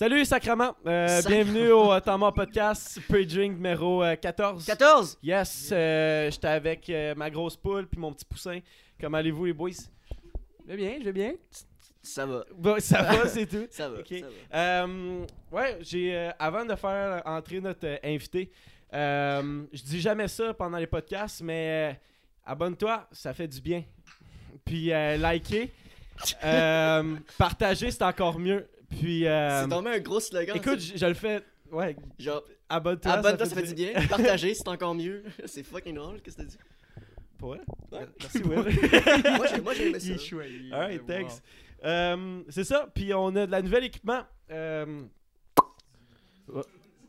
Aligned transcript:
Salut 0.00 0.24
Sacrament, 0.24 0.74
Euh, 0.86 1.06
Sacrement. 1.20 1.28
bienvenue 1.36 1.72
au 1.72 1.92
euh, 1.92 2.00
Temps 2.00 2.32
Podcast, 2.32 2.98
Pre-Drink 3.06 3.56
numéro 3.56 4.02
euh, 4.02 4.16
14. 4.16 4.64
14! 4.64 5.18
Yes, 5.22 5.68
euh, 5.72 6.30
j'étais 6.30 6.48
avec 6.48 6.88
euh, 6.88 7.14
ma 7.14 7.28
grosse 7.28 7.54
poule 7.54 7.86
puis 7.86 8.00
mon 8.00 8.10
petit 8.14 8.24
poussin. 8.24 8.60
Comment 8.98 9.18
allez-vous 9.18 9.44
les 9.44 9.52
boys? 9.52 9.72
Je 10.64 10.68
vais 10.72 10.76
bien, 10.78 10.94
je 11.00 11.04
vais 11.04 11.12
bien. 11.12 11.34
Ça 12.02 12.24
va, 12.24 12.46
Bon, 12.56 12.80
ça 12.80 13.02
va, 13.02 13.28
c'est 13.28 13.44
tout. 13.44 13.66
ça 13.70 13.90
va, 13.90 13.98
Ok. 13.98 14.06
ça 14.08 14.26
va. 14.50 14.58
Euh, 14.86 15.26
ouais, 15.52 15.76
j'ai 15.82 16.16
euh, 16.16 16.30
avant 16.38 16.64
de 16.64 16.74
faire 16.76 17.20
entrer 17.26 17.60
notre 17.60 17.86
euh, 17.86 17.98
invité, 18.02 18.50
euh, 18.94 19.64
je 19.70 19.82
dis 19.82 20.00
jamais 20.00 20.28
ça 20.28 20.54
pendant 20.54 20.78
les 20.78 20.86
podcasts, 20.86 21.42
mais 21.42 21.90
euh, 21.92 21.94
abonne-toi, 22.46 23.06
ça 23.12 23.34
fait 23.34 23.48
du 23.48 23.60
bien. 23.60 23.84
Puis 24.64 24.94
euh, 24.94 25.18
liker, 25.18 25.70
euh, 26.44 27.16
partager, 27.36 27.90
c'est 27.90 28.02
encore 28.02 28.38
mieux. 28.38 28.66
Puis 28.90 29.26
euh, 29.26 29.62
C'est 29.62 29.68
tombé 29.68 29.90
un 29.90 29.98
gros 30.00 30.20
slogan. 30.20 30.56
écoute, 30.56 30.80
je, 30.80 30.96
je 30.96 31.06
le 31.06 31.14
fais. 31.14 31.42
Ouais, 31.70 31.96
genre, 32.18 32.42
abonne-toi. 32.68 33.12
abonne-toi, 33.12 33.46
ça 33.46 33.54
fait 33.54 33.62
du 33.62 33.74
bien. 33.74 33.92
Partager, 34.08 34.52
c'est 34.54 34.66
encore 34.68 34.94
mieux. 34.94 35.22
C'est 35.46 35.62
fucking 35.62 35.94
drôle, 35.94 36.20
qu'est-ce 36.20 36.36
que 36.36 36.42
t'as 36.42 36.48
dit? 36.48 36.58
Pour? 37.38 37.50
Ouais. 37.50 37.60
Merci 38.20 38.42
Will. 38.42 38.50
moi, 39.36 39.46
j'ai, 39.46 39.60
moi, 39.60 39.74
j'ai 39.74 39.88
aimé 39.88 40.00
ça. 40.00 40.12
Il. 40.12 40.74
Alright, 40.74 41.00
Wow. 41.02 41.06
thanks. 41.06 41.32
Euh, 41.84 42.42
c'est 42.50 42.64
ça, 42.64 42.90
puis 42.94 43.14
on 43.14 43.28
a 43.36 43.46
de 43.46 43.50
la 43.50 43.62
nouvelle 43.62 43.84
équipement. 43.84 44.22
Euh, 44.50 45.02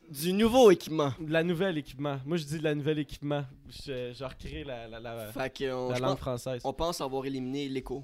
Du 0.09 0.33
nouveau 0.33 0.71
équipement. 0.71 1.11
de 1.19 1.31
la 1.31 1.43
nouvelle 1.43 1.77
équipement. 1.77 2.19
Moi 2.25 2.37
je 2.37 2.43
dis 2.45 2.59
de 2.59 2.63
la 2.63 2.75
nouvelle 2.75 2.99
équipement. 2.99 3.43
Je, 3.69 4.13
je 4.13 4.23
recrée 4.23 4.63
la, 4.63 4.87
la, 4.87 4.99
la, 4.99 5.31
langue 5.33 5.99
pense, 6.01 6.19
française. 6.19 6.61
on 6.65 6.73
pense 6.73 7.01
avoir 7.01 7.25
éliminé 7.25 7.67
l'écho. 7.69 8.03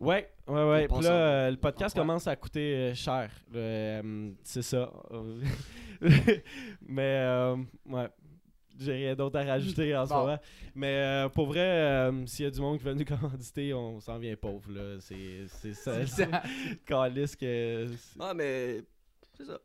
Ouais, 0.00 0.28
ouais, 0.48 0.68
ouais. 0.70 0.88
Puis 0.88 1.00
là, 1.02 1.10
en- 1.10 1.12
euh, 1.12 1.50
le 1.50 1.56
podcast 1.56 1.94
en 1.94 2.00
quoi? 2.00 2.02
commence 2.02 2.26
à 2.26 2.36
coûter 2.36 2.74
euh, 2.74 2.94
cher. 2.94 3.30
Euh, 3.54 4.30
c'est 4.42 4.62
ça. 4.62 4.90
Mais, 6.88 7.02
euh, 7.20 7.56
ouais. 7.86 8.08
J'ai 8.76 8.92
rien 8.92 9.14
d'autre 9.14 9.38
à 9.38 9.44
rajouter 9.44 9.96
en 9.96 10.04
ce 10.04 10.10
Bon. 10.12 10.20
moment. 10.22 10.38
Mais 10.74 10.88
euh, 10.96 11.28
pour 11.28 11.46
vrai, 11.46 11.60
euh, 11.60 12.26
s'il 12.26 12.44
y 12.44 12.48
a 12.48 12.50
du 12.50 12.60
monde 12.60 12.78
qui 12.78 12.84
veut 12.84 12.94
nous 12.94 13.04
commanditer, 13.20 13.72
on 13.72 14.00
s'en 14.00 14.18
vient 14.18 14.34
pauvre. 14.34 14.68
là. 14.72 14.96
C'est 15.00 15.46
c'est 15.46 15.74
ça. 15.74 16.04
C'est 16.06 16.28
calice 16.86 17.36
que. 17.36 17.86
Ah, 18.18 18.34
mais. 18.34 18.80
C'est 19.36 19.44
ça. 19.44 19.60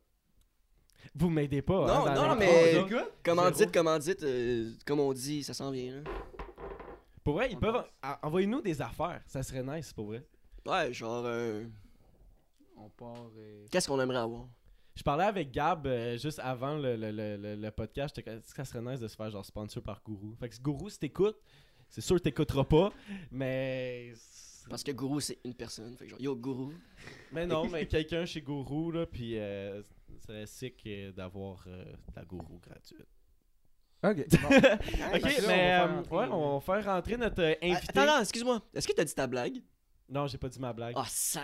Vous 1.16 1.30
m'aidez 1.32 1.64
pas. 1.64 1.88
Non, 1.88 2.06
hein, 2.06 2.14
dans 2.14 2.28
non, 2.30 2.36
mais- 2.36 2.86
Commandite, 3.24 3.72
commandite, 3.74 4.22
euh, 4.24 4.70
comme 4.86 5.00
on 5.00 5.12
dit, 5.12 5.42
ça 5.44 5.56
s'en 5.56 5.72
vient. 5.72 5.96
Là. 5.96 6.02
Pour 7.24 7.36
vrai, 7.36 7.50
ils 7.52 7.58
On 7.58 7.60
peuvent. 7.60 7.84
en- 8.04 8.16
Envoyez-nous 8.28 8.62
des 8.62 8.82
affaires. 8.82 9.22
Ça 9.28 9.44
serait 9.44 9.64
nice, 9.64 9.94
pour 9.94 10.06
vrai. 10.08 10.26
Ouais, 10.66 10.94
genre. 10.94 11.24
euh, 11.26 11.66
on 12.78 12.90
part. 12.90 13.30
euh, 13.38 13.66
Qu'est-ce 13.72 13.88
qu'on 13.88 14.00
aimerait 14.00 14.18
avoir? 14.20 14.48
Je 14.96 15.04
parlais 15.04 15.24
avec 15.26 15.52
Gab 15.52 15.88
euh, 15.88 16.18
juste 16.18 16.40
avant 16.40 16.76
le, 16.78 16.96
le, 16.98 17.12
le, 17.12 17.38
le, 17.38 17.56
le 17.56 17.72
podcast. 17.72 18.14
J'étais 18.16 18.30
comme, 18.30 18.40
Est-ce 18.40 18.54
que 18.54 18.64
ça 18.64 18.66
serait 18.66 18.82
nice 18.92 19.00
de 19.00 19.08
se 19.08 19.16
faire 19.16 19.30
genre 19.30 19.46
sponsor 19.46 19.82
par 19.82 20.02
Gourou. 20.04 20.36
Fait 20.40 20.50
que 20.50 20.60
Gourou, 20.62 20.90
si 20.90 21.00
t'écoutes, 21.00 21.38
c'est 21.90 22.02
sûr 22.02 22.18
que 22.18 22.22
t'écouteras 22.24 22.66
pas. 22.66 22.92
Mais. 23.32 24.14
Parce 24.70 24.84
que 24.84 24.92
Gourou, 24.92 25.20
c'est 25.20 25.40
une 25.46 25.54
personne. 25.56 25.96
Fait 25.98 26.06
que 26.06 26.12
genre, 26.12 26.22
yo, 26.22 26.36
Gourou. 26.36 26.74
Mais 27.32 27.48
non, 27.48 27.68
mais 27.70 27.86
quelqu'un 27.88 28.26
chez 28.26 28.42
Gourou, 28.42 28.92
là, 28.92 29.06
puis 29.06 29.38
euh, 29.40 29.82
ça 29.82 30.28
serait 30.28 30.46
sick 30.46 30.84
euh, 30.86 31.12
d'avoir 31.12 31.64
euh, 31.68 31.86
de 31.86 32.16
la 32.16 32.26
Gourou 32.26 32.60
gratuite. 32.62 33.08
Ok. 34.02 34.16
bon. 34.42 34.48
ok, 34.48 35.24
là, 35.24 35.48
mais 35.48 35.80
on 35.82 35.84
va 35.84 35.84
faire 35.84 35.84
euh, 35.84 35.96
rentrer, 35.96 36.16
ouais, 36.16 36.28
on 36.32 36.54
va 36.54 36.60
faire 36.62 36.86
rentrer 36.86 37.18
notre 37.18 37.42
euh, 37.44 37.54
Ah, 37.62 37.66
invité. 37.66 37.88
Attends, 37.90 38.02
attends, 38.02 38.20
excuse-moi. 38.22 38.62
Est-ce 38.74 38.88
que 38.88 38.94
t'as 38.94 39.04
dit 39.04 39.14
ta 39.16 39.28
blague? 39.28 39.62
Non, 40.08 40.26
j'ai 40.28 40.38
pas 40.38 40.50
dit 40.50 40.60
ma 40.60 40.72
blague. 40.74 40.94
Ah, 40.98 41.06
ça. 41.08 41.42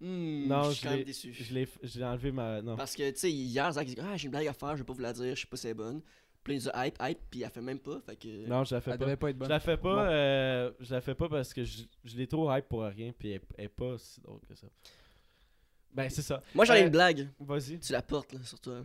Hmm, 0.00 0.46
non, 0.46 0.64
je 0.64 0.68
je 0.70 0.74
suis 0.74 0.82
quand 0.84 0.90
même 0.90 0.98
l'ai- 1.00 1.04
déçu. 1.04 1.32
je 1.32 1.52
l'ai 1.54 1.68
je 1.82 1.98
l'ai 1.98 2.04
enlevé 2.04 2.30
ma. 2.32 2.62
Non. 2.62 2.76
Parce 2.76 2.94
que, 2.94 3.10
tu 3.10 3.18
sais, 3.18 3.30
hier, 3.30 3.70
Zach, 3.72 3.86
il 3.88 3.94
dit 3.96 4.00
Ah, 4.00 4.16
j'ai 4.16 4.24
une 4.26 4.30
blague 4.30 4.46
à 4.46 4.52
faire, 4.52 4.70
je 4.76 4.82
vais 4.82 4.84
pas 4.86 4.92
vous 4.92 5.00
la 5.00 5.12
dire, 5.12 5.34
je 5.34 5.40
sais 5.40 5.46
pas 5.46 5.56
si 5.56 5.66
elle 5.66 5.72
est 5.72 5.74
bonne. 5.74 6.00
Puis 6.44 6.54
il 6.54 6.60
dit 6.60 6.68
hype, 6.74 6.96
hype, 7.02 7.18
puis 7.30 7.42
elle 7.42 7.50
fait 7.50 7.60
même 7.60 7.80
pas. 7.80 8.00
Fait 8.06 8.16
que. 8.16 8.46
Non, 8.46 8.64
je 8.64 8.74
la 8.76 8.80
fais 8.80 8.92
Elle 8.92 8.98
pas. 8.98 9.04
devait 9.04 9.16
pas 9.16 9.30
être 9.30 9.36
Je 9.36 9.38
bonne. 9.40 9.48
la 9.48 9.60
fais 9.60 9.76
pas, 9.76 9.94
Bon. 9.96 10.00
euh, 10.10 10.70
je 10.80 10.94
la 10.94 11.00
fais 11.00 11.14
pas 11.14 11.28
parce 11.28 11.52
que 11.52 11.64
je, 11.64 11.82
je 12.04 12.16
l'ai 12.16 12.26
trop 12.28 12.50
hype 12.54 12.68
pour 12.68 12.82
rien, 12.84 13.12
puis 13.16 13.32
elle, 13.32 13.40
elle 13.58 13.64
est 13.66 13.68
pas 13.68 13.98
si 13.98 14.20
drôle 14.20 14.40
que 14.48 14.54
ça. 14.54 14.68
Ben, 15.92 16.08
c'est 16.08 16.22
ça. 16.22 16.42
Moi, 16.54 16.64
j'en 16.64 16.74
ai 16.74 16.82
Euh, 16.82 16.84
une 16.84 16.90
blague. 16.90 17.28
Vas-y. 17.40 17.80
Tu 17.80 17.92
la 17.92 18.02
portes, 18.02 18.32
là, 18.32 18.38
sur 18.44 18.60
toi. 18.60 18.82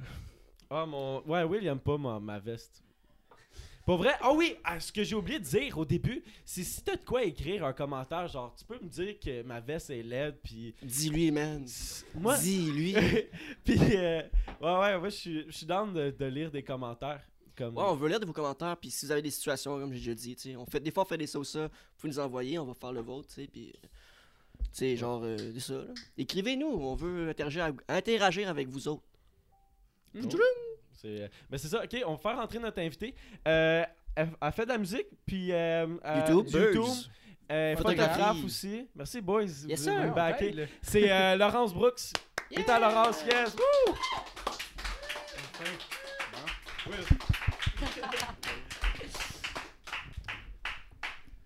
Ah, 0.70 0.86
mon. 0.86 1.22
Ouais, 1.28 1.44
Will, 1.44 1.62
il 1.64 1.68
aime 1.68 1.80
pas 1.80 1.98
ma, 1.98 2.20
ma 2.20 2.40
veste. 2.40 2.82
Pour 3.86 3.98
vrai? 3.98 4.14
Ah 4.22 4.32
oui, 4.34 4.56
ah, 4.64 4.80
ce 4.80 4.92
que 4.94 5.04
j'ai 5.04 5.16
oublié 5.16 5.40
de 5.40 5.44
dire 5.44 5.78
au 5.78 5.84
début, 5.84 6.24
c'est 6.46 6.64
si 6.64 6.82
t'as 6.84 6.96
de 6.96 7.02
quoi 7.06 7.24
écrire 7.24 7.66
un 7.66 7.74
commentaire, 7.74 8.28
genre, 8.30 8.56
tu 8.58 8.64
peux 8.64 8.80
me 8.82 8.88
dire 8.88 9.20
que 9.20 9.42
ma 9.44 9.60
veste 9.60 9.90
est 9.90 10.04
laide, 10.04 10.38
puis. 10.42 10.74
Dis-lui, 10.82 11.32
man. 11.32 11.66
Moi? 12.16 12.38
Dis-lui. 12.38 12.94
puis, 13.66 13.78
euh, 13.96 14.22
ouais, 14.62 14.80
ouais, 14.80 15.00
moi, 15.00 15.10
je 15.10 15.46
suis- 15.50 15.66
down 15.66 15.94
de, 15.94 16.12
de 16.12 16.26
lire 16.26 16.50
des 16.50 16.64
commentaires. 16.64 17.22
Comme... 17.58 17.78
Ouais, 17.78 17.84
on 17.86 17.96
veut 17.96 18.08
lire 18.10 18.20
de 18.20 18.26
vos 18.26 18.34
commentaires, 18.34 18.76
puis 18.78 18.90
si 18.90 19.06
vous 19.06 19.12
avez 19.12 19.22
des 19.22 19.30
situations, 19.32 19.78
comme 19.80 19.92
j'ai 19.94 20.00
déjà 20.00 20.14
dit, 20.16 20.36
tu 20.36 20.42
sais, 20.52 20.56
on 20.56 20.66
fait, 20.66 20.80
des 20.80 20.90
fois, 20.90 21.04
on 21.04 21.06
fait 21.06 21.18
des 21.18 21.28
sauces, 21.28 21.52
ça, 21.52 21.64
vous 21.68 21.70
pouvez 22.00 22.14
nous 22.14 22.20
envoyer, 22.20 22.58
on 22.58 22.66
va 22.66 22.74
faire 22.74 22.94
le 22.94 23.02
vôtre, 23.02 23.28
tu 23.28 23.42
sais, 23.42 23.48
puis. 23.48 23.74
euh, 23.76 23.88
Tu 24.60 24.68
sais, 24.72 24.96
genre, 24.98 25.22
euh, 25.26 25.38
ça, 25.60 25.74
là. 25.74 25.94
Écrivez-nous, 26.18 26.66
on 26.68 26.96
veut 26.96 27.30
interagir, 27.30 27.66
avec- 27.66 27.82
interagir 27.90 28.48
avec 28.50 28.70
vous 28.70 28.88
autres. 28.88 29.04
Oh. 30.16 30.20
C'est- 31.04 31.30
Mais 31.50 31.58
c'est 31.58 31.68
ça, 31.68 31.84
ok, 31.84 31.98
on 32.06 32.12
va 32.14 32.18
faire 32.18 32.38
rentrer 32.38 32.60
notre 32.60 32.80
invité. 32.80 33.14
Euh, 33.48 33.84
elle, 34.16 34.30
elle 34.42 34.52
fait 34.52 34.64
de 34.66 34.70
la 34.70 34.78
musique, 34.78 35.08
puis. 35.26 35.52
euh, 35.52 35.88
euh, 36.06 36.26
YouTube, 36.28 36.48
YouTube. 36.62 36.84
Euh, 37.52 37.76
Photographie. 37.76 38.10
photographe 38.14 38.46
aussi. 38.46 38.88
Merci, 38.96 39.22
boys. 39.22 39.44
Yes, 39.68 39.84
sir. 39.84 40.14
backé. 40.14 40.68
C'est 40.82 41.12
euh, 41.12 41.36
Laurence 41.38 41.74
Brooks. 41.74 42.14
Et 42.52 42.64
à 42.70 42.80
Laurence, 42.80 43.24
yes. 43.26 43.54
Woo! 43.56 43.94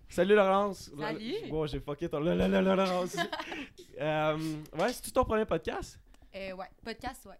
Salut 0.08 0.34
Laurence. 0.34 0.90
Salut. 0.98 1.34
Bon, 1.50 1.66
j'ai 1.66 1.80
fucké 1.80 2.08
ton 2.08 2.20
la 2.20 2.34
la 2.34 2.48
la 2.48 2.62
la 2.62 2.74
Laurence. 2.76 3.16
Euh, 4.00 4.36
ouais, 4.78 4.92
c'est-tu 4.92 5.10
ton 5.10 5.24
premier 5.24 5.44
podcast? 5.44 5.98
Euh, 6.32 6.52
ouais, 6.52 6.66
podcast, 6.84 7.26
ouais. 7.26 7.34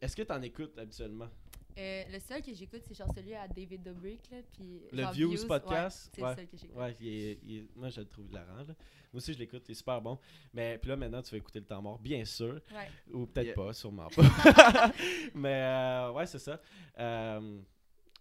Est-ce 0.00 0.16
que 0.16 0.22
t'en 0.22 0.42
écoutes 0.42 0.76
habituellement? 0.76 1.28
Euh, 1.78 2.02
le 2.12 2.18
seul 2.18 2.42
que 2.42 2.52
j'écoute, 2.52 2.82
c'est 2.86 2.94
genre 2.94 3.08
celui 3.14 3.34
à 3.34 3.48
David 3.48 3.82
Dobrik, 3.82 4.30
là, 4.30 4.38
puis... 4.52 4.82
Le 4.92 5.02
genre 5.02 5.12
Views 5.12 5.46
podcast? 5.46 6.06
Ouais, 6.06 6.10
c'est 6.14 6.22
Ouais. 6.22 6.30
le 6.30 6.36
seul 6.36 6.46
que 6.48 6.56
j'écoute. 6.56 6.76
Ouais, 6.76 6.96
il 7.00 7.08
est- 7.08 7.38
il 7.44 7.56
est- 7.58 7.68
moi 7.76 7.88
je 7.88 8.00
le 8.00 8.06
trouve 8.06 8.26
hilarant. 8.26 8.56
là. 8.56 8.64
Moi 8.64 8.74
aussi 9.14 9.32
je 9.34 9.38
l'écoute, 9.38 9.62
il 9.68 9.72
est 9.72 9.74
super 9.74 10.00
bon. 10.00 10.18
Mais 10.54 10.78
puis 10.78 10.88
là 10.90 10.96
maintenant 10.96 11.22
tu 11.22 11.30
vas 11.30 11.36
écouter 11.38 11.60
le 11.60 11.66
temps 11.66 11.80
mort, 11.82 11.98
bien 11.98 12.24
sûr. 12.24 12.54
Ouais. 12.72 12.88
Ou 13.12 13.26
peut-être 13.26 13.46
Yeah. 13.46 13.54
pas, 13.54 13.72
sûrement 13.72 14.08
pas. 14.08 14.22
Mais 15.34 15.62
euh, 15.62 16.12
ouais, 16.12 16.26
c'est 16.26 16.38
ça. 16.38 16.60
Euh, 16.98 17.58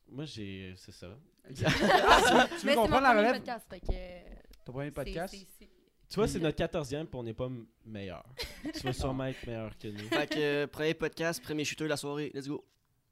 moi 0.10 0.26
j'ai. 0.26 0.74
C'est 0.78 0.92
ça. 0.92 1.08
Ah, 1.46 2.48
tu- 2.60 2.68
veux 2.68 2.74
prenne 2.76 3.04
la 3.04 3.12
relève? 3.18 3.34
podcast, 3.36 3.68
fait 3.70 3.80
que... 3.80 4.66
Ton 4.66 4.72
premier 4.74 4.92
podcast? 4.92 5.34
c'est- 5.36 5.68
Tu 6.10 6.16
vois, 6.16 6.28
c'est 6.28 6.40
notre 6.40 6.58
14e 6.58 7.06
puis 7.06 7.16
on 7.20 7.24
n'est 7.24 7.34
pas 7.34 7.50
meilleur. 7.86 8.24
tu 8.74 8.80
vas 8.82 8.94
sûrement 8.94 9.26
être 9.26 9.46
meilleur 9.48 9.78
que 9.78 9.88
nous. 9.88 10.08
Fait 10.10 10.28
que, 10.28 10.38
euh, 10.38 10.68
premier 10.68 10.94
podcast, 10.94 11.42
premier 11.42 11.64
shooter 11.66 11.86
de 11.86 11.90
la 11.90 11.98
soirée, 11.98 12.32
let's 12.34 12.48
go. 12.48 12.64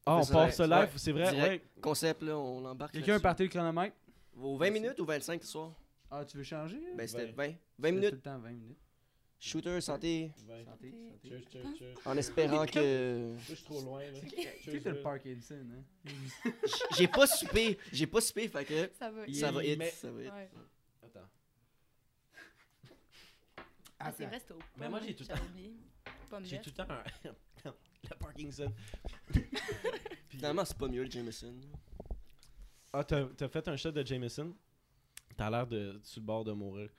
Ah, 0.09 0.15
on 0.17 0.25
part 0.25 0.25
direct. 0.47 0.53
ce 0.57 0.63
live, 0.63 0.71
Ouais. 0.73 0.89
c'est 0.97 1.11
vrai? 1.11 1.31
Direct. 1.33 1.65
Ouais. 1.75 1.81
Concept, 1.81 2.21
là, 2.23 2.37
on 2.37 2.61
l'embarque. 2.61 2.93
Quelqu'un 2.93 3.07
a 3.07 3.11
là-dessus. 3.13 3.23
parti 3.23 3.43
le 3.43 3.49
chronomètre? 3.49 3.95
Aux 4.41 4.57
20 4.57 4.71
minutes 4.71 4.99
ou 4.99 5.05
25 5.05 5.43
ce 5.43 5.49
soir? 5.51 5.71
Ah, 6.11 6.25
tu 6.25 6.37
veux 6.37 6.43
changer? 6.43 6.79
Ben, 6.95 7.07
c'était 7.07 7.31
20. 7.31 7.33
20 7.47 7.53
C'était 7.77 7.91
minutes. 7.91 8.09
Tout 8.09 8.15
le 8.15 8.21
temps 8.21 8.39
20 8.39 8.49
minutes. 8.51 8.77
Shooter, 9.41 9.79
santé. 9.79 10.31
Ouais. 10.49 10.65
Santé, 10.65 10.91
santé. 10.91 11.29
Cheers, 11.29 11.41
cheers, 11.51 11.77
cheers. 11.77 11.95
En 12.05 12.17
espérant 12.17 12.65
que. 12.73 13.35
Je 13.47 13.55
suis 13.55 13.63
trop 13.63 13.79
loin. 13.81 14.01
Là. 14.01 14.19
Tu 14.21 14.71
sais, 14.71 14.81
t'as 14.81 14.89
le 14.91 15.01
Parkinson, 15.01 15.65
hein? 16.05 16.51
J'ai 16.97 17.07
pas 17.07 17.25
soupé. 17.27 17.77
J'ai 17.91 18.07
pas 18.07 18.19
soupé, 18.21 18.47
fait 18.49 18.65
que. 18.65 18.89
Ça 18.99 19.09
va. 19.11 19.21
Ça 19.33 19.51
va 19.51 19.63
hit. 19.63 19.77
mais- 19.79 19.91
Ça 19.91 20.11
va 20.11 20.21
hit. 20.23 20.31
Ouais. 20.31 20.49
Attends. 21.03 21.29
Ah, 23.99 24.11
c'est 24.17 24.25
vrai, 24.25 24.39
c'était 24.39 24.53
au 24.53 24.59
Mais 24.77 24.89
moi, 24.89 24.99
j'ai 25.05 25.13
tout 25.13 25.23
le 25.23 25.27
J'avais 25.35 25.41
oublié. 25.49 25.73
Pomme 26.29 26.45
J'ai 26.45 26.51
verte. 26.57 26.63
tout 26.65 26.71
le 26.77 26.85
temps 26.85 26.93
un. 26.93 27.33
Le 28.03 28.15
Parkinson. 28.17 28.71
Finalement, 30.29 30.65
c'est 30.65 30.77
pas 30.77 30.87
mieux 30.87 31.03
le 31.03 31.09
Jameson. 31.11 31.53
Ah, 32.93 33.03
t'as 33.03 33.25
t'as 33.37 33.47
fait 33.47 33.67
un 33.67 33.75
shot 33.75 33.91
de 33.91 34.05
Jameson? 34.05 34.53
T'as 35.37 35.49
l'air 35.49 35.67
de 35.67 35.99
sur 36.03 36.21
le 36.21 36.25
bord 36.25 36.43
de 36.43 36.51
mourir. 36.51 36.89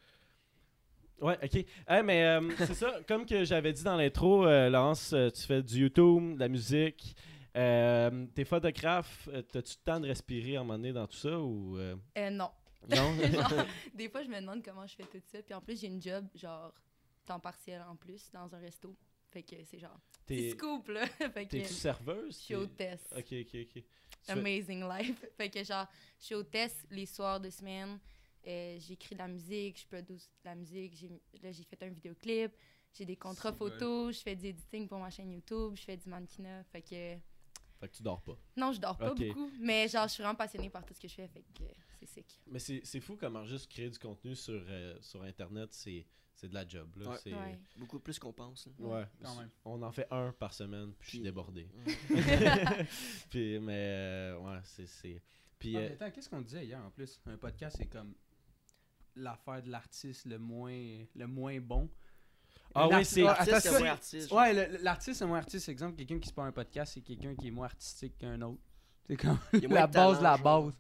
Ouais, 1.21 1.39
ok. 1.43 1.65
Hey, 1.89 2.03
mais 2.03 2.25
euh, 2.25 2.51
c'est 2.59 2.75
ça, 2.75 3.01
comme 3.07 3.27
que 3.27 3.45
j'avais 3.45 3.73
dit 3.73 3.83
dans 3.83 3.97
l'intro, 3.97 4.47
euh, 4.47 4.71
Laurence, 4.71 5.13
euh, 5.13 5.29
tu 5.31 5.43
fais 5.43 5.63
du 5.63 5.81
YouTube, 5.83 6.35
de 6.35 6.41
la 6.41 6.49
musique. 6.49 7.15
Euh, 7.57 8.27
T'es 8.35 8.45
photographe, 8.45 9.29
t'as-tu 9.51 9.75
le 9.79 9.85
temps 9.85 10.01
de 10.01 10.07
respirer 10.07 10.57
à 10.57 10.61
un 10.61 10.63
moment 10.63 10.79
donné 10.79 10.93
dans 10.93 11.07
tout 11.07 11.17
ça 11.17 11.39
ou. 11.39 11.77
euh, 11.77 11.97
Euh, 12.17 12.31
non. 12.31 12.51
Non? 12.89 13.13
Genre, 13.31 13.67
des 13.93 14.09
fois, 14.09 14.23
je 14.23 14.29
me 14.29 14.41
demande 14.41 14.63
comment 14.65 14.87
je 14.87 14.95
fais 14.95 15.03
tout 15.05 15.21
ça. 15.31 15.43
Puis 15.43 15.53
en 15.53 15.61
plus, 15.61 15.79
j'ai 15.81 15.89
une 15.89 16.01
job, 16.01 16.25
genre, 16.35 16.73
temps 17.27 17.41
partiel 17.41 17.83
en 17.87 17.97
plus, 17.97 18.31
dans 18.33 18.55
un 18.55 18.59
resto. 18.59 18.97
Fait 19.31 19.43
que 19.43 19.57
c'est 19.65 19.79
genre, 19.79 19.99
T'es- 20.27 20.51
scoop, 20.51 20.89
là. 20.89 21.07
fait 21.33 21.47
que 21.47 21.51
T'es-tu 21.51 21.73
serveuse? 21.73 22.35
je 22.37 22.43
suis 22.45 22.55
hôtesse. 22.55 23.07
Ok, 23.17 23.33
ok, 23.33 23.55
ok. 23.55 23.73
Tu 23.73 23.83
fais- 24.23 24.33
Amazing 24.33 24.89
life. 24.89 25.25
fait 25.37 25.51
que 25.51 25.63
genre, 25.65 25.87
je 26.19 26.25
suis 26.27 26.35
hôtesse 26.35 26.85
les 26.91 27.07
soirs 27.07 27.41
de 27.41 27.49
semaine. 27.51 27.99
Euh, 28.47 28.79
j'écris 28.81 29.15
de 29.15 29.21
la 29.21 29.29
musique, 29.29 29.79
je 29.81 29.87
produis 29.87 30.17
de 30.17 30.45
la 30.45 30.55
musique. 30.55 30.95
J'ai, 30.97 31.09
là, 31.43 31.53
j'ai 31.53 31.63
fait 31.65 31.83
un 31.83 31.89
vidéoclip. 31.91 32.53
j'ai 32.93 33.05
des 33.05 33.17
contrats 33.17 33.53
photos, 33.53 34.17
je 34.17 34.23
fais 34.23 34.35
du 34.35 34.47
editing 34.47 34.89
pour 34.89 34.99
ma 34.99 35.11
chaîne 35.11 35.31
YouTube, 35.31 35.75
je 35.77 35.83
fais 35.83 35.97
du 35.97 36.09
mannequinat. 36.09 36.65
Fait 36.65 36.83
que. 36.83 36.89
Fait 37.79 37.89
que 37.89 37.95
tu 37.97 38.03
dors 38.03 38.21
pas. 38.23 38.37
Non, 38.57 38.73
je 38.73 38.81
dors 38.81 38.97
pas 38.99 39.15
beaucoup, 39.15 39.51
mais 39.61 39.89
genre, 39.89 40.09
je 40.09 40.15
suis 40.15 40.23
vraiment 40.23 40.37
passionnée 40.37 40.71
par 40.71 40.85
tout 40.85 40.93
ce 40.95 41.01
que 41.01 41.09
je 41.09 41.15
fais, 41.15 41.29
fait 41.29 41.43
que 41.55 41.65
c'est 42.01 42.07
sick. 42.07 42.41
Mais 42.47 42.59
c'est 42.59 42.81
c'est 42.85 43.01
fou 43.01 43.17
comment 43.17 43.45
juste 43.45 43.71
créer 43.71 43.89
du 43.89 43.99
contenu 43.99 44.35
sur, 44.35 44.53
euh, 44.69 44.99
sur 45.01 45.23
Internet, 45.23 45.73
c'est 45.73 46.05
c'est 46.41 46.49
de 46.49 46.55
la 46.55 46.67
job. 46.67 46.89
Là. 46.97 47.11
Ouais. 47.11 47.17
C'est- 47.23 47.33
Ouais. 47.35 47.59
Beaucoup 47.77 47.99
plus 48.01 48.19
qu'on 48.19 48.33
pense. 48.33 48.67
là. 48.67 48.73
Ouais, 48.87 49.07
Quand 49.23 49.35
même. 49.37 49.51
on 49.65 49.83
en 49.83 49.93
fait 49.93 50.07
un 50.11 50.33
par 50.33 50.53
semaine, 50.55 50.93
puis 50.99 51.05
je 51.05 51.09
suis 51.11 51.19
Puis- 51.19 51.25
débordé. 51.25 51.69
Ouais. 51.87 51.95
puis, 53.31 53.59
mais, 53.61 53.73
euh, 53.77 54.39
ouais, 54.39 54.61
c'est- 54.65 54.87
c'est. 54.87 55.23
Puis, 55.59 55.77
Ah, 55.77 55.81
euh, 55.81 55.93
attends, 55.93 56.11
qu'est-ce 56.11 56.29
qu'on 56.31 56.41
disait 56.41 56.65
hier 56.65 56.83
en 56.85 56.91
plus? 56.91 57.21
Un 57.27 57.37
podcast, 57.37 57.77
c'est 57.79 57.87
comme 57.87 58.15
l'affaire 59.17 59.63
de 59.63 59.71
l'artiste 59.71 60.25
le 60.27 60.39
moins, 60.39 61.05
le 61.15 61.27
moins 61.27 61.59
bon. 61.61 61.91
Ah 62.75 62.87
oui, 62.87 62.93
L'artiste- 62.93 63.15
c'est- 63.15 63.27
Ah, 63.27 63.31
Artiste, 63.33 63.49
attends, 63.51 63.61
c'est 63.61 63.69
ça- 63.71 63.79
moins 63.81 63.91
artiste. 63.91 64.33
Ouais, 64.33 64.53
le- 64.55 64.83
l'artiste, 64.83 65.19
c'est 65.19 65.27
moins 65.27 65.39
artiste. 65.39 65.69
Exemple, 65.69 65.97
quelqu'un 65.97 66.19
qui 66.19 66.29
se 66.29 66.35
pas 66.35 66.45
un 66.45 66.53
podcast, 66.53 66.93
c'est 66.95 67.01
quelqu'un 67.03 67.35
qui 67.35 67.49
est 67.49 67.51
moins 67.51 67.67
artistique 67.67 68.17
qu'un 68.19 68.41
autre. 68.43 68.61
C'est 69.07 69.17
comme 69.17 69.39
la 69.69 69.87
base 69.87 70.19
de 70.19 70.23
la 70.23 70.39
base. 70.39 70.73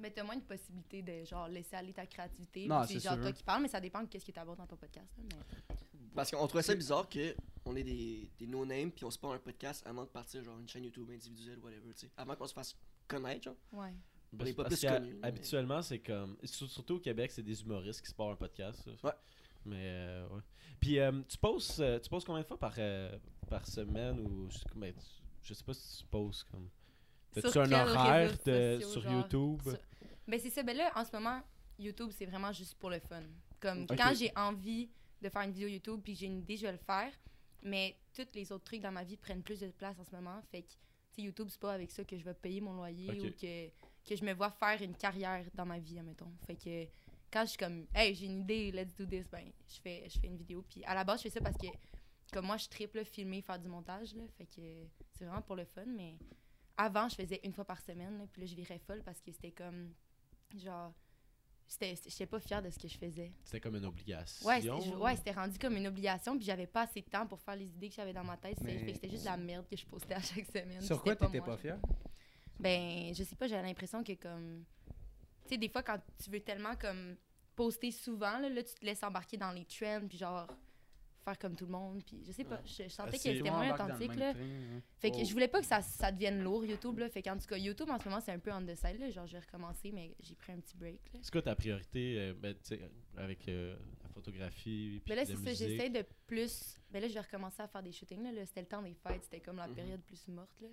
Mais 0.00 0.10
t'as 0.10 0.22
moins 0.22 0.36
de 0.36 0.42
possibilités 0.42 1.02
de 1.02 1.24
genre 1.24 1.48
laisser 1.48 1.74
aller 1.76 1.92
ta 1.92 2.06
créativité. 2.06 2.66
Non, 2.66 2.82
puis 2.84 2.94
c'est 2.94 3.00
genre 3.04 3.14
sûr. 3.14 3.22
toi 3.22 3.32
qui 3.32 3.42
parles, 3.42 3.62
mais 3.62 3.68
ça 3.68 3.80
dépend 3.80 4.02
de 4.02 4.06
qu'est-ce 4.08 4.24
que 4.24 4.30
tu 4.32 4.38
abordes 4.38 4.58
dans 4.58 4.66
ton 4.66 4.76
podcast. 4.76 5.08
là, 5.18 5.24
mais- 5.32 5.74
Parce 6.14 6.30
qu'on 6.30 6.46
trouvait 6.46 6.62
ça 6.62 6.74
bizarre 6.74 7.08
que 7.08 7.34
on 7.64 7.74
est 7.76 7.82
des, 7.82 8.30
des 8.38 8.46
no-names 8.46 8.90
puis 8.92 9.04
on 9.04 9.10
se 9.10 9.18
part 9.18 9.32
un 9.32 9.38
podcast 9.38 9.84
avant 9.86 10.04
de 10.04 10.08
partir 10.08 10.42
genre 10.44 10.58
une 10.58 10.68
chaîne 10.68 10.84
YouTube 10.84 11.08
individuelle 11.10 11.58
whatever 11.58 11.92
tu 11.94 12.06
sais 12.06 12.10
avant 12.16 12.34
qu'on 12.36 12.46
se 12.46 12.54
fasse 12.54 12.76
connaître 13.06 13.42
genre. 13.44 13.56
Ouais. 13.72 13.92
on 14.38 14.44
est 14.44 14.52
pas 14.54 14.62
parce 14.64 14.76
plus 14.76 14.86
qu'ha- 14.86 14.98
connus, 15.00 15.14
mais- 15.20 15.26
habituellement, 15.28 15.82
c'est 15.82 15.98
comme. 15.98 16.36
sur- 16.44 16.68
Surtout 16.70 16.94
au 16.96 17.00
Québec, 17.00 17.30
c'est 17.32 17.42
des 17.42 17.60
humoristes 17.62 18.00
qui 18.02 18.08
se 18.08 18.14
partent 18.14 18.32
un 18.32 18.36
podcast. 18.36 18.80
ça. 18.84 18.90
Ouais. 19.08 19.14
Mais, 19.64 19.76
euh, 19.88 20.28
ouais. 20.28 20.40
Puis, 20.80 20.98
euh, 21.00 21.10
tu 21.28 21.36
postes 21.38 21.80
euh, 21.80 21.98
tu 21.98 22.08
postes 22.08 22.26
combien 22.26 22.42
de 22.42 22.46
fois 22.46 22.58
par, 22.58 22.74
euh, 22.78 23.18
par 23.48 23.66
semaine 23.66 24.20
ou. 24.20 24.48
Je, 24.50 24.58
ben, 24.78 24.94
tu- 24.94 25.00
je 25.42 25.54
sais 25.54 25.64
pas 25.64 25.74
si 25.74 25.98
tu 25.98 26.04
postes 26.06 26.44
comme. 26.50 26.68
Sur 27.50 27.62
un 27.62 27.72
horaire 27.72 28.32
de- 28.44 28.78
sociaux, 28.80 28.88
sur 28.88 29.02
genre? 29.02 29.12
YouTube? 29.12 29.60
Sur- 29.62 29.78
Ben 30.28 30.38
c'est 30.38 30.50
ça. 30.50 30.62
Ben 30.62 30.76
là, 30.76 30.92
en 30.94 31.04
ce 31.04 31.12
moment, 31.12 31.40
YouTube, 31.78 32.10
c'est 32.12 32.26
vraiment 32.26 32.52
juste 32.52 32.74
pour 32.74 32.90
le 32.90 33.00
fun. 33.00 33.22
Comme 33.60 33.86
quand 33.86 34.12
j'ai 34.14 34.30
envie 34.36 34.90
de 35.20 35.28
faire 35.28 35.42
une 35.42 35.52
vidéo 35.52 35.68
YouTube 35.68 36.00
puis 36.04 36.14
j'ai 36.14 36.26
une 36.26 36.38
idée, 36.38 36.56
je 36.56 36.66
vais 36.66 36.72
le 36.72 36.78
faire. 36.78 37.12
Mais 37.62 37.96
tous 38.14 38.26
les 38.34 38.52
autres 38.52 38.64
trucs 38.64 38.82
dans 38.82 38.92
ma 38.92 39.02
vie 39.02 39.16
prennent 39.16 39.42
plus 39.42 39.58
de 39.58 39.68
place 39.68 39.98
en 39.98 40.04
ce 40.04 40.14
moment. 40.14 40.40
Fait 40.50 40.62
que, 40.62 40.68
tu 41.12 41.22
YouTube, 41.22 41.48
c'est 41.50 41.58
pas 41.58 41.72
avec 41.72 41.90
ça 41.90 42.04
que 42.04 42.16
je 42.16 42.22
vais 42.22 42.34
payer 42.34 42.60
mon 42.60 42.74
loyer 42.74 43.20
ou 43.20 43.32
que, 43.32 43.68
que 44.08 44.16
je 44.16 44.24
me 44.24 44.32
vois 44.32 44.50
faire 44.50 44.80
une 44.82 44.94
carrière 44.94 45.44
dans 45.54 45.66
ma 45.66 45.78
vie, 45.78 45.98
admettons. 45.98 46.32
Fait 46.46 46.54
que 46.54 46.84
quand 47.32 47.42
je 47.42 47.50
suis 47.50 47.58
comme, 47.58 47.86
hey, 47.94 48.14
j'ai 48.14 48.26
une 48.26 48.42
idée, 48.42 48.70
let's 48.70 48.94
do 48.94 49.06
this, 49.06 49.26
ben, 49.28 49.50
je 49.66 49.80
fais, 49.80 50.08
je 50.08 50.18
fais 50.20 50.26
une 50.28 50.36
vidéo. 50.36 50.64
Puis 50.68 50.84
à 50.84 50.94
la 50.94 51.04
base, 51.04 51.18
je 51.18 51.24
fais 51.24 51.30
ça 51.30 51.40
parce 51.40 51.56
que, 51.56 51.66
comme 52.32 52.46
moi, 52.46 52.58
je 52.58 52.68
triple 52.68 53.04
filmer, 53.04 53.42
faire 53.42 53.58
du 53.58 53.68
montage, 53.68 54.14
là. 54.14 54.22
Fait 54.36 54.46
que 54.46 54.86
c'est 55.12 55.24
vraiment 55.24 55.42
pour 55.42 55.56
le 55.56 55.64
fun. 55.64 55.86
Mais 55.86 56.16
avant, 56.76 57.08
je 57.08 57.16
faisais 57.16 57.40
une 57.42 57.52
fois 57.52 57.64
par 57.64 57.80
semaine, 57.80 58.18
là, 58.18 58.26
puis 58.30 58.42
là, 58.42 58.46
je 58.46 58.54
virais 58.54 58.78
folle 58.78 59.02
parce 59.02 59.20
que 59.20 59.32
c'était 59.32 59.50
comme, 59.50 59.92
genre, 60.56 60.92
c'était, 61.66 61.94
j'étais 62.06 62.26
pas 62.26 62.40
fière 62.40 62.62
de 62.62 62.70
ce 62.70 62.78
que 62.78 62.88
je 62.88 62.96
faisais. 62.96 63.32
C'était 63.44 63.60
comme 63.60 63.76
une 63.76 63.84
obligation. 63.84 64.46
Ouais, 64.46 64.60
c'était, 64.60 64.80
je- 64.90 64.94
ouais, 64.96 65.16
c'était 65.16 65.32
rendu 65.32 65.58
comme 65.58 65.76
une 65.76 65.86
obligation, 65.86 66.36
puis 66.36 66.46
j'avais 66.46 66.66
pas 66.66 66.82
assez 66.82 67.02
de 67.02 67.08
temps 67.10 67.26
pour 67.26 67.40
faire 67.40 67.56
les 67.56 67.68
idées 67.68 67.88
que 67.90 67.94
j'avais 67.96 68.12
dans 68.14 68.24
ma 68.24 68.36
tête. 68.36 68.56
C'était, 68.58 68.80
Mais- 69.02 69.08
juste 69.10 69.22
de 69.24 69.28
la 69.28 69.36
merde 69.36 69.66
que 69.68 69.76
je 69.76 69.84
postais 69.86 70.14
à 70.14 70.20
chaque 70.22 70.46
semaine. 70.46 70.80
Sur 70.80 71.02
quoi 71.02 71.14
t'étais 71.16 71.40
pas 71.40 71.46
genre. 71.46 71.58
fier 71.60 71.78
Ben, 72.58 73.14
je 73.14 73.22
sais 73.22 73.36
pas, 73.36 73.46
j'avais 73.46 73.66
l'impression 73.66 74.02
que 74.02 74.14
comme. 74.14 74.64
Tu 75.42 75.50
sais, 75.54 75.58
des 75.58 75.68
fois, 75.68 75.82
quand 75.82 75.98
tu 76.22 76.30
veux 76.30 76.40
tellement 76.40 76.74
comme 76.76 77.16
poster 77.54 77.90
souvent, 77.90 78.38
là, 78.38 78.48
là, 78.48 78.62
tu 78.62 78.74
te 78.74 78.84
laisses 78.84 79.02
embarquer 79.02 79.36
dans 79.36 79.52
les 79.52 79.64
trends, 79.64 80.06
puis 80.08 80.18
genre 80.18 80.46
faire 81.28 81.38
comme 81.38 81.56
tout 81.56 81.66
le 81.66 81.72
monde, 81.72 82.02
puis 82.04 82.22
je 82.26 82.32
sais 82.32 82.44
pas, 82.44 82.60
je, 82.64 82.84
je 82.84 82.88
sentais 82.88 83.08
Ah, 83.08 83.12
que 83.12 83.18
c'était 83.18 83.40
Moi, 83.50 83.50
moins 83.64 83.74
authentique, 83.74 84.14
là. 84.16 84.32
train, 84.34 84.42
hein. 84.42 84.82
Fait 84.98 85.10
que 85.10 85.16
Oh. 85.20 85.24
je 85.24 85.32
voulais 85.32 85.48
pas 85.48 85.60
que 85.60 85.66
ça, 85.66 85.82
ça 85.82 86.10
devienne 86.12 86.42
lourd, 86.42 86.64
YouTube, 86.64 86.98
là. 86.98 87.08
Fait 87.08 87.22
qu'en 87.22 87.36
tout 87.36 87.46
cas, 87.46 87.56
YouTube, 87.56 87.90
en 87.90 87.98
ce 87.98 88.08
moment, 88.08 88.20
c'est 88.20 88.32
un 88.32 88.38
peu 88.38 88.52
on 88.52 88.64
the 88.64 88.74
side, 88.74 88.98
là. 88.98 89.10
Genre, 89.10 89.26
j'ai 89.26 89.38
recommencé, 89.38 89.92
mais 89.92 90.14
j'ai 90.20 90.34
pris 90.34 90.52
un 90.52 90.60
petit 90.60 90.76
break, 90.76 91.00
là. 91.12 91.20
C'est 91.22 91.30
quoi 91.32 91.42
ta 91.42 91.54
priorité 91.54 92.18
euh, 92.18 92.34
ben, 92.34 92.54
tu 92.54 92.60
sais, 92.76 92.90
avec 93.16 93.46
euh, 93.48 93.76
la 94.02 94.08
photographie 94.10 95.00
puis 95.04 95.10
Mais 95.10 95.16
là, 95.16 95.24
c'est 95.26 95.36
ça, 95.36 95.52
j'essaie 95.52 95.90
de 95.90 96.04
plus. 96.26 96.76
Mais 96.92 97.00
là, 97.00 97.08
je 97.08 97.14
vais 97.14 97.20
recommencer 97.20 97.60
à 97.62 97.68
faire 97.68 97.82
des 97.82 97.92
shootings. 97.92 98.22
Là, 98.22 98.32
Là, 98.32 98.46
c'était 98.46 98.60
le 98.62 98.66
temps 98.68 98.82
des 98.82 98.94
fêtes, 98.94 99.24
c'était 99.24 99.40
comme 99.40 99.56
la 99.56 99.66
Mhm. 99.68 99.74
période 99.74 100.00
plus 100.02 100.28
morte. 100.28 100.60
Là. 100.60 100.68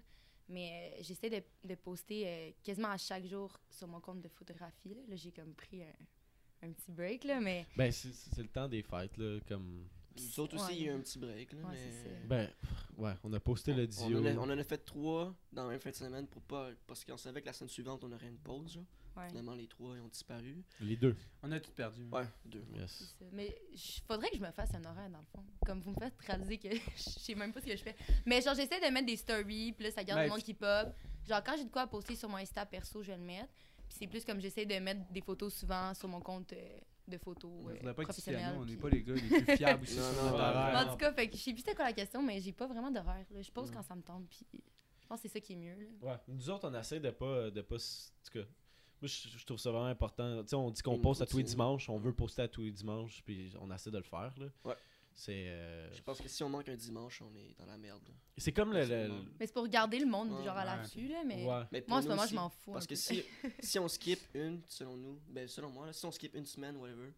Mais 0.47 0.93
euh, 0.93 1.01
j'essaie 1.01 1.29
de, 1.29 1.41
de 1.67 1.75
poster 1.75 2.23
euh, 2.27 2.51
quasiment 2.63 2.89
à 2.91 2.97
chaque 2.97 3.25
jour 3.25 3.59
sur 3.69 3.87
mon 3.87 3.99
compte 3.99 4.21
de 4.21 4.29
photographie. 4.29 4.93
Là, 4.93 5.01
Là, 5.09 5.15
j'ai 5.15 5.31
comme 5.31 5.53
pris 5.55 5.81
un, 5.83 6.67
un 6.67 6.71
petit 6.71 6.91
break, 6.91 7.23
là, 7.23 7.39
mais. 7.41 7.65
Ben, 7.75 7.91
c'est 7.91 8.13
c'est 8.13 8.41
le 8.43 8.47
temps 8.49 8.67
des 8.69 8.83
fêtes, 8.83 9.17
là, 9.17 9.39
comme... 9.47 9.87
Nous 10.17 10.39
autres 10.39 10.55
aussi 10.55 10.65
Ouais. 10.65 10.75
il 10.77 10.81
y 10.83 10.89
a 10.89 10.91
eu 10.91 10.95
un 10.95 10.99
petit 11.01 11.19
break 11.19 11.51
là, 11.53 11.59
Ouais, 11.67 11.75
mais. 12.03 12.27
Ben, 12.27 12.49
ouais, 12.97 13.13
on 13.23 13.33
a 13.33 13.39
posté 13.39 13.73
le 13.73 13.83
on, 13.83 14.07
Dio. 14.07 14.19
en 14.19 14.25
a, 14.25 14.31
on 14.35 14.43
en 14.49 14.57
a 14.57 14.63
fait 14.63 14.77
trois 14.77 15.35
dans 15.51 15.63
la 15.63 15.69
même 15.71 15.79
fin 15.79 15.89
de 15.89 15.95
semaine 15.95 16.27
pour 16.27 16.41
pas 16.43 16.69
parce 16.87 17.03
qu'on 17.03 17.17
savait 17.17 17.41
que 17.41 17.47
la 17.47 17.53
semaine 17.53 17.69
suivante 17.69 18.03
on 18.03 18.11
aurait 18.11 18.27
une 18.27 18.37
pause. 18.37 18.79
Finalement 19.29 19.55
les 19.55 19.67
trois 19.67 19.95
ils 19.95 20.01
ont 20.01 20.07
disparu. 20.09 20.61
Les 20.81 20.97
deux. 20.97 21.15
On 21.41 21.49
a 21.53 21.59
tout 21.61 21.71
perdu. 21.71 22.05
Ouais, 22.11 22.27
deux. 22.45 22.65
Yes. 22.75 23.15
Mais 23.31 23.57
faudrait 24.07 24.29
que 24.29 24.35
je 24.37 24.41
me 24.41 24.51
fasse 24.51 24.73
un 24.75 24.83
horaire, 24.83 25.09
dans 25.09 25.19
le 25.19 25.25
fond. 25.25 25.43
Comme 25.65 25.79
vous 25.79 25.91
me 25.91 25.95
faites 25.95 26.13
réaliser 26.19 26.57
que 26.57 26.69
je 26.97 27.01
sais 27.19 27.33
même 27.35 27.53
pas 27.53 27.61
ce 27.61 27.65
que 27.67 27.77
je 27.77 27.83
fais. 27.83 27.95
Mais 28.25 28.41
genre, 28.41 28.55
j'essaie 28.55 28.79
de 28.81 28.91
mettre 28.93 29.05
des 29.05 29.15
stories, 29.15 29.71
puis 29.71 29.85
là, 29.85 29.91
ça 29.91 30.03
garde 30.03 30.19
Ben, 30.19 30.25
le 30.25 30.29
monde 30.31 30.43
qui 30.43 30.53
pop. 30.53 30.89
Genre, 31.29 31.41
quand 31.45 31.55
j'ai 31.57 31.63
de 31.63 31.69
quoi 31.71 31.83
à 31.83 31.87
poster 31.87 32.15
sur 32.17 32.27
mon 32.27 32.35
Insta 32.37 32.65
perso, 32.65 33.01
je 33.03 33.11
vais 33.11 33.17
le 33.17 33.23
mettre. 33.23 33.49
Puis 33.87 33.97
c'est 33.99 34.07
plus 34.07 34.25
comme 34.25 34.41
j'essaie 34.41 34.65
de 34.65 34.75
mettre 34.79 35.09
des 35.11 35.21
photos 35.21 35.53
souvent 35.53 35.93
sur 35.93 36.09
mon 36.09 36.19
compte 36.19 36.51
euh, 36.51 36.79
de 37.07 37.17
photos 37.17 37.51
Il 37.63 37.71
euh, 37.71 37.75
faudrait 37.77 37.93
pas 37.93 38.03
nous, 38.53 38.61
on 38.61 38.65
n'est 38.65 38.75
pas 38.77 38.89
les 38.89 39.03
gars 39.03 39.13
les 39.13 39.21
plus 39.21 39.55
fiables 39.57 39.83
aussi 39.83 39.97
Non, 39.97 40.03
sur 40.03 40.23
non, 40.23 40.29
notre 40.31 40.43
horaire. 40.43 40.87
En 40.87 40.91
tout 40.91 40.97
cas, 40.97 41.13
fait 41.13 41.27
que 41.29 41.35
je 41.37 41.41
sais 41.41 41.51
plus 41.53 41.59
c'était 41.61 41.75
quoi 41.75 41.85
la 41.85 41.93
question, 41.93 42.21
mais 42.23 42.39
j'ai 42.41 42.51
pas 42.53 42.67
vraiment 42.67 42.91
d'horaire. 42.91 43.25
là. 43.31 43.41
Je 43.41 43.51
pose 43.51 43.69
Mm. 43.71 43.73
quand 43.73 43.81
ça 43.83 43.95
me 43.95 44.01
tente, 44.01 44.27
puis 44.27 44.45
je 44.53 45.07
pense 45.07 45.21
que 45.21 45.27
c'est 45.27 45.33
ça 45.33 45.39
qui 45.39 45.53
est 45.53 45.55
mieux. 45.57 45.75
là. 45.75 46.11
Ouais. 46.11 46.17
Nous 46.27 46.49
autres, 46.49 46.67
on 46.69 46.73
essaie 46.79 46.99
de 46.99 47.11
pas... 47.11 47.51
De 47.51 47.61
pas 47.61 47.75
s- 47.75 48.11
en 48.21 48.25
tout 48.31 48.39
cas, 48.39 48.45
moi, 49.01 49.07
je, 49.09 49.27
je 49.37 49.45
trouve 49.45 49.57
ça 49.59 49.71
vraiment 49.71 49.85
important. 49.87 50.41
Tu 50.43 50.49
sais, 50.49 50.55
on 50.55 50.71
dit 50.71 50.81
qu'on 50.81 50.97
poste 50.99 51.21
à 51.21 51.25
tous 51.25 51.37
les 51.37 51.43
dimanches. 51.43 51.89
On 51.89 51.97
veut 51.97 52.13
poster 52.13 52.41
à 52.43 52.47
tous 52.47 52.61
les 52.63 52.71
dimanches, 52.71 53.21
puis 53.25 53.53
on 53.61 53.71
essaie 53.71 53.91
de 53.91 53.97
le 53.97 54.03
faire, 54.03 54.33
là. 54.37 54.45
Ouais. 54.63 54.75
C'est... 55.17 55.45
euh, 55.47 55.93
Je 55.93 56.01
pense 56.01 56.19
que 56.21 56.27
si 56.27 56.43
on 56.43 56.49
manque 56.49 56.67
un 56.67 56.75
dimanche, 56.75 57.21
on 57.21 57.33
est 57.37 57.55
dans 57.57 57.65
la 57.65 57.77
merde. 57.77 58.01
C'est 58.37 58.51
comme 58.51 58.73
le... 58.73 58.83
le-. 58.83 59.07
Mais 59.39 59.47
c'est 59.47 59.53
pour 59.53 59.65
garder 59.69 59.97
le 59.99 60.05
monde 60.05 60.29
Ouais, 60.31 60.43
genre 60.43 60.57
à 60.57 60.65
l'affût, 60.65 61.07
là, 61.07 61.23
mais 61.25 61.45
Ouais. 61.45 61.61
Mais 61.71 61.79
pour 61.81 61.91
moi 61.91 61.99
en 61.99 62.01
ce 62.01 62.07
moment, 62.09 62.21
aussi, 62.23 62.31
je 62.31 62.35
m'en 62.35 62.49
fous. 62.49 62.73
Parce 62.73 62.85
que 62.85 62.95
si, 62.95 63.23
si 63.61 63.79
on 63.79 63.87
skip 63.87 64.19
une, 64.33 64.61
selon 64.67 64.97
nous, 64.97 65.19
ben 65.29 65.47
selon 65.47 65.69
moi, 65.69 65.85
là, 65.85 65.93
si 65.93 66.05
on 66.05 66.11
skip 66.11 66.35
une 66.35 66.45
semaine, 66.45 66.75
whatever, 66.75 67.13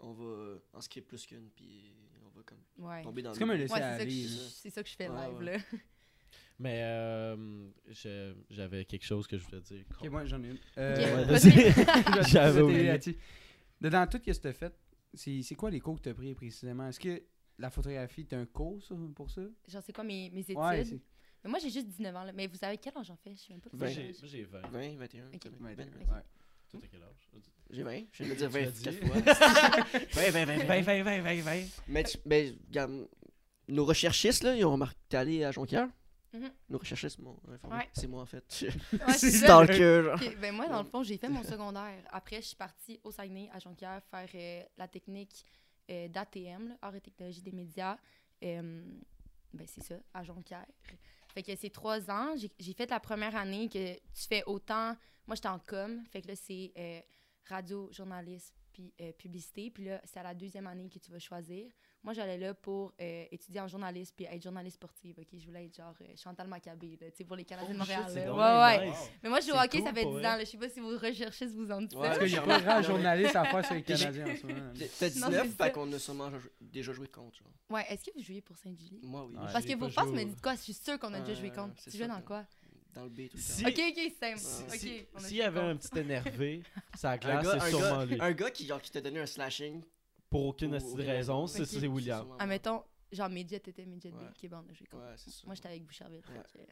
on 0.00 0.12
va 0.12 0.58
en 0.72 0.80
skip 0.80 1.06
plus 1.06 1.24
qu'une, 1.24 1.48
puis 1.54 1.94
on 2.24 2.28
va 2.36 2.42
comme 2.44 2.58
Ouais. 2.84 3.02
tomber 3.02 3.22
dans 3.22 3.32
C'est 3.32 3.40
le 3.40 3.46
comme 3.46 3.50
un 3.54 3.58
laisser 3.58 3.72
Ouais, 3.74 3.80
c'est 3.80 3.86
ça, 3.90 3.96
que 3.98 4.02
aller. 4.02 4.26
c'est 4.26 4.70
ça 4.70 4.82
que 4.82 4.88
je 4.88 4.96
fais 4.96 5.08
Ouais, 5.08 5.26
live, 5.28 5.38
ouais. 5.38 5.44
là. 5.44 5.58
Mais 6.58 6.80
euh, 6.82 7.68
je- 7.88 8.34
j'avais 8.50 8.84
quelque 8.86 9.04
chose 9.04 9.26
que 9.26 9.36
je 9.38 9.44
voulais 9.44 9.60
dire. 9.60 9.84
Ok, 10.00 10.08
moi 10.10 10.24
j'en 10.24 10.42
ai 10.42 10.48
une. 10.48 10.58
Euh. 10.78 11.38
J'avais 12.28 12.60
oublié. 12.62 12.78
t'aider 12.78 12.88
là-dessus. 12.88 13.16
De- 13.80 13.88
Dans 13.90 14.08
tout 14.08 14.18
ce 14.24 14.30
que 14.32 14.40
tu 14.40 14.48
as 14.48 14.52
fait, 14.54 14.74
c'est 15.14 15.42
c'est 15.42 15.54
quoi 15.54 15.70
les 15.70 15.80
cours 15.80 15.96
que 15.98 16.02
tu 16.04 16.08
as 16.08 16.14
pris 16.14 16.34
précisément? 16.34 16.88
Est-ce 16.88 16.98
que 16.98 17.22
la 17.58 17.70
photographie, 17.70 18.26
tu 18.26 18.34
as 18.34 18.38
un 18.38 18.46
cours 18.46 18.82
ça, 18.82 18.94
pour 19.14 19.30
ça? 19.30 19.42
Genre, 19.68 19.82
c'est 19.84 19.92
quoi 19.92 20.04
mes, 20.04 20.30
mes 20.30 20.40
études? 20.40 20.56
Ouais, 20.58 20.84
mais 21.44 21.50
moi, 21.50 21.58
j'ai 21.60 21.70
juste 21.70 21.86
19 21.86 22.16
ans, 22.16 22.24
là. 22.24 22.32
Mais 22.32 22.46
vous 22.48 22.56
savez 22.56 22.76
quel 22.78 22.96
âge 22.96 23.06
j'en 23.06 23.16
fais? 23.16 23.34
Je 23.36 23.40
sais 23.40 23.52
même 23.52 23.60
pas. 23.60 23.70
Moi, 23.72 23.86
j'ai 23.88 24.08
âge. 24.08 24.16
moi, 24.20 24.28
j'ai 24.28 24.42
20. 24.44 24.60
20, 24.68 24.96
21. 24.96 25.26
Ok. 25.28 25.38
t'as- 25.40 25.48
Ouais, 25.64 25.74
ben, 25.76 25.88
ouais. 25.88 26.22
Toi, 26.68 26.80
t'as 26.82 26.88
quel 26.90 27.02
âge? 27.02 27.28
J'ai 27.70 27.82
20, 27.84 28.04
je 28.12 28.24
viens 28.24 28.34
de 28.34 28.40
le 28.40 28.48
dire 28.48 28.50
Tu 28.50 28.58
l'as 28.58 28.64
20 28.64 28.70
dit. 28.70 28.82
quatre 28.82 29.06
fois. 29.06 30.22
20, 30.22 30.30
20, 30.30 30.44
20, 30.44 30.56
20. 30.64 30.82
20, 30.82 31.02
20, 31.04 31.20
20, 31.22 31.40
20. 31.42 31.64
Mais, 31.88 32.02
tu- 32.04 32.18
ben, 32.26 32.56
regarde, 32.68 33.08
nos 33.68 33.84
recherchistes, 33.84 34.42
là, 34.42 34.56
ils 34.56 34.64
ont 34.64 34.72
remarqué 34.72 34.98
t'es 35.08 35.16
allé 35.16 35.44
à 35.44 35.52
Jonquière? 35.52 35.88
Mhm. 36.32 36.50
Nos 36.68 36.78
recherchistes 36.78 37.18
m'ont 37.20 37.38
informé. 37.48 37.76
Ouais. 37.76 37.88
C'est 37.92 38.08
moi, 38.08 38.22
en 38.22 38.26
fait. 38.26 38.44
Ouais, 38.92 39.12
c'est. 39.14 39.30
Stalker, 39.30 40.02
genre. 40.02 40.20
Ok, 40.20 40.36
ben 40.40 40.52
moi, 40.54 40.66
dans 40.68 40.82
le 40.82 40.88
fond, 40.88 41.02
j'ai 41.04 41.16
fait 41.16 41.28
mon 41.28 41.42
secondaire. 41.44 42.02
Après, 42.10 42.36
je 42.42 42.46
suis 42.48 42.56
partie 42.56 43.00
au 43.04 43.10
Saguenay, 43.12 43.48
à 43.52 43.58
Jonquière, 43.60 44.02
faire 44.10 44.28
euh, 44.34 44.62
la 44.76 44.88
technique 44.88 45.44
euh, 45.90 46.08
d'ATM, 46.08 46.76
Art 46.82 46.94
et 46.94 47.00
technologie 47.00 47.42
des 47.42 47.52
médias. 47.52 47.96
Euh, 48.42 48.84
ben, 49.52 49.66
c'est 49.66 49.82
ça, 49.82 49.94
à 50.12 50.22
Jonquière. 50.24 50.66
Fait 51.32 51.42
que 51.42 51.54
c'est 51.56 51.70
trois 51.70 52.10
ans. 52.10 52.34
J'ai- 52.36 52.50
J'ai 52.58 52.72
fait 52.74 52.90
la 52.90 53.00
première 53.00 53.34
année 53.36 53.68
que 53.68 53.94
tu 53.94 54.26
fais 54.28 54.42
autant. 54.46 54.96
Moi, 55.26 55.34
j'étais 55.36 55.48
en 55.48 55.58
com. 55.58 56.02
Fait 56.10 56.22
que 56.22 56.28
là, 56.28 56.36
c'est 56.36 56.72
euh, 56.76 57.00
radio, 57.46 57.90
journaliste, 57.92 58.54
puis 58.72 58.92
euh, 59.00 59.12
publicité. 59.12 59.70
Puis 59.70 59.84
là, 59.84 60.00
c'est 60.04 60.18
à 60.20 60.22
la 60.22 60.34
deuxième 60.34 60.66
année 60.66 60.88
que 60.88 60.98
tu 60.98 61.10
vas 61.10 61.18
choisir. 61.18 61.70
Moi, 62.06 62.14
j'allais 62.14 62.38
là 62.38 62.54
pour 62.54 62.92
euh, 63.00 63.24
étudier 63.32 63.60
en 63.60 63.66
journaliste, 63.66 64.14
puis 64.16 64.26
être 64.26 64.40
journaliste 64.42 64.76
sportive. 64.76 65.16
OK? 65.18 65.26
Je 65.36 65.44
voulais 65.44 65.66
être 65.66 65.76
genre 65.76 65.92
euh, 66.00 66.04
Chantal 66.16 66.46
Maccabé, 66.46 66.96
là, 67.00 67.10
tu 67.10 67.16
sais, 67.18 67.24
pour 67.24 67.34
les 67.34 67.44
Canadiens 67.44 67.74
de 67.74 67.78
Montréal. 67.78 68.04
là. 68.14 68.78
Ouais, 68.78 68.86
ouais. 68.88 68.92
Mais 69.24 69.28
moi, 69.28 69.40
je 69.40 69.48
joue 69.48 69.54
au 69.54 69.58
hockey, 69.58 69.80
ça 69.82 69.92
fait 69.92 70.02
10 70.02 70.02
pour 70.04 70.14
ans. 70.14 70.20
Là. 70.20 70.38
Je 70.38 70.44
sais 70.44 70.56
pas 70.56 70.68
si 70.68 70.78
vous 70.78 70.96
recherchez 70.96 71.48
ce 71.48 71.54
vous 71.54 71.68
en 71.70 71.80
dites 71.82 71.94
Ouais. 71.94 72.06
Parce 72.06 72.18
que 72.20 72.26
j'ai 72.26 72.38
Ouais. 72.38 72.46
pas 72.46 72.60
grand 72.60 72.80
journaliste 72.82 73.34
à 73.34 73.44
faire 73.44 73.64
sur 73.66 73.74
les 73.74 73.82
Canadiens 73.82 74.26
en 74.32 74.36
ce 74.36 74.46
moment. 74.46 74.72
T'as 75.00 75.08
Non, 75.08 75.14
19, 75.28 75.42
c'est 75.50 75.56
ça. 75.58 75.64
fait 75.64 75.72
qu'on 75.72 75.92
a 75.92 75.98
sûrement 75.98 76.30
déjà 76.60 76.92
joué 76.92 77.08
contre. 77.08 77.36
Genre. 77.38 77.48
Ouais, 77.70 77.84
est-ce 77.90 78.04
que 78.04 78.10
vous 78.16 78.22
jouiez 78.22 78.40
pour 78.40 78.56
Saint-Julie? 78.56 79.00
Moi, 79.02 79.26
oui. 79.28 79.36
Ouais. 79.36 79.52
Parce 79.52 79.64
que 79.66 79.74
vos 79.76 79.88
faces 79.90 80.06
joué 80.06 80.24
me 80.24 80.30
disent 80.30 80.40
quoi? 80.40 80.54
Je 80.54 80.60
suis 80.60 80.74
sûre 80.74 81.00
qu'on 81.00 81.12
a 81.12 81.18
déjà 81.18 81.34
joué 81.40 81.50
contre. 81.50 81.74
Tu 81.90 81.96
jouais 81.98 82.06
dans 82.06 82.20
quoi? 82.22 82.44
Dans 82.94 83.02
le 83.02 83.10
B 83.10 83.28
tout 83.28 83.36
le 83.36 83.42
Si- 83.42 83.64
temps. 83.64 83.68
Ok, 83.68 83.80
ok, 83.90 84.12
simple. 84.20 84.38
Si- 84.38 84.78
Si- 84.78 85.06
a 85.16 85.18
S'il 85.18 85.36
y 85.38 85.42
avait 85.42 85.58
un 85.60 85.76
petit 85.76 85.98
énervé, 85.98 86.62
ça 86.96 87.18
glace, 87.18 87.44
c'est 87.50 87.56
un, 87.56 87.68
sûrement 87.68 87.98
gars, 87.98 88.04
lui. 88.06 88.16
un 88.20 88.32
gars 88.32 88.50
qui, 88.52 88.64
genre, 88.64 88.80
qui 88.80 88.92
t'a 88.92 89.00
donné 89.00 89.18
un 89.20 89.26
slashing. 89.26 89.82
Pour 90.30 90.46
aucune 90.46 90.78
Pour 90.78 90.96
raison, 90.98 91.46
c'est 91.46 91.62
William. 91.86 92.20
sûrement 92.20 92.36
Ah, 92.38 92.82
genre 93.12 93.28
Midget 93.28 93.56
était 93.56 93.86
Midget 93.86 94.10
Ouais. 94.12 94.24
Qui 94.34 94.46
est 94.46 94.48
bon, 94.48 94.64
j'ai 94.72 94.84
compris. 94.86 95.06
Ouais. 95.08 95.14
Moi, 95.46 95.54
j'étais 95.54 95.68
avec 95.68 95.84
Boucherville. 95.84 96.22
Ouais. 96.28 96.66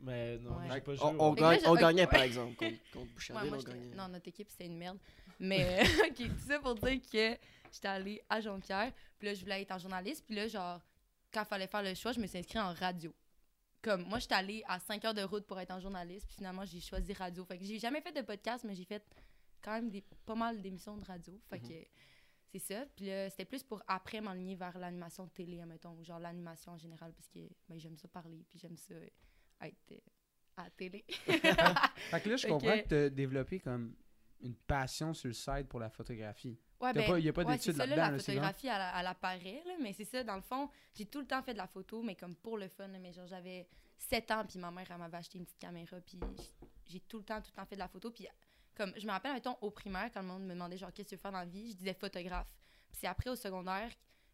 Mais 0.00 0.38
non, 0.38 0.56
Ouais. 0.58 0.68
j'ai 0.72 0.80
pas 0.80 0.94
joué. 0.94 1.04
On, 1.04 1.20
on 1.30 1.34
là, 1.34 1.58
gagnait, 1.80 2.06
par 2.06 2.22
exemple, 2.22 2.54
contre, 2.56 2.74
contre 2.92 3.06
Ouais, 3.06 3.12
Boucherville, 3.14 3.54
on 3.54 3.62
gagnait. 3.62 3.94
non, 3.96 4.08
notre 4.08 4.28
équipe, 4.28 4.48
c'était 4.50 4.66
une 4.66 4.76
merde. 4.78 4.98
Mais, 5.40 5.82
ok, 6.10 6.16
tout 6.16 6.46
ça 6.48 6.58
pour 6.60 6.74
dire 6.76 7.00
que 7.02 7.36
j'étais 7.72 7.88
allée 7.88 8.22
à 8.28 8.40
Jonquière. 8.40 8.92
Puis 9.18 9.28
là, 9.28 9.34
je 9.34 9.40
voulais 9.40 9.62
être 9.62 9.72
en 9.72 9.78
journaliste. 9.78 10.24
Puis 10.26 10.34
là, 10.34 10.46
genre, 10.48 10.80
quand 11.32 11.42
il 11.42 11.46
fallait 11.46 11.66
faire 11.66 11.82
le 11.82 11.94
choix, 11.94 12.12
je 12.12 12.20
me 12.20 12.26
suis 12.26 12.38
inscrite 12.38 12.58
en 12.58 12.72
radio. 12.74 13.12
Comme, 13.82 14.02
moi, 14.04 14.18
j'étais 14.18 14.34
allée 14.34 14.62
à 14.66 14.78
5 14.78 15.04
heures 15.04 15.14
de 15.14 15.22
route 15.22 15.46
pour 15.46 15.58
être 15.60 15.70
en 15.72 15.80
journaliste. 15.80 16.26
Puis 16.26 16.36
finalement, 16.36 16.64
j'ai 16.64 16.80
choisi 16.80 17.12
radio. 17.12 17.44
Fait 17.44 17.58
que 17.58 17.64
j'ai 17.64 17.78
jamais 17.78 18.00
fait 18.00 18.12
de 18.12 18.22
podcast, 18.22 18.64
mais 18.64 18.74
j'ai 18.74 18.84
fait 18.84 19.02
quand 19.62 19.72
même 19.72 19.90
des, 19.90 20.02
pas 20.24 20.34
mal 20.34 20.60
d'émissions 20.60 20.96
de 20.96 21.04
radio. 21.04 21.38
Fait 21.48 21.58
Mhm. 21.60 21.68
que 21.68 21.74
c'est 22.52 22.58
ça. 22.58 22.84
Puis 22.96 23.06
là, 23.06 23.28
c'était 23.30 23.44
plus 23.44 23.62
pour 23.62 23.82
après 23.86 24.20
m'aligner 24.20 24.54
vers 24.56 24.76
l'animation 24.78 25.26
télé, 25.28 25.60
admettons. 25.60 25.92
Ou 25.98 26.04
genre 26.04 26.18
l'animation 26.18 26.72
en 26.72 26.78
général, 26.78 27.12
parce 27.12 27.28
que 27.28 27.40
ben, 27.68 27.78
j'aime 27.78 27.96
ça 27.96 28.08
parler. 28.08 28.44
Puis 28.48 28.58
j'aime 28.58 28.76
ça 28.76 28.94
euh, 28.94 29.06
être 29.62 29.92
euh, 29.92 29.98
à 30.56 30.64
la 30.64 30.70
télé. 30.70 31.04
Fait 31.26 32.20
que 32.20 32.28
là, 32.30 32.36
je 32.36 32.46
comprends 32.46 32.76
que- 32.78 32.82
que 32.82 32.88
tu 32.88 32.94
as 32.94 33.10
développé 33.10 33.60
comme 33.60 33.94
une 34.40 34.54
passion 34.54 35.14
sur 35.14 35.28
le 35.28 35.34
site 35.34 35.66
pour 35.68 35.80
la 35.80 35.88
photographie. 35.90 36.58
Ouais, 36.80 36.92
ben, 36.92 37.06
pas- 37.06 37.18
y 37.18 37.28
a 37.28 37.32
pas 37.32 37.42
ouais, 37.42 37.52
d'études 37.56 37.72
c'est 37.72 37.78
ça, 37.78 37.86
là-dedans, 37.86 37.96
La 37.96 38.10
là, 38.10 38.16
vrai? 38.16 38.18
photographie, 38.22 38.66
elle, 38.66 38.92
elle 39.00 39.06
apparaît, 39.06 39.62
là, 39.66 39.72
mais 39.80 39.92
c'est 39.94 40.04
ça, 40.04 40.22
dans 40.22 40.36
le 40.36 40.42
fond, 40.42 40.68
j'ai 40.94 41.06
tout 41.06 41.20
le 41.20 41.26
temps 41.26 41.42
fait 41.42 41.54
de 41.54 41.58
la 41.58 41.66
photo, 41.66 42.02
mais 42.02 42.14
comme 42.14 42.36
pour 42.36 42.58
le 42.58 42.68
fun, 42.68 42.86
là, 42.88 42.98
mais 42.98 43.14
genre 43.14 43.26
j'avais 43.26 43.66
7 43.96 44.30
ans, 44.32 44.44
puis 44.46 44.58
ma 44.58 44.70
mère, 44.70 44.86
elle 44.90 44.98
m'avait 44.98 45.16
acheté 45.16 45.38
une 45.38 45.44
petite 45.46 45.58
caméra, 45.58 45.96
puis 46.02 46.20
j'ai 46.84 47.00
tout 47.00 47.16
le 47.16 47.24
temps, 47.24 47.40
tout 47.40 47.50
le 47.50 47.56
temps 47.56 47.64
fait 47.64 47.76
de 47.76 47.80
la 47.80 47.88
photo, 47.88 48.10
puis 48.10 48.26
comme, 48.76 48.92
je 48.96 49.06
me 49.06 49.10
rappelle, 49.10 49.32
mettons, 49.32 49.56
au 49.60 49.70
primaire, 49.70 50.10
quand 50.12 50.20
le 50.20 50.28
monde 50.28 50.44
me 50.44 50.54
demandait, 50.54 50.76
genre, 50.76 50.92
qu'est-ce 50.92 51.04
que 51.04 51.10
tu 51.10 51.16
veux 51.16 51.20
faire 51.20 51.32
dans 51.32 51.38
la 51.38 51.46
vie, 51.46 51.70
je 51.70 51.76
disais 51.76 51.94
photographe. 51.94 52.48
Puis 52.90 53.00
c'est 53.00 53.06
après, 53.06 53.30
au 53.30 53.36
secondaire, 53.36 53.90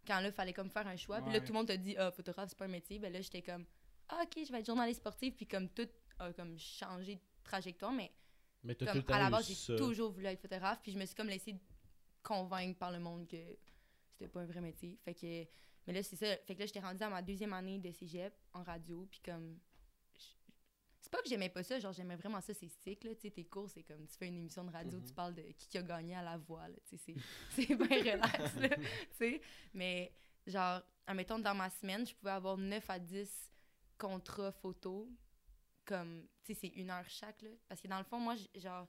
quand 0.07 0.21
là, 0.21 0.29
il 0.29 0.33
fallait 0.33 0.53
comme 0.53 0.71
faire 0.71 0.87
un 0.87 0.97
choix, 0.97 1.21
puis 1.23 1.33
là, 1.33 1.41
tout 1.41 1.49
le 1.49 1.55
monde 1.55 1.69
te 1.69 1.73
dit, 1.73 1.97
ah, 1.97 2.11
photographe, 2.11 2.49
c'est 2.51 2.59
pas 2.59 2.65
un 2.65 2.69
métier, 2.69 2.99
ben 2.99 3.13
là, 3.13 3.21
j'étais 3.21 3.43
comme, 3.43 3.65
ah, 4.09 4.23
ok, 4.25 4.45
je 4.45 4.53
vais 4.53 4.61
être 4.61 4.67
journaliste 4.67 5.01
sportif, 5.01 5.35
puis 5.37 5.47
comme 5.47 5.69
tout 5.69 5.89
a 6.19 6.33
comme 6.33 6.59
changé 6.59 7.17
de 7.17 7.21
trajectoire, 7.45 7.93
mais 7.93 8.13
Mais 8.65 8.75
tout 8.75 8.85
comme, 8.85 9.03
à 9.09 9.19
la 9.19 9.31
base, 9.31 9.47
j'ai 9.49 9.77
toujours 9.77 10.11
voulu 10.11 10.27
être 10.27 10.41
photographe, 10.41 10.81
puis 10.83 10.93
je 10.93 10.99
me 10.99 11.07
suis 11.07 11.15
comme 11.15 11.29
laissé 11.29 11.57
convaincre 12.23 12.79
par 12.79 12.93
le 12.93 13.01
monde 13.01 13.27
que 13.27 13.37
c'était 14.13 14.29
pas 14.29 14.41
un 14.41 14.47
vrai 14.47 14.61
métier. 14.61 14.99
Fait 15.05 15.15
que, 15.15 15.45
mais 15.87 15.93
là, 15.93 16.03
c'est 16.03 16.17
ça. 16.17 16.37
Fait 16.47 16.55
que 16.55 16.61
là, 16.61 16.67
j'étais 16.67 16.81
rendue 16.81 17.03
à 17.03 17.09
ma 17.09 17.23
deuxième 17.23 17.53
année 17.53 17.79
de 17.79 17.91
cégep 17.91 18.33
en 18.53 18.63
radio, 18.63 19.07
puis 19.11 19.21
comme. 19.25 19.59
C'est 21.03 21.11
pas 21.11 21.21
que 21.21 21.29
j'aimais 21.29 21.49
pas 21.51 21.63
ça, 21.65 21.79
genre 21.81 21.93
j'aimais 21.93 22.15
vraiment 22.17 22.41
ça, 22.41 22.55
ces 22.55 22.69
cycles, 22.69 23.09
là, 23.09 23.15
tu 23.17 23.23
sais, 23.23 23.31
tes 23.31 23.45
cours, 23.45 23.69
c'est 23.69 23.83
comme, 23.83 24.07
tu 24.07 24.17
fais 24.17 24.29
une 24.29 24.37
émission 24.37 24.65
de 24.65 24.71
radio, 24.71 24.99
Mhm. 24.99 25.05
tu 25.05 25.13
parles 25.13 25.35
de 25.35 25.43
qui 25.59 25.77
a 25.77 25.83
gagné 25.83 26.15
à 26.15 26.23
la 26.23 26.39
voix, 26.39 26.69
là, 26.69 26.77
tu 26.89 26.97
sais, 26.97 27.15
c'est 27.53 27.67
c'est 27.67 27.75
bien 27.77 28.15
relax, 28.15 28.55
là, 28.57 28.69
tu 28.69 28.87
sais, 29.19 29.41
mais 29.75 30.13
genre, 30.47 30.81
admettons, 31.07 31.39
dans 31.41 31.55
ma 31.57 31.69
semaine, 31.71 32.07
je 32.07 32.15
pouvais 32.15 32.31
avoir 32.31 32.57
9 32.57 32.89
à 32.89 32.99
10 33.01 33.51
contrats 33.99 34.53
photos, 34.53 35.09
comme, 35.85 36.25
tu 36.45 36.55
sais, 36.55 36.61
c'est 36.61 36.81
une 36.81 36.91
heure 36.91 37.09
chaque, 37.09 37.43
là, 37.43 37.51
parce 37.69 37.81
que 37.81 37.89
dans 37.89 37.99
le 37.99 38.05
fond, 38.05 38.21
moi, 38.21 38.37
genre, 38.55 38.87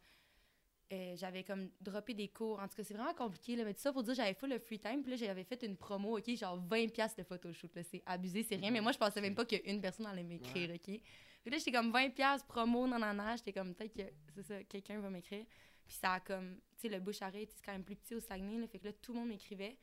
euh, 0.91 1.15
j'avais 1.15 1.43
comme 1.43 1.71
droppé 1.81 2.13
des 2.13 2.27
cours. 2.27 2.59
En 2.59 2.67
tout 2.67 2.75
cas, 2.75 2.83
c'est 2.83 2.93
vraiment 2.93 3.15
compliqué. 3.15 3.55
Là, 3.55 3.63
mais 3.63 3.73
tout 3.73 3.79
ça 3.81 3.91
pour 3.91 4.03
dire, 4.03 4.13
j'avais 4.13 4.35
full 4.35 4.49
le 4.49 4.59
free 4.59 4.77
time. 4.77 5.01
Puis 5.01 5.09
là, 5.11 5.17
j'avais 5.17 5.43
fait 5.43 5.63
une 5.63 5.75
promo, 5.75 6.19
OK, 6.19 6.29
genre 6.35 6.59
20$ 6.59 6.91
piastres 6.91 7.17
de 7.17 7.23
photoshoot. 7.23 7.73
Là, 7.75 7.81
c'est 7.83 8.03
abusé, 8.05 8.43
c'est 8.43 8.57
rien. 8.57 8.69
Mais 8.69 8.79
moi, 8.81 8.91
je 8.91 8.99
pensais 8.99 9.19
même 9.19 9.33
pas 9.33 9.43
qu'une 9.45 9.81
personne 9.81 10.05
allait 10.05 10.21
m'écrire, 10.23 10.69
OK? 10.75 11.01
Puis 11.43 11.51
là, 11.51 11.57
j'étais 11.57 11.71
comme 11.71 11.91
20$ 11.91 12.13
piastres 12.13 12.47
promo, 12.47 12.87
nanana. 12.87 13.35
J'étais 13.35 13.53
comme, 13.53 13.75
peut-être 13.75 13.93
que, 13.93 14.03
c'est 14.35 14.43
ça, 14.43 14.63
quelqu'un 14.63 14.99
va 14.99 15.09
m'écrire. 15.09 15.45
Puis 15.85 15.95
ça 15.95 16.13
a 16.13 16.19
comme, 16.21 16.55
tu 16.77 16.87
sais, 16.87 16.89
le 16.89 16.99
bouche 16.99 17.21
à 17.21 17.31
c'est 17.31 17.47
quand 17.63 17.73
même 17.73 17.83
plus 17.83 17.95
petit 17.97 18.15
au 18.15 18.19
Saguenay. 18.19 18.59
Là, 18.59 18.67
fait 18.67 18.79
que 18.79 18.87
là, 18.87 18.93
tout 18.93 19.13
le 19.13 19.19
monde 19.19 19.27
m'écrivait. 19.29 19.77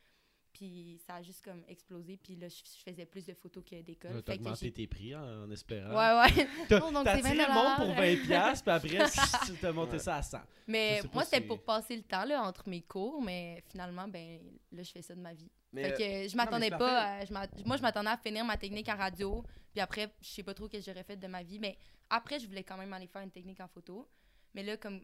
Puis 0.53 0.99
ça 1.05 1.15
a 1.15 1.21
juste 1.21 1.43
comme 1.45 1.63
explosé. 1.67 2.17
Puis 2.17 2.35
là, 2.35 2.49
je, 2.49 2.55
je 2.55 2.83
faisais 2.83 3.05
plus 3.05 3.25
de 3.25 3.33
photos 3.33 3.63
que 3.63 3.81
d'école. 3.81 4.21
T'as 4.23 4.33
augmenté 4.33 4.71
tes 4.71 4.87
prix 4.87 5.15
en, 5.15 5.43
en 5.43 5.51
espérant. 5.51 5.91
Ouais, 5.91 6.29
ouais. 6.35 6.47
T'as 6.67 6.79
20 6.79 6.91
le 7.33 7.53
monde 7.53 7.75
pour 7.77 7.95
20$, 7.95 8.25
piastres, 8.25 8.63
puis 8.81 8.97
après, 8.97 9.09
tu 9.45 9.53
t'as 9.61 9.71
monté 9.71 9.93
Ouais. 9.93 9.99
ça 9.99 10.17
à 10.17 10.21
100. 10.21 10.39
Mais 10.67 11.01
moi, 11.13 11.23
c'était 11.23 11.41
pour 11.41 11.63
passer 11.63 11.95
le 11.95 12.03
temps 12.03 12.25
là, 12.25 12.43
entre 12.43 12.67
mes 12.67 12.81
cours, 12.81 13.21
mais 13.21 13.63
finalement, 13.69 14.07
ben 14.07 14.39
là, 14.71 14.83
je 14.83 14.91
fais 14.91 15.01
ça 15.01 15.15
de 15.15 15.21
ma 15.21 15.33
vie. 15.33 15.49
Mais, 15.73 15.83
fait 15.83 15.93
euh, 15.93 16.23
que 16.25 16.29
je 16.29 16.35
m'attendais 16.37 16.69
pas. 16.69 17.01
à- 17.19 17.25
je 17.25 17.31
moi, 17.65 17.77
je 17.77 17.81
m'attendais 17.81 18.09
à 18.09 18.17
finir 18.17 18.43
ma 18.45 18.57
technique 18.57 18.89
en 18.89 18.97
radio, 18.97 19.43
puis 19.71 19.79
après, 19.81 20.13
je 20.21 20.27
sais 20.27 20.43
pas 20.43 20.53
trop 20.53 20.67
ce 20.67 20.71
que 20.73 20.81
j'aurais 20.81 21.03
fait 21.03 21.17
de 21.17 21.27
ma 21.27 21.43
vie. 21.43 21.59
Mais 21.59 21.77
après, 22.09 22.39
je 22.39 22.47
voulais 22.47 22.63
quand 22.63 22.77
même 22.77 22.91
aller 22.93 23.07
faire 23.07 23.21
une 23.21 23.31
technique 23.31 23.59
en 23.61 23.67
photo. 23.67 24.07
Mais 24.53 24.63
là, 24.63 24.75
comme 24.77 25.01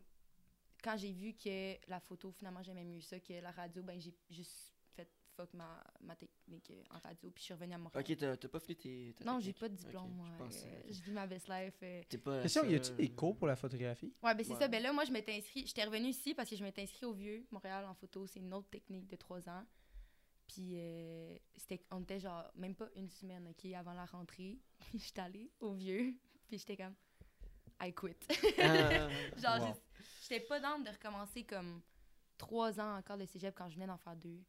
quand 0.84 0.98
j'ai 0.98 1.12
vu 1.12 1.34
que 1.34 1.76
la 1.90 2.00
photo, 2.00 2.32
finalement, 2.32 2.62
j'aimais 2.64 2.84
mieux 2.84 3.02
ça 3.02 3.20
que 3.20 3.34
la 3.42 3.52
radio, 3.52 3.82
ben 3.82 4.00
j'ai 4.00 4.14
juste 4.30 4.74
fait 4.96 5.10
fuck 5.36 5.54
ma, 5.54 5.82
ma 6.02 6.16
technique 6.16 6.70
euh, 6.72 6.84
en 6.92 7.00
radio, 7.00 7.30
puis 7.32 7.42
je 7.42 7.46
suis 7.46 7.54
revenue 7.54 7.74
à 7.74 7.78
Montréal. 7.78 8.04
Ok, 8.08 8.18
t'as 8.18 8.36
t'as 8.38 8.48
pas 8.50 8.60
fini 8.60 8.76
tes. 8.76 9.14
ta 9.18 9.24
Non, 9.24 9.40
j'ai 9.40 9.54
pas 9.54 9.70
de 9.70 9.76
diplôme, 9.76 10.06
Ok, 10.06 10.16
moi. 10.40 10.50
je 10.52 10.58
Euh. 10.68 10.82
Je 10.90 11.02
vis 11.02 11.12
ma 11.12 11.26
best 11.28 11.48
life. 11.48 11.76
euh, 11.84 12.02
T'es 12.10 12.18
pas. 12.18 12.42
Y 12.44 12.76
a-tu 12.76 12.92
des 12.94 13.10
cours 13.10 13.38
pour 13.38 13.48
la 13.48 13.56
photographie? 13.56 14.14
Ouais, 14.22 14.36
ben 14.36 14.44
c'est 14.44 14.54
Ouais. 14.54 14.60
ça. 14.60 14.68
Ben 14.68 14.84
là, 14.84 14.92
moi, 14.92 15.06
je 15.06 15.12
m'étais 15.12 15.34
inscrit. 15.38 15.66
J'étais 15.66 15.84
revenue 15.86 16.10
ici 16.10 16.34
parce 16.34 16.50
que 16.50 16.56
je 16.58 16.64
m'étais 16.64 16.82
inscrit 16.82 17.06
au 17.06 17.14
Vieux, 17.14 17.46
Montréal, 17.52 17.86
en 17.86 17.94
photo. 17.96 18.28
C'est 18.28 18.40
une 18.40 18.54
autre 18.54 18.70
technique 18.70 19.08
de 19.08 19.16
trois 19.16 19.48
ans. 19.50 19.64
Puis, 20.48 20.74
euh, 20.75 21.36
c'était, 21.58 21.84
on 21.92 22.01
était 22.01 22.20
genre, 22.20 22.46
même 22.56 22.74
pas 22.75 22.88
une 22.96 23.10
semaine, 23.10 23.48
OK, 23.50 23.72
avant 23.74 23.94
la 23.94 24.06
rentrée. 24.06 24.58
Puis, 24.80 25.00
j'étais 25.00 25.22
allée 25.22 25.51
au 25.60 25.72
Vieux. 25.74 26.16
Puis, 26.48 26.58
j'étais 26.60 26.77
comme, 26.77 26.96
I 27.82 27.94
quit. 27.94 28.16
Genre, 29.38 29.60
Wow. 29.68 29.75
j'étais 30.22 30.39
pas 30.39 30.60
dans 30.60 30.80
de 30.80 30.89
recommencer 30.89 31.44
comme 31.44 31.82
trois 32.38 32.80
ans 32.80 32.98
encore 32.98 33.18
de 33.18 33.25
cégep 33.25 33.54
quand 33.56 33.70
je 33.70 33.75
venais 33.75 33.88
d'en 33.88 33.98
faire 33.98 34.16
deux. 34.16 34.42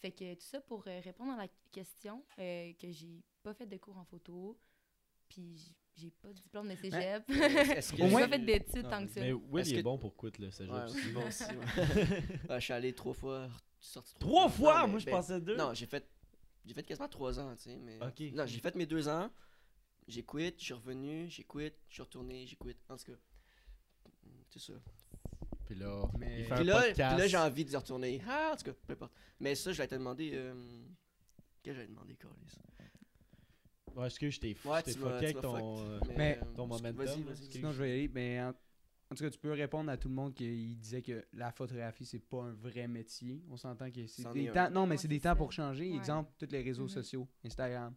Fait 0.00 0.10
que 0.10 0.34
tout 0.34 0.40
ça 0.44 0.60
pour 0.60 0.82
euh, 0.86 1.00
répondre 1.00 1.32
à 1.32 1.36
la 1.36 1.48
question, 1.72 2.22
euh, 2.38 2.72
que 2.74 2.90
j'ai 2.90 3.22
pas 3.42 3.54
fait 3.54 3.66
de 3.66 3.76
cours 3.78 3.96
en 3.96 4.04
photo. 4.04 4.58
Puis, 5.28 5.74
j'ai 5.96 6.10
pas 6.10 6.28
de 6.28 6.34
diplôme 6.34 6.68
de 6.68 6.74
cégep. 6.76 7.30
Est-ce 7.30 7.92
que 7.92 7.96
J'ai 7.98 8.02
Au 8.04 8.08
moins- 8.08 8.22
pas 8.28 8.36
fait 8.36 8.38
d'études 8.44 8.82
Non, 8.84 8.90
tant 8.90 9.06
que 9.06 9.12
ça. 9.12 9.20
Mais 9.20 9.32
Will, 9.32 9.60
Est-ce 9.62 9.70
il 9.70 9.74
est 9.76 9.78
que- 9.78 9.84
bon 9.84 9.96
pour 9.98 10.16
quit, 10.16 10.32
là, 10.42 10.50
c'est 10.50 10.68
Ouais, 10.68 10.88
juste. 10.88 10.98
c'est 11.04 11.12
bon 11.12 11.26
aussi. 11.26 11.44
ouais. 11.44 12.22
Ah, 12.48 12.58
je 12.58 12.64
suis 12.64 12.72
allé 12.74 12.92
trois 12.92 13.14
fois. 13.14 13.48
Sorti 13.86 14.14
Trois 14.18 14.48
fois? 14.48 14.74
Non, 14.80 14.86
mais- 14.86 14.90
Moi, 14.92 14.98
je 15.00 15.04
ben, 15.06 15.10
pensais 15.12 15.40
deux. 15.40 15.56
Non, 15.56 15.74
j'ai 15.74 15.86
fait. 15.86 16.06
J'ai 16.64 16.74
fait 16.74 16.82
quasiment 16.82 17.08
trois 17.08 17.38
ans, 17.38 17.54
tu 17.56 17.62
sais. 17.64 17.76
Mais... 17.76 17.98
Ok. 18.02 18.20
Non, 18.34 18.46
j'ai 18.46 18.58
fait 18.60 18.74
mes 18.74 18.86
deux 18.86 19.06
ans. 19.08 19.30
J'ai 20.08 20.22
quitté, 20.22 20.54
je 20.58 20.64
suis 20.64 20.74
revenu, 20.74 21.28
j'ai 21.30 21.44
quitté, 21.44 21.74
je 21.88 21.94
suis 21.94 22.02
retourné, 22.02 22.46
j'ai 22.46 22.56
quitté. 22.56 22.76
En 22.88 22.96
tout 22.96 23.04
cas, 23.12 23.18
c'est 24.50 24.58
ça. 24.60 24.72
Puis 25.66 25.74
là, 25.76 26.04
Mais- 26.18 26.40
il 26.40 26.44
fait 26.44 26.54
Puis 26.54 26.60
un 26.60 26.64
là, 26.64 26.80
podcast. 26.82 27.10
puis 27.14 27.20
là 27.22 27.26
j'ai 27.26 27.36
envie 27.38 27.64
d'y 27.64 27.76
retourner. 27.76 28.22
Ah, 28.28 28.50
en 28.52 28.56
tout 28.56 28.64
cas, 28.64 28.72
peu 28.86 28.92
importe. 28.92 29.12
Mais 29.40 29.54
ça, 29.54 29.72
je 29.72 29.78
vais 29.78 29.88
te 29.88 29.94
demander. 29.94 30.30
Euh... 30.34 30.54
Qu'est-ce 31.62 31.72
que 31.76 31.80
j'avais 31.80 31.88
demandé, 31.88 32.14
Carlis? 32.16 32.36
Ouais, 33.96 34.06
excuse, 34.06 34.34
je 34.34 34.40
t'ai 34.40 34.56
Ouais, 34.64 34.80
je 34.80 34.84
t'ai 34.84 34.92
tu 34.94 34.98
m'as- 34.98 35.10
fucké 35.12 35.24
avec 35.26 35.40
ton. 35.40 35.78
euh, 35.78 36.00
Mais- 36.16 36.38
euh, 36.42 36.44
ton 36.56 36.66
momentum, 36.66 36.92
Vas-y, 37.04 37.22
vas-y. 37.22 37.52
Sinon, 37.52 37.72
je 37.72 37.78
vais 37.82 37.88
y 37.90 37.92
aller. 37.92 38.08
Mais 38.08 38.42
en, 38.42 38.52
en 39.10 39.14
tout 39.14 39.22
cas, 39.24 39.30
tu 39.30 39.38
peux 39.38 39.52
répondre 39.52 39.90
à 39.90 39.96
tout 39.96 40.08
le 40.08 40.14
monde 40.14 40.34
qui 40.34 40.76
disait 40.76 41.02
que 41.02 41.24
la 41.32 41.52
photographie, 41.52 42.04
c'est 42.06 42.18
pas 42.18 42.42
un 42.44 42.52
vrai 42.52 42.88
métier. 42.88 43.44
On 43.50 43.56
s'entend 43.56 43.90
que 43.90 44.06
c'est 44.06 44.32
des 44.32 44.50
temps. 44.50 44.70
Non, 44.70 44.86
mais 44.86 44.96
c'est 44.96 45.08
des 45.08 45.20
temps 45.20 45.36
pour 45.36 45.52
changer. 45.52 45.90
Ouais. 45.90 45.96
Exemple, 45.96 46.32
tous 46.38 46.50
les 46.50 46.62
réseaux 46.62 46.84
Mhm. 46.84 46.88
sociaux 46.88 47.28
Instagram, 47.44 47.94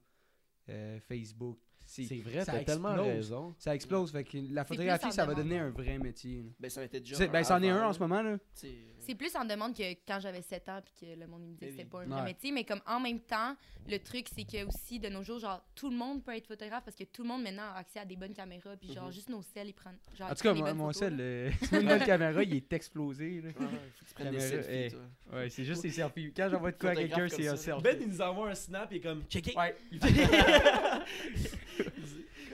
euh, 0.70 1.00
Facebook. 1.00 1.58
C'est 1.90 2.04
vrai, 2.20 2.44
ça 2.44 2.52
t'as 2.52 2.64
tellement 2.66 2.90
explose. 2.90 3.08
raison. 3.16 3.56
Ça 3.58 3.74
explose. 3.74 4.12
Fait 4.12 4.24
que 4.26 4.38
la 4.52 4.66
plus 4.66 4.76
photographie, 4.76 5.06
en 5.06 5.12
ça 5.12 5.26
va 5.26 5.34
demande. 5.34 5.46
devenir 5.46 5.64
un 5.64 5.70
vrai 5.70 5.98
métier. 5.98 6.38
là. 6.44 6.50
Ben, 6.60 6.70
ça 6.70 6.82
m'était 6.82 7.00
déjà. 7.00 7.28
Ben, 7.28 7.44
c'en 7.44 7.64
est 7.64 7.70
un 7.70 7.88
en 7.88 7.94
ce 7.94 8.00
moment. 8.00 8.22
là. 8.22 8.38
C'est 8.54 9.16
plus 9.16 9.34
en 9.38 9.46
demande 9.46 9.74
que 9.74 9.90
quand 10.06 10.20
j'avais 10.20 10.42
7 10.42 10.68
ans 10.68 10.82
puis 10.84 10.94
que 11.00 11.18
le 11.18 11.28
monde 11.28 11.42
il 11.46 11.48
me 11.52 11.54
disait 11.54 11.68
que 11.68 11.72
c'était 11.72 11.84
oui. 11.84 11.90
pas 11.90 12.02
un 12.02 12.06
vrai 12.08 12.20
Ouais. 12.20 12.26
métier. 12.26 12.52
Mais 12.52 12.66
comme 12.66 12.82
en 12.86 13.00
même 13.00 13.22
temps, 13.22 13.56
le 13.88 14.00
truc, 14.00 14.28
c'est 14.36 14.44
que 14.44 14.66
aussi, 14.68 15.00
de 15.00 15.08
nos 15.08 15.24
jours, 15.24 15.40
genre, 15.40 15.64
tout 15.76 15.90
le 15.90 15.96
monde 15.96 16.22
peut 16.26 16.36
être 16.36 16.46
photographe 16.48 16.84
parce 16.84 16.98
que 16.98 17.06
tout 17.06 17.22
le 17.24 17.30
monde 17.30 17.42
maintenant 17.42 17.72
a 17.74 17.78
accès 17.80 18.00
à 18.00 18.06
des 18.06 18.18
bonnes 18.18 18.34
caméras. 18.34 18.76
Puis 18.76 18.94
genre, 18.94 19.06
Mhm. 19.06 19.12
juste 19.14 19.30
nos 19.30 19.42
celles, 19.42 19.70
ils 19.70 19.74
prennent. 19.74 19.98
Genre, 20.18 20.30
En 20.30 20.36
tout 20.36 20.44
cas, 20.44 20.54
moi, 20.54 20.74
mon 20.74 20.92
sel, 20.92 21.14
une 21.72 21.88
bonne 21.88 22.04
caméra, 22.04 22.44
il 22.44 22.54
est 22.56 22.74
explosé. 22.74 23.40
là. 23.42 23.48
Ouais, 23.48 23.66
ouais, 23.66 23.72
faut 23.96 24.04
que 24.04 24.10
tu 24.10 24.14
prennes 24.14 24.32
des 24.32 24.38
Caméra, 24.40 24.50
selfies, 24.64 24.70
eh. 24.74 24.92
toi. 24.92 25.38
Ouais, 25.40 25.50
c'est 25.50 25.64
juste 25.64 25.82
des 25.84 25.92
selfies. 25.92 26.34
Quand 26.36 26.50
j'envoie 26.52 26.72
de 26.74 26.78
quoi 26.78 26.90
à 26.90 26.96
quelqu'un, 26.96 27.16
comme 27.16 27.30
c'est 27.30 27.48
un 27.48 27.56
selfie. 27.56 27.82
Ben, 27.84 27.98
il 28.02 28.08
nous 28.10 28.22
envoie 28.22 28.50
un 28.50 28.56
snap 28.56 28.92
et 28.92 29.00
comme, 29.00 29.24
check 29.30 29.48
it. 29.48 29.56
Ouais. 29.56 29.74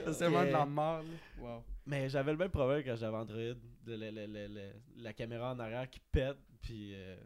C'est 0.04 0.12
seulement 0.14 0.44
de 0.44 0.50
la 0.50 0.66
mort. 0.66 1.02
là. 1.02 1.08
Wow. 1.38 1.64
Mais 1.86 2.08
j'avais 2.08 2.32
le 2.32 2.38
même 2.38 2.50
problème 2.50 2.82
quand 2.84 2.96
j'avais 2.96 3.16
Android. 3.16 3.54
De 3.84 3.94
la, 3.94 4.10
la- 4.10 4.26
la- 4.26 4.48
la- 4.48 4.72
la 4.96 5.12
caméra 5.12 5.52
en 5.52 5.58
arrière 5.58 5.88
qui 5.90 6.00
pète. 6.00 6.36
Puis, 6.62 6.94
euh, 6.94 7.16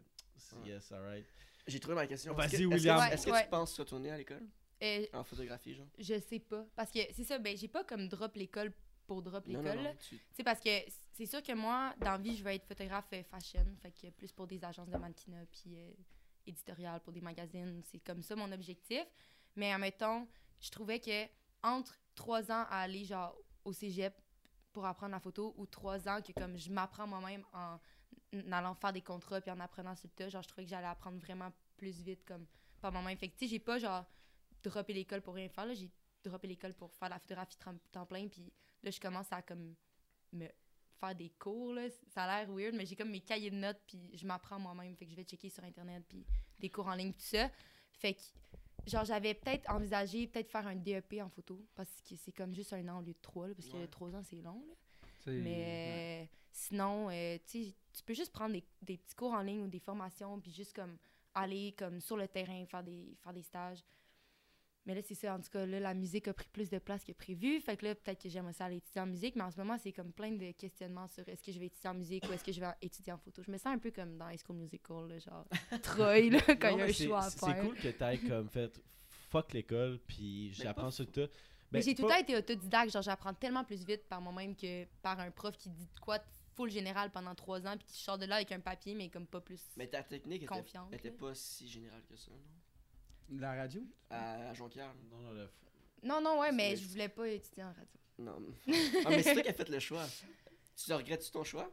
Ouais. 0.61 0.69
yes, 0.71 0.91
alright. 0.91 1.25
J'ai 1.67 1.79
trouvé 1.79 1.95
ma 1.95 2.07
question. 2.07 2.33
Vas-y, 2.33 2.65
William. 2.65 2.99
Est-ce 3.11 3.25
que 3.25 3.31
Ouais. 3.31 3.43
tu 3.43 3.49
penses 3.49 3.77
retourner 3.79 4.11
à 4.11 4.17
l'école? 4.17 4.45
Euh, 4.81 5.05
En 5.13 5.23
photographie, 5.23 5.75
genre? 5.75 5.87
je 5.97 6.19
sais 6.19 6.39
pas. 6.39 6.65
Parce 6.75 6.91
que 6.91 6.99
c'est 7.13 7.23
ça, 7.23 7.37
ben, 7.37 7.55
j'ai 7.57 7.67
pas 7.67 7.83
comme 7.83 8.07
drop 8.07 8.35
l'école 8.35 8.71
pour 9.07 9.21
drop 9.21 9.45
l'école. 9.47 9.95
tu- 10.07 10.17
sais, 10.31 10.43
parce 10.43 10.59
que 10.61 10.69
c'est 11.13 11.25
sûr 11.25 11.41
que 11.43 11.53
moi, 11.53 11.93
dans 11.99 12.11
la 12.11 12.17
vie, 12.17 12.35
je 12.37 12.43
veux 12.43 12.51
être 12.51 12.65
photographe 12.65 13.07
euh, 13.13 13.23
fashion. 13.23 13.65
Fait 13.81 13.91
que 13.91 14.09
plus 14.11 14.31
pour 14.31 14.47
des 14.47 14.63
agences 14.63 14.89
de 14.89 14.97
mannequinat, 14.97 15.45
puis 15.51 15.75
euh, 15.77 15.91
éditorial 16.47 16.99
pour 17.01 17.13
des 17.13 17.21
magazines. 17.21 17.81
C'est 17.85 17.99
comme 17.99 18.21
ça 18.23 18.35
mon 18.35 18.51
objectif. 18.51 19.03
Mais 19.55 19.71
admettons, 19.73 20.27
je 20.59 20.69
trouvais 20.71 20.99
que 20.99 21.25
entre 21.63 21.99
trois 22.15 22.51
ans 22.51 22.65
à 22.69 22.81
aller 22.81 23.05
genre 23.05 23.35
au 23.65 23.73
cégep 23.73 24.13
pour 24.71 24.85
apprendre 24.85 25.11
la 25.11 25.19
photo 25.19 25.53
ou 25.57 25.65
trois 25.65 26.07
ans 26.07 26.21
que 26.21 26.31
comme 26.31 26.57
je 26.57 26.71
m'apprends 26.71 27.07
moi-même 27.07 27.43
en 27.53 27.79
allant 28.51 28.75
faire 28.75 28.93
des 28.93 29.01
contrats 29.01 29.41
puis 29.41 29.51
en 29.51 29.59
apprenant 29.59 29.95
sur 29.95 30.07
le 30.07 30.13
tas, 30.13 30.29
genre 30.29 30.43
je 30.43 30.47
trouvais 30.47 30.63
que 30.63 30.69
j'allais 30.69 30.87
apprendre 30.87 31.17
vraiment 31.19 31.51
plus 31.77 32.01
vite 32.01 32.23
comme 32.25 32.45
par 32.79 32.91
moi-même. 32.91 33.17
Fait 33.17 33.29
que 33.29 33.47
j'ai 33.47 33.59
pas 33.59 33.79
genre 33.79 34.05
droppé 34.63 34.93
l'école 34.93 35.21
pour 35.21 35.33
rien 35.35 35.49
faire. 35.49 35.65
là. 35.65 35.73
J'ai 35.73 35.89
droppé 36.23 36.47
l'école 36.47 36.73
pour 36.73 36.93
faire 36.93 37.09
la 37.09 37.19
photographie 37.19 37.57
temps 37.91 38.05
plein. 38.05 38.27
Puis 38.27 38.51
là, 38.83 38.91
je 38.91 38.99
commence 38.99 39.31
à 39.31 39.41
comme 39.41 39.75
me 40.33 40.47
faire 40.99 41.15
des 41.15 41.29
cours. 41.31 41.73
Là. 41.73 41.89
Ça 42.07 42.23
a 42.23 42.45
l'air 42.45 42.53
weird, 42.53 42.75
mais 42.75 42.85
j'ai 42.85 42.95
comme 42.95 43.09
mes 43.09 43.21
cahiers 43.21 43.51
de 43.51 43.55
notes. 43.55 43.81
Puis 43.87 44.17
je 44.17 44.25
m'apprends 44.25 44.59
moi-même. 44.59 44.95
Fait 44.95 45.05
que 45.05 45.11
je 45.11 45.15
vais 45.15 45.23
checker 45.23 45.49
sur 45.49 45.63
Internet. 45.63 46.03
Puis 46.07 46.25
des 46.59 46.69
cours 46.69 46.87
en 46.87 46.95
ligne, 46.95 47.13
tout 47.13 47.19
ça. 47.19 47.49
Fait 47.91 48.13
que, 48.13 48.21
genre, 48.87 49.05
j'avais 49.05 49.33
peut-être 49.33 49.69
envisagé 49.71 50.27
peut-être 50.27 50.49
faire 50.49 50.67
un 50.67 50.75
DEP 50.75 51.15
en 51.21 51.29
photo. 51.29 51.59
Parce 51.75 52.01
que 52.07 52.15
c'est 52.15 52.31
comme 52.31 52.53
juste 52.53 52.73
un 52.73 52.87
an 52.89 52.99
au 52.99 53.01
lieu 53.01 53.13
de 53.13 53.19
trois. 53.21 53.47
là, 53.47 53.53
parce 53.55 53.67
Ouais. 53.73 53.81
que 53.81 53.85
trois 53.87 54.13
ans, 54.15 54.23
c'est 54.23 54.41
long. 54.41 54.63
là. 54.67 54.73
Ouais. 55.33 55.39
Mais 55.41 56.29
sinon, 56.51 57.09
euh, 57.11 57.37
tu 57.45 57.73
peux 58.05 58.13
juste 58.13 58.31
prendre 58.33 58.53
des, 58.53 58.63
des 58.81 58.97
petits 58.97 59.15
cours 59.15 59.33
en 59.33 59.41
ligne 59.41 59.61
ou 59.61 59.67
des 59.67 59.79
formations, 59.79 60.39
puis 60.39 60.51
juste 60.51 60.73
comme 60.75 60.97
aller 61.35 61.73
comme 61.77 61.99
sur 62.01 62.17
le 62.17 62.27
terrain, 62.27 62.65
faire 62.65 62.83
des, 62.83 63.15
faire 63.23 63.33
des 63.33 63.43
stages. 63.43 63.83
Mais 64.85 64.95
là, 64.95 65.01
c'est 65.03 65.13
ça, 65.15 65.35
en 65.35 65.39
tout 65.39 65.49
cas, 65.51 65.65
là, 65.65 65.79
la 65.79 65.93
musique 65.93 66.27
a 66.27 66.33
pris 66.33 66.47
plus 66.47 66.69
de 66.69 66.79
place 66.79 67.03
que 67.03 67.11
prévu. 67.11 67.59
Fait 67.61 67.77
que 67.77 67.85
là, 67.85 67.93
peut-être 67.95 68.21
que 68.23 68.29
j'aimerais 68.29 68.53
ça 68.53 68.65
aller 68.65 68.77
étudier 68.77 69.01
en 69.01 69.05
musique, 69.05 69.35
mais 69.35 69.43
en 69.43 69.51
ce 69.51 69.57
moment, 69.57 69.77
c'est 69.77 69.91
comme 69.91 70.11
plein 70.11 70.31
de 70.31 70.51
questionnements 70.53 71.07
sur 71.07 71.27
est-ce 71.29 71.43
que 71.43 71.51
je 71.51 71.59
vais 71.59 71.67
étudier 71.67 71.89
en 71.89 71.93
musique 71.93 72.23
ou 72.27 72.33
est-ce 72.33 72.43
que 72.43 72.51
je 72.51 72.59
vais 72.59 72.67
étudier 72.81 73.13
en 73.13 73.17
photo. 73.17 73.43
Je 73.43 73.51
me 73.51 73.57
sens 73.57 73.67
un 73.67 73.77
peu 73.77 73.91
comme 73.91 74.17
dans 74.17 74.29
High 74.29 74.39
School 74.43 74.55
Musical, 74.57 75.07
là, 75.07 75.19
genre 75.19 75.45
Troy, 75.83 76.29
là, 76.31 76.39
quand 76.55 76.71
Non, 76.71 76.77
il 76.77 76.79
y 76.79 76.81
a 76.81 76.85
mais 76.85 76.89
un 76.89 76.93
c'est- 76.93 77.05
choix 77.05 77.19
à 77.19 77.29
C'est 77.29 77.39
faire. 77.45 77.61
cool 77.61 77.75
que 77.75 77.87
t'ailles 77.89 78.27
comme 78.27 78.49
fait 78.49 78.81
fuck 79.29 79.53
l'école, 79.53 79.99
puis 80.07 80.53
j'apprends 80.53 80.89
sur 80.91 81.05
le 81.05 81.11
tas. 81.11 81.27
Mais 81.71 81.79
Ben, 81.79 81.83
j'ai 81.83 81.93
tout 81.93 82.03
le 82.03 82.09
temps 82.09 82.17
été 82.17 82.35
autodidacte, 82.35 82.91
genre 82.91 83.03
j'apprends 83.03 83.33
tellement 83.35 83.63
plus 83.63 83.85
vite 83.85 84.07
par 84.07 84.21
moi-même 84.21 84.55
que 84.55 84.85
par 85.03 85.19
un 85.19 85.29
prof 85.29 85.55
qui 85.55 85.69
dit 85.69 85.85
de 85.85 85.99
quoi 85.99 86.17
de 86.17 86.23
full 86.55 86.71
général 86.71 87.11
pendant 87.11 87.35
trois 87.35 87.67
ans 87.67 87.77
puis 87.77 87.85
qui 87.85 87.99
sort 88.01 88.17
de 88.17 88.25
là 88.25 88.37
avec 88.37 88.51
un 88.51 88.59
papier 88.59 88.95
mais 88.95 89.07
comme 89.09 89.27
pas 89.27 89.39
plus 89.39 89.61
Mais 89.77 89.85
ta 89.85 90.01
technique 90.01 90.41
était, 90.43 90.47
confiante. 90.47 90.91
était 90.91 91.11
pas 91.11 91.35
si 91.35 91.67
générale 91.67 92.01
que 92.09 92.15
ça, 92.15 92.31
non? 92.31 92.37
La 93.31 93.53
radio? 93.55 93.81
À, 94.09 94.49
à 94.49 94.53
Jonquière. 94.53 94.93
Non, 95.11 95.19
non, 95.19 95.31
le- 95.31 95.49
Non, 96.03 96.21
non, 96.21 96.39
ouais, 96.39 96.51
mais 96.51 96.75
je 96.75 96.87
voulais 96.87 97.09
pas 97.09 97.27
étudier 97.27 97.63
en 97.63 97.73
radio. 97.73 97.99
Non. 98.17 98.37
ah, 99.05 99.09
mais 99.09 99.23
c'est 99.23 99.33
toi 99.33 99.43
qui 99.43 99.49
as 99.49 99.53
fait 99.53 99.69
le 99.69 99.79
choix. 99.79 100.05
Tu 100.75 100.93
regrettes-tu 100.93 101.31
ton 101.31 101.43
choix? 101.43 101.71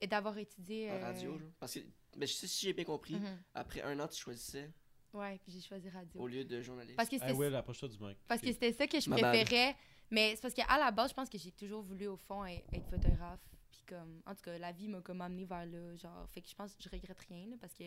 Et 0.00 0.06
d'avoir 0.06 0.36
étudié. 0.38 0.90
en 0.90 0.94
euh, 0.94 1.00
radio? 1.00 1.38
genre? 1.38 1.48
Parce 1.60 1.74
que, 1.74 1.80
ben, 2.16 2.26
je 2.26 2.32
sais 2.32 2.46
si 2.46 2.66
j'ai 2.66 2.72
bien 2.72 2.84
compris, 2.84 3.14
mhm. 3.14 3.38
après 3.54 3.82
un 3.82 3.98
an, 4.00 4.08
tu 4.08 4.20
choisissais 4.20 4.70
Ouais, 5.12 5.38
puis 5.42 5.52
j'ai 5.52 5.60
choisi 5.60 5.88
radio. 5.90 6.20
au 6.20 6.26
lieu 6.26 6.44
de 6.44 6.62
journaliste. 6.62 6.96
Parce 6.96 7.08
que 7.08 7.16
c'était 7.18 7.32
Ah 7.32 7.34
ouais, 7.34 7.54
approche-toi 7.54 7.88
du 7.88 7.98
mic. 7.98 8.16
parce 8.26 8.40
que 8.40 8.50
c'était 8.50 8.72
ça 8.72 8.86
que 8.86 8.98
je 8.98 9.10
Ma 9.10 9.16
bad. 9.20 9.34
préférais. 9.34 9.76
Mais 10.10 10.34
c'est 10.34 10.42
parce 10.42 10.54
qu'à 10.54 10.66
la 10.78 10.90
base, 10.90 11.10
je 11.10 11.14
pense 11.14 11.28
que 11.28 11.38
j'ai 11.38 11.52
toujours 11.52 11.82
voulu, 11.82 12.06
au 12.06 12.16
fond, 12.16 12.44
être, 12.44 12.66
être 12.72 12.88
photographe. 12.88 13.40
Puis 13.70 13.82
comme, 13.86 14.20
en 14.26 14.34
tout 14.34 14.42
cas, 14.42 14.58
la 14.58 14.72
vie 14.72 14.88
m'a 14.88 15.00
comme 15.00 15.20
amené 15.20 15.44
vers 15.44 15.64
là. 15.66 15.96
Genre, 15.96 16.28
fait 16.30 16.42
que 16.42 16.48
je 16.48 16.54
pense 16.54 16.74
que 16.74 16.82
je 16.82 16.88
regrette 16.88 17.20
rien, 17.28 17.46
là, 17.46 17.56
parce 17.60 17.72
que 17.74 17.84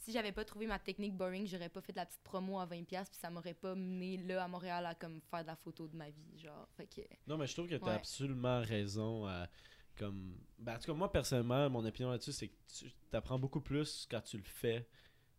si 0.00 0.12
j'avais 0.12 0.32
pas 0.32 0.44
trouvé 0.44 0.66
ma 0.66 0.78
technique 0.78 1.14
boring, 1.16 1.46
j'aurais 1.46 1.68
pas 1.68 1.80
fait 1.80 1.92
de 1.92 1.98
la 1.98 2.06
petite 2.06 2.22
promo 2.22 2.58
à 2.58 2.66
20$, 2.66 2.84
puis 2.86 3.18
ça 3.20 3.30
m'aurait 3.30 3.54
pas 3.54 3.74
mené 3.74 4.16
là 4.18 4.44
à 4.44 4.48
Montréal 4.48 4.84
à 4.86 4.94
comme 4.94 5.20
faire 5.30 5.42
de 5.42 5.46
la 5.48 5.56
photo 5.56 5.86
de 5.88 5.96
ma 5.96 6.10
vie. 6.10 6.38
Genre, 6.38 6.68
fait 6.76 6.86
que. 6.86 7.02
Non, 7.26 7.36
mais 7.36 7.46
je 7.46 7.52
trouve 7.54 7.68
que 7.68 7.74
tu 7.76 7.82
as 7.84 7.86
Ouais. 7.86 7.92
absolument 7.94 8.60
raison. 8.62 9.26
à- 9.26 9.48
comme... 9.96 10.38
ben, 10.58 10.76
en 10.76 10.78
tout 10.78 10.86
cas, 10.86 10.94
moi, 10.94 11.12
personnellement, 11.12 11.68
mon 11.68 11.84
opinion 11.84 12.10
là-dessus, 12.10 12.32
c'est 12.32 12.48
que 12.48 12.54
tu 12.78 12.90
apprends 13.12 13.38
beaucoup 13.38 13.60
plus 13.60 14.06
quand 14.10 14.22
tu 14.22 14.38
le 14.38 14.44
fais 14.44 14.88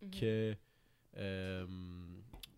Mhm. 0.02 0.12
que. 0.12 0.56
euh, 1.18 1.66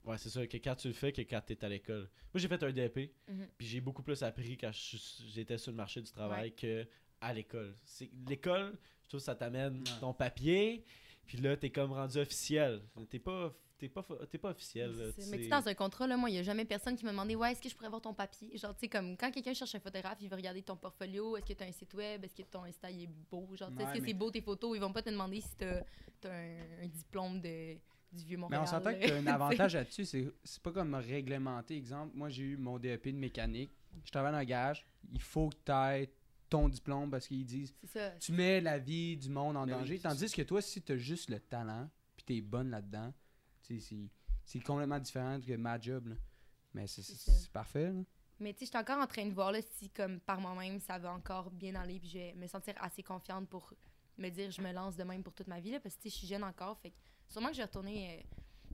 ouais, 0.06 0.18
c'est 0.18 0.30
ça, 0.30 0.46
que 0.46 0.58
quand 0.58 0.76
tu 0.76 0.88
le 0.90 0.94
fais 0.94 1.12
que 1.12 1.22
quand 1.22 1.42
tu 1.46 1.54
es 1.54 1.66
à 1.66 1.70
l'école. 1.70 2.10
Moi, 2.34 2.40
j'ai 2.42 2.48
fait 2.48 2.62
un 2.62 2.72
DEP, 2.72 3.12
Mhm. 3.28 3.48
puis 3.58 3.68
j'ai 3.68 3.82
beaucoup 3.82 4.04
plus 4.04 4.22
appris 4.24 4.58
quand 4.58 4.72
je 4.72 4.80
suis- 4.80 5.30
j'étais 5.34 5.58
sur 5.58 5.72
le 5.72 5.78
marché 5.78 6.02
du 6.02 6.12
travail 6.12 6.54
que 6.54 6.86
à 7.22 7.34
l'école. 7.34 7.76
C'est- 7.86 8.12
L'école, 8.28 8.78
je 9.04 9.08
trouve 9.10 9.22
que 9.22 9.26
ça 9.26 9.36
t'amène 9.36 9.78
Ouais. 9.80 10.00
ton 10.02 10.14
papier, 10.14 10.84
puis 11.26 11.38
là, 11.40 11.56
t'es 11.58 11.70
comme 11.70 11.92
rendu 11.92 12.18
officiel. 12.18 12.82
T'es 13.10 13.20
pas, 13.20 13.54
t'es 13.78 13.90
pas, 13.90 14.06
t'es 14.30 14.38
pas 14.38 14.50
officiel. 14.52 14.92
là, 14.92 15.06
Mais 15.30 15.38
tu 15.40 15.48
dans 15.48 15.68
un 15.68 15.74
contrat, 15.74 16.06
là, 16.08 16.18
moi, 16.18 16.30
il 16.30 16.34
n'y 16.34 16.40
a 16.40 16.44
jamais 16.44 16.66
personne 16.66 16.96
qui 16.96 17.06
m'a 17.06 17.12
demandé 17.12 17.36
Ouais, 17.36 17.52
est-ce 17.52 17.62
que 17.62 17.70
je 17.70 17.76
pourrais 17.76 17.88
avoir 17.88 18.02
ton 18.02 18.14
papier? 18.14 18.58
Genre, 18.58 18.74
tu 18.74 18.82
sais, 18.82 18.88
comme 18.90 19.16
quand 19.18 19.32
quelqu'un 19.32 19.54
cherche 19.54 19.74
un 19.76 19.80
photographe, 19.80 20.18
il 20.22 20.30
veut 20.30 20.36
regarder 20.36 20.62
ton 20.62 20.76
portfolio 20.76 21.38
Est-ce 21.38 21.46
que 21.46 21.54
tu 21.54 21.64
as 21.64 21.68
un 21.68 21.72
site 21.72 21.94
web 21.94 22.24
Est-ce 22.24 22.36
que 22.36 22.44
ton 22.44 22.64
Insta 22.64 22.90
il 22.92 23.04
est 23.04 23.10
beau? 23.32 23.48
Genre, 23.56 23.70
tu 23.70 23.76
sais, 23.78 23.84
Ouais, 23.84 23.90
est-ce 23.90 23.98
que 23.98 24.02
mais- 24.02 24.08
c'est 24.10 24.14
beau 24.14 24.32
tes 24.32 24.42
photos? 24.42 24.76
Ils 24.76 24.80
vont 24.82 24.94
pas 24.94 25.02
te 25.02 25.10
demander 25.10 25.42
si 25.42 25.56
tu 25.58 25.66
as, 25.66 25.84
un, 26.26 26.84
un 26.84 26.88
diplôme 26.88 27.42
de, 27.42 27.74
du 28.12 28.24
vieux 28.26 28.38
Mais 28.38 28.42
Montréal. 28.42 28.62
on 28.64 28.66
s'entend 28.68 28.94
que 28.94 29.08
t'as 29.08 29.18
un 29.18 29.28
avantage 29.68 29.74
là-dessus, 29.76 30.06
c'est 30.06 30.32
c'est 30.44 30.62
pas 30.62 30.72
comme 30.72 30.94
réglementé. 30.96 31.76
Exemple, 31.76 32.16
moi 32.16 32.30
j'ai 32.30 32.44
eu 32.44 32.58
mon 32.58 32.78
DEP 32.80 33.08
de 33.10 33.18
mécanique, 33.18 33.72
je 34.06 34.12
travaille 34.12 34.32
dans 34.32 34.40
le 34.40 34.46
garage, 34.46 34.86
il 35.12 35.22
faut 35.22 35.50
que 35.50 35.56
tu 35.66 35.72
aies 35.72 36.10
ton 36.54 36.70
diplôme 36.70 37.10
parce 37.10 37.28
qu'ils 37.28 37.46
disent 37.46 37.74
ça. 37.86 38.12
tu 38.20 38.32
mets 38.32 38.62
la 38.62 38.78
vie 38.78 39.18
du 39.18 39.30
monde 39.30 39.58
en 39.58 39.66
Mais 39.66 39.74
oui, 39.74 39.80
danger. 39.80 40.00
Tandis 40.00 40.32
que 40.32 40.42
toi, 40.44 40.62
si 40.62 40.82
tu 40.82 40.92
as 40.92 40.98
juste 40.98 41.30
le 41.30 41.40
talent, 41.40 41.90
puis 42.16 42.26
tu 42.26 42.38
es 42.38 42.42
bonne 42.42 42.70
là-dedans, 42.70 43.12
c'est- 43.62 43.80
c'est 44.46 44.60
complètement 44.60 45.00
différent 45.00 45.40
que 45.42 45.56
ma 45.56 45.80
job. 45.80 46.08
là. 46.10 46.16
Mais 46.76 46.88
c'est 46.88 47.52
parfait. 47.52 47.92
là. 47.92 48.02
Mais 48.40 48.52
tu 48.54 48.60
sais, 48.60 48.66
je 48.66 48.70
suis 48.72 48.78
encore 48.78 49.00
en 49.02 49.08
train 49.08 49.26
de 49.26 49.34
voir 49.34 49.52
là, 49.52 49.60
si, 49.62 49.90
comme 49.90 50.20
par 50.20 50.40
moi-même, 50.42 50.80
ça 50.80 50.98
va 51.00 51.14
encore 51.14 51.50
bien 51.52 51.76
aller, 51.76 52.00
puis 52.00 52.10
je 52.10 52.18
vais 52.18 52.34
me 52.34 52.48
sentir 52.48 52.74
assez 52.80 53.02
confiante 53.04 53.48
pour 53.48 53.74
me 54.18 54.30
dire 54.30 54.52
je 54.52 54.62
me 54.62 54.72
lance 54.74 54.96
de 54.96 55.04
même 55.04 55.24
pour 55.24 55.34
toute 55.34 55.48
ma 55.48 55.60
vie, 55.60 55.72
là, 55.72 55.80
parce 55.80 55.96
que 55.96 56.10
je 56.10 56.14
suis 56.16 56.28
jeune 56.28 56.44
encore. 56.44 56.78
Fait 56.80 56.90
que 56.92 56.96
sûrement 57.30 57.48
que 57.50 57.54
je 57.54 57.60
vais 57.62 57.66
retourner 57.66 58.20
euh, 58.20 58.24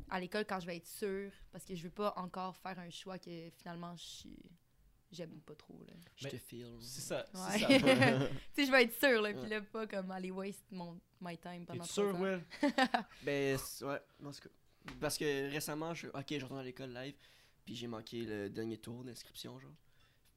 à 0.10 0.20
l'école 0.20 0.46
quand 0.46 0.60
je 0.60 0.66
vais 0.66 0.78
être 0.78 0.88
sûre, 0.88 1.32
parce 1.52 1.64
que 1.66 1.76
je 1.76 1.84
veux 1.84 1.90
pas 1.92 2.14
encore 2.18 2.56
faire 2.58 2.78
un 2.80 2.90
choix 2.90 3.18
que 3.20 3.50
finalement 3.58 3.96
je 3.96 4.04
suis- 4.04 4.52
j'aime 5.12 5.40
pas 5.42 5.56
trop. 5.56 5.84
Là. 5.88 5.94
Je 6.16 6.28
te 6.28 6.38
feel. 6.38 6.68
C'est 6.82 7.02
ça. 7.02 7.26
c'est 7.34 7.40
Ouais. 7.66 7.80
ça. 7.80 8.28
tu 8.28 8.36
sais, 8.54 8.66
je 8.66 8.72
vais 8.72 8.84
être 8.84 9.00
sûre, 9.00 9.22
là, 9.22 9.34
puis 9.34 9.50
là, 9.50 9.62
pas 9.62 9.88
comme 9.88 10.12
aller 10.12 10.32
waste 10.32 10.64
mon 10.72 11.00
my 11.22 11.38
time 11.38 11.66
pendant 11.66 11.84
trois 11.84 11.88
sûr. 11.88 12.20
Will? 12.20 12.42
Ben, 13.24 13.58
ouais, 13.82 14.02
en 14.26 14.32
tout 14.32 14.42
cas. 14.42 14.50
Parce 15.00 15.18
que 15.18 15.52
récemment, 15.52 15.94
je, 15.94 16.08
ok, 16.08 16.26
je 16.30 16.42
retourne 16.44 16.60
à 16.60 16.64
l'école 16.64 16.94
live, 16.94 17.16
puis 17.66 17.76
j'ai 17.76 17.88
manqué 17.88 18.24
le 18.26 18.50
dernier 18.50 18.78
tour 18.78 19.04
d'inscription, 19.04 19.60
genre. 19.60 19.72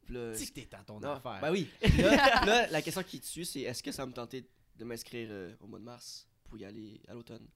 Là, 0.09 0.33
que 0.33 0.51
t'es 0.51 0.69
à 0.75 0.83
ton 0.83 0.99
non, 0.99 1.13
affaire. 1.13 1.41
ben 1.41 1.53
oui. 1.53 1.71
Là, 1.99 2.45
là, 2.45 2.67
la 2.67 2.83
question 2.83 3.03
qui 3.05 3.21
tue, 3.21 3.45
c'est 3.45 3.61
est-ce 3.61 3.83
que 3.83 3.93
ça 3.93 4.05
me 4.05 4.13
tentait 4.13 4.45
de 4.77 4.85
m'inscrire 4.85 5.29
euh, 5.31 5.55
au 5.61 5.69
mois 5.69 5.79
de 5.79 5.85
mars 5.85 6.29
pour 6.45 6.59
y 6.59 6.65
aller 6.65 7.01
à 7.07 7.15
l'automne? 7.15 7.47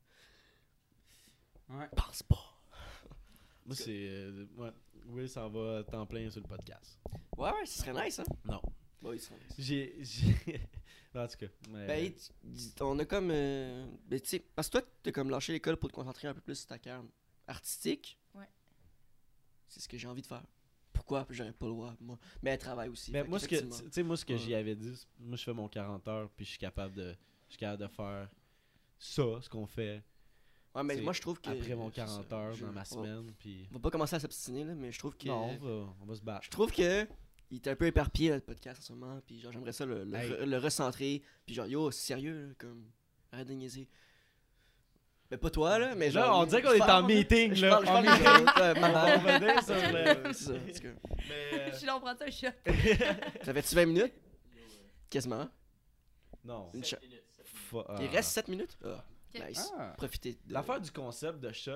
Ouais. 1.69 1.89
Pense 1.97 2.23
pas. 2.23 2.56
Moi, 3.67 3.75
c'est. 3.75 4.09
euh, 4.09 4.47
ouais. 4.57 4.71
Will 5.09 5.29
s'en 5.29 5.49
va 5.51 5.83
temps 5.85 6.07
plein 6.07 6.29
sur 6.31 6.41
le 6.41 6.49
podcast. 6.49 6.99
Ouais, 7.37 7.51
ouais, 7.53 7.67
ce 7.67 7.79
serait 7.81 8.05
nice, 8.05 8.19
hein. 8.19 8.25
Non. 8.45 8.61
Bah 9.03 9.11
oui, 9.11 9.19
ce 9.19 9.27
serait 9.27 9.39
nice. 9.39 9.55
J'ai. 9.59 10.61
en 11.15 11.27
tout 11.29 11.37
cas. 11.39 11.47
mais- 11.71 11.87
Ben, 11.87 12.13
on 12.81 12.99
a 12.99 13.05
comme. 13.05 13.31
euh, 13.31 13.87
ben, 14.07 14.21
tu 14.21 14.29
sais, 14.29 14.39
parce 14.55 14.69
que 14.69 14.79
toi, 14.79 14.89
t'as 15.03 15.13
comme 15.13 15.31
lâché 15.31 15.53
l'école 15.53 15.77
pour 15.77 15.89
te 15.91 15.95
concentrer 15.95 16.29
un 16.29 16.35
peu 16.35 16.41
plus 16.41 16.57
sur 16.57 16.67
ta 16.67 16.79
carrière 16.79 17.05
artistique. 17.47 18.19
Ouais. 18.35 18.49
C'est 19.69 19.81
ce 19.81 19.89
que 19.89 19.97
j'ai 19.99 20.09
envie 20.09 20.23
de 20.23 20.27
faire. 20.27 20.43
Pourquoi? 20.93 21.27
J'aurais 21.31 21.53
pas 21.53 21.67
le 21.67 21.73
droit, 21.73 21.95
moi. 22.01 22.19
Mais 22.43 22.51
elle 22.51 22.59
travaille 22.59 22.89
aussi. 22.89 23.13
Ben, 23.13 23.27
moi, 23.29 23.39
ce 23.39 23.47
que, 23.47 23.57
tu 23.57 23.63
qu'effectivement. 23.63 23.93
sais, 23.93 24.03
moi, 24.03 24.17
ce 24.17 24.25
que 24.25 24.33
Ouais. 24.33 24.39
j'y 24.39 24.55
avais 24.55 24.75
dit, 24.75 24.93
moi, 25.21 25.37
je 25.37 25.45
fais 25.45 25.53
mon 25.53 25.69
40 25.69 26.09
heures, 26.09 26.31
puis 26.31 26.45
je 26.45 26.51
suis 26.51 26.59
capable 26.59 26.95
de, 26.95 27.15
je 27.49 27.53
suis 27.53 27.59
capable 27.59 27.83
de 27.83 27.89
faire 27.89 28.29
ça, 28.99 29.23
ce 29.43 29.49
qu'on 29.49 29.67
fait, 29.67 30.03
Ouais, 30.77 30.83
mais 30.85 31.01
moi, 31.01 31.13
je 31.13 31.21
trouve 31.23 31.41
que. 31.41 31.49
après 31.51 31.75
mon 31.75 31.91
c'est 31.91 32.01
ça, 32.01 32.07
40 32.07 32.33
heures 32.33 32.53
je- 32.55 32.65
dans 32.67 32.73
ma 32.73 32.83
on- 32.83 32.85
semaine, 32.85 33.33
puis... 33.39 33.67
On 33.71 33.75
va 33.75 33.81
pas 33.81 33.91
commencer 33.91 34.17
à 34.17 34.21
s'obstiner, 34.21 34.65
là, 34.65 34.75
mais 34.75 34.93
je 34.93 34.99
trouve 34.99 35.17
que. 35.17 35.27
Non, 35.27 35.45
on 35.51 35.57
va, 35.57 35.95
on 36.03 36.05
va 36.07 36.15
se 36.15 36.21
battre. 36.23 36.45
Je 36.45 36.51
trouve 36.51 36.71
que. 36.73 37.07
Il 37.51 37.57
est 37.57 37.69
un 37.69 37.77
peu 37.77 37.87
éparpillé, 37.87 38.31
le 38.35 38.41
podcast 38.41 38.81
en 38.81 38.85
ce 38.85 38.93
moment. 38.93 39.21
Puis 39.25 39.41
genre, 39.41 39.53
j'aimerais 39.53 39.73
ça 39.73 39.87
le, 39.87 40.03
le, 40.05 40.17
Hey. 40.17 40.31
re- 40.31 40.45
le 40.45 40.59
recentrer. 40.59 41.23
Puis 41.47 41.55
genre, 41.55 41.67
yo, 41.67 41.91
sérieux, 41.93 42.49
là, 42.49 42.55
comme. 42.59 42.91
Arrête 43.33 43.47
de 43.49 43.53
niaiser. 43.55 43.89
Mais 45.31 45.37
pas 45.39 45.51
toi, 45.51 45.79
là, 45.79 45.95
mais 45.95 46.11
genre. 46.11 46.25
Là, 46.27 46.37
on 46.39 46.45
dirait 46.47 46.63
qu'on 46.63 46.71
je 46.71 46.75
est 46.75 46.79
parle, 46.79 47.05
en 47.05 47.09
là. 47.09 47.15
meeting, 47.15 47.55
Je 47.55 47.67
là. 47.67 47.71
parle, 47.71 47.87
je 47.87 47.91
parle, 47.91 48.09
En 48.09 48.43
de- 48.43 48.61
euh, 48.61 48.75
On 48.77 49.33
revenir 49.33 49.63
sur 49.63 49.75
le... 49.75 50.33
Ça. 50.33 50.53
Mais, 51.29 51.71
Je 51.73 51.77
suis 51.77 51.87
là, 51.87 51.97
on 51.97 52.01
prend 52.01 52.17
ça 52.17 52.25
un 52.27 52.31
shot. 52.31 52.47
Ça 53.45 53.55
fait-tu 53.55 53.75
20 53.75 53.87
minutes? 53.87 54.13
Quasiment. 55.11 55.49
non. 56.45 56.69
Une 56.75 56.83
Il 56.85 57.79
ah. 57.89 57.97
reste 58.13 58.31
7 58.31 58.49
minutes? 58.49 58.77
Ah, 58.85 59.05
Ok. 59.41 59.49
Nice. 59.49 59.73
Ah, 59.79 59.95
Profitez. 59.97 60.39
de- 60.47 60.53
L'affaire 60.53 60.81
du 60.81 60.91
concept 60.91 61.41
de 61.41 61.53
shot, 61.53 61.71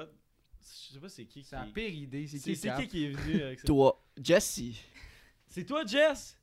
je 0.61 0.93
sais 0.95 1.01
pas 1.01 1.09
c'est 1.09 1.25
qui 1.25 1.41
qui... 1.43 1.49
c'est 1.49 1.57
la 1.57 1.65
pire 1.67 1.89
idée. 1.95 2.27
C'est 2.27 2.39
qui, 2.39 2.53
qui 2.55 2.89
qui 2.89 3.05
est 3.07 3.11
venu 3.11 3.43
avec 3.43 3.61
ça? 3.61 3.67
Toi, 3.67 4.03
Jesse. 4.23 4.61
C'est 5.49 5.65
toi, 5.65 5.85
Jess? 5.87 6.37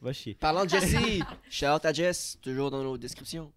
Va 0.00 0.12
chier. 0.12 0.34
Parlant 0.34 0.64
de 0.64 0.70
Jesse, 0.70 0.96
shout 1.50 1.66
out 1.66 1.84
à 1.84 1.92
Jess, 1.92 2.38
toujours 2.40 2.70
dans 2.70 2.82
nos 2.82 2.96
descriptions. 2.96 3.52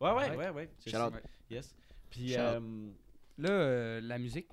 Ouais, 0.00 0.12
ouais, 0.12 0.36
Ouais. 0.36 0.50
ouais, 0.50 0.70
Shout 0.86 0.96
out. 0.96 1.12
Yes. 1.50 1.74
Puis, 2.10 2.28
Shout 2.32 2.40
out. 2.40 2.40
euh, 2.40 2.90
Là, 3.38 3.50
euh, 3.50 4.00
la 4.00 4.18
musique, 4.18 4.46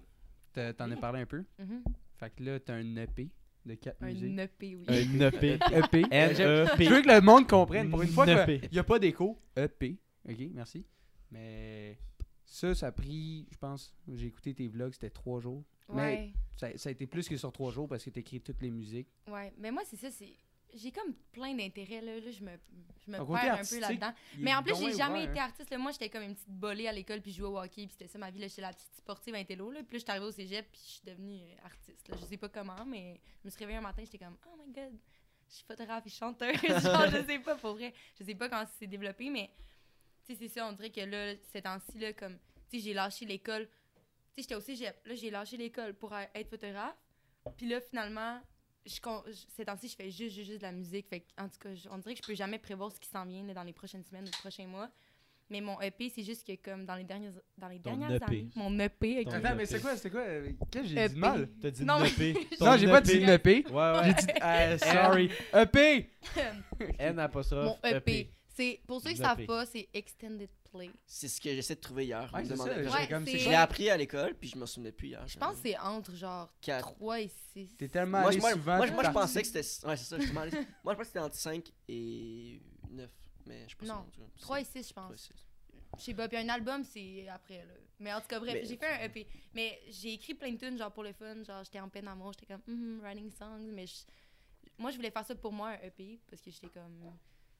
t'en 0.53 0.91
as 0.91 0.95
parlé 0.97 1.21
un 1.21 1.25
peu. 1.25 1.43
Mhm. 1.59 1.83
Fait 2.17 2.29
que 2.35 2.43
là, 2.43 2.59
t'as 2.59 2.73
un 2.75 2.95
EP 2.97 3.29
de 3.65 3.75
4 3.75 3.97
Un. 4.01 4.07
EP, 4.09 4.75
oui. 4.75 4.85
un 4.89 5.19
EP. 5.27 5.53
EP. 5.71 6.05
N-E-P. 6.11 6.83
Je 6.85 6.89
veux 6.89 7.01
que 7.01 7.07
le 7.09 7.21
monde 7.21 7.47
comprenne. 7.47 7.89
Pour 7.89 8.01
une 8.01 8.09
fois 8.09 8.27
EP. 8.27 8.59
qu'il 8.61 8.71
n'y 8.71 8.79
a 8.79 8.83
pas 8.83 8.99
d'écho, 8.99 9.39
EP. 9.55 9.97
Ok, 10.27 10.37
merci. 10.53 10.83
Mais 11.31 11.97
ça, 12.45 12.75
ça 12.75 12.87
a 12.87 12.91
pris, 12.91 13.47
je 13.51 13.57
pense, 13.57 13.93
j'ai 14.07 14.27
écouté 14.27 14.53
tes 14.53 14.67
vlogs, 14.67 14.93
c'était 14.93 15.09
trois 15.09 15.39
jours. 15.39 15.63
Ouais. 15.87 16.33
Ça, 16.57 16.77
ça 16.77 16.89
a 16.89 16.91
été 16.91 17.07
plus 17.07 17.27
que 17.27 17.37
sur 17.37 17.51
trois 17.51 17.71
jours 17.71 17.87
parce 17.87 18.03
que 18.03 18.09
t'écris 18.09 18.41
toutes 18.41 18.61
les 18.61 18.71
musiques. 18.71 19.07
Ouais, 19.27 19.53
mais 19.57 19.71
moi, 19.71 19.83
c'est 19.85 19.97
ça, 19.97 20.11
c'est. 20.11 20.33
j'ai 20.73 20.91
comme 20.91 21.13
plein 21.31 21.55
d'intérêts, 21.55 22.01
là. 22.01 22.19
là 22.19 22.31
je 22.31 22.43
me, 22.43 22.51
je 23.05 23.11
me 23.11 23.17
perds 23.17 23.59
un 23.59 23.63
peu 23.63 23.79
là-dedans. 23.79 24.13
Mais 24.37 24.53
en 24.53 24.63
plus, 24.63 24.75
j'ai 24.75 24.93
jamais 24.93 25.21
ouvert, 25.21 25.31
été 25.31 25.39
artiste. 25.39 25.69
Là. 25.69 25.77
Moi, 25.77 25.91
j'étais 25.91 26.09
comme 26.09 26.23
une 26.23 26.35
petite 26.35 26.49
bolée 26.49 26.87
à 26.87 26.91
l'école, 26.91 27.21
puis 27.21 27.31
je 27.31 27.37
jouais 27.37 27.47
au 27.47 27.57
hockey, 27.57 27.87
puis 27.87 27.91
c'était 27.91 28.07
ça 28.07 28.19
ma 28.19 28.29
vie. 28.29 28.41
J'étais 28.41 28.61
la 28.61 28.73
petite 28.73 28.93
sportive 28.95 29.35
intello. 29.35 29.71
Là. 29.71 29.79
Puis 29.83 29.93
là, 29.93 29.99
j'étais 29.99 30.11
arrivée 30.11 30.27
au 30.27 30.31
cégep, 30.31 30.69
puis 30.71 30.81
je 30.83 30.91
suis 30.91 31.05
devenue 31.05 31.39
euh, 31.39 31.65
artiste. 31.65 32.07
Là. 32.09 32.17
Je 32.19 32.25
sais 32.25 32.37
pas 32.37 32.49
comment, 32.49 32.85
mais 32.85 33.19
je 33.41 33.47
me 33.47 33.49
suis 33.49 33.59
réveillée 33.59 33.79
un 33.79 33.81
matin, 33.81 34.03
j'étais 34.03 34.17
comme, 34.17 34.37
oh 34.45 34.57
my 34.57 34.71
god, 34.73 34.93
je 35.49 35.55
suis 35.55 35.65
photographe 35.65 36.05
et 36.05 36.09
chanteuse. 36.09 36.61
Genre, 36.61 37.09
je 37.09 37.25
sais 37.25 37.39
pas, 37.39 37.55
pour 37.55 37.73
vrai. 37.73 37.93
Je 38.17 38.23
sais 38.23 38.35
pas 38.35 38.49
comment 38.49 38.65
ça 38.65 38.71
s'est 38.79 38.87
développé, 38.87 39.29
mais 39.29 39.49
tu 40.25 40.33
sais, 40.33 40.39
c'est 40.39 40.47
ça, 40.59 40.67
on 40.67 40.73
dirait 40.73 40.89
que 40.91 41.01
là, 41.01 41.33
ces 41.51 41.61
temps-ci, 41.61 41.97
là, 41.99 42.13
comme, 42.13 42.37
tu 42.69 42.77
sais, 42.77 42.83
j'ai 42.85 42.93
lâché 42.93 43.25
l'école. 43.25 43.67
Tu 43.67 43.71
sais, 44.35 44.41
j'étais 44.43 44.55
au 44.55 44.61
cégep. 44.61 44.95
Là, 45.05 45.15
j'ai 45.15 45.29
lâché 45.29 45.57
l'école 45.57 45.93
pour 45.93 46.13
être 46.15 46.49
photographe. 46.49 46.95
Puis 47.57 47.67
là, 47.67 47.81
finalement, 47.81 48.39
je, 48.85 48.99
con- 49.01 49.23
je- 49.27 49.33
ces 49.55 49.65
temps-ci, 49.65 49.87
je 49.89 49.95
fais 49.95 50.09
juste, 50.11 50.35
juste, 50.35 50.47
juste 50.49 50.59
de 50.61 50.65
la 50.65 50.71
musique. 50.71 51.07
Fait 51.07 51.19
que, 51.21 51.25
en 51.37 51.49
tout 51.49 51.57
cas, 51.59 51.73
je- 51.75 51.89
on 51.89 51.97
dirait 51.97 52.13
que 52.15 52.21
je 52.21 52.27
peux 52.27 52.35
jamais 52.35 52.59
prévoir 52.59 52.91
ce 52.91 52.99
qui 52.99 53.09
s'en 53.09 53.25
vient 53.25 53.43
là, 53.45 53.53
dans 53.53 53.63
les 53.63 53.73
prochaines 53.73 54.03
semaines 54.03 54.23
ou 54.23 54.27
les 54.27 54.31
prochains 54.39 54.67
mois. 54.67 54.89
Mais 55.49 55.59
mon 55.59 55.81
EP, 55.81 56.07
c'est 56.07 56.23
juste 56.23 56.47
que 56.47 56.55
comme 56.55 56.85
dans 56.85 56.95
les 56.95 57.03
dernières, 57.03 57.33
dans 57.57 57.67
les 57.67 57.77
Ton 57.81 57.97
dernières 57.97 58.11
EP. 58.15 58.23
années, 58.25 58.49
mon 58.55 58.79
EP. 58.79 59.25
Ton 59.25 59.31
Attends, 59.31 59.55
mais 59.55 59.63
EP. 59.63 59.65
c'est 59.65 59.81
quoi, 59.81 59.97
c'est 59.97 60.09
quoi? 60.09 60.21
euh, 60.21 60.49
Qu'est-ce 60.71 60.83
que 60.83 60.89
j'ai 60.89 60.95
EP. 60.97 61.09
dit 61.09 61.15
de 61.15 61.19
mal? 61.19 61.49
T'as 61.61 61.71
dit 61.71 61.83
Non, 61.83 61.99
mais- 61.99 62.07
EP. 62.09 62.33
Non, 62.61 62.77
j'ai 62.77 62.87
pas 62.87 63.01
dit 63.01 63.17
EP. 63.17 63.65
Ouais, 63.69 63.73
ouais. 63.73 64.05
J'ai 64.05 64.13
dit 64.13 64.39
Ah, 64.39 64.77
sorry. 64.77 65.29
EP! 65.53 66.09
N 66.99 67.19
apostrophe 67.19 67.65
mon 67.83 67.89
EP. 67.89 68.31
C'est 68.55 68.81
pour 68.85 69.01
ceux 69.01 69.09
qui 69.11 69.17
Le 69.17 69.23
savent 69.23 69.45
pas, 69.45 69.65
c'est 69.65 69.87
Extended 69.93 70.49
Play. 70.71 70.91
C'est 71.05 71.27
ce 71.27 71.39
que 71.39 71.49
j'essaie 71.53 71.75
de 71.75 71.79
trouver 71.81 72.05
hier. 72.05 72.29
Ouais, 72.33 72.43
Je 72.45 72.53
Ouais, 72.53 73.25
l'ai 73.49 73.55
appris 73.55 73.89
à 73.89 73.97
l'école, 73.97 74.35
puis 74.35 74.49
je 74.49 74.57
me 74.57 74.65
souvenais 74.65 74.91
plus 74.91 75.09
hier. 75.09 75.25
Je 75.27 75.37
pense 75.37 75.55
que 75.57 75.61
c'est 75.69 75.77
entre 75.77 76.13
genre 76.15 76.51
Quatre. 76.61 76.93
3 76.95 77.21
et 77.21 77.29
6. 77.53 77.75
T'es 77.77 77.87
tellement 77.87 78.19
Moi, 78.21 78.29
allé 78.29 78.39
moi, 78.39 78.51
souvent. 78.51 78.77
moi, 78.77 78.87
t'es 78.87 78.93
moi, 78.93 79.03
je 79.05 79.09
pensais 79.11 79.41
que 79.41 79.47
c'était. 79.47 79.87
Ouais, 79.87 79.97
c'est 79.97 80.05
ça. 80.05 80.19
je 80.19 80.25
suis 80.27 80.37
allé- 80.37 80.51
moi, 80.83 80.93
je 80.93 80.97
pensais 80.97 80.97
que 80.97 81.05
c'était 81.07 81.19
entre 81.19 81.35
5 81.35 81.71
et 81.87 82.61
9. 82.89 83.09
Mais 83.45 83.63
je 83.65 83.69
sais 83.71 83.75
pas 83.75 83.85
Non, 83.85 83.93
sûr, 83.93 83.99
en 84.01 84.03
tout 84.11 84.21
cas. 84.21 84.27
3 84.39 84.61
et 84.61 84.63
6, 84.63 84.83
je 84.87 84.89
et 84.91 84.93
pense. 84.93 85.15
six. 85.21 85.33
Je 85.97 86.03
sais 86.03 86.13
pas, 86.13 86.27
puis 86.29 86.37
un 86.37 86.47
album, 86.49 86.83
c'est 86.85 87.27
après, 87.27 87.57
là. 87.65 87.73
Mais 87.99 88.13
en 88.13 88.21
tout 88.21 88.27
cas, 88.27 88.39
bref, 88.39 88.53
Mais- 88.53 88.65
j'ai 88.65 88.77
fait 88.77 88.87
un 88.87 89.03
EP. 89.05 89.27
Mais 89.53 89.81
j'ai 89.89 90.13
écrit 90.13 90.33
plein 90.35 90.51
de 90.51 90.57
tunes, 90.57 90.77
genre 90.77 90.91
pour 90.91 91.03
le 91.03 91.11
fun. 91.13 91.43
Genre, 91.43 91.63
j'étais 91.63 91.79
en 91.79 91.89
peine 91.89 92.05
d'amour, 92.05 92.31
j'étais 92.33 92.45
comme, 92.45 92.61
Mhm, 92.67 92.99
writing 93.01 93.29
songs. 93.31 93.71
Mais 93.73 93.85
je- 93.87 94.05
moi, 94.77 94.91
je 94.91 94.95
voulais 94.95 95.11
faire 95.11 95.25
ça 95.25 95.35
pour 95.35 95.51
moi, 95.51 95.69
un 95.69 95.85
EP, 95.87 96.19
parce 96.29 96.41
que 96.41 96.49
j'étais 96.51 96.69
comme. 96.69 97.11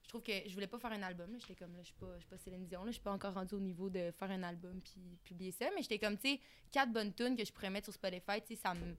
Je 0.02 0.08
trouve 0.08 0.22
que 0.22 0.32
je 0.46 0.52
voulais 0.52 0.66
pas 0.66 0.78
faire 0.78 0.92
un 0.92 1.02
album. 1.02 1.32
là. 1.32 1.38
J'étais 1.40 1.54
comme, 1.54 1.72
là, 1.72 1.80
je 1.82 1.86
suis 1.86 1.94
pas, 1.98 2.14
pas 2.28 2.36
Céline 2.38 2.66
Dion, 2.66 2.80
là. 2.84 2.88
Je 2.90 2.92
suis 2.94 3.02
pas 3.02 3.12
encore 3.12 3.34
rendue 3.34 3.54
au 3.54 3.60
niveau 3.60 3.88
de 3.88 4.10
faire 4.18 4.30
un 4.30 4.42
album 4.42 4.80
puis 4.82 5.00
publier 5.24 5.52
ça. 5.52 5.66
Mais 5.74 5.82
j'étais 5.82 5.98
comme, 5.98 6.18
tu 6.18 6.30
sais, 6.32 6.40
quatre 6.70 6.92
bonnes 6.92 7.14
tunes 7.14 7.36
que 7.36 7.44
je 7.44 7.52
pourrais 7.52 7.70
mettre 7.70 7.86
sur 7.86 7.94
Spotify, 7.94 8.40
tu 8.46 8.54
sais, 8.54 8.56
ça 8.56 8.74
me. 8.74 8.96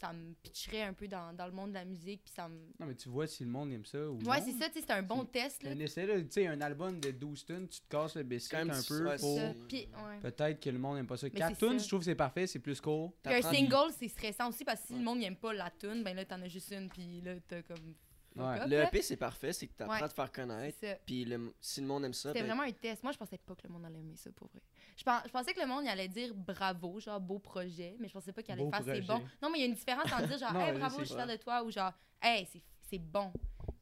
Ça 0.00 0.12
me 0.12 0.32
pitcherait 0.44 0.82
un 0.82 0.92
peu 0.92 1.08
dans, 1.08 1.32
dans 1.34 1.46
le 1.46 1.50
monde 1.50 1.70
de 1.70 1.74
la 1.74 1.84
musique, 1.84 2.22
puis 2.22 2.32
ça 2.32 2.48
me. 2.48 2.54
Non, 2.78 2.86
mais 2.86 2.94
tu 2.94 3.08
vois 3.08 3.26
si 3.26 3.42
le 3.42 3.50
monde 3.50 3.72
aime 3.72 3.84
ça 3.84 3.98
ou 4.08 4.16
Ouais, 4.22 4.40
c'est 4.42 4.52
ça, 4.52 4.68
tu 4.68 4.74
sais, 4.74 4.80
c'était 4.82 4.92
un 4.92 5.02
bon 5.02 5.24
test, 5.24 5.60
là. 5.64 5.70
Un 5.72 5.78
essai, 5.80 6.06
là, 6.06 6.20
tu 6.20 6.26
sais, 6.30 6.46
un 6.46 6.60
album 6.60 7.00
de 7.00 7.10
12 7.10 7.44
tunes, 7.44 7.66
tu 7.66 7.80
te 7.80 7.88
casses 7.88 8.14
le 8.14 8.22
biscuit 8.22 8.58
un 8.58 8.72
c'est- 8.74 8.88
peu 8.94 9.16
pour... 9.16 9.40
C'est- 9.68 9.88
ouais. 9.88 10.20
Peut-être 10.22 10.60
que 10.62 10.70
le 10.70 10.78
monde 10.78 10.98
n'aime 10.98 11.08
pas 11.08 11.16
ça. 11.16 11.26
Mais 11.26 11.32
4 11.40 11.56
c'est 11.58 11.66
tunes, 11.66 11.78
ça. 11.80 11.82
je 11.84 11.88
trouve 11.88 11.98
que 11.98 12.04
c'est 12.04 12.14
parfait, 12.14 12.46
c'est 12.46 12.60
plus 12.60 12.80
court. 12.80 13.12
Puis 13.24 13.34
un 13.34 13.42
single, 13.42 13.92
c'est 13.98 14.06
stressant 14.06 14.50
aussi 14.50 14.64
parce 14.64 14.82
que 14.82 14.86
si 14.86 14.92
Ouais. 14.92 14.98
le 15.00 15.04
monde 15.04 15.18
n'aime 15.18 15.34
pas 15.34 15.52
la 15.52 15.68
tune, 15.72 16.04
ben 16.04 16.14
là, 16.14 16.24
t'en 16.24 16.40
as 16.42 16.48
juste 16.48 16.70
une, 16.70 16.88
puis 16.88 17.20
là, 17.22 17.32
t'as 17.48 17.62
comme. 17.62 17.94
Fuck 18.38 18.46
Ouais. 18.56 18.60
up, 18.62 18.68
Le. 18.70 18.82
EP, 18.84 19.02
c'est 19.02 19.16
parfait, 19.16 19.52
c'est 19.52 19.66
que 19.66 19.76
tu 19.76 19.82
apprends 19.82 19.96
Ouais. 19.96 20.02
à 20.02 20.08
te 20.08 20.14
faire 20.14 20.32
connaître. 20.32 20.78
Puis 21.04 21.24
le- 21.24 21.54
si 21.60 21.80
le 21.80 21.86
monde 21.86 22.04
aime 22.04 22.14
ça, 22.14 22.30
C'était 22.30 22.40
ben, 22.40 22.46
vraiment 22.48 22.62
un 22.62 22.72
test. 22.72 23.02
Moi, 23.02 23.12
je 23.12 23.18
pensais 23.18 23.38
pas 23.38 23.54
que 23.54 23.66
le 23.66 23.72
monde 23.72 23.84
allait 23.84 23.98
aimer 24.00 24.16
ça, 24.16 24.30
pour 24.32 24.48
vrai. 24.48 24.62
Je, 24.96 25.04
pen- 25.04 25.22
je 25.26 25.30
pensais 25.30 25.52
que 25.54 25.60
le 25.60 25.66
monde 25.66 25.84
il 25.84 25.88
allait 25.88 26.08
dire 26.08 26.34
bravo, 26.34 26.98
genre 27.00 27.20
beau 27.20 27.38
projet, 27.38 27.96
mais 28.00 28.08
je 28.08 28.12
pensais 28.12 28.32
pas 28.32 28.42
qu'il 28.42 28.52
allait 28.52 28.64
Beau 28.64 28.70
faire 28.70 28.82
c'est 28.84 29.00
bon. 29.02 29.20
Non, 29.42 29.50
mais 29.50 29.58
il 29.58 29.60
y 29.60 29.64
a 29.64 29.66
une 29.66 29.74
différence 29.74 30.12
entre 30.12 30.26
dire 30.26 30.38
genre, 30.38 30.52
Non, 30.54 30.66
hey, 30.66 30.78
bravo, 30.78 30.98
je 31.00 31.04
suis 31.04 31.14
fière 31.14 31.26
de 31.26 31.36
toi, 31.36 31.62
ou 31.62 31.70
genre, 31.70 31.92
hey, 32.22 32.46
c'est- 32.46 32.62
c'est 32.90 32.98
bon. 32.98 33.32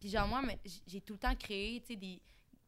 Puis 0.00 0.08
genre, 0.10 0.26
moi, 0.28 0.42
j'ai 0.86 1.00
tout 1.00 1.14
le 1.14 1.18
temps 1.18 1.34
créé, 1.34 1.80
tu 1.80 1.88
sais, 1.88 1.96
des 1.96 2.20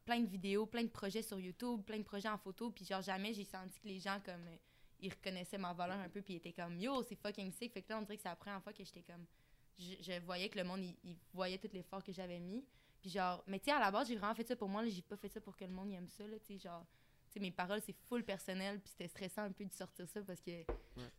plein 0.05 0.21
de 0.21 0.27
vidéos, 0.27 0.65
plein 0.65 0.81
de 0.83 0.87
projets 0.89 1.21
sur 1.21 1.39
YouTube, 1.39 1.83
plein 1.83 1.97
de 1.99 2.03
projets 2.03 2.29
en 2.29 2.37
photo, 2.37 2.71
puis 2.71 2.83
genre, 2.85 3.01
jamais 3.01 3.33
j'ai 3.33 3.43
senti 3.43 3.79
que 3.79 3.87
les 3.87 3.99
gens, 3.99 4.19
comme, 4.25 4.47
euh, 4.47 4.55
ils 5.01 5.11
reconnaissaient 5.11 5.57
ma 5.59 5.71
valeur 5.71 5.97
un 5.99 6.09
peu, 6.09 6.21
puis 6.23 6.33
ils 6.33 6.37
étaient 6.37 6.51
comme, 6.51 6.79
yo, 6.79 7.03
c'est 7.03 7.15
fucking 7.15 7.51
sick. 7.51 7.71
Fait 7.73 7.83
que 7.83 7.89
là, 7.93 7.99
on 7.99 8.01
dirait 8.01 8.15
que 8.17 8.23
c'est 8.23 8.29
la 8.29 8.35
première 8.35 8.61
fois 8.63 8.73
que 8.73 8.83
j'étais 8.83 9.03
comme, 9.03 9.25
je, 9.79 9.95
je 10.01 10.19
voyais 10.21 10.49
que 10.49 10.57
le 10.57 10.63
monde, 10.65 10.81
il, 10.83 10.95
il 11.03 11.15
voyait 11.33 11.57
tout 11.57 11.69
l'effort 11.73 12.03
que 12.03 12.11
j'avais 12.11 12.39
mis. 12.39 12.63
Puis 13.01 13.09
genre, 13.11 13.43
mais 13.47 13.59
tu 13.59 13.65
sais, 13.65 13.71
à 13.71 13.79
la 13.79 13.91
base, 13.91 14.07
j'ai 14.09 14.15
vraiment 14.17 14.35
fait 14.35 14.45
ça 14.47 14.55
pour 14.55 14.67
moi, 14.67 14.81
là, 14.83 14.89
j'ai 14.89 15.01
pas 15.01 15.15
fait 15.17 15.29
ça 15.29 15.39
pour 15.39 15.55
que 15.55 15.63
le 15.63 15.71
monde 15.71 15.91
aime 15.91 16.09
ça, 16.09 16.27
là, 16.27 16.37
tu 16.39 16.53
sais, 16.53 16.59
genre. 16.59 16.85
Tu 17.29 17.33
sais, 17.33 17.39
mes 17.39 17.51
paroles, 17.51 17.79
c'est 17.85 17.95
full 18.07 18.23
personnel, 18.23 18.79
puis 18.79 18.89
c'était 18.89 19.07
stressant 19.07 19.43
un 19.43 19.51
peu 19.51 19.63
de 19.63 19.71
sortir 19.73 20.07
ça 20.09 20.21
parce 20.23 20.41
que. 20.41 20.51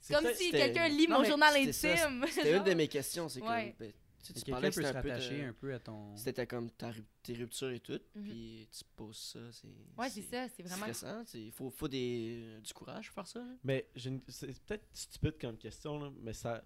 C'est 0.01 0.13
comme 0.15 0.27
si 0.35 0.51
quelqu'un 0.51 0.89
lit 0.89 1.07
Non, 1.09 1.19
mon 1.21 1.25
journal 1.25 1.55
intime. 1.57 1.73
C'était 1.73 2.57
une 2.57 2.65
de 2.65 2.75
mes 2.75 2.89
questions, 2.89 3.29
c'est 3.29 3.41
Ouais. 3.41 3.75
comme. 3.79 3.87
ben, 3.87 3.93
tu 4.23 4.35
tu 4.35 4.51
parlais 4.51 4.69
que 4.69 4.75
c'était 4.75 4.89
un 4.89 5.01
peu. 5.03 5.11
un 5.49 5.53
peu 5.55 5.73
à 5.75 5.79
ton... 5.79 6.15
C'était 6.15 6.47
comme 6.47 6.71
ta 6.73 6.91
ru- 6.91 7.03
tes 7.23 7.33
ruptures 7.33 7.71
et 7.71 7.81
tout, 7.81 7.99
Mhm. 8.15 8.25
puis 8.25 8.69
tu 8.71 8.85
poses 8.95 9.17
ça, 9.17 9.39
c'est. 9.53 9.69
Ouais, 9.97 10.11
c'est 10.11 10.21
ça, 10.21 10.47
c'est 10.51 10.63
vraiment. 10.63 10.93
stressant, 10.93 11.25
il 11.33 11.51
faut, 11.53 11.71
faut 11.71 11.89
des, 11.89 12.59
du 12.63 12.75
courage 12.75 13.07
pour 13.07 13.15
faire 13.15 13.27
ça. 13.27 13.39
là. 13.39 13.55
Mais 13.65 13.89
j'ai 13.95 14.11
une- 14.11 14.21
c'est 14.29 14.47
peut-être 14.65 14.85
stupide 14.93 15.39
comme 15.41 15.57
question, 15.57 15.99
là, 15.99 16.11
mais 16.21 16.35
ça. 16.35 16.63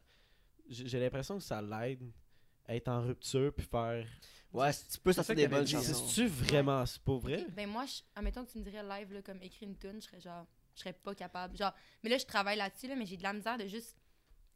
J'ai 0.69 0.87
j'ai 0.89 1.01
l'impression 1.01 1.37
que 1.39 1.45
ça 1.45 1.61
l'aide 1.61 2.11
à 2.67 2.75
être 2.75 2.89
en 2.89 3.03
rupture 3.03 3.53
puis 3.55 3.67
faire. 3.67 4.07
Ouais, 4.53 4.71
tu 4.73 4.99
peux 5.01 5.13
sortir 5.13 5.35
des 5.35 5.49
bonnes 5.49 5.67
chansons. 5.67 5.93
C'est-tu 6.07 6.27
vraiment? 6.29 6.87
C'est 6.87 7.03
pas 7.03 7.17
vrai? 7.19 7.47
Ben 7.51 7.69
moi, 7.69 7.85
je- 7.87 8.03
admettons 8.15 8.45
que 8.45 8.53
tu 8.53 8.59
me 8.59 8.65
dirais 8.65 8.83
live, 8.83 9.13
là, 9.13 9.23
comme 9.23 9.43
écrire 9.43 9.69
une 9.69 9.77
tune, 9.77 9.97
je 10.01 10.07
serais 10.07 10.21
genre, 10.21 10.47
je 10.75 10.81
serais 10.81 10.93
pas 10.93 11.15
capable. 11.15 11.57
Genre, 11.57 11.73
mais 12.03 12.11
là, 12.11 12.19
je 12.19 12.25
travaille 12.25 12.57
là-dessus, 12.57 12.87
là, 12.87 12.95
mais 12.97 13.05
j'ai 13.05 13.17
de 13.17 13.23
la 13.23 13.33
misère 13.33 13.59
de 13.59 13.67
juste 13.67 13.97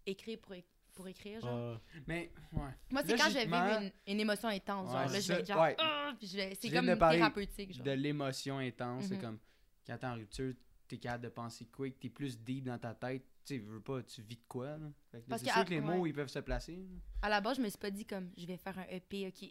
écrire 0.06 0.38
pour, 0.38 0.54
pour 0.94 1.08
écrire, 1.08 1.40
genre. 1.40 1.76
Ah, 1.76 1.98
Mais, 2.06 2.30
ouais. 2.52 2.60
Moi, 2.90 3.02
c'est 3.04 3.16
quand 3.16 3.28
je 3.28 3.34
vais 3.34 3.44
vivre 3.44 3.80
une, 3.82 3.92
une 4.06 4.20
émotion 4.20 4.48
intense, 4.48 4.86
genre, 4.92 5.00
là, 5.08 5.14
je 5.14 5.20
c'est 5.20 5.36
vais 5.40 5.44
genre, 5.44 5.60
ouais. 5.62 5.76
Ah! 5.78 6.12
Puis 6.18 6.28
je 6.28 6.36
vais- 6.36 6.54
c'est 6.58 6.70
comme 6.70 6.86
de 6.86 6.94
thérapeutique, 6.94 7.74
genre. 7.74 7.84
De 7.84 7.90
l'émotion 7.92 8.58
intense, 8.58 9.04
c'est 9.06 9.16
Mhm. 9.16 9.20
comme... 9.20 9.38
Quand 9.86 9.98
t'es 9.98 10.06
en 10.06 10.14
rupture, 10.14 10.54
t'es 10.88 10.98
capable 10.98 11.24
de 11.24 11.28
penser 11.28 11.66
quick, 11.66 11.98
t'es 12.00 12.08
plus 12.08 12.38
deep 12.38 12.64
dans 12.64 12.78
ta 12.78 12.94
tête. 12.94 13.24
Tu 13.44 13.58
veux 13.60 13.80
pas, 13.80 14.02
tu 14.02 14.20
vis 14.22 14.36
de 14.36 14.42
quoi, 14.48 14.76
là. 14.76 14.90
Fait 15.10 15.20
que 15.22 15.28
Parce 15.28 15.42
C'est 15.42 15.48
que 15.48 15.54
sûr 15.54 15.64
que 15.64 15.70
les 15.70 15.80
ouais. 15.80 15.96
mots, 15.96 16.06
ils 16.06 16.12
peuvent 16.12 16.28
se 16.28 16.38
placer. 16.40 16.76
là. 16.76 16.82
À 17.22 17.28
la 17.28 17.40
base, 17.40 17.56
je 17.56 17.62
me 17.62 17.68
suis 17.68 17.78
pas 17.78 17.90
dit 17.90 18.04
comme, 18.04 18.30
je 18.36 18.46
vais 18.46 18.56
faire 18.56 18.78
un 18.78 18.86
EP, 18.90 19.26
ok, 19.28 19.50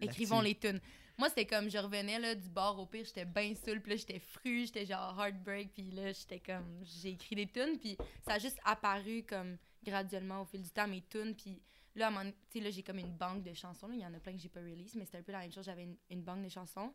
écrivons 0.00 0.40
les 0.40 0.54
tunes. 0.54 0.80
Moi, 1.16 1.28
c'était 1.30 1.46
comme, 1.46 1.68
je 1.70 1.78
revenais 1.78 2.18
là, 2.18 2.34
du 2.34 2.48
bar 2.48 2.78
au 2.78 2.86
pire, 2.86 3.04
j'étais 3.04 3.24
bien 3.24 3.52
seule, 3.54 3.80
puis 3.80 3.90
là, 3.90 3.96
j'étais 3.96 4.18
fru, 4.20 4.66
j'étais 4.66 4.86
genre 4.86 5.18
heartbreak, 5.20 5.72
puis 5.74 5.90
là, 5.90 6.12
j'étais 6.12 6.38
comme, 6.40 6.80
j'ai 6.84 7.10
écrit 7.10 7.34
des 7.36 7.48
tunes, 7.48 7.78
puis 7.78 7.96
ça 8.26 8.34
a 8.34 8.38
juste 8.38 8.58
apparu 8.64 9.24
comme 9.28 9.56
graduellement 9.82 10.42
au 10.42 10.44
fil 10.44 10.62
du 10.62 10.70
temps, 10.70 10.86
mes 10.86 11.02
tunes, 11.02 11.34
puis 11.34 11.60
là, 11.96 12.06
à 12.06 12.08
un 12.08 12.10
moment 12.12 12.24
donné, 12.24 12.36
tu 12.50 12.58
sais, 12.58 12.64
là, 12.64 12.70
j'ai 12.70 12.82
comme 12.84 12.98
une 12.98 13.16
banque 13.16 13.42
de 13.42 13.52
chansons, 13.54 13.88
là, 13.88 13.94
il 13.94 14.00
y 14.00 14.06
en 14.06 14.14
a 14.14 14.20
plein 14.20 14.32
que 14.32 14.38
j'ai 14.38 14.48
pas 14.48 14.60
release, 14.60 14.94
mais 14.94 15.04
c'était 15.06 15.18
un 15.18 15.22
peu 15.22 15.32
la 15.32 15.40
même 15.40 15.50
chose, 15.52 15.64
j'avais 15.64 15.84
une, 15.84 15.96
une 16.10 16.22
banque 16.22 16.44
de 16.44 16.48
chansons. 16.50 16.92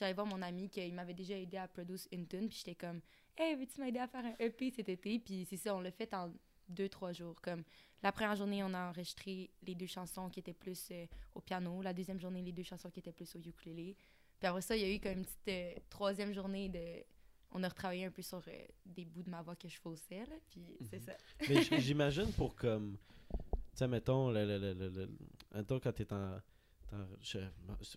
Allée 0.00 0.14
voir 0.14 0.26
mon 0.26 0.40
ami 0.42 0.68
qui 0.68 0.80
il 0.86 0.94
m'avait 0.94 1.14
déjà 1.14 1.36
aidé 1.36 1.56
à 1.58 1.68
produire 1.68 1.98
une 2.10 2.26
tune, 2.26 2.48
puis 2.48 2.58
j'étais 2.58 2.74
comme, 2.74 3.00
hey, 3.36 3.54
veux-tu 3.56 3.80
m'aider 3.80 3.98
à 3.98 4.08
faire 4.08 4.24
un 4.24 4.34
EP 4.38 4.70
cet 4.70 4.88
été? 4.88 5.18
Puis 5.18 5.46
c'est 5.48 5.56
ça, 5.56 5.74
on 5.76 5.80
l'a 5.80 5.90
fait 5.90 6.12
en 6.14 6.32
deux, 6.68 6.88
trois 6.88 7.12
jours. 7.12 7.40
Comme 7.42 7.62
la 8.02 8.10
première 8.12 8.34
journée, 8.36 8.62
on 8.64 8.72
a 8.72 8.88
enregistré 8.88 9.50
les 9.66 9.74
deux 9.74 9.86
chansons 9.86 10.28
qui 10.30 10.40
étaient 10.40 10.54
plus 10.54 10.88
euh, 10.90 11.06
au 11.34 11.40
piano. 11.40 11.82
La 11.82 11.92
deuxième 11.92 12.18
journée, 12.20 12.40
les 12.42 12.52
deux 12.52 12.62
chansons 12.62 12.90
qui 12.90 13.00
étaient 13.00 13.12
plus 13.12 13.34
au 13.36 13.40
ukulélé. 13.40 13.96
Puis 14.38 14.48
après 14.48 14.62
ça, 14.62 14.76
il 14.76 14.82
y 14.82 14.84
a 14.84 14.94
eu 14.94 14.98
comme 14.98 15.12
une 15.18 15.24
petite 15.24 15.48
euh, 15.48 15.74
troisième 15.90 16.32
journée 16.32 16.68
de. 16.68 17.04
On 17.54 17.62
a 17.62 17.68
retravaillé 17.68 18.06
un 18.06 18.10
peu 18.10 18.22
sur 18.22 18.38
euh, 18.48 18.64
des 18.86 19.04
bouts 19.04 19.22
de 19.22 19.28
ma 19.30 19.42
voix 19.42 19.54
que 19.56 19.68
je 19.68 19.78
faussais, 19.78 20.20
là. 20.20 20.34
Puis 20.48 20.62
c'est 20.90 21.00
ça. 21.00 21.12
Mais 21.48 21.62
j'imagine 21.80 22.32
pour 22.32 22.56
comme. 22.56 22.96
Tu 23.72 23.78
sais, 23.78 23.88
mettons, 23.88 24.30
le, 24.30 24.44
le, 24.46 24.58
le, 24.58 24.72
le, 24.74 24.88
le- 24.88 25.10
mettons 25.54 25.78
quand 25.78 25.92
t'es 25.92 26.10
en. 26.12 26.38
Je- 27.20 27.38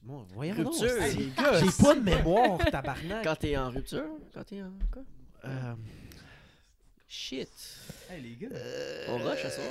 bon, 0.04 0.26
voyons 0.34 0.56
donc, 0.56 0.74
Rupture. 0.74 0.90
c'est- 0.90 1.16
Hey, 1.20 1.32
J'ai 1.60 1.84
pas 1.84 1.96
de 1.96 2.02
mémoire, 2.02 2.58
tabarnak. 2.72 3.24
Quand 3.24 3.36
t'es 3.36 3.58
en 3.58 3.70
rupture, 3.70 4.06
quand 4.34 4.44
t'es 4.44 4.62
en. 4.62 4.72
Quoi? 4.92 5.04
Euh, 5.46 5.76
Shit. 7.08 7.50
Hey, 8.10 8.22
les 8.22 8.36
gars. 8.36 8.50
On 9.10 9.18
rush 9.18 9.46
à 9.46 9.50
soir. 9.50 9.68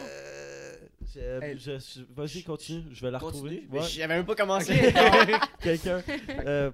je- 1.14 1.20
Hey, 1.42 1.58
je- 1.58 1.78
je- 1.78 2.02
Vas-y, 2.14 2.42
continue. 2.44 2.84
Je 2.94 3.00
vais 3.04 3.10
la 3.10 3.18
retrouver. 3.18 3.50
Continue. 3.60 3.68
Mais 3.72 3.80
Ouais. 3.80 3.88
J'avais 3.88 4.14
même 4.16 4.26
pas 4.26 4.34
commencé. 4.36 4.74
Quelqu'un. 5.60 6.02
Euh, 6.46 6.70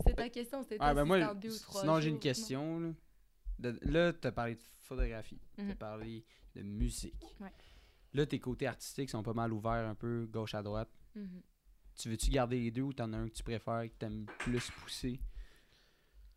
C'était 0.00 0.14
ta 0.14 0.28
question, 0.28 0.62
c'était 0.62 0.76
Ah, 0.80 0.94
ben 0.94 1.04
moi, 1.04 1.34
deux 1.34 1.54
ou 1.54 1.58
trois 1.60 1.80
sinon, 1.82 1.96
j'ai 2.00 2.02
jours, 2.08 2.14
une 2.14 2.20
question. 2.20 2.80
Là, 2.80 2.92
De- 3.72 3.78
là 3.82 4.12
t'as 4.12 4.30
parlé 4.32 4.54
de 4.54 4.60
photographie, 4.84 5.40
t'as 5.56 5.62
Mhm. 5.64 5.74
parlé 5.74 6.24
de 6.54 6.62
musique. 6.62 7.20
Ouais. 7.40 7.48
Là, 8.14 8.24
tes 8.24 8.38
côtés 8.38 8.66
artistiques 8.66 9.10
sont 9.10 9.22
pas 9.22 9.32
mal 9.34 9.52
ouverts 9.52 9.86
un 9.88 9.94
peu, 9.94 10.26
gauche 10.30 10.54
à 10.54 10.62
droite. 10.62 10.88
Mhm. 11.14 11.42
Tu 11.98 12.08
veux-tu 12.08 12.30
garder 12.30 12.60
les 12.60 12.70
deux 12.70 12.82
ou 12.82 12.92
t'en 12.92 13.12
as 13.12 13.16
un 13.16 13.28
que 13.28 13.34
tu 13.34 13.42
préfères, 13.42 13.82
que 13.84 13.94
t'aimes 13.98 14.26
plus 14.38 14.70
pousser? 14.82 15.18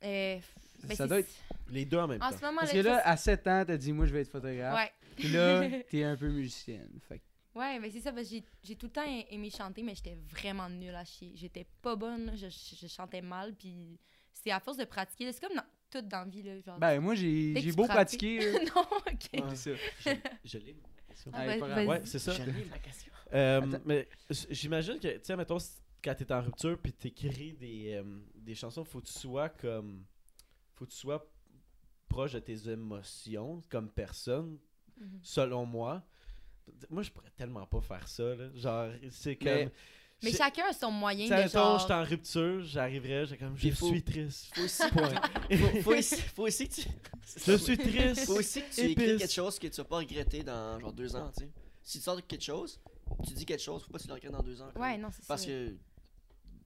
Euh, 0.03 0.39
ben, 0.83 0.95
Ça 0.95 1.03
c'est- 1.03 1.07
doit 1.07 1.19
être- 1.19 1.29
les 1.69 1.85
deux 1.85 1.97
en 1.99 2.07
même 2.07 2.21
En 2.21 2.31
temps. 2.31 2.37
ce 2.37 2.41
moment, 2.43 2.61
Parce 2.61 2.73
là, 2.73 2.81
que 2.81 2.87
là, 2.87 3.01
à 3.07 3.15
7 3.17 3.45
ans, 3.47 3.63
t'as 3.65 3.77
dit, 3.77 3.93
moi, 3.93 4.07
je 4.07 4.13
vais 4.13 4.21
être 4.21 4.31
photographe. 4.31 4.75
Ouais. 4.75 4.91
Puis 5.15 5.27
là, 5.29 5.61
t'es 5.89 6.03
un 6.03 6.17
peu 6.17 6.29
musicienne. 6.29 6.99
Fait 7.07 7.21
Ouais, 7.53 7.79
mais 7.79 7.91
c'est 7.91 7.99
ça, 7.99 8.11
parce 8.13 8.27
que 8.29 8.35
j'ai- 8.35 8.43
j'ai 8.63 8.75
tout 8.75 8.85
le 8.87 8.91
temps 8.93 9.25
aimé 9.29 9.49
chanter, 9.49 9.83
mais 9.83 9.93
j'étais 9.93 10.17
vraiment 10.31 10.69
nulle 10.69 10.95
à 10.95 11.03
chier. 11.05 11.33
J'étais 11.35 11.67
pas 11.81 11.95
bonne, 11.95 12.31
je, 12.35 12.47
je- 12.47 12.75
je 12.81 12.87
chantais 12.87 13.21
mal, 13.21 13.53
puis 13.53 13.99
c'est 14.33 14.51
à 14.51 14.59
force 14.59 14.77
de 14.77 14.85
pratiquer. 14.85 15.31
C'est 15.33 15.41
comme 15.45 15.55
dans, 15.57 15.65
tout 15.91 16.01
dans 16.01 16.19
la 16.19 16.25
vie, 16.25 16.41
là, 16.43 16.59
genre... 16.61 16.79
Ben, 16.79 16.99
moi, 17.01 17.13
j'ai 17.13 17.71
beau 17.75 17.85
pratiquer. 17.85 18.39
non, 18.75 18.81
ok. 19.05 19.55
Ça. 19.55 19.71
Je 20.45 20.57
l'ai. 20.57 20.75
Question. 21.11 21.31
Ah. 21.33 21.85
Ouais, 21.85 22.01
c'est 22.05 22.19
ça. 22.19 22.33
Euh, 23.33 23.61
mais 23.85 24.09
j'imagine 24.49 24.99
que, 24.99 25.07
tu 25.07 25.19
sais, 25.23 25.37
mettons, 25.37 25.55
quand 26.03 26.13
t'es 26.15 26.29
en 26.33 26.41
rupture 26.41 26.77
puis 26.77 26.91
t'écris 26.91 27.53
des, 27.53 27.93
euh, 27.93 28.03
des 28.35 28.55
chansons, 28.55 28.83
faut 28.83 28.99
que 28.99 29.05
tu 29.07 29.13
sois 29.13 29.47
comme. 29.47 30.03
Faut 30.73 30.85
que 30.85 30.91
tu 30.91 30.97
sois 30.97 31.25
proche 32.09 32.33
de 32.33 32.39
tes 32.39 32.69
émotions 32.69 33.61
comme 33.69 33.89
personne, 33.89 34.57
Mhm. 34.99 35.19
selon 35.21 35.65
moi. 35.65 36.03
Moi, 36.89 37.03
je 37.03 37.11
pourrais 37.11 37.29
tellement 37.37 37.65
pas 37.65 37.79
faire 37.79 38.05
ça, 38.05 38.35
là. 38.35 38.49
Genre, 38.53 38.89
c'est 39.11 39.37
comme. 39.37 39.47
Mais- 39.47 39.71
Mais 40.23 40.31
chacun 40.31 40.65
a 40.69 40.73
son 40.73 40.91
moyen 40.91 41.25
de 41.25 41.49
genre... 41.49 41.79
j'étais 41.79 41.93
en 41.93 42.03
rupture, 42.03 42.63
j'arriverais, 42.63 43.25
j'ai 43.25 43.37
comme, 43.37 43.57
je 43.57 43.69
faut- 43.71 43.87
suis 43.87 44.03
triste. 44.03 44.51
Faut 44.55 44.61
aussi, 44.63 44.83
faut, 45.57 45.81
faut 45.81 45.95
aussi, 45.95 46.15
faut 46.15 46.43
aussi 46.47 46.67
que 46.69 46.73
tu. 46.75 46.87
Je 47.47 47.57
suis 47.57 47.77
triste. 47.77 48.25
Faut 48.25 48.37
aussi 48.39 48.61
que 48.61 48.73
tu 48.73 48.81
Épice. 48.81 48.91
écris 49.03 49.17
quelque 49.17 49.31
chose 49.33 49.57
que 49.59 49.67
tu 49.67 49.77
vas 49.77 49.85
pas 49.85 49.97
regretter 49.97 50.43
dans 50.43 50.79
genre 50.79 50.93
deux 50.93 51.15
ans, 51.15 51.31
tu 51.35 51.43
sais. 51.43 51.49
Si 51.83 51.97
tu 51.97 52.03
sors 52.03 52.15
de 52.15 52.21
quelque 52.21 52.43
chose, 52.43 52.79
tu 53.25 53.33
dis 53.33 53.45
quelque 53.45 53.61
chose, 53.63 53.83
faut 53.83 53.91
pas 53.91 53.97
que 53.97 54.03
tu 54.03 54.09
le 54.09 54.13
regrettes 54.13 54.31
dans 54.31 54.43
deux 54.43 54.61
ans. 54.61 54.69
comme. 54.73 54.81
Ouais, 54.83 54.97
non, 54.97 55.09
c'est 55.11 55.21
ça. 55.23 55.27
Parce 55.27 55.45
que. 55.45 55.75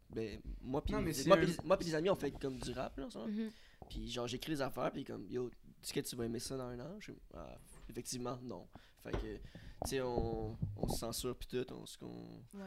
Ben, 0.10 0.40
moi 0.62 0.82
pis, 0.84 0.92
Non, 0.94 1.02
mais 1.02 1.12
moi, 1.26 1.38
pis 1.38 1.46
les- 1.48 1.58
moi 1.64 1.78
pis 1.78 1.86
les 1.86 1.96
amis, 1.96 2.10
on 2.10 2.16
fait 2.16 2.32
comme 2.32 2.58
du 2.60 2.72
rap, 2.72 2.98
là, 2.98 3.08
moment. 3.14 3.28
Mhm. 3.28 3.52
Puis 3.90 4.10
genre, 4.12 4.28
j'écris 4.28 4.52
des 4.54 4.62
affaires, 4.62 4.92
puis 4.92 5.04
comme, 5.04 5.26
yo, 5.30 5.50
est-ce 5.82 5.94
que 5.94 6.00
tu 6.00 6.16
vas 6.16 6.26
aimer 6.26 6.40
ça 6.40 6.58
dans 6.58 6.66
un 6.68 6.80
an? 6.80 6.96
Je 7.00 7.12
suis, 7.12 7.22
ah, 7.34 7.58
effectivement, 7.90 8.38
non. 8.44 8.68
Fait 9.04 9.12
que, 9.12 9.18
tu 9.36 9.42
sais, 9.90 10.02
on, 10.02 10.58
on 10.78 10.88
se 10.90 11.00
censure, 11.00 11.36
puis 11.36 11.48
tout, 11.48 11.66
on 11.74 11.86
se. 11.86 11.98
qu'on- 11.98 12.44
Ouais. 12.54 12.62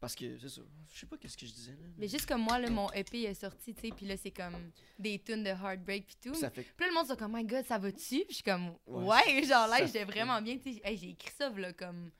Parce 0.00 0.14
que, 0.14 0.38
c'est 0.38 0.48
ça. 0.48 0.62
Je 0.92 0.98
sais 1.00 1.06
pas 1.06 1.18
qu'est-ce 1.18 1.36
que 1.36 1.44
je 1.44 1.52
disais, 1.52 1.72
là. 1.72 1.86
Mais 1.98 2.08
juste 2.08 2.26
comme 2.26 2.40
moi, 2.40 2.58
là, 2.58 2.70
mon 2.70 2.90
EP 2.92 3.24
est 3.24 3.34
sorti, 3.34 3.74
tu 3.74 3.82
sais, 3.82 3.94
puis 3.94 4.06
là, 4.06 4.16
c'est 4.16 4.30
comme 4.30 4.70
des 4.98 5.18
tunes 5.18 5.44
de 5.44 5.50
Heartbreak 5.50 6.06
puis 6.06 6.16
tout. 6.22 6.30
Puis 6.32 6.40
ça 6.40 6.48
fait 6.50 6.62
Puis 6.62 6.74
là, 6.80 6.88
le 6.88 6.94
monde 6.94 7.06
sont 7.06 7.16
comme, 7.16 7.36
my 7.36 7.44
god, 7.44 7.66
ça 7.66 7.76
va-tu? 7.76 8.20
Puis 8.20 8.26
je 8.30 8.34
suis 8.36 8.42
comme, 8.42 8.72
Ouais, 8.86 9.04
ouais, 9.04 9.44
genre 9.44 9.68
là, 9.68 9.84
j'étais 9.84 10.04
vraiment 10.04 10.40
bien, 10.40 10.56
tu 10.56 10.72
sais. 10.72 10.80
Hey, 10.82 10.96
j'ai 10.96 11.10
écrit 11.10 11.32
ça, 11.36 11.50
là, 11.50 11.72
comme 11.74 12.10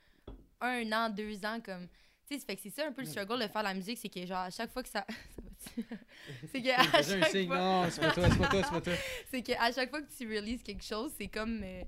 un 0.60 0.92
an, 0.92 1.08
deux 1.08 1.42
ans, 1.44 1.58
comme. 1.64 1.88
Tu 2.28 2.38
sais, 2.38 2.44
fait 2.44 2.54
que 2.54 2.62
c'est 2.62 2.70
ça 2.70 2.86
un 2.86 2.92
peu 2.92 3.00
le 3.00 3.08
struggle 3.08 3.40
de 3.40 3.48
faire 3.48 3.62
la 3.62 3.72
musique, 3.74 3.98
c'est 3.98 4.08
que 4.10 4.24
genre, 4.26 4.38
à 4.38 4.50
chaque 4.50 4.70
fois 4.70 4.82
que 4.82 4.88
ça. 4.90 5.04
ça 5.08 5.42
va-tu? 5.42 5.86
c'est 6.52 6.62
que 6.62 6.68
à 6.68 7.02
chaque 7.02 7.46
fois. 7.46 7.56
Non, 7.58 7.90
c'est 7.90 8.00
pas 8.02 8.12
toi, 8.12 8.28
c'est 8.30 8.38
pas 8.38 8.48
toi, 8.48 8.62
c'est 8.62 8.70
pas 8.70 8.80
toi. 8.82 8.92
C'est 9.30 9.42
qu'à 9.42 9.72
chaque 9.72 9.90
fois 9.90 10.02
que 10.02 10.12
tu 10.16 10.26
releases 10.28 10.62
quelque 10.62 10.84
chose, 10.84 11.12
c'est 11.16 11.28
comme. 11.28 11.62
euh, 11.64 11.82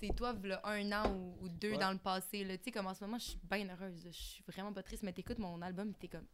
c'est 0.00 0.14
toi, 0.14 0.34
là, 0.44 0.60
un 0.64 0.92
an 0.92 1.10
ou, 1.12 1.44
ou 1.44 1.48
deux 1.48 1.72
Ouais. 1.72 1.78
dans 1.78 1.92
le 1.92 1.98
passé. 1.98 2.44
Là. 2.44 2.56
Tu 2.56 2.64
sais, 2.64 2.70
comme 2.70 2.86
en 2.86 2.94
ce 2.94 3.04
moment, 3.04 3.18
je 3.18 3.24
suis 3.30 3.38
bien 3.50 3.68
heureuse. 3.68 4.02
Je 4.06 4.10
suis 4.10 4.44
vraiment 4.46 4.72
pas 4.72 4.82
triste, 4.82 5.02
mais 5.02 5.12
t'écoutes 5.12 5.38
mon 5.38 5.60
album 5.62 5.90
et 5.90 5.94
t'es 5.94 6.08
comme, 6.08 6.26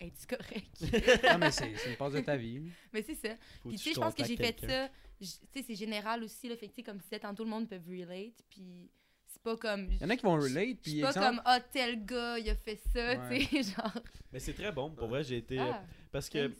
es-tu 0.00 0.26
correct? 0.26 0.80
Non, 1.32 1.38
mais 1.38 1.50
c'est 1.50 1.74
c'est 1.76 1.90
une 1.90 1.96
passe 1.96 2.12
de 2.12 2.20
ta 2.20 2.36
vie. 2.36 2.62
mais 2.92 3.02
c'est 3.02 3.14
ça. 3.14 3.34
Faut 3.62 3.68
Puis 3.70 3.78
tu 3.78 3.84
sais, 3.88 3.94
je 3.94 4.00
pense 4.00 4.14
que 4.14 4.24
j'ai 4.24 4.36
fait 4.36 4.52
quelqu'un. 4.54 4.86
ça. 4.86 4.90
Tu 5.18 5.26
sais, 5.26 5.64
c'est 5.66 5.74
général 5.74 6.22
aussi. 6.24 6.48
Là, 6.48 6.56
fait 6.56 6.66
que 6.68 6.72
tu 6.72 6.76
sais, 6.76 6.82
comme 6.82 6.98
tu 6.98 7.04
disais 7.04 7.20
tantôt, 7.20 7.44
le 7.44 7.50
monde 7.50 7.68
peut 7.68 7.80
relate. 7.88 8.34
Puis 8.50 8.90
c'est 9.26 9.42
pas 9.42 9.56
comme. 9.56 9.90
Il 9.92 10.00
y 10.02 10.04
en 10.04 10.10
a 10.10 10.16
qui 10.16 10.24
vont 10.24 10.34
relate, 10.36 10.78
puis 10.82 11.00
pas 11.00 11.08
exemple. 11.08 11.26
comme, 11.26 11.42
ah, 11.44 11.60
tel 11.60 12.04
gars, 12.04 12.38
il 12.38 12.50
a 12.50 12.54
fait 12.54 12.76
ça. 12.92 13.18
Ouais. 13.28 13.38
Tu 13.46 13.62
sais, 13.62 13.74
genre. 13.76 13.98
Mais 14.32 14.38
c'est 14.40 14.54
très 14.54 14.72
bon. 14.72 14.90
Pour 14.90 15.08
vrai, 15.08 15.22
j'ai 15.24 15.38
été. 15.38 15.58
Ah, 15.58 15.82
parce 16.12 16.28
que. 16.28 16.48
thanks. 16.48 16.56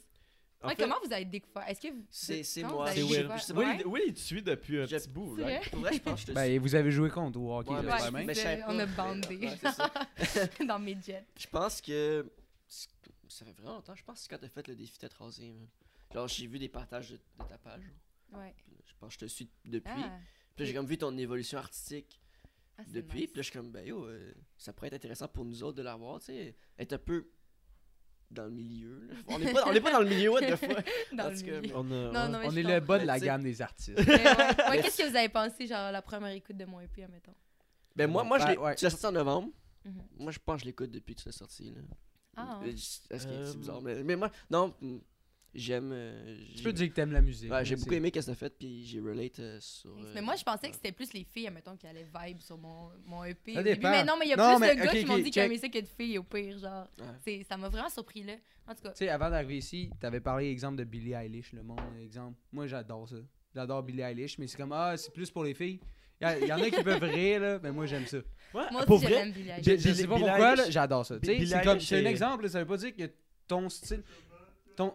En 0.66 0.68
Ouais, 0.68 0.74
fait, 0.76 0.82
comment 0.82 0.96
vous 1.04 1.12
avez 1.12 1.24
découvert? 1.24 1.68
Est-ce 1.68 1.80
que 1.80 1.88
vous- 1.92 2.04
C'est- 2.10 2.62
moi. 2.64 2.90
c'est 2.92 3.02
Will. 3.02 3.82
Will, 3.86 4.02
il 4.08 4.14
te 4.14 4.18
suit 4.20 4.42
depuis 4.42 4.80
un 4.80 4.86
Je- 4.86 4.96
petit 4.96 5.08
bout, 5.08 5.36
C'est 5.36 5.42
right? 5.44 5.60
vrai? 5.60 5.70
Pour 5.70 5.80
vrai, 5.80 5.92
je 5.94 5.98
pense 6.00 6.14
que 6.14 6.20
je 6.20 6.26
te 6.26 6.32
Ben, 6.32 6.58
vous 6.60 6.74
avez 6.74 6.90
joué 6.90 7.08
contre 7.10 7.38
au 7.40 7.56
hockey, 7.58 7.70
Ouais, 7.70 8.62
on 8.68 8.78
a 8.78 8.86
bandé 8.86 9.50
dans 10.66 10.78
mes 10.78 10.96
jets. 11.00 11.24
Je 11.38 11.46
pense 11.46 11.80
que. 11.80 12.30
Ça 13.28 13.44
fait 13.44 13.52
vraiment 13.52 13.74
longtemps. 13.74 13.94
Je 13.94 14.04
pense 14.04 14.16
que 14.16 14.22
c'est 14.22 14.28
quand 14.28 14.38
t'as 14.38 14.48
fait 14.48 14.66
le 14.68 14.74
défi 14.76 14.98
rasée. 15.18 15.50
man. 15.52 15.66
Genre, 16.14 16.28
j'ai 16.28 16.46
vu 16.46 16.58
des 16.58 16.68
partages 16.68 17.10
de, 17.10 17.16
de 17.16 17.44
ta 17.48 17.58
page. 17.58 17.82
Ouais. 18.32 18.54
Je 18.86 18.92
pense 18.98 19.16
que 19.16 19.20
je 19.20 19.26
te 19.26 19.30
suis 19.30 19.48
depuis. 19.64 19.92
Ah, 19.96 20.18
Puis 20.54 20.66
j'ai 20.66 20.74
comme 20.74 20.86
vu 20.86 20.96
ton 20.96 21.16
évolution 21.18 21.58
artistique 21.58 22.20
ah, 22.78 22.82
depuis. 22.86 23.20
nice. 23.22 23.26
Puis 23.30 23.36
là, 23.36 23.42
je 23.42 23.50
suis 23.50 23.58
comme, 23.58 23.70
ben 23.72 23.84
yo, 23.86 24.04
euh, 24.06 24.32
ça 24.56 24.72
pourrait 24.72 24.88
être 24.88 24.94
intéressant 24.94 25.28
pour 25.28 25.44
nous 25.44 25.62
autres 25.62 25.76
de 25.76 25.82
la 25.82 25.96
voir, 25.96 26.20
tu 26.20 26.26
sais. 26.26 26.54
Être 26.78 26.92
un 26.94 26.98
peu 26.98 27.28
dans 28.30 28.44
le 28.44 28.50
milieu. 28.50 29.06
là. 29.08 29.14
On 29.28 29.38
n'est 29.38 29.52
pas, 29.52 29.64
on 29.66 29.72
est 29.72 29.80
pas 29.80 29.92
dans 29.92 30.00
le 30.00 30.08
milieu, 30.08 30.30
what 30.30 30.42
the 30.42 30.56
fuck? 30.56 30.84
Dans 31.12 31.28
le 31.30 31.34
milieu. 31.34 31.72
On 31.74 31.90
a- 31.90 32.12
Non, 32.12 32.20
on- 32.20 32.28
non, 32.28 32.42
est 32.42 32.62
le 32.62 32.80
bas 32.80 32.98
de 32.98 33.04
la 33.06 33.18
gamme 33.20 33.42
des 33.42 33.62
artistes. 33.62 33.96
Mais 33.98 34.04
ouais. 34.06 34.70
Ouais, 34.70 34.82
Qu'est-ce 34.82 34.98
que 35.02 35.08
vous 35.08 35.16
avez 35.16 35.28
pensé, 35.28 35.66
genre, 35.66 35.90
la 35.92 36.02
première 36.02 36.32
écoute 36.32 36.56
de 36.56 36.64
mon 36.64 36.80
EP, 36.80 37.04
admettons? 37.04 37.34
Ben 37.94 38.10
moi, 38.10 38.24
moi 38.24 38.38
je 38.38 38.46
l'ai- 38.48 38.58
ouais. 38.58 38.74
tu 38.74 38.84
l'as 38.84 38.90
sorti 38.90 39.06
en 39.06 39.12
novembre. 39.12 39.48
Mhm. 39.84 40.02
Moi, 40.18 40.32
je 40.32 40.38
pense 40.38 40.56
que 40.56 40.60
je 40.62 40.66
l'écoute 40.66 40.90
depuis 40.90 41.14
que 41.14 41.22
tu 41.22 41.28
l'as 41.28 41.32
sorti. 41.32 41.70
Là. 41.70 41.80
Ah, 42.36 42.58
Euh, 42.60 42.66
ouais. 42.66 42.70
Est-ce 42.74 43.26
que 43.26 43.30
Euh, 43.32 43.46
c'est 43.50 43.58
bizarre? 43.58 43.80
Mais, 43.80 44.02
mais 44.02 44.16
moi, 44.16 44.30
non, 44.50 44.74
mm, 44.80 44.98
j'aime. 45.56 45.90
euh, 45.92 46.36
Tu 46.56 46.62
peux 46.62 46.72
dire 46.72 46.88
que 46.88 46.94
t'aimes 46.94 47.12
la 47.12 47.20
musique. 47.20 47.50
Ouais, 47.50 47.64
j'ai 47.64 47.76
beaucoup 47.76 47.94
aimé 47.94 48.10
ce 48.14 48.20
que 48.20 48.24
t'as 48.26 48.34
fait, 48.34 48.50
puis 48.58 48.84
j'ai 48.84 49.00
relate 49.00 49.38
euh, 49.40 49.58
sur. 49.60 49.94
Thanks. 49.94 50.04
euh, 50.06 50.12
Mais 50.14 50.20
moi, 50.22 50.36
je 50.36 50.44
pensais 50.44 50.62
ouais. 50.66 50.70
que 50.70 50.76
c'était 50.76 50.92
plus 50.92 51.12
les 51.12 51.24
filles, 51.24 51.48
admettons, 51.48 51.76
qui 51.76 51.86
allaient 51.86 52.06
vibe 52.26 52.40
sur 52.40 52.58
mon, 52.58 52.90
mon 53.04 53.24
EP. 53.24 53.54
Ça 53.54 53.62
dépend. 53.62 53.90
Mais 53.90 54.04
non, 54.04 54.14
mais 54.18 54.26
il 54.26 54.30
y 54.30 54.32
a 54.32 54.36
Non, 54.36 54.56
plus 54.56 54.60
mais, 54.66 54.76
de 54.76 54.80
gars 54.82 54.92
qui 54.92 55.04
m'ont 55.06 55.18
dit 55.18 55.30
qu'ils 55.30 55.42
aimaient 55.42 55.58
ça 55.58 55.68
que 55.68 55.80
de 55.80 55.86
filles, 55.86 56.18
au 56.18 56.22
pire, 56.22 56.58
genre. 56.58 56.86
Ouais. 57.26 57.44
Ça 57.48 57.56
m'a 57.56 57.68
vraiment 57.68 57.88
surpris, 57.88 58.22
là. 58.22 58.34
En 58.68 58.74
tout 58.74 58.82
cas, 58.82 58.90
Tu 58.90 58.98
sais, 58.98 59.08
avant 59.08 59.30
d'arriver 59.30 59.58
ici, 59.58 59.90
t'avais 60.00 60.20
parlé, 60.20 60.50
exemple, 60.50 60.76
de 60.76 60.84
Billie 60.84 61.12
Eilish, 61.12 61.52
le 61.52 61.62
monde, 61.62 61.80
exemple. 62.02 62.36
Moi, 62.52 62.66
j'adore 62.66 63.08
ça. 63.08 63.16
J'adore 63.54 63.82
Billie 63.82 64.02
Eilish, 64.02 64.38
mais 64.38 64.46
c'est 64.46 64.56
comme, 64.56 64.72
ah, 64.72 64.96
c'est 64.96 65.12
plus 65.12 65.30
pour 65.30 65.44
les 65.44 65.54
filles. 65.54 65.80
Il 66.20 66.44
y, 66.44 66.46
y 66.46 66.52
en 66.52 66.58
a 66.60 66.70
qui 66.70 66.82
peuvent 66.82 67.02
rire, 67.02 67.40
là, 67.40 67.58
mais 67.62 67.70
moi, 67.72 67.84
j'aime 67.86 68.06
ça. 68.06 68.16
Ouais, 68.54 68.62
moi 68.72 68.84
pour 68.86 68.96
aussi, 68.96 69.04
vrai, 69.04 69.14
j'aime 69.16 69.32
Billie 69.32 69.50
Eilish. 69.50 69.66
Je, 69.66 69.88
je 69.88 69.94
sais 69.94 70.06
pas 70.06 70.18
pourquoi, 70.18 70.54
j'adore 70.70 71.04
ça. 71.06 71.18
Tu 71.20 71.26
sais, 71.26 71.34
Billie 71.36 71.46
c'est 71.48 71.62
comme, 71.62 71.72
Eilish, 71.76 71.88
c'est 71.88 72.00
un 72.00 72.08
exemple, 72.10 72.48
ça 72.48 72.58
veut 72.60 72.66
pas 72.66 72.76
dire 72.78 72.94
que 72.96 73.10
ton 73.46 73.68
style. 73.68 74.02
Ton. 74.76 74.94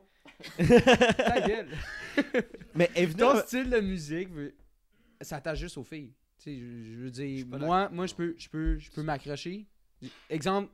Ta 0.58 1.48
gueule! 1.48 1.68
Mais 2.76 2.90
venu 2.96 3.16
Ton 3.16 3.36
style 3.40 3.70
de 3.70 3.80
musique 3.80 4.30
veut- 4.30 4.56
s'attache 5.22 5.60
juste 5.60 5.78
aux 5.78 5.84
filles. 5.84 6.14
Tu 6.38 6.44
sais, 6.44 6.58
je, 6.58 6.94
je 6.94 6.98
veux 7.00 7.12
dire, 7.12 7.46
pas 7.50 7.58
moi, 7.60 7.90
moi 7.90 8.08
je 8.08 8.16
peux, 8.16 8.36
je 8.38 8.50
peux, 8.50 8.78
je 8.78 8.90
peux 8.92 9.04
m'accrocher. 9.04 9.68
Exemple, 10.30 10.72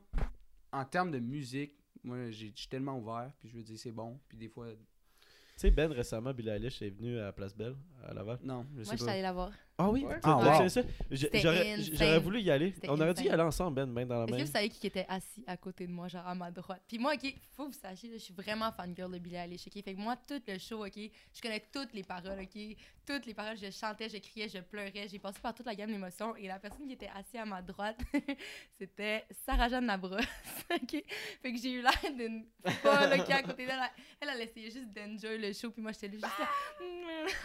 en 0.72 0.84
termes 0.84 1.10
de 1.10 1.18
musique, 1.18 1.74
moi, 2.02 2.30
j'ai- 2.30 2.52
je 2.54 2.60
suis 2.60 2.68
tellement 2.68 2.98
ouvert, 2.98 3.30
puis 3.38 3.48
je 3.50 3.56
veux 3.56 3.62
dire, 3.62 3.78
c'est 3.78 3.92
bon. 3.92 4.18
Puis 4.28 4.38
des 4.38 4.48
fois, 4.48 4.68
Tu 4.70 5.26
sais, 5.56 5.70
Ben, 5.70 5.90
récemment, 5.92 6.32
Billie 6.32 6.50
Eilish 6.50 6.80
est 6.82 6.90
venu 6.90 7.18
à 7.18 7.32
Place 7.32 7.54
Belle, 7.54 7.76
à 8.06 8.14
Laval. 8.14 8.38
non, 8.42 8.64
je 8.70 8.76
Moi, 8.76 8.84
sais 8.84 8.92
je 8.92 8.96
suis 8.96 9.04
pas. 9.06 9.12
allée 9.12 9.22
la 9.22 9.32
voir. 9.32 9.52
Ah 9.80 9.90
oui? 9.90 10.04
Ah, 10.24 10.60
wow. 10.60 10.68
ça? 10.68 10.80
J'aurais 11.08 12.18
voulu 12.18 12.40
y 12.40 12.50
aller. 12.50 12.72
C'était 12.72 12.88
On 12.90 13.00
aurait 13.00 13.14
dû 13.14 13.22
y 13.22 13.26
insane. 13.26 13.34
aller 13.34 13.42
ensemble, 13.48 13.76
Ben, 13.76 13.86
ben 13.86 14.08
dans 14.08 14.18
la 14.18 14.24
Est-ce 14.24 14.36
que 14.36 14.46
vous 14.46 14.52
savez 14.52 14.68
qui 14.70 14.88
était 14.88 15.06
assis 15.08 15.44
à 15.46 15.56
côté 15.56 15.86
de 15.86 15.92
moi, 15.92 16.08
genre 16.08 16.26
à 16.26 16.34
ma 16.34 16.50
droite? 16.50 16.82
Puis 16.88 16.98
moi, 16.98 17.14
ok, 17.14 17.32
faut 17.52 17.66
que 17.66 17.72
vous 17.72 17.78
sachiez, 17.80 18.10
là, 18.10 18.16
je 18.18 18.24
suis 18.24 18.34
vraiment 18.34 18.72
fangirl 18.72 19.12
de 19.12 19.18
Billie 19.18 19.36
Eilish, 19.36 19.68
ok? 19.68 19.84
Fait 19.84 19.94
que 19.94 20.00
moi, 20.00 20.16
tout 20.16 20.42
le 20.48 20.58
show, 20.58 20.84
ok, 20.84 20.96
je 20.96 21.40
connais 21.40 21.62
toutes 21.72 21.94
les 21.94 22.02
paroles, 22.02 22.40
ok? 22.40 22.76
Toutes 23.06 23.24
les 23.24 23.34
paroles, 23.34 23.56
je 23.56 23.70
chantais, 23.70 24.08
je 24.08 24.18
criais, 24.18 24.48
je 24.48 24.58
pleurais, 24.58 25.06
j'ai 25.08 25.20
passé 25.20 25.38
par 25.40 25.54
toute 25.54 25.66
la 25.66 25.76
gamme 25.76 25.92
d'émotions. 25.92 26.34
Et 26.34 26.48
la 26.48 26.58
personne 26.58 26.86
qui 26.88 26.94
était 26.94 27.10
assise 27.14 27.36
à 27.40 27.44
ma 27.44 27.62
droite, 27.62 28.00
c'était 28.78 29.26
Sarah-Jeanne 29.46 29.86
Labrosse, 29.86 30.24
ok? 30.74 31.04
Fait 31.40 31.52
que 31.52 31.56
j'ai 31.56 31.74
eu 31.74 31.82
l'air 31.82 32.12
d'une 32.16 32.46
folle, 32.82 33.12
ok, 33.16 33.30
à 33.30 33.42
côté 33.44 33.64
d'elle. 33.64 33.78
Elle, 34.20 34.30
elle 34.34 34.40
essayait 34.40 34.72
juste 34.72 34.92
d'enjoy 34.92 35.38
le 35.38 35.52
show, 35.52 35.70
puis 35.70 35.80
moi, 35.80 35.92
j'étais 35.92 36.08
là 36.08 36.26
juste 36.26 36.38
là. 36.40 36.48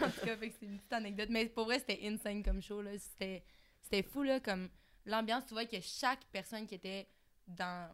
en 0.06 0.10
tout 0.10 0.26
cas, 0.26 0.36
fait 0.36 0.48
que 0.48 0.54
c'est 0.58 0.66
une 0.66 0.78
petite 0.78 0.92
anecdote. 0.92 1.28
Mais 1.30 1.46
pour 1.46 1.66
vrai, 1.66 1.78
c'était 1.78 2.00
insane 2.02 2.23
comme 2.44 2.60
show, 2.62 2.80
là. 2.82 2.90
C'était 2.98 3.42
c'était 3.82 4.02
fou, 4.02 4.22
là, 4.22 4.40
comme 4.40 4.68
l'ambiance, 5.06 5.44
tu 5.46 5.54
vois 5.54 5.66
que 5.66 5.80
chaque 5.80 6.24
personne 6.32 6.66
qui 6.66 6.74
était 6.76 7.06
dans 7.46 7.90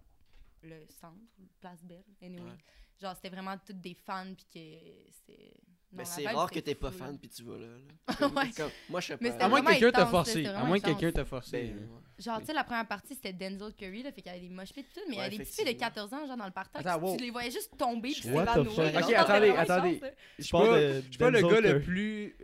le 0.63 0.87
centre, 1.01 1.17
Place 1.61 1.83
Belle, 1.83 2.05
anyway, 2.23 2.43
Ouais. 2.43 2.57
genre, 3.01 3.15
c'était 3.17 3.31
vraiment 3.31 3.57
toutes 3.67 3.81
des 3.81 3.95
fans, 3.95 4.33
puis 4.37 4.47
que 4.53 5.11
c'est... 5.27 5.53
Mais 5.93 6.05
c'est 6.05 6.25
rare 6.29 6.49
que 6.49 6.55
c'était 6.55 6.71
t'es 6.75 6.81
pas 6.81 6.93
fan 6.93 7.19
puis 7.19 7.29
tu 7.29 7.43
vas 7.43 7.57
là. 7.59 7.67
là. 7.67 8.15
Comme- 8.17 8.33
Ouais. 8.37 8.51
comme- 8.57 8.71
moi 8.89 9.01
je 9.01 9.09
sais 9.09 9.17
pas. 9.17 9.25
c'était 9.33 9.43
À 9.43 9.49
moins 9.49 9.61
que 9.61 9.71
quelqu'un 9.71 9.91
t'a 9.91 10.07
forcé. 10.07 10.33
c'était 10.35 10.47
À 10.51 10.63
moins 10.65 10.79
que 10.79 10.85
quelqu'un 10.85 11.11
t'a 11.11 11.25
forcé. 11.25 11.63
Ben, 11.65 11.79
ouais. 11.79 12.01
Genre, 12.21 12.39
tu 12.39 12.47
sais, 12.47 12.53
la 12.53 12.63
première 12.63 12.87
partie, 12.87 13.15
c'était 13.17 13.33
Denzel 13.33 13.75
Curry, 13.75 14.05
là, 14.05 14.13
fait 14.13 14.23
qu'il 14.23 14.31
y 14.31 14.37
avait 14.37 14.47
des 14.47 14.55
moches 14.55 14.73
pis 14.73 14.85
tout, 14.85 15.01
mais 15.09 15.17
il 15.17 15.19
y 15.19 15.21
avait 15.21 15.31
des 15.31 15.39
petites 15.39 15.53
filles 15.57 15.65
de 15.65 15.71
effectivement. 15.71 16.07
14 16.07 16.15
ans, 16.15 16.27
genre, 16.29 16.37
dans 16.37 16.45
le 16.45 16.53
partage, 16.53 16.87
Attends, 16.87 17.01
wow. 17.05 17.17
tu 17.17 17.25
les 17.25 17.31
voyais 17.33 17.51
juste 17.51 17.77
tomber 17.77 18.11
pis 18.11 18.21
s'évanouir. 18.23 18.71
Ok, 18.71 18.77
c'était 18.77 19.15
attendez, 19.17 19.51
attendez. 19.51 20.01
Je 20.39 20.43
suis 20.45 20.53
pas, 20.53 20.79
de 20.81 20.93
je 21.01 21.09
suis 21.09 21.19
pas 21.19 21.31
le 21.31 21.43
gars 21.43 21.61
le 21.61 21.81
plus. 21.81 22.37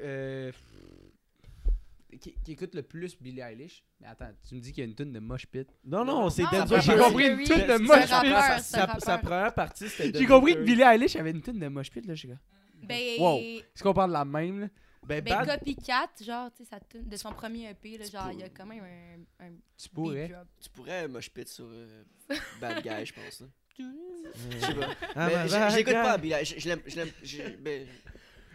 Qui, 2.21 2.35
qui 2.45 2.53
écoute 2.53 2.75
le 2.75 2.83
plus 2.83 3.17
Billie 3.21 3.41
Eilish. 3.41 3.85
Mais 4.01 4.07
attends, 4.07 4.31
tu 4.49 4.55
me 4.55 4.61
dis 4.61 4.73
qu'il 4.73 4.85
y 4.85 4.87
a 4.87 4.89
une 4.89 4.95
tonne 4.95 5.13
de 5.13 5.19
mosh 5.19 5.47
pit? 5.47 5.69
Non, 5.85 6.05
non, 6.05 6.31
c'est 6.31 6.45
Denzel 6.51 6.81
j'ai 6.83 6.97
compris 6.97 7.27
une 7.29 7.45
toune 7.45 7.67
de 7.67 7.79
mosh 7.79 8.05
pit. 8.21 9.01
Sa, 9.01 9.19
première 9.19 9.55
partie, 9.55 9.89
c'était 9.89 10.17
J'ai 10.19 10.27
compris 10.27 10.55
que. 10.55 10.63
Billie 10.63 10.83
Eilish 10.83 11.17
avait 11.17 11.31
une 11.31 11.43
tonne 11.43 11.59
de 11.59 11.69
mosh 11.69 11.91
pit, 11.91 12.07
là, 12.07 12.15
je. 12.15 12.29
Ben, 12.83 13.19
Wow. 13.19 13.39
Est-ce 13.39 13.83
qu'on 13.83 13.95
parle 13.95 14.11
de 14.11 14.15
la 14.15 14.25
même, 14.25 14.61
là? 14.61 14.69
Ben, 15.07 15.23
ben 15.23 15.37
Bad- 15.37 15.59
Copycat, 15.61 16.11
genre, 16.21 16.51
tu 16.53 16.65
sais, 16.65 17.01
de 17.01 17.17
son 17.17 17.31
premier 17.31 17.71
EP, 17.71 17.97
là, 17.97 18.05
genre, 18.07 18.33
il 18.33 18.41
y 18.41 18.43
a 18.43 18.49
quand 18.49 18.67
même 18.67 18.83
un, 18.83 19.47
un 19.47 19.51
Tu 19.77 19.89
pourrais. 19.89 20.33
Tu 20.61 20.69
pourrais 20.71 21.07
me 21.07 21.21
pit 21.21 21.49
sur 21.49 21.67
euh, 21.71 22.03
Bad 22.61 22.83
Guy, 22.83 23.07
je 23.07 23.13
pense. 23.13 23.41
là. 23.41 23.47
Je 23.79 24.59
sais 24.59 24.75
pas. 24.75 24.89
Ah, 25.15 25.29
ben, 25.29 25.49
ben, 25.49 25.69
j'écoute 25.71 25.93
ben. 25.93 26.03
pas 26.03 26.19
Billy 26.19 26.35
Eilish. 26.35 26.55
Je 26.59 26.61
je 26.61 26.97
l'aime. 26.97 27.87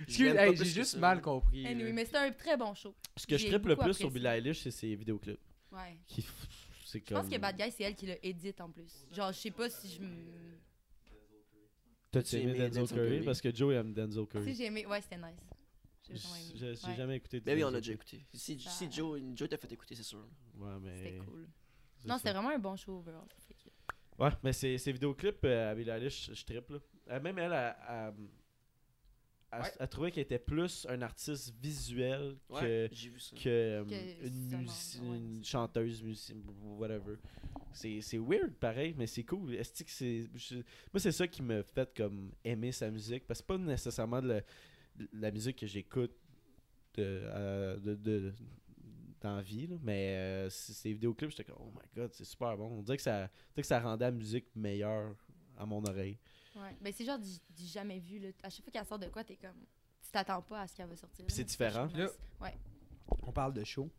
Je 0.08 0.14
j'ai- 0.14 0.30
je 0.30 0.36
Excuse, 0.36 0.62
hey, 0.68 0.74
juste 0.74 0.92
ça. 0.94 1.00
mal 1.00 1.22
compris. 1.22 1.66
Anyway, 1.66 1.88
là. 1.90 1.94
mais 1.94 2.06
c'était 2.06 2.18
un 2.18 2.32
très 2.32 2.58
bon 2.58 2.74
show. 2.74 2.96
Ce 3.18 3.26
que 3.28 3.38
je 3.38 3.44
J'ai 3.44 3.50
triple 3.50 3.70
le 3.70 3.76
plus 3.76 3.94
sur. 3.94 4.10
Billie 4.12 4.28
Eilish, 4.28 4.62
c'est 4.62 4.72
ses 4.72 4.96
vidéoclips. 4.96 5.40
Ouais. 5.72 5.98
Qui 6.08 6.22
Je 6.94 7.00
pense 7.14 7.30
que 7.30 7.38
Bad 7.38 7.56
Guy, 7.58 7.72
c'est 7.72 7.84
elle 7.84 7.96
qui 7.96 8.06
l'a 8.08 8.18
édite 8.22 8.60
en 8.60 8.70
plus. 8.70 9.06
Genre, 9.12 9.32
je 9.32 9.38
sais 9.40 9.52
pas 9.52 9.70
si 9.70 9.90
je 9.96 10.02
me. 10.02 10.08
T'as-tu 12.12 12.32
T'as-tu 12.32 12.36
aimé 12.38 12.50
aimé 12.52 12.60
Denzel 12.68 12.82
Denzel 12.82 12.98
Curry? 12.98 13.10
Curry? 13.12 13.26
Parce 13.26 13.42
que 13.42 13.56
Joe 13.56 13.74
aime 13.76 13.94
Denzel 13.94 14.24
Si 14.24 14.28
Curry. 14.30 14.56
j'ai 14.56 14.66
aimé. 14.66 14.86
Ouais, 14.86 15.02
c'était 15.02 15.18
nice. 15.18 15.40
J'ai 16.54 16.72
Ouais, 16.72 16.96
jamais 16.98 17.16
écouté. 17.16 17.40
de 17.40 17.46
Ben 17.46 17.56
oui, 17.58 17.64
on 17.64 17.70
a 17.70 17.78
déjà 17.80 17.94
écouté. 17.94 18.26
Si, 18.34 18.60
Ça- 18.60 18.70
si 18.70 18.92
Joe, 18.92 19.22
Joe 19.34 19.48
t'a 19.48 19.58
fait 19.58 19.72
écouter, 19.72 19.96
c'est 19.96 20.04
sûr. 20.04 20.28
Ouais, 20.58 20.74
mais. 20.82 20.98
C'était 20.98 21.18
cool. 21.20 21.48
c'est 22.00 22.08
Non, 22.10 22.18
c'était 22.18 22.34
vraiment 22.34 22.50
un 22.50 22.60
bon 22.60 22.76
show 22.76 22.98
overall. 22.98 23.26
Ouais, 24.20 24.30
mais 24.44 24.52
ces, 24.52 24.78
ces 24.78 24.92
vidéoclips 24.92 25.46
euh, 25.46 25.72
à 25.72 25.76
Billie 25.76 25.90
Eilish, 25.90 26.32
je 26.34 26.44
triple. 26.46 26.74
là. 26.74 26.80
Euh, 27.12 27.20
même 27.22 27.38
elle, 27.40 27.54
elle, 27.54 27.76
elle, 27.90 27.96
elle- 28.18 28.28
Ouais. 29.54 29.70
elle 29.80 29.88
trouvait 29.90 30.12
qu'elle 30.12 30.24
était 30.24 30.40
plus 30.40 30.86
un 30.90 31.02
artiste 31.02 31.54
visuel 31.62 32.38
que, 32.48 32.54
Ouais, 32.54 32.62
euh, 32.64 32.88
Que 33.36 33.84
une, 35.06 35.44
chanteuse, 35.44 36.02
musicienne, 36.04 36.42
whatever. 36.78 37.16
C'est 37.74 38.02
c'est 38.02 38.18
weird, 38.18 38.52
pareil, 38.54 38.94
mais 38.98 39.08
c'est 39.08 39.24
cool. 39.24 39.56
Est-ce 39.56 39.84
que 39.84 39.90
c'est. 39.92 40.30
je- 40.36 40.56
Moi, 40.56 41.00
c'est 41.00 41.12
ça 41.12 41.28
qui 41.28 41.42
me 41.42 41.64
fait 41.64 41.90
comme 41.96 42.32
aimer 42.44 42.72
sa 42.72 42.90
musique. 42.90 43.26
Parce 43.28 43.42
que 43.42 43.46
c'est 43.48 43.48
pas 43.48 43.58
nécessairement 43.58 44.22
de 44.22 44.28
la, 44.28 44.42
de 44.96 45.08
la 45.14 45.32
musique 45.32 45.58
que 45.58 45.68
j'écoute 45.68 46.12
de, 46.96 47.04
euh, 47.24 47.78
de, 47.80 47.96
de- 47.96 48.34
dans 49.22 49.36
la 49.36 49.42
vie, 49.42 49.68
là. 49.68 49.76
mais 49.84 50.16
euh, 50.18 50.50
ces 50.50 50.92
vidéoclips, 50.94 51.30
j'étais 51.30 51.44
comme, 51.46 51.58
oh 51.60 51.72
my 51.76 51.88
god, 51.96 52.12
c'est 52.14 52.26
super 52.26 52.58
bon. 52.58 52.80
On 52.80 52.82
dirait 52.82 52.98
que 52.98 53.04
ça, 53.04 53.30
on 53.32 53.54
dirait 53.54 53.62
que 53.62 53.68
ça 53.68 53.80
rendait 53.80 54.06
la 54.06 54.12
musique 54.12 54.48
meilleure 54.56 55.16
à 55.62 55.66
mon 55.66 55.84
oreille. 55.86 56.18
Ouais. 56.56 56.76
Ben, 56.82 56.92
c'est 56.96 57.06
genre 57.06 57.20
du, 57.20 57.30
du 57.56 57.66
jamais 57.66 58.00
vu. 58.00 58.20
Là. 58.20 58.30
À 58.44 58.50
chaque 58.50 58.64
fois 58.64 58.72
qu'elle 58.74 58.86
sort 58.86 59.00
de 59.00 59.08
quoi, 59.08 59.24
t'es 59.24 59.36
comme. 59.38 59.52
Tu 60.04 60.12
t'attends 60.12 60.42
pas 60.42 60.62
à 60.62 60.68
ce 60.68 60.76
qu'elle 60.76 60.88
va 60.88 60.96
sortir. 60.96 61.26
Puis 61.26 61.36
c'est 61.36 61.44
différent. 61.44 61.88
Ouais. 62.42 62.56
On 63.24 63.32
parle 63.32 63.54
de 63.54 63.64
show. 63.64 63.90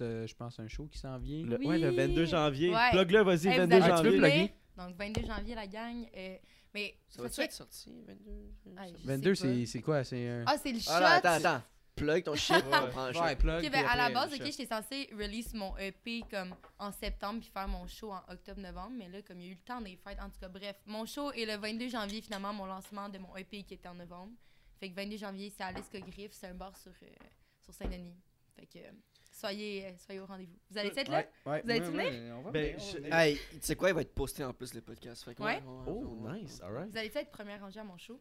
Je 0.00 0.34
pense 0.34 0.58
un 0.58 0.66
show 0.66 0.86
qui 0.86 0.98
s'en 0.98 1.18
vient. 1.18 1.44
Le, 1.44 1.56
Oui. 1.58 1.66
Ouais, 1.66 1.78
le 1.78 1.90
22 1.90 2.24
janvier. 2.24 2.74
Ouais. 2.74 2.90
Plug-le, 2.90 3.22
vas-y, 3.22 3.46
Hey, 3.48 3.54
vous 3.54 3.60
22 3.60 3.76
avez 3.76 3.92
Ah, 3.92 3.96
tu 4.00 4.08
veux 4.08 4.20
janvier. 4.20 4.54
Donc, 4.76 4.96
22 4.96 5.22
janvier, 5.26 5.54
la 5.54 5.66
gang. 5.68 6.06
euh, 6.16 6.36
mais. 6.74 6.94
Ça 7.08 7.28
que- 7.28 7.40
être 7.42 7.52
sorti, 7.52 8.02
22 8.06 8.50
Ah, 8.76 8.86
je 8.88 8.92
sais 8.96 9.06
22, 9.06 9.30
pas. 9.30 9.36
c'est, 9.36 9.66
c'est 9.66 9.80
quoi? 9.82 10.02
C'est 10.04 10.28
un. 10.28 10.44
Ah, 10.46 10.56
c'est 10.60 10.72
le 10.72 10.80
shot. 10.80 10.90
Ah 10.92 11.00
là, 11.00 11.10
attends, 11.12 11.28
attends. 11.46 11.62
Plug 11.96 12.24
ton 12.24 12.34
shit, 12.34 12.56
on 12.66 12.88
prend 12.88 13.02
un 13.04 13.12
ouais, 13.12 13.36
plug. 13.36 13.54
Ok, 13.56 13.60
puis 13.60 13.70
ben, 13.70 13.86
à 13.86 13.94
la 13.96 14.04
après, 14.04 14.14
base, 14.14 14.34
ok, 14.34 14.42
j'étais 14.44 14.66
censée 14.66 15.08
release 15.12 15.54
mon 15.54 15.76
EP 15.78 16.22
comme 16.28 16.54
en 16.78 16.90
septembre 16.90 17.40
puis 17.40 17.50
faire 17.50 17.68
mon 17.68 17.86
show 17.86 18.10
en 18.12 18.20
octobre-novembre, 18.32 18.92
mais 18.96 19.08
là, 19.08 19.22
comme 19.22 19.40
il 19.40 19.46
y 19.46 19.48
a 19.50 19.52
eu 19.52 19.54
le 19.54 19.64
temps 19.64 19.80
des 19.80 19.96
fêtes, 19.96 20.18
en 20.20 20.28
tout 20.28 20.40
cas, 20.40 20.48
bref, 20.48 20.76
mon 20.86 21.06
show 21.06 21.30
est 21.32 21.46
le 21.46 21.56
22 21.56 21.88
janvier, 21.88 22.20
finalement, 22.20 22.52
mon 22.52 22.66
lancement 22.66 23.08
de 23.08 23.18
mon 23.18 23.36
EP 23.36 23.62
qui 23.62 23.74
était 23.74 23.88
en 23.88 23.94
novembre. 23.94 24.32
Fait 24.80 24.90
que 24.90 24.94
22 24.96 25.16
janvier, 25.18 25.52
c'est 25.56 25.62
à 25.62 25.70
l'Escogriffe, 25.70 26.32
c'est 26.32 26.48
un 26.48 26.54
bar 26.54 26.76
sur, 26.76 26.90
euh, 27.02 27.06
sur 27.62 27.72
Saint-Denis. 27.72 28.16
Fait 28.56 28.66
que 28.66 28.78
euh, 28.78 28.90
soyez, 29.32 29.86
euh, 29.86 29.90
soyez 30.04 30.20
au 30.20 30.26
rendez-vous. 30.26 30.58
Vous 30.70 30.78
allez 30.78 30.88
être 30.96 31.08
là? 31.08 31.18
Ouais, 31.18 31.28
ouais, 31.46 31.62
Vous 31.62 31.70
allez 31.70 31.80
ouais, 31.80 31.86
venir? 31.86 32.04
ouais, 32.12 32.32
on 32.32 32.42
va 32.42 32.50
Ben, 32.50 32.76
venir. 32.76 33.14
Hey, 33.14 33.38
tu 33.52 33.58
sais 33.60 33.76
quoi, 33.76 33.90
il 33.90 33.94
va 33.94 34.00
être 34.00 34.14
posté 34.14 34.42
en 34.44 34.52
plus 34.52 34.74
le 34.74 34.80
podcast. 34.80 35.22
Fait 35.24 35.34
que 35.36 35.42
Ouais? 35.42 35.62
on- 35.64 35.84
Oh, 35.86 36.18
on- 36.26 36.32
nice, 36.34 36.60
alright. 36.60 36.90
Vous 36.90 36.98
allez 36.98 37.12
être 37.14 37.30
première 37.30 37.60
rangée 37.60 37.78
à 37.78 37.84
mon 37.84 37.96
show? 37.98 38.20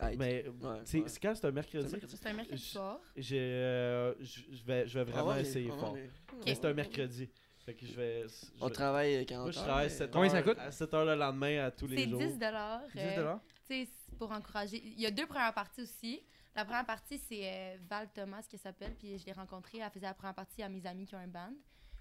Mais 0.00 0.16
Ouais, 0.16 0.44
c'est 0.84 0.98
ouais. 1.00 1.08
c'est 1.08 1.20
quand 1.20 1.34
c'est 1.34 1.46
un 1.46 1.50
mercredi? 1.52 1.88
C'est. 1.90 2.08
C'est 2.16 2.26
un 2.28 2.32
mercredi 2.32 2.62
soir. 2.62 3.00
Euh, 3.32 4.14
je 4.20 4.40
je 4.52 4.64
vais, 4.64 4.86
je 4.88 4.98
vais 4.98 5.04
vraiment 5.04 5.30
Ah 5.30 5.34
ouais, 5.36 5.40
essayer 5.42 5.70
ah 5.72 5.78
fort. 5.78 5.96
c'est 6.44 6.64
un 6.64 6.72
mercredi. 6.74 7.28
Fait 7.64 7.74
que 7.74 7.86
je 7.86 7.94
vais. 7.94 8.22
je 8.28 8.46
On 8.60 8.66
vais- 8.66 8.72
travaille 8.74 9.16
euh, 9.16 9.24
40 9.24 9.44
Moi, 9.44 9.52
je 9.52 9.58
travaille 9.58 9.86
mais- 9.86 9.94
7 9.94 10.10
Combien 10.10 10.28
ça 10.30 10.42
coûte? 10.42 10.58
à 10.58 10.70
7 10.70 10.92
heures 10.94 11.04
le 11.06 11.14
lendemain 11.14 11.64
à 11.64 11.70
tous 11.70 11.86
les 11.86 12.04
C'est 12.04 12.10
jours. 12.10 12.18
10 12.20 12.38
dollars. 12.38 12.82
10 12.94 13.14
dollars? 13.16 13.40
Tu 13.66 13.84
sais, 13.84 13.88
c'est 14.08 14.18
pour 14.18 14.30
encourager. 14.32 14.82
Il 14.84 15.00
y 15.00 15.06
a 15.06 15.10
deux 15.10 15.26
premières 15.26 15.54
parties 15.54 15.80
aussi. 15.82 16.20
La 16.54 16.64
première 16.64 16.84
partie, 16.84 17.16
c'est 17.18 17.40
euh, 17.44 17.76
Val 17.88 18.08
Thomas 18.12 18.42
qui 18.48 18.58
s'appelle, 18.58 18.94
puis 18.98 19.18
je 19.18 19.24
l'ai 19.24 19.32
rencontrée. 19.32 19.78
Elle 19.78 19.90
faisait 19.90 20.06
la 20.06 20.14
première 20.14 20.34
partie 20.34 20.62
à 20.62 20.68
mes 20.68 20.84
amis 20.86 21.06
qui 21.06 21.14
ont 21.14 21.18
un 21.18 21.26
band. 21.26 21.52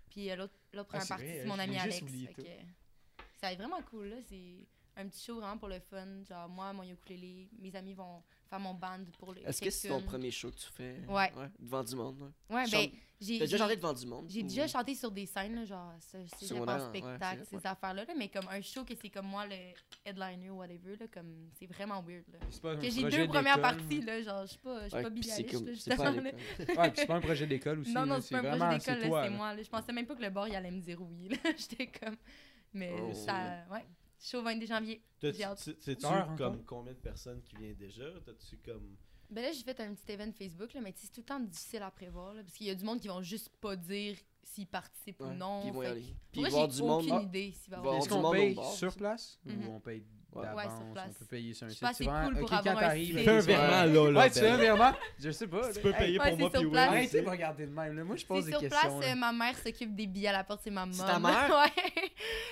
Puis 0.09 0.29
euh, 0.29 0.35
l'autre 0.35 0.53
l'autre 0.73 0.89
Ah, 0.93 0.97
première 0.99 1.03
c'est 1.03 1.09
partie, 1.09 1.39
c'est 1.39 1.45
mon 1.45 1.57
ami 1.59 1.77
Alex. 1.77 1.99
ça 3.39 3.47
va 3.47 3.51
être 3.53 3.57
vraiment 3.59 3.81
cool, 3.83 4.07
là. 4.09 4.15
C'est 4.27 4.67
un 4.95 5.07
petit 5.07 5.23
show 5.23 5.35
vraiment 5.39 5.57
pour 5.57 5.67
le 5.69 5.79
fun. 5.79 6.23
Genre, 6.27 6.47
moi, 6.49 6.71
mon 6.73 6.83
ukulélé, 6.83 7.49
mes 7.59 7.75
amis 7.75 7.93
vont 7.93 8.21
faire 8.49 8.59
mon 8.59 8.73
band 8.73 8.99
pour 9.17 9.33
les. 9.33 9.41
Est-ce 9.41 9.61
que 9.61 9.69
c'est 9.69 9.87
ton 9.89 10.01
premier 10.01 10.31
show 10.31 10.51
que 10.51 10.57
tu 10.57 10.67
fais? 10.71 11.01
Ouais. 11.07 11.31
Devant 11.59 11.83
du 11.83 11.95
monde. 11.95 12.31
Ouais. 12.49 12.55
Ouais, 12.55 12.65
ben, 12.71 12.89
j'ai. 13.21 13.39
T'as 13.39 13.45
déjà 13.45 13.57
chanté 13.57 13.75
devant 13.77 13.93
du 13.93 14.05
monde 14.05 14.25
J'ai 14.29 14.41
ou- 14.43 14.47
déjà 14.47 14.67
chanté 14.67 14.95
sur 14.95 15.09
des 15.09 15.25
scènes, 15.25 15.55
là, 15.55 15.63
genre, 15.65 15.93
c'est 15.99 16.17
ouais, 16.19 16.79
spectacle, 16.79 17.43
c'est- 17.49 17.57
ces 17.57 17.65
affaires-là, 17.65 18.03
là, 18.03 18.13
mais 18.17 18.27
comme 18.27 18.47
un 18.49 18.61
show 18.61 18.83
que 18.83 18.93
c'est 19.01 19.09
comme 19.09 19.27
moi, 19.27 19.45
le 19.47 19.55
headliner 20.05 20.49
ou 20.49 20.57
whatever, 20.57 20.97
là, 20.97 21.05
comme, 21.07 21.49
c'est 21.57 21.65
vraiment 21.67 22.01
weird, 22.03 22.25
là. 22.33 22.39
C'est 22.49 22.61
pas 22.61 22.73
un 22.73 22.77
Que 22.77 22.89
j'ai 22.89 23.01
projet 23.01 23.17
deux 23.19 23.27
premières 23.29 23.55
d'école. 23.55 23.77
parties, 23.77 24.01
là, 24.01 24.21
genre, 24.21 24.41
je 24.41 24.47
suis 24.51 24.57
pas, 24.59 24.83
je 24.83 24.87
suis 24.89 24.95
Ouais, 24.97 25.03
pas 25.03 25.07
à 25.09 25.73
justement. 25.73 26.11
Ouais, 26.11 26.31
puis 26.91 26.91
c'est 26.97 27.05
pas 27.07 27.15
un 27.15 27.21
projet 27.21 27.47
d'école 27.47 27.79
aussi. 27.79 27.93
Non, 27.93 28.05
non, 28.05 28.19
c'est 28.19 28.29
pas 28.31 28.39
un 28.39 28.57
projet 28.57 28.77
d'école, 28.77 29.23
c'est 29.23 29.29
moi. 29.29 29.55
Je 29.63 29.69
pensais 29.69 29.93
même 29.93 30.05
pas 30.05 30.15
que 30.15 30.21
le 30.21 30.29
bar, 30.29 30.47
il 30.49 30.55
allait 30.55 30.71
me 30.71 30.81
dire 30.81 31.01
oui. 31.01 31.29
J'étais 31.57 31.87
comme... 31.87 32.17
Mais 32.73 32.91
Oh. 32.99 33.13
ça... 33.13 33.63
Ouais. 33.71 33.85
Show 34.23 34.41
22 34.41 34.65
janvier. 34.65 35.01
T'as-tu- 35.19 35.37
J'ai 35.37 35.43
hâte. 35.43 35.61
tu- 35.63 35.75
Sais-tu 35.81 36.07
comme 36.37 36.63
combien 36.65 36.93
de 36.93 36.97
personnes 36.99 37.41
qui 37.43 37.55
viennent 37.57 37.75
déjà? 37.75 38.05
T'as-tu 38.25 38.57
comme. 38.57 38.95
Ben 39.29 39.41
là, 39.43 39.51
j'ai 39.51 39.63
fait 39.63 39.79
un 39.81 39.93
petit 39.93 40.11
event 40.13 40.31
Facebook, 40.31 40.73
là, 40.73 40.81
mais 40.81 40.93
c'est 40.95 41.11
tout 41.11 41.21
le 41.21 41.25
temps 41.25 41.39
difficile 41.39 41.81
à 41.81 41.91
prévoir, 41.91 42.33
là, 42.33 42.43
parce 42.43 42.55
qu'il 42.55 42.67
y 42.67 42.69
a 42.69 42.75
du 42.75 42.83
monde 42.83 42.99
qui 43.01 43.07
vont 43.07 43.21
juste 43.21 43.49
pas 43.59 43.75
dire 43.75 44.15
s'ils 44.43 44.67
participent 44.67 45.19
Ouais, 45.21 45.27
ou 45.29 45.33
non. 45.33 45.59
Puis 45.61 45.69
ils 45.69 45.73
vont 45.73 45.81
y 45.83 45.85
aller. 45.87 46.05
Puis 46.31 46.43
voir 46.49 46.67
du 46.67 46.81
monde. 46.83 47.01
aucune 47.03 47.13
Ah. 47.17 47.21
idée 47.23 47.51
s'il 47.51 47.71
va 47.71 47.77
y 47.77 47.81
Voir 47.81 47.95
avoir... 47.95 47.97
Est-ce 47.97 48.09
qu'on 48.09 48.31
paye 48.31 48.55
au 48.57 48.63
sur 48.75 48.95
place 48.95 49.39
Mhm. 49.45 49.67
ou 49.67 49.71
on 49.73 49.79
paye 49.79 50.03
Ouais. 50.35 50.63
sur 50.63 50.81
On 50.89 50.93
place. 50.93 51.13
peut 51.19 51.25
payer 51.25 51.53
sur 51.53 51.65
un 51.65 51.69
Je 51.69 51.73
site. 51.73 51.79
sais 51.79 51.85
pas, 51.85 51.93
c'est 51.93 52.05
cool 52.25 52.33
pour 52.35 52.43
ok, 52.43 52.49
quand 52.49 52.55
avoir 52.57 52.77
un 52.77 52.79
t'arrives, 52.81 53.15
site. 53.17 53.25
Fais 53.25 53.29
un 53.31 53.39
virement 53.39 53.67
là, 53.69 53.85
là. 53.85 54.19
Ouais, 54.19 54.29
tu 54.31 54.39
fais 54.39 54.49
un 54.49 54.57
virement? 54.57 54.91
Je 55.19 55.29
sais 55.31 55.47
pas. 55.47 55.73
Tu 55.73 55.79
peux 55.81 55.93
payer 55.93 56.17
pour 56.19 56.37
moi 56.37 56.49
puis 56.49 56.59
sur 56.59 56.67
oui. 56.69 56.71
place. 56.73 56.87
Arrêtez 56.89 57.19
de 57.21 57.25
me 57.25 57.29
regarder 57.31 57.65
de 57.65 57.71
même. 57.71 58.03
Moi, 58.03 58.15
je 58.15 58.25
pose 58.25 58.45
des 58.45 58.51
sur 58.51 58.59
questions. 58.61 58.79
place, 58.81 58.99
là. 59.07 59.11
euh, 59.11 59.15
ma 59.15 59.31
mère 59.31 59.57
s'occupe 59.57 59.95
des 59.95 60.07
billets 60.07 60.27
à 60.29 60.33
la 60.33 60.43
porte, 60.43 60.61
c'est 60.63 60.71
ma 60.71 60.85
maman. 60.85 60.93
C'est 60.93 61.05
ta 61.05 61.19
mère? 61.19 61.49
ouais. 61.77 61.83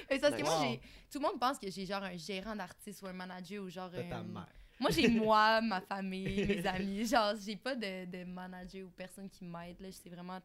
Mais 0.10 0.16
c'est 0.16 0.20
parce 0.20 0.36
que 0.36 0.44
moi, 0.44 0.58
j'ai... 0.62 0.80
Tout 1.12 1.20
le 1.20 1.28
monde 1.28 1.40
pense 1.40 1.58
que 1.60 1.70
j'ai 1.70 1.86
genre 1.86 2.04
un 2.04 2.16
gérant 2.18 2.56
d'artiste 2.56 3.02
ou 3.02 3.08
un 3.08 3.14
manager 3.14 3.64
ou 3.64 3.70
genre... 3.70 3.90
Ta 3.92 4.00
un- 4.18 4.24
mère. 4.24 4.48
Moi, 4.80 4.90
j'ai 4.92 5.08
moi, 5.10 5.62
ma 5.62 5.82
famille, 5.82 6.46
mes 6.46 6.66
amis. 6.66 7.06
Genre, 7.06 7.34
j'ai 7.46 7.56
pas 7.56 7.76
de, 7.76 8.06
de 8.06 8.24
manager 8.24 8.86
ou 8.86 8.90
personne 8.92 9.30
qui 9.30 9.44
m'aide. 9.46 9.80
Là, 9.80 9.90
c'est 9.92 10.10
vraiment 10.10 10.40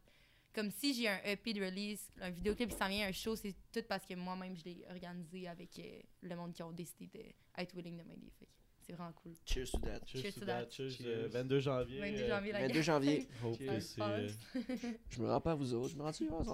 comme 0.56 0.70
si 0.70 0.94
j'ai 0.94 1.06
un 1.08 1.20
EP 1.24 1.52
de 1.52 1.60
release, 1.64 2.10
un 2.20 2.30
vidéoclip 2.30 2.70
qui 2.70 2.76
s'en 2.76 2.88
vient, 2.88 3.06
un 3.06 3.12
show, 3.12 3.36
c'est 3.36 3.54
tout 3.72 3.82
parce 3.88 4.04
que 4.06 4.14
moi-même, 4.14 4.56
je 4.56 4.64
l'ai 4.64 4.84
organisé 4.90 5.46
avec 5.46 5.78
euh, 5.78 6.00
le 6.22 6.34
monde 6.34 6.52
qui 6.54 6.62
ont 6.62 6.72
décidé 6.72 7.06
d'être 7.06 7.74
willing 7.76 7.98
de 7.98 8.02
m'aider. 8.02 8.32
C'est 8.80 8.92
vraiment 8.94 9.12
cool. 9.12 9.34
Cheers 9.44 9.70
to 9.72 9.78
that. 9.80 10.00
Cheers 10.06 10.22
Cheers 10.22 10.34
to 10.34 10.40
that. 10.46 10.64
that. 10.64 10.70
Cheers, 10.70 10.90
Cheers. 10.96 11.06
euh, 11.08 11.28
22 11.28 11.58
janvier. 11.60 12.00
22 12.00 12.22
euh, 12.22 12.28
janvier, 12.28 12.52
la 12.52 12.60
22 12.60 12.74
gang. 12.74 12.82
janvier. 12.82 13.28
Hope 13.44 13.58
que 13.58 13.64
Cheers. 13.66 13.80
c'est. 13.82 14.00
euh, 14.00 14.28
Je 15.10 15.20
me 15.22 15.28
rends 15.30 15.40
pas 15.40 15.52
à 15.52 15.54
vous 15.56 15.74
autres. 15.74 15.90
Je 15.90 15.96
me 15.96 16.02
rends 16.02 16.12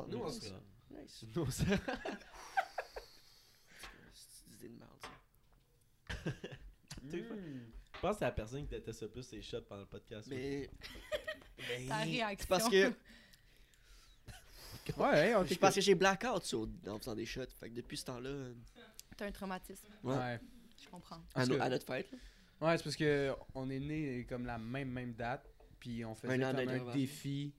Nous, 0.09 0.19
on 0.19 0.31
se 0.31 0.51
rend. 0.51 0.61
Nice. 0.91 1.25
Nous, 1.37 1.43
on 1.43 1.51
se 1.51 1.63
C'est 4.13 4.67
une 4.67 4.79
merde, 4.79 4.91
ça. 5.01 5.11
Fa- 6.09 6.31
Je 7.95 8.01
pense 8.01 8.13
que 8.15 8.19
c'est 8.19 8.25
la 8.25 8.33
personne 8.33 8.63
qui 8.65 8.71
déteste 8.71 9.03
le 9.03 9.09
plus 9.11 9.23
ses 9.23 9.43
shots 9.43 9.63
pendant 9.63 9.83
le 9.83 9.87
podcast. 9.89 10.27
Mais. 10.29 10.69
Ta 11.89 11.99
réaction. 11.99 12.37
C'est 12.41 12.49
parce 12.49 12.69
que. 12.69 12.93
Ouais, 14.97 15.05
ouais, 15.13 15.35
on 15.37 15.47
C'est 15.47 15.57
parce 15.59 15.75
que 15.75 15.81
j'ai 15.81 15.95
blackout 15.95 16.45
sur- 16.45 16.69
en 16.89 16.99
faisant 16.99 17.15
des 17.15 17.27
shots. 17.27 17.43
Fait 17.59 17.69
que 17.71 17.75
depuis 17.75 17.97
ce 17.97 18.05
temps-là. 18.07 18.29
euh, 18.31 18.53
T'as 19.17 19.27
un 19.27 19.33
traumatisme. 19.33 19.87
Ouais. 20.03 20.15
Ouais. 20.17 20.41
Je 20.83 20.89
comprends. 20.89 21.17
À, 21.17 21.21
Parce 21.35 21.49
no- 21.49 21.57
que- 21.57 21.61
à 21.61 21.69
notre 21.69 21.87
fête. 21.87 22.11
là. 22.13 22.19
Ouais, 22.69 22.77
c'est 22.79 22.85
parce 22.85 22.97
que 22.97 23.33
on 23.55 23.69
est 23.71 23.79
né 23.81 24.25
comme 24.29 24.47
la 24.47 24.59
même 24.59 24.89
même 24.91 25.13
date, 25.15 25.49
puis 25.79 26.05
on 26.05 26.15
faisait 26.15 26.33
Un 26.35 26.43
an 26.51 26.55
comme 26.55 26.69
un 26.69 26.93
défi 26.93 27.53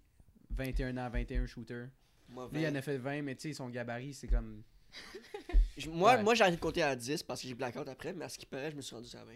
21 0.50 0.98
ans, 0.98 1.10
21 1.10 1.46
shooter. 1.46 1.86
Moi, 2.30 2.50
Lui, 2.52 2.62
il 2.62 2.68
en 2.68 2.72
20. 2.72 2.76
a 2.78 2.82
fait 2.82 2.98
20, 2.98 3.22
mais 3.22 3.36
tu 3.36 3.50
sais, 3.50 3.54
son 3.54 3.70
gabarit, 3.70 4.14
c'est 4.14 4.28
comme. 4.28 4.64
Je- 5.78 5.90
Moi, 5.90 6.16
Ouais. 6.16 6.24
moi 6.24 6.36
j'ai 6.36 6.42
arrêté 6.44 6.58
de 6.58 6.62
compter 6.62 6.84
à 6.84 6.96
10 6.96 7.22
parce 7.24 7.42
que 7.42 7.48
j'ai 7.48 7.54
blackout 7.54 7.88
après, 7.88 8.14
mais 8.14 8.26
à 8.26 8.30
ce 8.30 8.38
qui 8.38 8.46
paraît, 8.46 8.72
je 8.72 8.76
me 8.76 8.82
suis 8.82 8.96
rendu 8.96 9.10
à 9.16 9.24
20. 9.26 9.34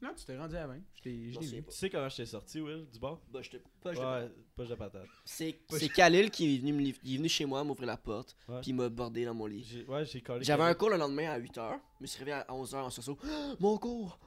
Non, 0.00 0.14
tu 0.16 0.24
t'es 0.24 0.36
rendu 0.38 0.56
à 0.56 0.66
20. 0.66 0.78
Je 0.94 1.02
t'ai 1.02 1.28
je 1.28 1.32
J'en 1.34 1.40
l'ai 1.40 1.46
sais 1.46 1.56
vu. 1.56 1.62
pas. 1.62 1.70
Tu 1.72 1.76
sais 1.78 1.90
comment 1.90 2.08
je 2.08 2.16
t'ai 2.16 2.26
sorti, 2.26 2.60
Will, 2.60 2.86
du 2.92 2.98
bord? 3.00 3.20
Bah, 3.32 3.40
j'étais 3.42 3.60
pas. 3.82 3.92
j'étais 3.92 4.04
Ouais, 4.06 4.30
poche 4.54 4.68
de 4.68 4.74
patate. 4.76 5.06
C'est 5.24 5.52
Pas- 5.68 5.78
c'est 5.78 5.88
Khalil 5.88 6.30
qui 6.30 6.54
est 6.54 6.58
venu, 6.58 6.72
me 6.72 6.80
liv- 6.80 7.00
il 7.02 7.14
est 7.14 7.16
venu 7.18 7.28
chez 7.28 7.44
moi 7.44 7.64
m'ouvrir 7.64 7.86
la 7.88 7.96
porte, 7.96 8.36
Ouais. 8.48 8.60
puis 8.60 8.70
il 8.70 8.74
m'a 8.74 8.88
bordé 8.88 9.24
dans 9.24 9.34
mon 9.34 9.46
lit. 9.46 9.64
J'ai- 9.64 9.84
Ouais, 9.86 10.04
j'ai 10.04 10.20
collé. 10.20 10.44
J'avais 10.44 10.62
un 10.62 10.74
cours 10.74 10.90
le 10.90 10.96
lendemain 10.96 11.30
à 11.30 11.38
8h. 11.38 11.80
Je 11.98 12.02
me 12.02 12.06
suis 12.06 12.18
réveillé 12.20 12.36
à 12.48 12.52
11h 12.54 12.84
en 12.84 12.90
sursaut. 12.90 13.18
mon 13.60 13.76
cours! 13.78 14.18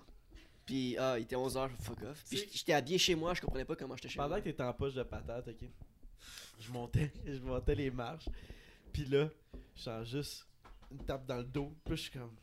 Puis, 0.65 0.95
ah, 0.97 1.17
il 1.17 1.23
était 1.23 1.35
11h, 1.35 1.69
fuck 1.79 2.01
off. 2.03 2.23
Puis 2.29 2.37
C'est- 2.39 2.49
j'étais 2.57 2.73
habillé 2.73 2.97
chez 2.97 3.15
moi, 3.15 3.33
je 3.33 3.41
comprenais 3.41 3.65
pas 3.65 3.75
comment 3.75 3.95
j'étais 3.95 4.09
chez 4.09 4.17
Pendant 4.17 4.29
moi. 4.29 4.39
que 4.39 4.45
t'étais 4.45 4.63
en 4.63 4.73
poche 4.73 4.93
de 4.93 5.03
patate, 5.03 5.47
ok? 5.47 5.69
Je 6.59 6.71
montais, 6.71 7.11
je 7.25 7.39
montais 7.39 7.75
les 7.75 7.89
marches. 7.91 8.27
Puis 8.93 9.05
là, 9.05 9.29
je 9.75 9.81
sens 9.81 10.07
juste 10.07 10.45
une 10.91 11.03
tape 11.05 11.25
dans 11.25 11.37
le 11.37 11.43
dos. 11.45 11.73
Puis 11.85 11.95
je 11.95 12.01
suis 12.03 12.11
comme, 12.11 12.35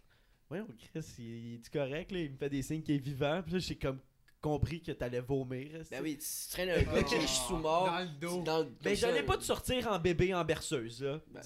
voyons, 0.49 0.67
Chris, 0.93 1.05
il, 1.19 1.25
il 1.25 1.55
est 1.57 1.71
correct, 1.71 2.11
là? 2.13 2.19
Il 2.21 2.33
me 2.33 2.37
fait 2.37 2.49
des 2.51 2.63
signes 2.63 2.83
qu'il 2.83 2.95
est 2.97 2.99
vivant. 2.99 3.43
Puis 3.43 3.53
là, 3.55 3.59
j'ai 3.59 3.77
comme 3.77 3.99
compris 4.41 4.81
que 4.81 4.93
t'allais 4.93 5.21
vomir. 5.21 5.83
Ben 5.91 6.01
oui, 6.03 6.17
tu 6.19 6.51
traînes 6.51 6.71
un 6.71 6.83
gars 6.83 7.03
qui 7.03 7.15
est 7.17 7.27
sous-mort. 7.27 7.87
Dans 7.87 7.99
le 8.01 8.21
dos. 8.21 8.43
dans 8.43 8.59
le- 8.59 8.65
Ben, 8.65 8.71
comme 8.85 8.95
ça. 8.95 9.09
j'allais 9.09 9.23
pas 9.25 9.37
te 9.37 9.43
sortir 9.45 9.89
en 9.91 9.99
bébé 9.99 10.33
en 10.35 10.45
berceuse, 10.45 11.03
là. 11.03 11.21
Ben, 11.31 11.43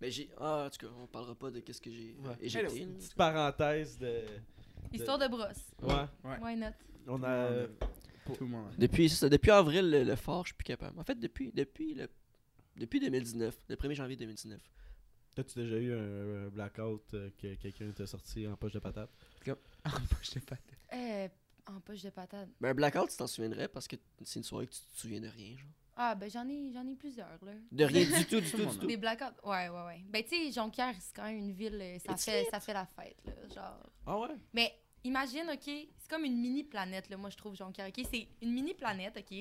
Mais 0.00 0.10
j'ai. 0.10 0.30
Ah, 0.38 0.66
en 0.66 0.70
tout 0.70 0.86
cas, 0.86 0.92
on 1.02 1.06
parlera 1.06 1.34
pas 1.34 1.50
de 1.50 1.60
qu'est-ce 1.60 1.80
que 1.80 1.90
j'ai 1.90 2.14
Ouais. 2.24 2.34
éjecté. 2.40 2.80
une 2.80 2.94
petite 2.96 3.14
parenthèse 3.14 3.98
de. 3.98 4.22
Histoire 4.92 5.18
de 5.18 5.26
brosse. 5.28 5.72
Ouais, 5.82 5.94
Ouais. 6.24 6.38
Why 6.42 6.56
not? 6.56 6.66
on 7.08 7.22
a. 7.22 7.66
Tout 8.26 8.36
le 8.40 8.46
monde. 8.46 8.72
Depuis, 8.76 9.08
ça, 9.08 9.28
depuis 9.28 9.50
avril, 9.52 9.88
le, 9.90 10.02
le 10.02 10.16
fort, 10.16 10.42
je 10.44 10.48
suis 10.48 10.56
plus 10.56 10.64
capable. 10.64 10.98
En 10.98 11.04
fait, 11.04 11.14
depuis, 11.18 11.52
depuis, 11.54 11.94
le, 11.94 12.08
depuis 12.76 12.98
2019, 13.00 13.56
le 13.68 13.76
1er 13.76 13.94
janvier 13.94 14.16
2019. 14.16 14.60
T'as-tu 15.36 15.58
déjà 15.58 15.76
eu 15.76 15.92
un, 15.92 16.48
blackout 16.48 17.12
euh, 17.12 17.28
que 17.36 17.54
quelqu'un 17.56 17.90
t'a 17.92 18.06
sorti 18.06 18.46
en 18.48 18.56
poche 18.56 18.72
de 18.72 18.78
patate? 18.78 19.10
Moi, 19.46 19.56
je 20.22 20.30
t'ai 20.30 20.40
pas. 20.40 20.56
Euh, 20.94 21.28
En 21.66 21.78
poche 21.80 22.02
de 22.02 22.08
patate. 22.08 22.48
Ben, 22.58 22.70
un 22.70 22.74
blackout, 22.74 23.10
tu 23.10 23.18
t'en 23.18 23.26
souviendrais 23.26 23.68
parce 23.68 23.86
que 23.86 23.96
c'est 24.24 24.38
une 24.40 24.44
soirée 24.44 24.66
que 24.66 24.72
tu 24.72 24.80
te 24.80 24.98
souviens 24.98 25.20
de 25.20 25.28
rien, 25.28 25.54
genre. 25.58 25.68
Ah, 25.94 26.14
ben 26.14 26.30
j'en 26.30 26.48
ai, 26.48 26.72
j'en 26.72 26.86
ai 26.86 26.94
plusieurs, 26.94 27.38
là. 27.44 27.52
De 27.70 27.84
rien 27.84 28.04
du 28.04 28.24
tout, 28.26 28.40
du 28.40 28.50
tout, 28.50 28.64
du 28.64 28.78
tout. 28.78 28.86
Des 28.86 28.96
blackouts. 28.96 29.24
Ouais, 29.44 29.68
ouais, 29.68 29.84
ouais. 29.84 30.04
Ben, 30.08 30.22
tu 30.24 30.30
sais, 30.30 30.52
Jonquière, 30.52 30.94
c'est 30.98 31.14
quand 31.14 31.24
même 31.24 31.36
une 31.36 31.52
ville, 31.52 31.78
euh, 31.82 31.98
ça 31.98 32.12
It's 32.12 32.24
fait, 32.24 32.46
ça 32.50 32.58
fait 32.58 32.72
la 32.72 32.86
fête, 32.86 33.18
là. 33.26 33.32
Genre. 33.54 33.90
Ah 34.06 34.18
ouais? 34.18 34.36
Mais 34.54 34.72
imagine, 35.04 35.50
OK, 35.52 35.64
c'est 35.64 36.08
comme 36.08 36.24
une 36.24 36.40
mini-planète, 36.40 37.10
là, 37.10 37.18
moi, 37.18 37.28
je 37.28 37.36
trouve, 37.36 37.54
Jonquière, 37.54 37.88
OK? 37.88 38.06
C'est 38.10 38.26
une 38.40 38.54
mini-planète, 38.54 39.18
OK? 39.18 39.36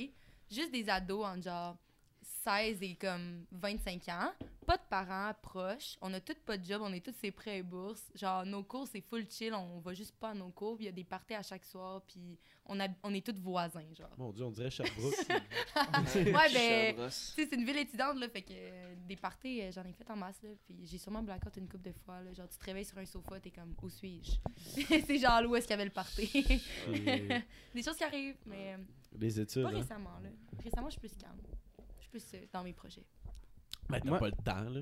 Juste 0.51 0.71
des 0.73 0.89
ados 0.89 1.25
en 1.25 1.41
genre 1.41 1.77
16 2.43 2.81
et 2.81 2.95
comme 2.95 3.45
25 3.51 4.07
ans. 4.09 4.31
Pas 4.65 4.77
de 4.77 4.83
parents 4.89 5.31
proches. 5.41 5.97
On 6.01 6.13
a 6.13 6.19
tous 6.19 6.35
pas 6.45 6.57
de 6.57 6.65
job, 6.65 6.81
on 6.83 6.91
est 6.91 7.03
tous 7.03 7.15
ses 7.19 7.31
prêts 7.31 7.59
et 7.59 7.63
bourses. 7.63 8.11
Genre, 8.15 8.45
nos 8.45 8.63
cours, 8.63 8.87
c'est 8.87 9.01
full 9.01 9.25
chill, 9.29 9.53
on 9.53 9.79
va 9.79 9.93
juste 9.93 10.15
pas 10.15 10.29
à 10.29 10.33
nos 10.33 10.49
cours. 10.49 10.75
puis 10.75 10.85
Il 10.85 10.87
y 10.87 10.89
a 10.89 10.93
des 10.93 11.03
parties 11.03 11.35
à 11.35 11.43
chaque 11.43 11.65
soir, 11.65 12.01
puis 12.07 12.39
on, 12.65 12.79
a, 12.79 12.87
on 13.03 13.13
est 13.13 13.25
tous 13.25 13.39
voisins, 13.39 13.93
genre. 13.93 14.09
Mon 14.17 14.31
dieu, 14.31 14.43
on 14.43 14.51
dirait 14.51 14.71
Sherbrooke. 14.71 15.13
ouais, 16.15 16.31
ben, 16.33 16.95
Chabrosse. 16.95 17.33
tu 17.35 17.43
sais, 17.43 17.49
c'est 17.49 17.55
une 17.55 17.65
ville 17.65 17.77
étudiante, 17.77 18.17
là, 18.17 18.27
fait 18.29 18.41
que 18.41 18.53
euh, 18.53 18.95
des 19.07 19.15
parties, 19.15 19.61
euh, 19.61 19.71
j'en 19.71 19.83
ai 19.83 19.93
fait 19.93 20.09
en 20.09 20.15
masse, 20.15 20.41
là, 20.41 20.49
puis 20.65 20.75
j'ai 20.83 20.97
sûrement 20.97 21.21
blackout 21.21 21.55
une 21.57 21.67
couple 21.67 21.89
de 21.89 21.93
fois, 21.93 22.21
là, 22.21 22.33
genre 22.33 22.49
tu 22.49 22.57
te 22.57 22.65
réveilles 22.65 22.85
sur 22.85 22.97
un 22.97 23.05
sofa, 23.05 23.39
t'es 23.39 23.51
comme, 23.51 23.75
où 23.81 23.89
suis-je? 23.89 24.37
c'est 25.05 25.17
genre 25.19 25.43
où 25.47 25.55
est-ce 25.55 25.67
qu'il 25.67 25.73
y 25.73 25.79
avait 25.79 25.85
le 25.85 25.91
party? 25.91 26.27
Des 27.73 27.83
choses 27.83 27.97
qui 27.97 28.03
arrivent, 28.03 28.37
mais 28.47 28.73
euh, 28.73 28.77
les 29.17 29.39
études. 29.39 29.63
pas 29.63 29.69
hein? 29.69 29.73
récemment, 29.73 30.19
là. 30.23 30.29
Récemment, 30.63 30.87
je 30.87 30.93
suis 30.93 31.01
plus 31.01 31.15
calme. 31.17 31.37
Plus 32.15 32.33
euh, 32.33 32.45
dans 32.53 32.63
mes 32.63 32.71
projets. 32.73 33.03
Ben, 33.89 33.99
t'as 33.99 34.09
Moi- 34.09 34.19
pas 34.19 34.27
le 34.27 34.43
temps, 34.43 34.69
là. 34.69 34.79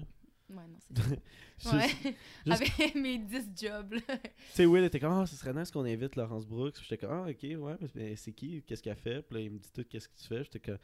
Ouais, 0.49 0.67
non, 0.67 0.77
c'est 0.79 0.95
Juste- 1.59 1.73
Ouais, 1.73 2.15
juste- 2.45 2.61
avec 2.79 2.95
mes 2.95 3.17
10 3.17 3.49
jobs, 3.59 3.93
là. 3.93 4.17
Tu 4.17 4.29
sais, 4.51 4.65
Will 4.67 4.83
était 4.83 4.99
comme, 4.99 5.13
ah, 5.13 5.25
ce 5.25 5.35
serait 5.35 5.51
nice 5.53 5.71
qu'on 5.71 5.83
invite 5.85 6.15
Laurence 6.15 6.45
Brooks. 6.45 6.75
Puis 6.75 6.83
j'étais 6.87 6.97
comme, 7.07 7.11
ah, 7.25 7.29
ok, 7.29 7.43
ouais, 7.59 7.75
mais- 7.95 8.15
c'est 8.17 8.33
qui? 8.33 8.61
Qu'est-ce 8.61 8.83
qu'elle 8.83 8.95
fait? 8.97 9.23
Puis 9.23 9.35
là, 9.35 9.41
il 9.41 9.51
me 9.51 9.57
dit 9.57 9.71
tout, 9.73 9.83
qu'est-ce 9.89 10.07
que 10.09 10.15
tu 10.15 10.27
fais 10.27 10.43
J'étais 10.43 10.59
comme, 10.59 10.77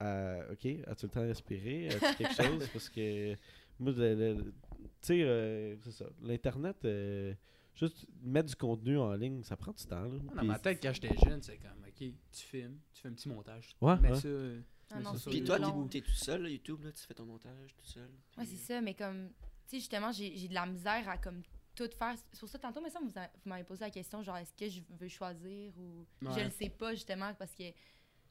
Ah, 0.00 0.40
ok, 0.50 0.66
as-tu 0.88 1.06
le 1.06 1.10
temps 1.10 1.22
de 1.22 1.28
respirer? 1.28 1.88
As-tu 1.88 2.16
quelque 2.16 2.34
chose? 2.42 2.68
Parce 2.72 2.88
que, 2.90 3.34
moi, 3.78 3.92
le- 3.92 4.14
le- 4.14 4.34
le- 4.34 4.42
tu 4.44 4.52
sais, 5.00 5.22
euh, 5.22 5.76
c'est 5.82 5.92
ça. 5.92 6.06
L'Internet, 6.22 6.76
euh, 6.84 7.32
juste 7.74 8.04
mettre 8.22 8.48
du 8.48 8.56
contenu 8.56 8.98
en 8.98 9.14
ligne, 9.14 9.42
ça 9.44 9.56
prend 9.56 9.72
du 9.72 9.84
temps. 9.86 10.02
Là. 10.02 10.18
Dans 10.18 10.36
Puis- 10.38 10.46
ma 10.48 10.58
tête, 10.58 10.82
quand 10.82 10.92
j'étais 10.92 11.16
jeune, 11.24 11.40
c'est 11.40 11.56
comme, 11.58 11.82
ok, 11.86 11.94
tu 11.98 12.14
filmes, 12.32 12.78
tu 12.92 13.00
fais 13.02 13.08
un 13.08 13.12
petit 13.12 13.28
montage. 13.28 13.70
Ouais, 13.80 13.94
Mais 14.02 14.10
ouais. 14.10 14.20
ça, 14.20 14.28
euh, 14.28 14.60
Ah 14.90 15.00
non. 15.00 15.14
Puis 15.14 15.42
toi, 15.42 15.58
t'es- 15.90 16.00
tout 16.00 16.10
seul, 16.12 16.42
là, 16.42 16.48
YouTube, 16.48 16.82
là, 16.84 16.92
tu 16.92 17.02
fais 17.04 17.14
ton 17.14 17.24
montage 17.26 17.74
tout 17.76 17.84
seul. 17.86 18.08
Ouais, 18.36 18.44
puis- 18.44 18.46
c'est 18.56 18.72
ça, 18.74 18.80
mais 18.80 18.94
comme, 18.94 19.30
tu 19.30 19.70
sais, 19.70 19.78
justement, 19.80 20.12
j'ai 20.12 20.36
j'ai 20.36 20.48
de 20.48 20.54
la 20.54 20.66
misère 20.66 21.08
à 21.08 21.18
comme 21.18 21.42
tout 21.74 21.88
faire. 21.98 22.14
C'est 22.32 22.40
pour 22.40 22.48
ça, 22.48 22.58
tantôt, 22.58 22.80
mais 22.80 22.90
ça, 22.90 23.00
vous, 23.00 23.12
m'avez 23.44 23.64
posé 23.64 23.84
la 23.84 23.90
question, 23.90 24.22
genre, 24.22 24.36
est-ce 24.38 24.54
que 24.54 24.68
je 24.68 24.80
veux 24.90 25.08
choisir 25.08 25.76
ou. 25.78 26.06
Je 26.22 26.28
Ouais. 26.28 26.44
le 26.44 26.50
sais 26.50 26.70
pas, 26.70 26.94
justement, 26.94 27.34
parce 27.34 27.52
que, 27.52 27.68
tu 27.70 27.74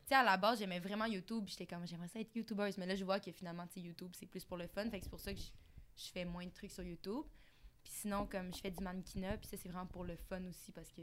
sais, 0.07 0.15
à 0.15 0.23
la 0.23 0.37
base, 0.37 0.59
j'aimais 0.59 0.79
vraiment 0.79 1.05
YouTube, 1.05 1.43
j'étais 1.47 1.65
comme, 1.67 1.85
j'aimerais 1.85 2.07
ça 2.07 2.19
être 2.19 2.33
YouTubeuse, 2.35 2.77
mais 2.77 2.85
là, 2.85 2.95
je 2.95 3.03
vois 3.03 3.19
que 3.19 3.31
finalement, 3.31 3.67
tu 3.67 3.73
sais, 3.73 3.81
YouTube, 3.81 4.11
c'est 4.15 4.25
plus 4.25 4.45
pour 4.45 4.57
le 4.57 4.67
fun, 4.67 4.89
fait 4.89 4.99
que 4.99 5.03
c'est 5.03 5.09
pour 5.09 5.19
ça 5.19 5.33
que 5.33 5.39
je 5.39 5.49
je 5.97 6.11
fais 6.11 6.25
moins 6.25 6.45
de 6.45 6.51
trucs 6.51 6.71
sur 6.71 6.83
YouTube. 6.83 7.23
Puis 7.81 7.93
sinon, 7.93 8.25
comme, 8.27 8.53
je 8.53 8.59
fais 8.59 8.69
du 8.71 8.83
mannequinat, 8.83 9.37
puis 9.37 9.47
ça, 9.47 9.55
c'est 9.55 9.69
vraiment 9.69 9.85
pour 9.87 10.03
le 10.03 10.15
fun 10.17 10.43
aussi, 10.45 10.73
parce 10.73 10.91
que 10.91 11.01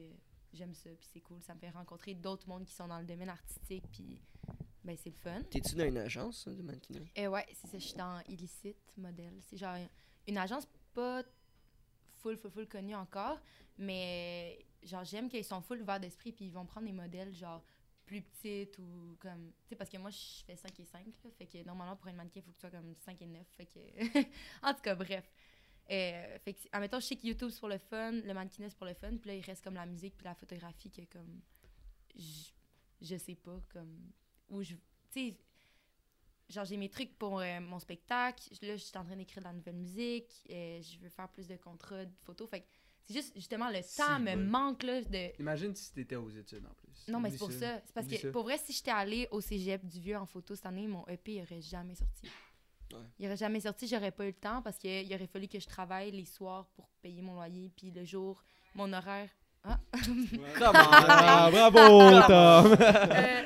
j'aime 0.52 0.74
ça, 0.74 0.90
puis 0.90 1.08
c'est 1.10 1.20
cool, 1.20 1.40
ça 1.42 1.54
me 1.54 1.60
fait 1.60 1.70
rencontrer 1.70 2.12
d'autres 2.14 2.46
mondes 2.46 2.66
qui 2.66 2.74
sont 2.74 2.88
dans 2.88 2.98
le 2.98 3.06
domaine 3.06 3.30
artistique, 3.30 3.84
puis, 3.90 4.20
ben, 4.84 4.96
c'est 4.96 5.10
le 5.10 5.16
fun. 5.16 5.42
T'es-tu 5.50 5.74
dans 5.74 5.86
une 5.86 5.98
agence 5.98 6.46
hein, 6.46 6.54
de 6.54 6.62
mannequinat? 6.62 7.00
Euh, 7.18 7.28
ouais, 7.28 7.46
c'est 7.54 7.68
ça. 7.68 7.78
Je 7.78 7.84
suis 7.84 7.96
dans 7.96 8.20
Illicite 8.28 8.76
Model. 8.96 9.34
C'est 9.42 9.56
genre 9.56 9.76
une 10.26 10.38
agence 10.38 10.66
pas 10.94 11.22
full, 12.14 12.36
full, 12.36 12.50
full 12.50 12.68
connue 12.68 12.94
encore, 12.94 13.40
mais 13.78 14.64
genre 14.82 15.04
j'aime 15.04 15.28
qu'ils 15.28 15.44
sont 15.44 15.60
full 15.60 15.82
ouverts 15.82 16.00
d'esprit 16.00 16.32
puis 16.32 16.46
ils 16.46 16.52
vont 16.52 16.66
prendre 16.66 16.86
des 16.86 16.92
modèles 16.92 17.34
genre 17.34 17.62
plus 18.04 18.22
petites 18.22 18.78
ou 18.78 19.16
comme. 19.20 19.52
Tu 19.64 19.70
sais, 19.70 19.76
parce 19.76 19.90
que 19.90 19.96
moi 19.98 20.10
je 20.10 20.44
fais 20.44 20.56
5 20.56 20.78
et 20.80 20.84
5, 20.84 21.06
là, 21.06 21.30
fait 21.38 21.46
que 21.46 21.64
normalement 21.64 21.96
pour 21.96 22.08
une 22.08 22.16
mannequin, 22.16 22.40
il 22.40 22.42
faut 22.42 22.50
que 22.50 22.56
tu 22.56 22.60
sois 22.60 22.70
comme 22.70 22.94
5 23.04 23.22
et 23.22 23.26
9. 23.26 23.46
Fait 23.56 23.66
que. 23.66 24.18
en 24.62 24.74
tout 24.74 24.82
cas, 24.82 24.94
bref. 24.94 25.24
Euh, 25.90 26.38
fait 26.38 26.54
que, 26.54 26.60
admettons, 26.72 27.00
je 27.00 27.06
sais 27.06 27.16
que 27.16 27.26
YouTube 27.26 27.50
c'est 27.50 27.60
pour 27.60 27.68
le 27.68 27.78
fun, 27.78 28.12
le 28.12 28.34
mannequinat 28.34 28.70
c'est 28.70 28.78
pour 28.78 28.86
le 28.86 28.94
fun, 28.94 29.16
puis 29.16 29.28
là 29.28 29.36
il 29.36 29.42
reste 29.42 29.64
comme 29.64 29.74
la 29.74 29.86
musique 29.86 30.16
puis 30.16 30.24
la 30.24 30.34
photographie 30.34 30.90
que 30.90 31.02
comme. 31.04 31.40
Je, 32.14 32.50
je 33.00 33.16
sais 33.16 33.34
pas, 33.34 33.60
comme. 33.72 34.12
Ou 34.52 34.62
je. 34.62 34.74
Tu 34.74 34.78
sais, 35.10 35.36
genre 36.48 36.64
j'ai 36.64 36.76
mes 36.76 36.88
trucs 36.88 37.18
pour 37.18 37.40
euh, 37.40 37.60
mon 37.60 37.78
spectacle. 37.80 38.42
Là 38.62 38.76
je 38.76 38.82
suis 38.82 38.96
en 38.96 39.04
train 39.04 39.16
d'écrire 39.16 39.42
de 39.42 39.48
la 39.48 39.52
nouvelle 39.52 39.74
musique 39.76 40.30
euh, 40.50 40.80
je 40.80 40.98
veux 41.00 41.08
faire 41.08 41.28
plus 41.28 41.46
de 41.48 41.56
contrats 41.56 42.04
de 42.04 42.12
photos. 42.24 42.48
Fait 42.48 42.60
que 42.60 42.66
c'est 43.04 43.14
juste 43.14 43.32
justement 43.34 43.68
le 43.70 43.80
Si, 43.82 43.96
temps 43.96 44.20
me 44.20 44.36
manque 44.36 44.82
là 44.84 45.00
de 45.02 45.40
imagine 45.40 45.74
si 45.74 45.92
t'étais 45.92 46.16
aux 46.16 46.30
études 46.30 46.64
en 46.66 46.74
plus. 46.74 47.08
non 47.12 47.18
mais 47.20 47.30
c'est 47.30 47.38
pour 47.38 47.50
ça. 47.52 47.80
c'est 47.84 47.92
parce 47.94 48.06
que 48.06 48.16
ça. 48.16 48.30
pour 48.30 48.44
vrai 48.44 48.58
si 48.58 48.72
j'étais 48.72 48.90
allée 48.92 49.26
au 49.32 49.40
cégep 49.40 49.84
du 49.84 49.98
vieux 50.00 50.16
en 50.16 50.26
photo 50.26 50.54
cette 50.54 50.66
année 50.66 50.86
mon 50.86 51.04
EP 51.08 51.34
il 51.34 51.42
aurait 51.42 51.60
jamais 51.62 51.94
sorti. 51.96 52.28
Ouais. 52.92 52.98
il 53.18 53.26
aurait 53.26 53.36
jamais 53.36 53.60
sorti 53.60 53.88
j'aurais 53.88 54.12
pas 54.12 54.24
eu 54.24 54.28
le 54.28 54.32
temps 54.34 54.62
parce 54.62 54.78
qu'il 54.78 55.12
aurait 55.14 55.26
fallu 55.26 55.48
que 55.48 55.58
je 55.58 55.66
travaille 55.66 56.10
les 56.12 56.26
soirs 56.26 56.66
pour 56.74 56.88
payer 57.00 57.22
mon 57.22 57.34
loyer 57.34 57.70
puis 57.76 57.90
le 57.90 58.04
jour 58.04 58.42
mon 58.74 58.92
horaire. 58.92 59.30
Ah! 59.64 59.78
Comment 60.58 60.72
Ah, 60.74 61.48
bravo, 61.52 62.20
Tom. 62.26 62.76
Euh, 62.82 63.42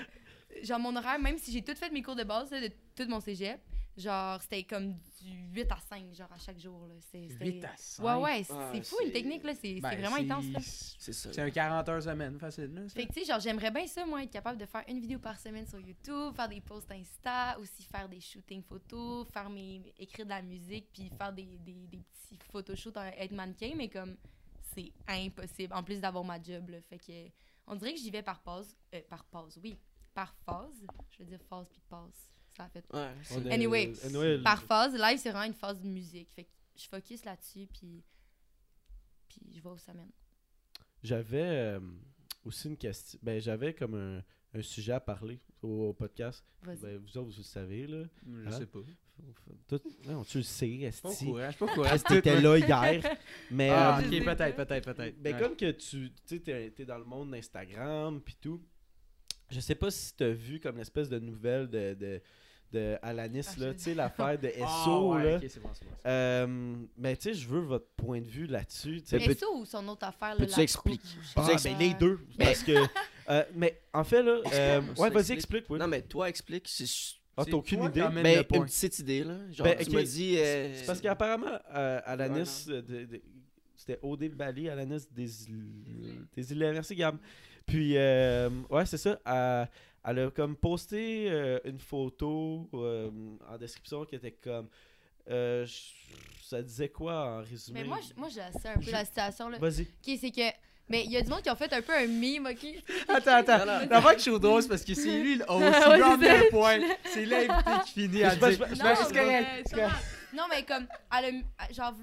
genre 0.65 0.79
mon 0.81 0.95
horaire, 0.97 1.19
même 1.19 1.39
si 1.39 1.53
j'ai 1.53 1.63
tout 1.63 1.75
fait 1.75 1.91
mes 1.91 2.03
cours 2.03 2.17
de 2.17 2.25
base 2.25 2.51
là, 2.51 2.61
de 2.61 2.71
tout 2.95 3.09
mon 3.09 3.21
cégep, 3.21 3.61
genre 3.97 4.41
c'était 4.43 4.63
comme 4.65 4.93
du 5.23 5.31
8 5.55 5.73
à 5.73 5.79
5 5.81 6.15
genre 6.15 6.31
à 6.33 6.39
chaque 6.39 6.59
jour 6.59 6.87
là. 6.87 6.95
C'est- 7.11 7.29
c'était- 7.31 7.45
8 7.47 7.65
à 7.65 7.73
5. 7.77 8.05
Ouais 8.05 8.23
ouais, 8.23 8.43
c'est 8.45 8.53
Ah, 8.55 8.73
fou 8.83 8.97
une 9.05 9.13
technique 9.13 9.43
là, 9.45 9.55
c'est 9.55 9.81
Ben, 9.81 9.91
c'est 9.91 9.97
vraiment 9.97 10.17
intense 10.17 10.47
là. 10.53 10.61
C'est 10.63 11.13
ça. 11.13 11.33
C'est 11.33 11.41
un 11.43 11.51
40 11.51 11.89
heures 11.89 12.03
semaine, 12.03 12.39
facile. 12.39 12.73
Là, 12.75 12.89
ça. 12.89 12.95
Fait 12.95 13.07
que 13.07 13.13
tu 13.13 13.21
sais, 13.21 13.27
genre 13.27 13.41
j'aimerais 13.41 13.71
bien 13.71 13.87
ça 13.87 14.05
moi 14.07 14.23
être 14.23 14.31
capable 14.31 14.59
de 14.59 14.67
faire 14.67 14.85
une 14.89 15.01
vidéo 15.01 15.19
par 15.19 15.39
semaine 15.39 15.67
sur 15.67 15.81
YouTube, 15.81 16.35
faire 16.35 16.49
des 16.49 16.61
posts 16.61 16.91
Insta, 16.93 17.59
aussi 17.59 17.83
faire 17.85 18.09
des 18.09 18.21
shootings 18.21 18.63
photos, 18.63 19.27
faire 19.29 19.49
mes 19.51 19.83
écrire 19.99 20.27
de 20.27 20.31
la 20.31 20.43
musique 20.43 20.89
puis 20.93 21.11
faire 21.17 21.33
des, 21.33 21.59
des, 21.59 21.87
des 21.87 21.99
petits 21.99 22.39
photoshoots 22.51 22.97
en- 22.97 23.05
être 23.05 23.33
mannequin 23.33 23.73
mais 23.77 23.89
comme 23.89 24.17
c'est 24.75 24.93
impossible 25.09 25.73
en 25.73 25.83
plus 25.83 26.01
d'avoir 26.01 26.23
ma 26.25 26.41
job 26.43 26.69
là. 26.69 26.79
Fait 26.83 26.99
que 26.99 27.31
on 27.67 27.75
dirait 27.75 27.95
que 27.95 27.99
j'y 27.99 28.11
vais 28.11 28.23
par 28.23 28.41
pause, 28.43 28.77
euh, 28.95 29.01
par 29.09 29.25
pause, 29.25 29.59
oui, 29.63 29.77
par 30.17 30.35
phase. 30.47 30.83
Je 31.11 31.19
veux 31.23 31.27
dire 31.29 31.41
phase 31.49 31.69
puis 31.71 31.81
passe. 31.89 32.31
Ça 32.57 32.65
a 32.65 32.69
fait 32.71 32.85
Ouais, 32.93 33.53
Anyway, 33.53 33.93
anyway, 34.05 34.43
par 34.43 34.63
phase. 34.63 34.95
Live, 34.95 35.19
c'est 35.19 35.31
vraiment 35.31 35.45
une 35.47 35.53
phase 35.55 35.79
de 35.81 35.87
musique. 35.87 36.31
Fait 36.33 36.45
que 36.45 36.51
je 36.75 36.89
focus 36.89 37.23
là-dessus, 37.25 37.67
puis, 37.67 38.03
puis 39.29 39.41
je 39.55 39.61
vois 39.61 39.73
où 39.75 39.79
ça 39.79 39.93
mène. 39.93 40.11
J'avais 41.03 41.43
euh, 41.43 41.81
aussi 42.45 42.69
une 42.69 42.77
question. 42.79 43.19
Ben, 43.23 43.39
j'avais 43.41 43.75
comme 43.75 43.95
un, 43.95 44.23
un 44.59 44.63
sujet 44.63 44.93
à 44.93 45.01
parler 45.01 45.39
au, 45.63 45.89
au 45.89 45.93
podcast. 45.93 46.45
Ben, 46.65 46.75
vous 46.97 47.19
autres, 47.19 47.31
vous 47.31 47.37
le 47.37 47.43
savez, 47.43 47.87
là. 47.87 48.05
Je 48.27 48.49
Hein? 48.49 48.51
sais 48.59 48.67
pas. 48.67 48.81
Tout, 49.69 49.81
non, 50.07 50.25
tu 50.25 50.39
le 50.39 50.43
sais, 50.45 50.67
pas 51.03 51.09
Esti. 51.11 51.25
courant, 51.27 51.51
je 51.51 51.59
pas. 51.59 51.95
Esti, 51.95 52.07
t'étais 52.15 52.41
là 52.41 52.57
hier. 52.59 53.17
Mais, 53.51 53.71
Ah, 53.71 53.99
euh, 53.99 54.03
ok, 54.03 54.11
peut-être, 54.25 54.57
pas. 54.57 54.67
peut-être, 54.67 54.95
peut-être. 54.95 55.23
ben, 55.23 55.35
Ouais. 55.35 55.41
comme 55.41 55.57
que 55.57 55.71
tu 55.73 56.11
tu 56.13 56.37
sais, 56.37 56.41
t'es, 56.41 56.71
t'es 56.71 56.85
dans 56.87 56.99
le 56.99 57.05
monde 57.05 57.31
d'Instagram 57.31 58.21
puis 58.21 58.37
tout, 58.41 58.63
je 59.51 59.61
sais 59.61 59.75
pas 59.75 59.91
si 59.91 60.15
t'as 60.15 60.29
vu 60.31 60.61
comme 60.61 60.77
l'espèce 60.77 61.09
de 61.09 61.19
nouvelle 61.19 61.69
de, 61.69 61.95
de, 61.95 62.21
de 62.73 62.97
Alanis, 63.03 63.47
Ah, 63.49 63.61
là, 63.61 63.75
tu 63.75 63.81
sais, 63.81 63.95
l'affaire 63.95 64.39
de 64.39 64.51
Ah, 64.63 64.83
SO, 64.85 65.15
ouais, 65.15 65.23
là. 65.25 65.39
bon, 65.39 65.49
bon. 65.63 65.71
Euh, 66.07 66.77
mais 66.99 67.17
tu 67.17 67.23
sais, 67.23 67.35
je 67.35 67.47
veux 67.49 67.61
votre 67.61 67.87
point 67.97 68.21
de 68.21 68.27
vue 68.27 68.47
là-dessus. 68.47 69.03
Mais 69.13 69.19
Mais 69.29 69.35
ça 69.35 69.47
ou 69.51 69.65
son 69.65 69.87
autre 69.89 70.05
affaire, 70.07 70.31
là, 70.35 70.37
peux-tu 70.47 70.61
expliquer? 70.61 71.05
Ah, 71.37 71.49
ben 71.63 71.79
les 71.79 71.95
deux. 71.95 72.19
Parce 72.39 72.63
que. 72.63 72.73
euh, 73.31 73.45
mais 73.55 73.81
en 73.93 74.05
fait, 74.05 74.23
là. 74.23 74.41
euh, 74.53 74.81
ouais, 74.99 75.11
vas-y, 75.11 75.33
explique. 75.33 75.65
Oui. 75.69 75.79
Non, 75.79 75.87
mais 75.87 76.03
toi, 76.03 76.29
explique. 76.29 76.67
C'est 76.69 76.85
Ah, 77.37 77.45
t'as 77.45 77.53
aucune 77.57 77.85
idée. 77.85 78.01
ben, 78.23 78.45
point. 78.45 78.59
une 78.61 78.65
petite 78.67 78.99
idée, 78.99 79.23
là. 79.23 79.37
Genre, 79.53 79.67
Ben, 79.67 79.77
tu 79.85 79.91
m'as 79.91 80.03
dit. 80.03 80.37
euh, 80.39 80.75
C'est 80.75 80.87
parce 80.87 81.01
qu'apparemment, 81.01 81.59
euh, 81.75 82.01
Alanis, 82.05 82.67
euh, 82.69 82.83
c'était 83.77 83.99
Odile 84.03 84.35
Bali, 84.35 84.69
Alanis 84.71 85.07
des, 85.13 85.45
îles- 85.45 86.27
des 86.35 86.53
îles 86.53 86.59
Merci, 86.59 86.97
Gab. 86.97 87.17
Puis, 87.67 87.97
euh, 87.97 88.49
ouais, 88.71 88.87
c'est 88.87 88.99
ça. 88.99 89.19
Elle, 89.27 89.69
elle 90.05 90.19
a 90.27 90.31
comme 90.31 90.57
posté 90.57 91.27
euh, 91.31 91.59
une 91.65 91.81
photo 91.81 92.69
euh, 92.75 93.11
en 93.49 93.59
description 93.59 94.05
qui 94.05 94.15
était 94.15 94.33
comme. 94.33 94.69
euh, 95.29 95.67
je- 95.67 96.47
ça 96.49 96.63
disait 96.63 96.89
quoi 96.91 97.27
en 97.27 97.39
résumé? 97.41 97.81
Mais 97.83 97.89
moi, 97.89 97.99
moi, 98.17 98.29
la 98.39 98.53
sais 98.53 98.69
un 98.69 98.75
peu 98.75 98.83
Je- 98.83 98.93
la 98.93 99.05
situation. 99.05 99.49
Là. 99.49 99.59
Vas-y. 99.59 99.83
Ok, 99.83 100.19
c'est 100.21 100.31
que. 100.31 100.57
Mais 100.89 101.05
il 101.05 101.11
y 101.11 101.17
a 101.17 101.23
du 101.23 101.29
monde 101.29 101.43
qui 101.43 101.51
ont 101.51 101.57
fait 101.57 101.73
un 101.73 101.83
peu 101.83 101.93
un 101.93 102.07
meme, 102.07 102.47
ok? 102.47 102.65
Attends, 103.09 103.35
attends. 103.39 103.65
La 103.91 104.01
fois 104.01 104.13
que 104.13 104.19
je 104.19 104.23
suis 104.23 104.31
au 104.31 104.39
drôle, 104.39 104.63
c'est 104.63 104.69
parce 104.69 104.85
que 104.85 104.95
c'est 104.95 105.19
lui 105.21 105.35
le 105.39 105.45
veut 106.17 106.27
c'est 106.45 106.51
point. 106.51 106.79
C'est 107.07 107.25
l'invité 107.25 107.53
qui 107.87 107.93
finit 108.03 108.23
à 108.23 108.37
dire. 108.37 108.65
Non, 110.33 110.45
mais 110.49 110.63
comme, 110.63 110.87
elle 111.19 111.43
a- 111.59 111.73
genre, 111.73 111.95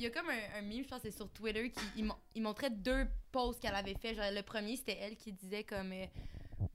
il 0.00 0.04
y 0.04 0.06
a 0.06 0.10
comme 0.10 0.30
un, 0.30 0.58
un 0.58 0.62
meme, 0.62 0.82
je 0.82 0.88
pense 0.88 1.02
que 1.02 1.10
c'est 1.10 1.16
sur 1.16 1.28
Twitter, 1.30 1.70
qui 1.70 1.80
il, 1.96 2.08
il 2.34 2.42
montrait 2.42 2.70
deux 2.70 3.06
posts 3.30 3.60
qu'elle 3.60 3.74
avait 3.74 3.94
fait. 3.94 4.14
Genre, 4.14 4.24
le 4.32 4.42
premier, 4.42 4.76
c'était 4.76 4.98
elle 5.00 5.16
qui 5.16 5.32
disait 5.32 5.62
comme, 5.64 5.92
euh, 5.92 6.06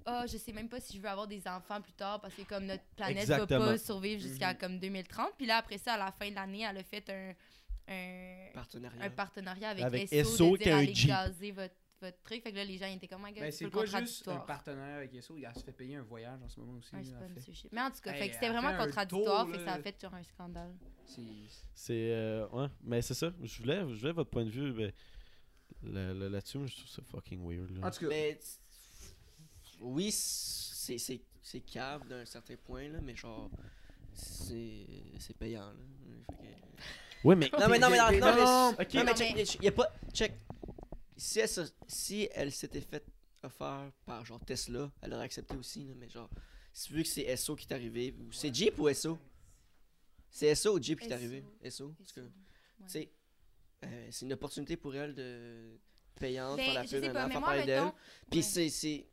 ah, 0.06 0.26
je 0.28 0.38
sais 0.38 0.52
même 0.54 0.70
pas 0.70 0.80
si 0.80 0.96
je 0.96 1.02
veux 1.02 1.10
avoir 1.10 1.28
des 1.28 1.48
enfants 1.48 1.82
plus 1.82 1.94
tard 1.94 2.22
parce 2.22 2.34
que 2.36 2.44
comme 2.44 2.66
notre 2.66 2.84
planète 2.96 3.24
Exactement. 3.24 3.66
va 3.66 3.72
pas 3.74 3.78
survivre 3.78 4.22
jusqu'à 4.22 4.52
Mhm. 4.54 4.58
comme 4.60 4.80
2030. 4.80 5.32
Puis 5.38 5.46
là, 5.48 5.58
après 5.58 5.78
ça, 5.78 5.94
à 5.94 5.98
la 5.98 6.12
fin 6.12 6.30
de 6.30 6.36
l'année, 6.36 6.62
elle 6.70 6.78
a 6.78 6.84
fait 6.84 7.10
un, 7.10 7.34
un, 7.88 8.52
Partenariat. 8.54 9.04
un 9.04 9.10
partenariat 9.10 9.70
avec, 9.70 9.84
Avec 9.84 10.10
SO, 10.26 10.54
qui 10.56 10.70
a 10.70 10.76
un 10.76 10.80
allez 10.80 10.94
Jeep. 10.96 11.08
gazer 11.10 11.52
votre, 11.52 11.76
votre 12.06 12.22
truc. 12.24 12.44
Fait 12.44 12.52
que 12.52 12.56
là, 12.58 12.64
les 12.66 12.78
gens 12.78 12.88
ils 12.88 12.96
étaient 12.98 13.08
comme, 13.08 13.22
oh 13.24 13.26
my 13.28 13.34
god, 13.34 13.42
Ben, 13.42 13.52
c'est 13.52 13.68
pas 13.70 13.82
juste 13.82 13.94
un 13.96 13.98
contradictoire. 14.00 14.46
partenaire 14.46 14.98
avec 14.98 15.24
SO, 15.24 15.38
il 15.38 15.48
se 15.56 15.64
fait 15.64 15.72
payer 15.72 15.96
un 15.96 16.02
voyage 16.04 16.40
en 16.44 16.50
ce 16.50 16.60
moment 16.60 16.78
aussi. 16.78 16.96
Ouais, 16.96 17.04
là, 17.04 17.20
pas 17.20 17.28
fait. 17.42 17.70
Mais 17.72 17.82
en 17.82 17.92
tout 17.92 18.02
cas, 18.02 18.12
Hey, 18.14 18.20
fait 18.20 18.28
que 18.30 18.34
c'était 18.36 18.50
vraiment 18.50 18.78
contradictoire, 18.78 19.44
tour, 19.46 19.52
fait 19.54 19.58
que 19.60 19.66
ça 19.66 19.74
a 19.74 19.82
fait 19.82 20.00
sur 20.00 20.14
un 20.14 20.24
scandale. 20.24 20.74
C'est- 21.74 22.12
euh, 22.12 22.48
ouais, 22.50 22.68
mais 22.84 23.02
c'est 23.02 23.14
ça. 23.14 23.32
Je 23.42 23.58
voulais, 23.62 23.80
je 23.90 24.00
voulais 24.00 24.12
votre 24.14 24.30
point 24.30 24.46
de 24.46 24.50
vue. 24.50 24.74
Là- 25.84 26.14
Là-dessus, 26.14 26.68
je 26.68 26.76
trouve 26.78 26.88
ça 26.90 27.02
fucking 27.04 27.46
weird. 27.48 27.70
Là. 27.78 27.88
En 27.88 27.92
tout 27.92 28.00
cas, 28.02 28.08
Mais 28.08 28.40
oui, 29.82 30.12
c'est 30.12 30.98
c'est 30.98 31.22
c'est 31.42 31.60
cave 31.62 32.08
d'un 32.08 32.26
certain 32.26 32.56
point 32.56 32.88
là, 32.90 33.00
mais 33.02 33.16
genre 33.16 33.50
c'est 34.14 34.86
c'est 35.20 35.36
payant 35.38 35.68
là. 35.68 35.74
Que- 36.28 37.28
Ouais, 37.28 37.36
mais. 37.36 37.50
Non 37.60 37.68
mais 37.70 37.80
non 37.80 37.90
mais 37.90 37.98
non, 37.98 38.06
mais- 38.12 38.20
non, 38.20 38.36
mais, 38.36 38.44
non, 38.44 38.70
ok. 38.80 38.94
non, 38.94 39.04
mais 39.04 39.14
check, 39.16 39.64
y 39.64 39.68
a 39.68 39.72
pas 39.72 39.88
check. 40.14 40.34
Si 41.18 41.40
elle, 41.40 41.48
se- 41.50 41.72
si 41.88 42.28
elle 42.34 42.52
s'était 42.52 42.82
fait 42.82 43.06
offert 43.44 43.92
par 44.06 44.26
genre 44.26 44.40
Tesla, 44.44 44.92
elle 45.02 45.14
aurait 45.14 45.24
accepté 45.26 45.56
aussi 45.56 45.84
là, 45.86 45.94
mais 45.96 46.10
genre 46.10 46.30
si 46.74 46.92
vu 46.92 47.04
que 47.04 47.10
c'est 47.10 47.36
SO 47.38 47.56
qui 47.56 47.68
est 47.68 47.74
arrivé 47.74 48.14
ou 48.20 48.32
c'est 48.32 48.54
Jeep 48.54 48.78
ou 48.80 48.90
SO 48.94 49.18
C'est 50.30 50.54
SO 50.56 50.78
ou 50.78 50.82
Jeep 50.82 51.00
qui 51.00 51.08
est 51.08 51.14
arrivé? 51.14 51.44
SO. 51.70 51.94
parce 51.98 52.12
que, 52.12 52.20
Ouais. 52.22 52.28
tu 52.88 52.90
sais, 52.92 53.12
euh, 53.86 54.08
c'est 54.12 54.26
une 54.26 54.34
opportunité 54.34 54.76
pour 54.76 54.94
elle 54.96 55.14
de 55.16 55.80
payante 56.16 56.58
Ben, 56.58 56.66
faire 56.66 56.74
la 56.74 56.82
pub, 56.84 57.02
faire 57.30 57.42
parler 57.42 57.64
d'elle. 57.66 57.92
Puis 58.30 58.40
ouais. 58.40 58.44
c'est, 58.44 58.70
c'est. 58.70 59.08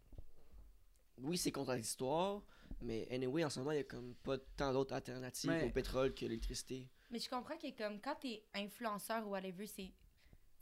Oui, 1.18 1.38
c'est 1.38 1.52
contradictoire, 1.52 2.42
mais 2.80 3.06
anyway, 3.12 3.44
en 3.44 3.50
ce 3.50 3.60
moment, 3.60 3.70
il 3.70 3.76
y 3.76 3.80
a 3.80 3.84
comme 3.84 4.14
pas 4.24 4.38
tant 4.56 4.72
d'autres 4.72 4.94
alternatives 4.94 5.50
Mais- 5.50 5.64
au 5.64 5.70
pétrole 5.70 6.12
que 6.14 6.22
l'électricité. 6.22 6.88
Mais 7.10 7.20
je 7.20 7.28
comprends 7.28 7.56
que 7.58 7.70
comme 7.76 8.00
quand 8.00 8.16
t'es 8.16 8.42
influenceur 8.54 9.24
ou 9.26 9.30
whatever, 9.30 9.66
c'est 9.68 9.92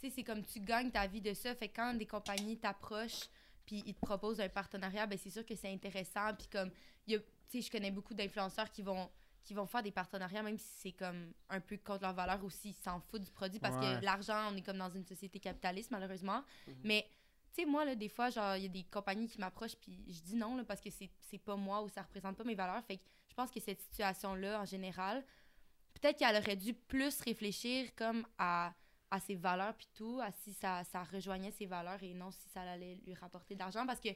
tu 0.01 0.09
sais 0.09 0.15
c'est 0.17 0.25
comme 0.25 0.43
tu 0.45 0.61
gagnes 0.61 0.91
ta 0.91 1.07
vie 1.07 1.21
de 1.21 1.35
ça. 1.35 1.55
Fait 1.55 1.69
que 1.69 1.77
quand 1.77 1.95
des 1.95 2.07
compagnies 2.07 2.59
t'approchent 2.59 3.29
puis 3.67 3.83
ils 3.87 3.95
te 3.95 4.01
proposent 4.01 4.41
un 4.41 4.49
partenariat, 4.49 5.07
ben 5.07 5.19
c'est 5.19 5.31
sûr 5.31 5.45
que 5.47 5.55
c'est 5.55 5.71
intéressant. 5.73 6.35
Puis 6.35 6.49
comme 6.51 6.71
tu 7.07 7.21
sais 7.49 7.61
je 7.61 7.71
connais 7.71 7.91
beaucoup 7.91 8.15
d'influenceurs 8.15 8.71
qui 8.71 8.83
vont 8.83 9.11
qui 9.43 9.55
vont 9.55 9.67
faire 9.67 9.83
des 9.83 9.91
partenariats 9.91 10.43
même 10.43 10.59
si 10.59 10.69
c'est 10.81 10.93
comme 10.93 11.33
un 11.49 11.61
peu 11.61 11.77
contre 11.79 12.03
leur 12.03 12.13
valeur 12.13 12.45
ou 12.45 12.51
s'ils 12.51 12.75
s'en 12.75 13.01
foutent 13.01 13.23
du 13.25 13.31
produit 13.31 13.59
parce 13.59 13.75
Ouais. 13.77 13.99
que 13.99 14.05
l'argent 14.05 14.53
on 14.53 14.57
est 14.57 14.63
comme 14.63 14.77
dans 14.79 14.91
une 14.91 15.05
société 15.07 15.41
capitaliste 15.41 15.91
malheureusement. 15.91 16.45
Mhm. 16.67 16.75
Mais 16.85 17.07
tu 17.55 17.63
sais 17.63 17.67
moi 17.67 17.85
là 17.85 17.95
des 17.95 18.09
fois 18.09 18.31
genre 18.31 18.57
il 18.57 18.63
y 18.63 18.67
a 18.67 18.69
des 18.69 18.85
compagnies 18.85 19.29
qui 19.29 19.39
m'approchent 19.39 19.77
puis 19.77 20.05
je 20.09 20.21
dis 20.21 20.37
non 20.37 20.57
là, 20.57 20.65
parce 20.65 20.81
que 20.81 20.91
c'est 20.91 21.39
pas 21.39 21.57
moi 21.57 21.83
ou 21.83 21.89
ça 21.89 22.03
représente 22.03 22.37
pas 22.37 22.45
mes 22.45 22.55
valeurs. 22.55 22.85
Fait 22.85 22.99
que 22.99 23.03
je 23.29 23.35
pense 23.35 23.51
que 23.51 23.61
cette 23.61 23.81
situation 23.81 24.35
là 24.35 24.61
en 24.61 24.65
général 24.67 25.25
peut-être 25.95 26.19
qu'elle 26.19 26.37
aurait 26.37 26.57
dû 26.57 26.73
plus 26.75 27.21
réfléchir 27.23 27.95
comme 27.97 28.27
à, 28.39 28.73
à 29.11 29.19
ses 29.21 29.35
valeurs 29.35 29.75
puis 29.75 29.89
tout, 29.95 30.21
à 30.23 30.31
si 30.33 30.53
ça, 30.53 30.83
ça 30.85 31.03
rejoignait 31.05 31.51
ses 31.51 31.67
valeurs 31.67 32.03
et 32.03 32.15
non 32.15 32.31
si 32.31 32.49
ça 32.49 32.61
allait 32.63 32.97
lui 33.05 33.15
rapporter 33.15 33.55
de 33.55 33.59
l'argent. 33.61 33.85
Parce 33.87 34.01
que 34.01 34.11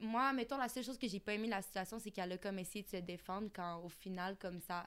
moi, 0.00 0.32
mettons, 0.32 0.56
la 0.56 0.68
seule 0.68 0.84
chose 0.84 0.98
que 0.98 1.06
j'ai 1.08 1.20
pas 1.20 1.34
aimé 1.34 1.46
de 1.46 1.50
la 1.52 1.62
situation, 1.62 1.98
c'est 1.98 2.10
qu'elle 2.10 2.32
a 2.32 2.38
comme 2.38 2.58
essayé 2.58 2.82
de 2.82 2.88
se 2.88 2.96
défendre 2.96 3.50
quand 3.54 3.80
au 3.84 3.88
final, 3.88 4.36
comme 4.38 4.60
ça, 4.60 4.86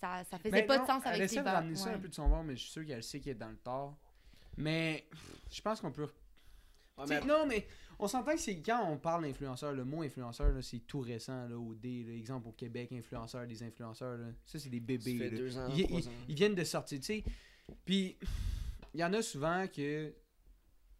ça, 0.00 0.22
ça 0.24 0.38
faisait 0.38 0.50
Mais 0.50 0.62
pas 0.66 0.76
non, 0.78 0.82
de 0.84 0.88
sens 0.88 1.02
Elle 1.06 1.12
avec 1.14 1.28
ses 1.28 1.34
essaie 1.34 1.40
de 1.40 1.44
valeurs. 1.44 1.60
ramener 1.60 1.76
ça 1.76 1.88
Ouais. 1.90 1.94
un 1.94 1.98
peu 1.98 2.08
de 2.08 2.14
son 2.14 2.28
bord, 2.28 2.44
mais 2.44 2.56
je 2.56 2.62
suis 2.62 2.70
sûr 2.72 2.84
qu'elle 2.86 3.02
sait 3.02 3.20
qu'elle 3.20 3.32
est 3.32 3.40
dans 3.40 3.48
le 3.50 3.56
tort. 3.56 3.96
Mais 4.56 5.06
je 5.50 5.60
pense 5.62 5.80
qu'on 5.80 5.92
peut. 5.92 6.08
Ouais, 6.98 7.04
mais- 7.08 7.20
Non, 7.22 7.46
mais 7.46 7.66
on 7.98 8.06
s'entend 8.06 8.32
que 8.32 8.38
c'est 8.40 8.60
quand 8.60 8.86
on 8.90 8.98
parle 8.98 9.22
d'influenceur, 9.24 9.72
le 9.72 9.84
mot 9.84 10.02
influenceur, 10.02 10.52
là, 10.52 10.60
c'est 10.60 10.80
tout 10.80 11.00
récent, 11.00 11.46
là, 11.48 11.56
au 11.56 11.74
D. 11.74 12.04
là. 12.04 12.12
exemple 12.12 12.48
au 12.48 12.52
Québec, 12.52 12.92
influenceur, 12.92 13.46
des 13.46 13.62
influenceurs, 13.62 14.18
là. 14.18 14.26
ça 14.44 14.58
c'est 14.58 14.68
des 14.68 14.78
Ça 14.78 14.84
bébés. 14.84 15.18
fait 15.18 15.30
là. 15.30 15.36
deux 15.38 15.58
ans, 15.58 15.68
Ils, 15.74 15.80
ils- 15.90 16.08
ils 16.28 16.34
viennent 16.34 16.54
de 16.54 16.64
sortir, 16.64 16.98
tu 17.00 17.06
sais. 17.06 17.24
Puis 17.84 18.16
il 18.94 19.00
y 19.00 19.04
en 19.04 19.12
a 19.12 19.22
souvent 19.22 19.66
que 19.68 20.12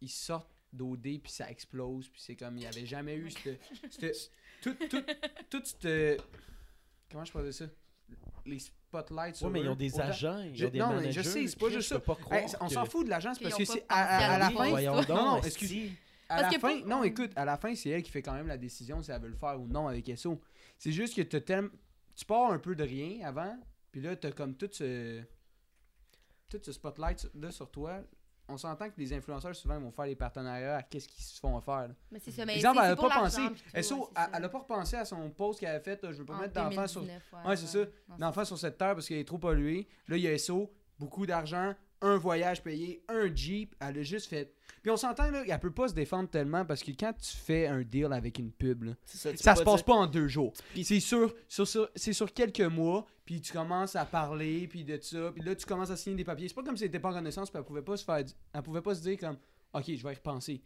ils 0.01 0.09
sortent 0.09 0.49
d'OD 0.71 1.01
puis 1.21 1.31
ça 1.31 1.49
explose 1.49 2.09
puis 2.09 2.19
c'est 2.19 2.35
comme 2.35 2.57
il 2.57 2.61
n'y 2.61 2.65
avait 2.67 2.85
jamais 2.85 3.15
eu 3.15 3.29
cette, 3.29 3.59
cette- 3.91 4.31
tout 4.61 4.75
tout 4.89 5.03
tout 5.49 5.61
cette 5.63 6.21
comment 7.11 7.23
je 7.23 7.31
pourrais 7.31 7.43
dire 7.45 7.53
ça? 7.53 7.65
Les 8.45 8.59
spotlights 8.59 9.35
sur 9.37 9.47
Ouais, 9.47 9.53
mais 9.53 9.61
ils 9.61 9.69
ont 9.69 9.75
des 9.75 9.93
autant- 9.93 10.03
agents, 10.03 10.39
ils 10.39 10.55
Je- 10.55 10.65
ont 10.65 10.69
des 10.69 10.79
non, 10.79 10.89
mais 10.89 10.95
managers. 10.95 11.23
je 11.23 11.29
sais, 11.29 11.47
c'est 11.47 11.57
pas 11.59 11.69
juste 11.69 11.97
pas 11.99 12.17
Hey, 12.31 12.45
on 12.59 12.67
que- 12.67 12.73
s'en 12.73 12.85
fout 12.85 13.05
de 13.05 13.09
l'agence 13.09 13.39
parce 13.39 13.55
que 13.55 13.63
c'est 13.65 13.85
à, 13.87 14.03
à- 14.03 14.33
à 14.33 14.37
la 14.39 14.49
fin 14.49 14.69
Voyons 14.69 14.95
Non, 14.95 15.01
donc, 15.01 15.09
non, 15.09 15.37
esti. 15.43 15.47
excuse- 15.65 15.91
à 16.29 16.41
Parce 16.41 16.53
la 16.55 16.59
fin, 16.59 16.79
pour- 16.79 16.87
non, 16.87 17.03
écoute, 17.03 17.31
à 17.35 17.45
la 17.45 17.57
fin, 17.57 17.73
c'est 17.75 17.89
elle 17.89 18.03
qui 18.03 18.11
fait 18.11 18.21
quand 18.21 18.33
même 18.33 18.47
la 18.47 18.57
décision 18.57 19.01
si 19.01 19.11
elle 19.11 19.21
veut 19.21 19.29
le 19.29 19.35
faire 19.35 19.59
ou 19.61 19.67
non 19.67 19.87
avec 19.87 20.09
SO. 20.17 20.41
C'est 20.77 20.91
juste 20.91 21.15
que 21.15 21.21
t'as 21.21 21.39
tellement- 21.41 21.69
tu 22.15 22.25
pars 22.25 22.51
un 22.51 22.59
peu 22.59 22.75
de 22.75 22.83
rien 22.83 23.25
avant, 23.25 23.57
puis 23.91 24.01
là, 24.01 24.15
t'as 24.15 24.31
comme 24.31 24.55
tout 24.55 24.69
ce, 24.71 25.21
tout 26.59 26.65
ce 26.65 26.71
spotlight 26.71 27.29
là 27.35 27.51
sur 27.51 27.69
toi. 27.69 28.01
On 28.49 28.57
s'entend 28.57 28.89
que 28.89 28.95
les 28.97 29.13
influenceurs, 29.13 29.55
souvent, 29.55 29.79
vont 29.79 29.91
faire 29.91 30.05
des 30.05 30.17
partenariats 30.17 30.75
à 30.77 30.83
qu'est-ce 30.83 31.07
qu'ils 31.07 31.23
se 31.23 31.39
font 31.39 31.59
faire. 31.61 31.87
là. 31.87 31.95
Mais 32.11 32.19
c'est 32.19 32.31
ça. 32.31 32.45
Mais 32.45 32.55
Exemple, 32.57 32.75
c'est- 32.75 32.81
elle 32.81 32.87
c'est 32.87 32.91
a 32.91 32.95
pour 32.97 33.07
pas 33.07 33.19
pensé. 33.21 33.41
SO, 33.41 33.47
ouais, 33.47 33.53
elle, 33.73 33.83
ça. 33.85 34.29
elle 34.33 34.43
a 34.43 34.49
pas 34.49 34.59
repensé 34.59 34.95
à 34.97 35.05
son 35.05 35.29
post 35.29 35.59
qu'elle 35.61 35.75
a 35.75 35.79
fait. 35.79 35.99
Je 36.03 36.17
veux 36.17 36.25
pas 36.25 36.33
En 36.35 36.39
mettre 36.39 36.53
d'enfants 36.53 36.87
sur, 36.87 37.01
2019, 37.01 37.45
Ouais, 37.47 37.55
c'est 37.55 37.67
ça. 37.67 37.85
D'enfants 38.17 38.43
sur 38.45 38.57
cette 38.57 38.77
terre 38.77 38.95
parce 38.95 39.07
qu'elle 39.07 39.19
est 39.19 39.23
trop 39.27 39.37
polluée. 39.37 39.87
Là, 40.09 40.17
il 40.17 40.23
y 40.23 40.27
a 40.27 40.37
SO, 40.37 40.69
beaucoup 40.99 41.25
d'argent, 41.25 41.73
un 42.03 42.17
voyage 42.17 42.61
payé, 42.61 43.03
un 43.07 43.33
Jeep. 43.33 43.75
Elle 43.79 43.97
a 43.97 44.03
juste 44.03 44.27
fait. 44.27 44.53
Puis 44.83 44.91
on 44.91 44.97
s'entend, 44.97 45.31
là, 45.31 45.43
elle 45.47 45.59
peut 45.59 45.71
pas 45.71 45.87
se 45.87 45.93
défendre 45.93 46.29
tellement 46.29 46.65
parce 46.65 46.83
que 46.83 46.91
quand 46.91 47.13
tu 47.13 47.35
fais 47.35 47.65
un 47.67 47.81
deal 47.81 48.11
avec 48.11 48.37
une 48.37 48.51
pub, 48.51 48.83
là, 48.83 48.91
ça, 49.05 49.35
ça 49.35 49.55
se 49.55 49.63
pas 49.63 49.71
passe 49.71 49.75
dire- 49.77 49.85
pas 49.85 49.93
en 49.93 50.07
deux 50.07 50.27
jours. 50.27 50.53
Puis- 50.73 50.83
C'est 50.83 50.99
sur, 50.99 51.33
sur, 51.47 51.67
sur- 51.67 51.89
c'est 51.95 52.13
sur 52.13 52.31
quelques 52.33 52.59
mois, 52.61 53.05
puis 53.25 53.39
tu 53.41 53.53
commences 53.53 53.95
à 53.95 54.05
parler, 54.05 54.67
puis 54.67 54.83
de 54.83 54.99
ça, 55.01 55.31
puis 55.33 55.41
là 55.43 55.55
tu 55.55 55.65
commences 55.65 55.89
à 55.89 55.95
signer 55.95 56.17
des 56.17 56.23
papiers. 56.25 56.49
C'est 56.49 56.53
pas 56.55 56.63
comme 56.63 56.75
si 56.77 56.83
elle 56.83 56.89
était 56.89 56.99
pas 56.99 57.09
en 57.09 57.13
connaissance, 57.13 57.49
puis 57.49 57.57
elle 57.59 57.65
pouvait 57.65 57.81
pas 57.81 57.95
se 57.97 58.03
faire, 58.03 58.23
elle 58.53 58.61
pouvait 58.61 58.81
pas 58.81 58.93
se 58.95 59.01
dire 59.01 59.17
comme, 59.17 59.37
ok, 59.73 59.83
je 59.87 60.03
vais 60.03 60.11
y 60.11 60.15
repenser. 60.15 60.61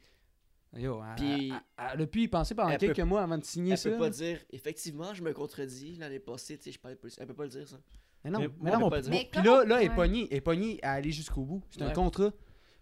Yo, 0.75 1.01
elle, 1.01 1.15
Puis- 1.15 1.49
elle- 1.77 1.87
elle 1.93 2.01
a 2.01 2.07
pu 2.07 2.21
y 2.23 2.27
penser 2.27 2.53
pendant 2.55 2.69
Elle 2.69 2.77
quelques 2.79 2.95
peut- 2.97 3.03
mois 3.03 3.21
avant 3.21 3.37
de 3.37 3.45
signer 3.45 3.71
Elle 3.73 3.77
ça. 3.77 3.89
peut 3.91 3.97
pas 3.99 4.09
dire, 4.09 4.39
effectivement, 4.51 5.13
je 5.13 5.21
me 5.23 5.31
contredis 5.31 5.95
l'année 5.95 6.19
passée, 6.19 6.57
tu 6.57 6.63
sais, 6.65 6.71
je 6.71 6.79
parlais 6.79 6.97
pas. 6.97 7.07
Elle 7.17 7.27
peut 7.27 7.33
pas 7.33 7.43
le 7.43 7.49
dire 7.49 7.67
ça. 7.67 7.77
Mais 8.23 8.31
non, 8.31 8.39
Mais 8.39 8.47
mais 8.47 8.71
moi, 8.71 8.79
non, 8.79 8.87
on. 8.87 9.09
Mais 9.09 9.29
puis 9.31 9.41
là, 9.41 9.63
là, 9.63 9.79
elle 9.81 9.87
est 9.91 9.95
pognée, 9.95 10.27
elle 10.31 10.37
est 10.37 10.41
pognée 10.41 10.79
à 10.83 10.93
aller 10.93 11.11
jusqu'au 11.11 11.41
bout. 11.43 11.63
C'est 11.69 11.81
un 11.81 11.87
Ouais. 11.87 11.93
contrat. 11.93 12.31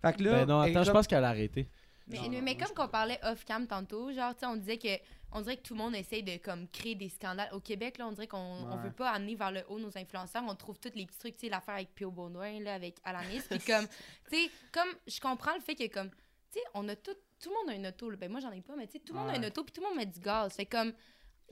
Fait 0.02 0.14
que 0.14 0.24
là, 0.24 0.32
Ben 0.32 0.46
non, 0.48 0.60
attends, 0.62 0.84
je 0.84 0.92
pense 0.92 1.08
qu'elle 1.08 1.24
a 1.24 1.30
arrêté. 1.30 1.68
Mais, 2.08 2.20
Non, 2.20 2.42
mais 2.44 2.56
comme 2.56 2.68
je 2.68 2.74
qu'on 2.74 2.88
parlait 2.88 3.20
off-cam 3.24 3.66
tantôt, 3.68 4.12
genre, 4.14 4.34
tu 4.36 4.42
sais, 4.42 4.46
on 4.46 4.56
disait 4.56 4.78
que 4.78 4.88
on 5.32 5.42
dirait 5.42 5.58
que 5.58 5.64
tout 5.64 5.74
le 5.74 5.80
monde 5.80 5.96
essaye 5.96 6.22
de 6.24 6.38
comme 6.38 6.68
créer 6.70 6.94
des 6.96 7.10
scandales. 7.10 7.50
Au 7.52 7.60
Québec, 7.60 7.98
là, 7.98 8.08
on 8.08 8.12
dirait 8.12 8.28
qu'on 8.28 8.38
on 8.38 8.78
Ouais. 8.78 8.84
veut 8.84 8.92
pas 8.92 9.10
amener 9.10 9.36
vers 9.36 9.52
le 9.52 9.64
haut 9.70 9.80
nos 9.80 9.98
influenceurs. 9.98 10.44
On 10.48 10.56
trouve 10.56 10.78
tous 10.80 10.92
les 10.96 11.06
petits 11.08 11.18
trucs, 11.18 11.36
tu 11.36 11.48
sais, 11.48 11.50
l'affaire 11.50 11.74
avec 11.76 11.94
Pio 11.96 12.12
Baudouin, 12.12 12.60
là, 12.62 12.76
avec 12.76 12.96
Alanis. 13.04 13.42
Puis 13.50 13.60
comme, 13.60 13.88
tu 14.32 14.38
sais, 14.38 14.50
comme, 14.72 14.88
je 15.08 15.20
comprends 15.20 15.56
le 15.56 15.62
fait 15.62 15.76
que 15.76 15.88
comme, 15.92 16.10
tu 16.12 16.16
sais, 16.52 16.60
on 16.76 16.88
a 16.88 16.96
tout, 16.96 17.16
tout 17.42 17.50
le 17.50 17.56
monde 17.56 17.70
a 17.72 17.76
une 17.76 17.88
auto. 17.88 18.10
là. 18.12 18.18
Ben 18.18 18.32
moi, 18.32 18.40
j'en 18.40 18.52
ai 18.52 18.62
pas, 18.62 18.76
mais 18.78 18.86
tu 18.86 18.94
sais, 18.94 19.00
tout 19.00 19.12
le 19.14 19.20
monde 19.20 19.30
a 19.30 19.32
Ouais. 19.34 19.38
une 19.40 19.46
auto, 19.46 19.64
puis 19.64 19.74
tout 19.74 19.82
le 19.82 19.88
monde 19.88 19.98
met 19.98 20.06
du 20.06 20.20
gaz. 20.20 20.54
Fait 20.54 20.66
comme, 20.68 20.94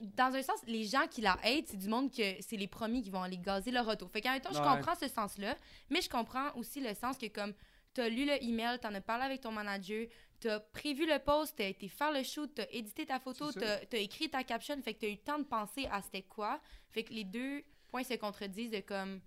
dans 0.00 0.34
un 0.34 0.42
sens, 0.42 0.58
les 0.66 0.84
gens 0.84 1.06
qui 1.08 1.20
la 1.20 1.34
hatent, 1.44 1.68
c'est 1.68 1.76
du 1.76 1.88
monde 1.88 2.10
que 2.10 2.22
c'est 2.40 2.56
les 2.56 2.66
premiers 2.66 3.02
qui 3.02 3.10
vont 3.10 3.22
aller 3.22 3.38
gazer 3.38 3.70
leur 3.70 3.86
auto. 3.88 4.08
Fait 4.08 4.20
qu'en 4.20 4.32
même 4.32 4.40
temps, 4.40 4.52
je 4.52 4.58
Ouais. 4.58 4.64
comprends 4.76 4.94
ce 4.96 5.08
sens-là, 5.08 5.56
mais 5.90 6.00
je 6.00 6.08
comprends 6.10 6.52
aussi 6.56 6.80
le 6.80 6.94
sens 6.94 7.16
que 7.16 7.26
comme, 7.26 7.52
t'as 7.94 8.08
lu 8.08 8.24
le 8.26 8.42
email, 8.42 8.78
t'en 8.80 8.92
as 8.94 9.00
parlé 9.00 9.24
avec 9.24 9.40
ton 9.40 9.52
manager, 9.52 10.06
t'as 10.40 10.58
prévu 10.60 11.06
le 11.06 11.18
post, 11.20 11.54
t'as 11.56 11.68
été 11.68 11.88
faire 11.88 12.12
le 12.12 12.22
shoot, 12.24 12.50
t'as 12.54 12.66
édité 12.72 13.06
ta 13.06 13.20
photo, 13.20 13.52
t'as 13.52 13.78
t'as 13.86 13.98
écrit 13.98 14.28
ta 14.28 14.42
caption, 14.42 14.80
fait 14.82 14.94
que 14.94 15.00
t'as 15.00 15.08
eu 15.08 15.12
le 15.12 15.18
temps 15.18 15.38
de 15.38 15.44
penser 15.44 15.86
à 15.90 16.02
c'était 16.02 16.22
quoi. 16.22 16.60
Fait 16.90 17.04
que 17.04 17.12
les 17.12 17.24
deux 17.24 17.62
points 17.88 18.02
se 18.02 18.14
contredisent 18.14 18.70
de 18.72 18.80
comme. 18.80 19.20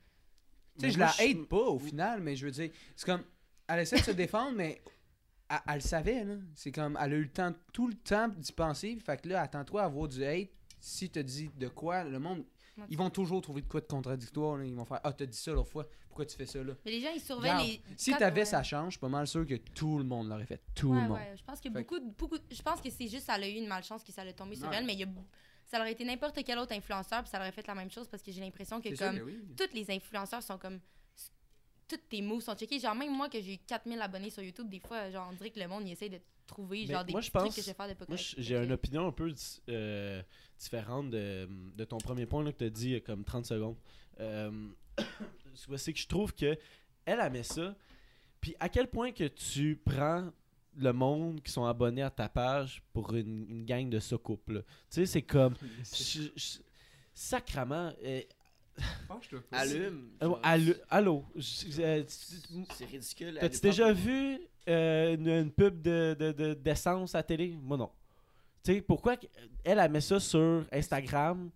Tu 0.78 0.86
sais, 0.86 0.91
je 0.91 0.99
la 0.99 1.07
je- 1.07 1.24
hate 1.24 1.47
pas 1.47 1.57
au 1.57 1.80
final, 1.80 2.20
mais 2.22 2.36
je 2.36 2.45
veux 2.45 2.51
dire, 2.51 2.70
c'est 2.95 3.05
comme, 3.05 3.24
elle 3.70 3.80
essaie 3.80 3.99
de 3.99 4.03
se 4.03 4.11
défendre, 4.28 4.51
mais 4.55 4.82
elle, 5.49 5.59
elle 5.70 5.74
le 5.76 5.80
savait, 5.80 6.24
là. 6.26 6.36
C'est 6.55 6.74
comme, 6.74 6.97
elle 7.01 7.13
a 7.13 7.15
eu 7.15 7.24
le 7.24 7.32
temps, 7.32 7.53
tout 7.74 7.88
le 7.88 7.95
temps 7.95 8.28
d'y 8.28 8.51
penser. 8.51 8.97
Fait 8.99 9.20
que 9.22 9.30
là, 9.30 9.41
attends-toi 9.43 9.82
à 9.82 9.86
avoir 9.86 10.07
du 10.09 10.24
hate. 10.26 10.49
Si 10.80 11.09
tu 11.09 11.23
dis 11.23 11.49
de 11.57 11.67
quoi, 11.67 12.03
le 12.03 12.19
monde, 12.19 12.43
ils 12.89 12.97
vont 12.97 13.09
toujours 13.09 13.41
trouver 13.41 13.61
de 13.61 13.67
quoi 13.67 13.82
de 13.82 13.88
contradictoire. 13.88 14.57
là. 14.57 14.65
Ils 14.65 14.75
vont 14.75 14.86
faire, 14.86 14.99
ah, 15.03 15.11
t'as 15.13 15.25
dit 15.25 15.38
ça 15.38 15.51
l'autre 15.51 15.69
fois, 15.71 15.88
pourquoi 16.07 16.25
tu 16.25 16.36
fais 16.36 16.45
ça 16.45 16.63
là? 16.63 16.73
Mais 16.86 16.91
les 16.91 17.01
gens, 17.01 17.09
ils 17.13 17.19
surveillent 17.21 17.51
Regarde, 17.51 17.67
les. 17.67 17.82
Si 17.97 18.11
t'avais 18.15 18.41
ouais. 18.41 18.45
sa 18.45 18.61
chance, 18.63 18.86
je 18.86 18.91
suis 18.91 18.99
pas 18.99 19.09
mal 19.09 19.28
sûr 19.28 19.45
que 19.47 19.55
tout 19.55 19.97
le 19.97 20.03
monde 20.03 20.30
l'aurait 20.30 20.45
fait. 20.45 20.61
Tout 20.75 20.89
Ouais, 20.89 20.95
le 21.01 21.07
monde. 21.07 21.17
ouais, 21.17 21.34
je 21.38 21.43
pense 21.43 21.59
que 21.59 21.69
Fait 21.71 21.84
beaucoup, 21.84 21.99
beaucoup. 22.17 22.38
Je 22.51 22.61
pense 22.61 22.80
que 22.82 22.89
c'est 22.89 23.07
juste, 23.07 23.25
ça 23.25 23.34
a 23.34 23.47
eu 23.47 23.53
une 23.53 23.67
malchance 23.67 24.03
que 24.03 24.11
ça 24.11 24.21
allait 24.21 24.34
tomber 24.34 24.55
sur 24.55 24.71
elle, 24.71 24.86
mais 24.86 24.93
il 24.93 24.99
y 24.99 25.03
a, 25.03 25.07
ça 25.65 25.80
aurait 25.80 25.91
été 25.91 26.05
n'importe 26.05 26.39
quel 26.45 26.57
autre 26.59 26.73
influenceur, 26.73 27.23
puis 27.23 27.30
ça 27.32 27.39
aurait 27.39 27.51
fait 27.51 27.65
la 27.67 27.75
même 27.75 27.89
chose 27.91 28.07
parce 28.07 28.21
que 28.23 28.32
j'ai 28.32 28.41
l'impression 28.41 28.80
que 28.80 28.95
comme 28.97 29.19
oui. 29.25 29.39
tous 29.57 29.73
les 29.73 29.89
influenceurs 29.91 30.43
sont 30.43 30.57
comme 30.57 30.80
tous 31.88 31.97
tes 32.09 32.21
moves 32.21 32.41
sont 32.41 32.53
checkés 32.55 32.80
genre 32.80 32.95
même 32.95 33.15
moi 33.15 33.30
que 33.30 33.39
j'ai 33.41 33.57
4000 33.65 34.01
abonnés 34.01 34.30
sur 34.30 34.43
YouTube 34.43 34.67
des 34.69 34.80
fois 34.80 35.09
genre 35.09 35.30
on 35.32 35.34
dirait 35.36 35.51
que 35.51 35.59
le 35.59 35.67
monde 35.69 35.88
il 35.88 35.91
essaie 35.93 36.09
de 36.09 36.19
trouver 36.48 36.86
Mais 36.88 36.93
genre 36.93 37.06
des 37.06 37.12
moi, 37.12 37.22
petits 37.22 37.28
je 37.28 37.32
pense- 37.32 37.43
trucs 37.43 37.56
que 37.56 37.62
je 37.62 37.68
vais 37.68 37.74
faire 37.74 37.88
de 37.89 37.93
pas 37.93 38.06
Moi, 38.08 38.18
correct. 38.18 38.30
j- 38.30 38.36
j'ai 38.39 38.56
Fait 38.58 38.64
une 38.66 38.72
opinion 38.72 39.08
un 39.08 39.12
peu 39.12 39.34
euh, 39.70 40.22
différente 40.60 41.10
de, 41.12 41.48
de 41.76 41.84
ton 41.86 41.98
premier 41.98 42.26
point 42.26 42.43
là, 42.43 42.52
que 42.52 42.58
tu 42.58 42.64
as 42.64 42.70
dit 42.70 42.95
euh, 42.95 43.00
comme 43.00 43.24
30 43.24 43.45
secondes. 43.45 43.76
Euh, 44.20 44.52
c'est 45.78 45.93
que 45.93 46.00
je 46.00 46.08
trouve 46.08 46.34
que 46.34 46.58
elle 47.06 47.20
a 47.20 47.30
mis 47.30 47.43
ça. 47.43 47.76
Puis 48.41 48.56
à 48.60 48.70
quel 48.70 48.88
point 48.89 49.12
que 49.12 49.28
tu 49.28 49.80
prends 49.84 50.30
le 50.80 50.91
monde 50.93 51.41
qui 51.41 51.52
sont 51.52 51.66
abonnés 51.66 52.04
à 52.04 52.10
ta 52.12 52.30
page 52.30 52.84
pour 52.93 53.14
une, 53.16 53.48
une 53.50 53.66
gang 53.66 53.89
de 53.89 54.00
couple. 54.18 54.64
Tu 54.64 54.66
sais, 54.89 55.06
c'est 55.06 55.22
comme. 55.24 55.56
je- 55.93 56.30
je- 56.36 56.60
sacrament. 57.14 57.91
euh. 58.04 58.22
Allume. 59.52 60.12
Allô? 60.89 61.26
C'est 61.39 62.86
ridicule. 62.86 63.38
T'as-tu 63.39 63.60
déjà 63.60 63.91
vu 63.91 64.39
euh, 64.68 65.15
une, 65.15 65.28
une 65.28 65.51
pub 65.51 65.82
de, 65.82 66.15
de- 66.20 66.32
de- 66.32 66.53
d'essence 66.53 67.15
à 67.15 67.24
télé? 67.24 67.57
Moi, 67.61 67.78
non. 67.78 67.89
Tu 68.63 68.74
sais, 68.76 68.82
pourquoi 68.82 69.15
qu- 69.18 69.28
elle, 69.63 69.80
elle 69.80 69.91
met 69.91 70.01
ça 70.01 70.20
sur 70.20 70.65
Instagram? 70.72 71.49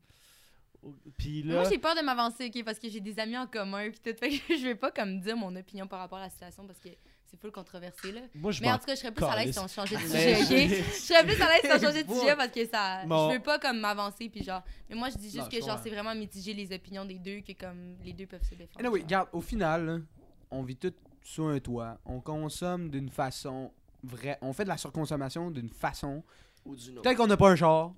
Puis 1.17 1.43
là... 1.43 1.55
Moi, 1.55 1.63
j'ai 1.69 1.77
peur 1.77 1.95
de 1.95 2.01
m'avancer, 2.01 2.47
OK, 2.53 2.63
parce 2.63 2.79
que 2.79 2.89
j'ai 2.89 2.99
des 3.01 3.19
amis 3.19 3.37
en 3.37 3.45
commun, 3.45 3.89
puis 3.91 3.99
tout. 3.99 4.17
Fait 4.19 4.29
que 4.29 4.57
je 4.57 4.63
vais 4.63 4.75
pas 4.75 4.91
comme 4.91 5.19
dire 5.19 5.37
mon 5.37 5.55
opinion 5.55 5.85
par 5.87 5.99
rapport 5.99 6.17
à 6.17 6.23
la 6.23 6.29
situation, 6.29 6.65
parce 6.65 6.79
que 6.79 6.89
c'est 7.25 7.39
full 7.39 7.51
controversé, 7.51 8.11
là. 8.11 8.21
moi, 8.35 8.51
je 8.51 8.61
Mais 8.61 8.71
en 8.71 8.77
tout 8.79 8.85
cas, 8.85 8.95
je 8.95 8.99
serais 8.99 9.11
plus 9.13 9.23
à 9.23 9.35
l'aise 9.37 9.53
si 9.53 9.59
on 9.59 9.67
changeait 9.67 9.95
de 9.95 10.01
Mais 10.11 10.35
sujet, 10.43 10.65
OK? 10.67 10.69
je- 10.85 10.91
serais 10.99 11.23
plus 11.23 11.41
à 11.41 11.47
l'aise 11.49 11.61
si 11.63 11.71
on 11.71 11.87
changeait 11.87 12.03
de 12.03 12.11
sujet, 12.13 12.35
parce 12.35 12.51
que 12.51 12.65
ça... 12.67 13.05
Bon. 13.05 13.29
Je 13.29 13.35
veux 13.37 13.41
pas 13.43 13.59
comme 13.59 13.79
m'avancer, 13.79 14.27
puis 14.29 14.43
genre... 14.43 14.63
Mais 14.89 14.95
moi, 14.95 15.09
je 15.09 15.17
dis 15.17 15.29
juste 15.29 15.37
Non, 15.43 15.47
que 15.49 15.61
genre, 15.63 15.79
c'est 15.83 15.89
vraiment 15.91 16.15
mitigé 16.15 16.53
les 16.53 16.73
opinions 16.73 17.05
des 17.05 17.19
deux, 17.19 17.41
que 17.41 17.53
comme 17.53 17.95
les 18.03 18.13
deux 18.13 18.25
peuvent 18.25 18.43
se 18.43 18.55
défendre. 18.55 18.79
Anyway, 18.79 18.99
genre. 18.99 19.05
regarde, 19.05 19.29
au 19.33 19.41
final, 19.41 20.03
on 20.49 20.63
vit 20.63 20.75
tous 20.75 20.93
sous 21.23 21.43
un 21.45 21.59
toit. 21.59 21.99
On 22.05 22.19
consomme 22.19 22.89
d'une 22.89 23.09
façon 23.09 23.71
vraie. 24.03 24.37
On 24.41 24.53
fait 24.53 24.63
de 24.63 24.69
la 24.69 24.77
surconsommation 24.77 25.51
d'une 25.51 25.69
façon. 25.69 26.23
Ou. 26.65 26.75
Peut-être 26.75 27.17
qu'on 27.17 27.27
n'a 27.27 27.37
pas 27.37 27.51
un 27.51 27.55
char. 27.55 27.93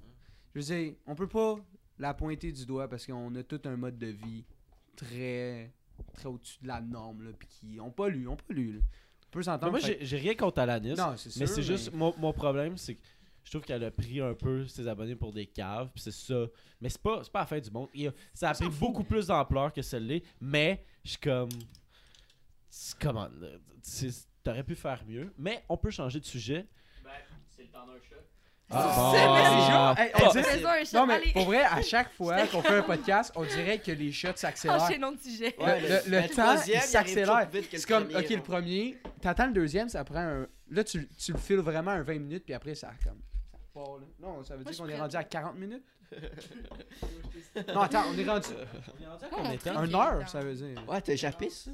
Je 0.53 0.59
veux 0.59 0.65
dire, 0.65 0.93
on 1.07 1.15
peut 1.15 1.27
pas 1.27 1.55
la 1.99 2.13
pointer 2.13 2.51
du 2.51 2.65
doigt 2.65 2.87
parce 2.87 3.05
qu'on 3.05 3.33
a 3.35 3.43
tout 3.43 3.61
un 3.65 3.75
mode 3.75 3.97
de 3.97 4.07
vie 4.07 4.45
très 4.95 5.73
très 6.13 6.27
au-dessus 6.27 6.57
de 6.61 6.67
la 6.67 6.81
norme 6.81 7.23
là, 7.23 7.31
puis 7.37 7.47
qui 7.47 7.79
on 7.79 7.91
pollue, 7.91 8.27
on 8.27 8.35
pollue. 8.35 8.75
Là. 8.75 8.79
On 8.81 9.31
peut 9.31 9.39
Mais 9.39 9.43
s'entendre. 9.43 9.71
moi, 9.71 9.79
fait- 9.79 9.99
j'ai, 10.01 10.17
rien 10.17 10.35
contre 10.35 10.59
Alanis. 10.59 10.95
Non, 10.95 11.15
c'est 11.17 11.29
sûr. 11.29 11.39
mais 11.39 11.47
c'est 11.47 11.63
juste... 11.63 11.91
Mon, 11.93 12.13
mon 12.17 12.33
problème, 12.33 12.77
c'est 12.77 12.95
que 12.95 13.01
je 13.43 13.51
trouve 13.51 13.63
qu'elle 13.63 13.83
a 13.83 13.91
pris 13.91 14.21
un 14.21 14.33
peu 14.33 14.67
ses 14.67 14.87
abonnés 14.87 15.15
pour 15.15 15.33
des 15.33 15.45
caves, 15.45 15.89
puis 15.93 16.01
c'est 16.01 16.11
ça. 16.11 16.45
Mais 16.79 16.89
c'est 16.89 17.01
pas, 17.01 17.21
c'est 17.23 17.31
pas 17.31 17.39
la 17.39 17.45
fin 17.45 17.59
du 17.59 17.71
monde. 17.71 17.89
Il 17.93 18.11
ça 18.33 18.49
a 18.49 18.53
pris 18.53 18.69
beaucoup 18.69 19.03
plus 19.03 19.27
d'ampleur 19.27 19.73
que 19.73 19.81
celle-là, 19.81 20.19
mais 20.39 20.85
je 21.03 21.11
suis 21.11 21.19
comme... 21.19 21.49
c'est- 22.73 22.97
Comment? 22.99 23.29
c'est- 23.81 24.27
T'aurais 24.43 24.63
pu 24.63 24.75
faire 24.75 25.01
mieux, 25.07 25.31
mais 25.37 25.63
on 25.69 25.77
peut 25.77 25.89
changer 25.91 26.19
de 26.19 26.25
sujet. 26.25 26.67
C'est 27.55 27.63
le 27.63 27.69
temps 27.69 27.85
d'un 27.87 27.93
chat. 27.93 28.15
Ah, 28.69 29.95
bon. 29.95 30.01
hey, 30.01 30.11
Ah, 30.15 30.83
Non 30.93 31.05
mais 31.05 31.21
pour 31.33 31.45
vrai, 31.45 31.61
à 31.63 31.81
chaque 31.81 32.11
fois 32.17 32.47
qu'on 32.47 32.61
fait 32.61 32.77
un 32.77 32.81
podcast, 32.81 33.31
on 33.35 33.43
dirait 33.45 33.77
que 33.77 33.91
les 33.91 34.11
shots 34.11 34.29
s'accélèrent. 34.35 34.81
Enchaînons 34.81 35.11
de 35.11 35.19
sujet. 35.19 35.55
Le- 35.59 36.09
le- 36.09 36.21
le 36.21 36.27
temps, 36.29 36.57
s'accélère. 36.57 37.47
C'est 37.71 37.85
comme, 37.85 38.05
ok, 38.05 38.29
le 38.29 38.41
premier, 38.41 38.97
t'attends 39.21 39.45
le 39.47 39.53
deuxième, 39.53 39.87
ça 39.89 40.03
prend 40.03 40.19
un. 40.19 40.47
Là, 40.69 40.83
tu, 40.83 41.07
tu 41.09 41.31
le 41.33 41.37
files 41.37 41.57
vraiment 41.59 41.91
un 41.91 42.01
20 42.01 42.19
minutes, 42.19 42.43
puis 42.45 42.53
après, 42.53 42.73
ça 42.75 42.91
comme. 43.03 43.21
ça 43.51 43.57
part, 43.73 43.97
là. 43.99 44.05
Non, 44.19 44.43
ça 44.43 44.55
veut 44.57 44.63
Moi, 44.63 44.71
dire 44.71 44.81
qu'on 44.83 44.89
est 44.89 44.99
rendu 44.99 45.15
à 45.15 45.23
40 45.23 45.55
minutes? 45.57 45.83
non, 47.73 47.81
attends, 47.81 48.03
on 48.13 48.17
est 48.17 48.25
rendu. 48.27 48.47
On 49.31 49.51
est 49.51 49.67
à 49.67 49.81
Ok, 49.81 49.91
Un 49.91 49.93
heure, 49.93 50.01
attends. 50.19 50.27
ça 50.27 50.41
veut 50.41 50.53
dire. 50.55 50.83
Ouais, 50.87 51.01
t'as 51.01 51.13
échappé 51.13 51.49
ça. 51.49 51.71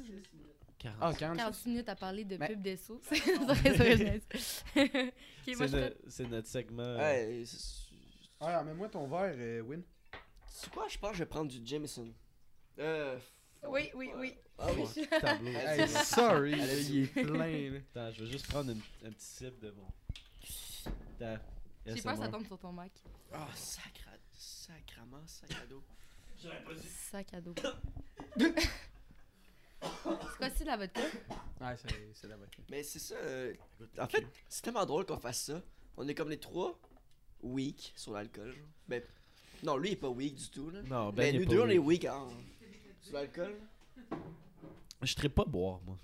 40. 0.80 0.98
Ah, 1.00 1.12
40. 1.14 1.36
46 1.36 1.68
minutes 1.68 1.88
à 1.88 1.94
parler 1.96 2.24
de 2.24 2.36
Mais- 2.36 2.48
pub 2.48 2.62
des 2.62 2.76
sauces. 2.76 3.04
C'est 6.08 6.28
notre 6.28 6.48
segment. 6.48 6.82
euh, 6.82 6.98
Ouais, 6.98 7.44
Alors, 8.40 8.64
mets-moi 8.64 8.88
ton 8.88 9.06
verre, 9.06 9.34
euh, 9.36 9.60
Win. 9.62 9.82
c'est 10.46 10.70
quoi, 10.72 10.88
je 10.88 10.98
pense 10.98 11.10
que 11.12 11.16
je 11.18 11.22
vais 11.22 11.28
prendre 11.28 11.50
du 11.50 11.60
Jameson. 11.64 12.12
Euh. 12.78 13.18
Oui, 13.68 13.90
oui, 13.94 14.10
oui. 14.16 14.34
Ah 14.58 14.68
oui. 14.74 15.06
tableau. 15.20 15.48
Hey, 15.50 15.86
sorry, 15.88 16.52
il 16.52 16.84
dit- 16.86 17.02
est 17.02 17.06
plein, 17.24 17.70
là. 17.72 17.78
Attends, 17.94 18.10
je 18.12 18.24
vais 18.24 18.30
juste 18.30 18.46
prendre 18.48 18.70
une- 18.72 18.80
un 19.06 19.10
petit 19.12 19.26
sip 19.26 19.58
de 19.60 19.70
mon. 19.72 19.86
J'ai 21.18 22.02
peur 22.02 22.14
que 22.14 22.18
ça 22.20 22.28
tombe 22.28 22.46
sur 22.46 22.58
ton 22.58 22.72
mic. 22.72 22.92
Ah, 23.32 23.48
sacra... 23.54 24.10
sacrament, 24.32 25.26
sac 25.26 25.50
à 25.62 25.66
dos. 25.66 25.84
Sac 27.10 27.34
à 27.34 27.40
dos. 27.40 27.54
c'est 29.82 30.36
quoi, 30.38 30.50
c'est 30.54 30.64
de 30.64 30.68
la 30.68 30.76
vodka? 30.76 31.00
Ouais, 31.60 31.76
c'est 31.76 32.10
c'est 32.14 32.28
la 32.28 32.36
bonne. 32.36 32.48
Mais 32.70 32.82
c'est 32.82 32.98
ça. 32.98 33.14
euh, 33.16 33.54
en 33.98 34.06
fait, 34.06 34.26
c'est 34.48 34.62
tellement 34.62 34.86
drôle 34.86 35.04
qu'on 35.06 35.18
fasse 35.18 35.42
ça. 35.44 35.62
On 35.96 36.06
est 36.08 36.14
comme 36.14 36.30
les 36.30 36.38
trois 36.40 36.78
weak 37.42 37.92
sur 37.96 38.12
l'alcool. 38.12 38.52
genre. 38.52 38.64
Ben, 38.88 39.02
non, 39.62 39.76
lui 39.76 39.90
il 39.90 39.92
est 39.92 39.96
pas 39.96 40.08
weak 40.08 40.36
du 40.36 40.48
tout. 40.50 40.70
Là. 40.70 40.82
Non, 40.82 41.10
ben, 41.12 41.24
il 41.34 41.36
est 41.36 41.38
nous 41.40 41.44
pas 41.46 41.50
deux 41.50 41.60
on 41.60 41.68
est 41.68 41.78
weak. 41.78 42.02
weak 42.02 42.12
en... 42.12 42.28
sur 43.00 43.14
l'alcool. 43.14 43.56
Je 45.02 45.14
ne 45.14 45.28
pas 45.28 45.44
boire, 45.44 45.80
moi. 45.86 45.96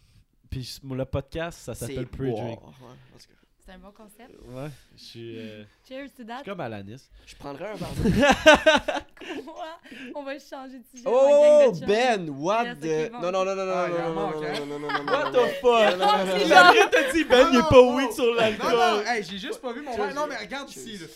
Puis 0.51 0.79
le 0.97 1.05
podcast, 1.05 1.59
ça 1.61 1.75
C'est 1.75 1.87
s'appelle 1.87 2.07
boire. 2.07 2.37
Pre-Drink. 2.37 2.61
Ouais, 2.63 2.87
en 3.15 3.19
tout 3.19 3.27
cas. 3.29 3.46
C'est 3.67 3.73
un 3.73 3.79
bon 3.79 3.91
concept. 3.91 4.31
Ouais, 4.45 4.69
je 4.97 5.03
suis. 5.03 5.39
euh, 5.41 5.65
Cheers 5.89 6.11
to 6.15 6.23
je 6.23 6.23
that. 6.29 6.37
suis 6.37 6.45
comme 6.45 6.61
Alanis. 6.61 7.09
Je 7.27 7.35
prendrais 7.35 7.71
un 7.71 7.75
verre. 7.75 9.05
Quoi? 9.45 9.79
On 10.15 10.23
va 10.23 10.39
changer 10.39 10.79
de 10.79 10.85
sujet. 10.85 11.03
Oh. 11.05 11.73
Ben, 11.85 12.31
what 12.31 12.77
the... 12.77 13.11
Non, 13.11 13.33
non, 13.33 13.45
non, 13.45 13.57
non, 13.57 13.67
non, 13.67 13.73
Ah, 13.75 13.89
non, 13.89 13.99
non, 13.99 14.15
non, 14.15 14.31
non, 14.31 14.43
hein? 14.45 14.53
non, 14.61 14.67
non, 14.67 14.79
non, 14.79 14.89
non, 14.93 15.05
non, 15.05 15.13
What 15.13 15.25
non, 15.25 15.31
the 15.33 15.37
non. 15.37 15.49
fuck? 15.61 15.99
Non, 15.99 16.07
non, 16.07 16.27
non, 16.27 16.39
non, 16.39 16.49
non, 16.49 16.57
Après, 16.57 16.91
t'as 16.91 17.13
dit, 17.13 17.25
Ben, 17.25 17.49
il 17.53 17.59
est 17.59 17.69
pas 17.69 17.81
weak 17.97 18.13
sur 18.13 18.25
Non, 18.27 18.31
non, 18.31 18.37
l'alcool. 18.37 19.05
hey, 19.09 19.25
j'ai 19.25 19.39
juste 19.39 19.61
pas 19.61 19.73
vu 19.73 19.83
mon 19.83 19.97
verre. 19.97 20.15
Non, 20.15 20.27
mais 20.29 20.37
regarde 20.37 20.71
ici, 20.71 20.99
là. 20.99 21.07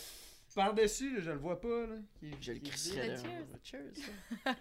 Par-dessus, 0.53 1.21
je 1.21 1.31
le 1.31 1.37
vois 1.37 1.61
pas, 1.61 1.87
là. 1.87 1.95
Je 2.41 2.51
le 2.51 2.59
crisserais 2.59 3.07
là. 3.07 3.15
cheers. 3.15 3.47
Cheers. 3.63 4.55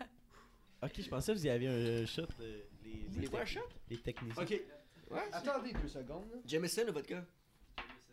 Ok, 0.82 0.92
je 0.98 1.08
pensais 1.08 1.32
que 1.32 1.38
vous 1.38 1.46
y 1.46 1.50
aviez 1.50 1.68
un 1.68 2.06
shot. 2.06 2.22
euh, 2.40 2.60
les, 2.84 3.20
Les 3.28 3.46
shot? 3.46 3.60
Les 3.90 3.96
techniciens. 3.98 4.42
Ok. 4.44 4.50
Ouais. 5.10 5.18
Attendez 5.32 5.72
deux 5.72 5.88
secondes, 5.88 6.24
là. 6.32 6.38
Jameson 6.46 6.82
ou 6.88 6.92
vodka? 6.92 7.24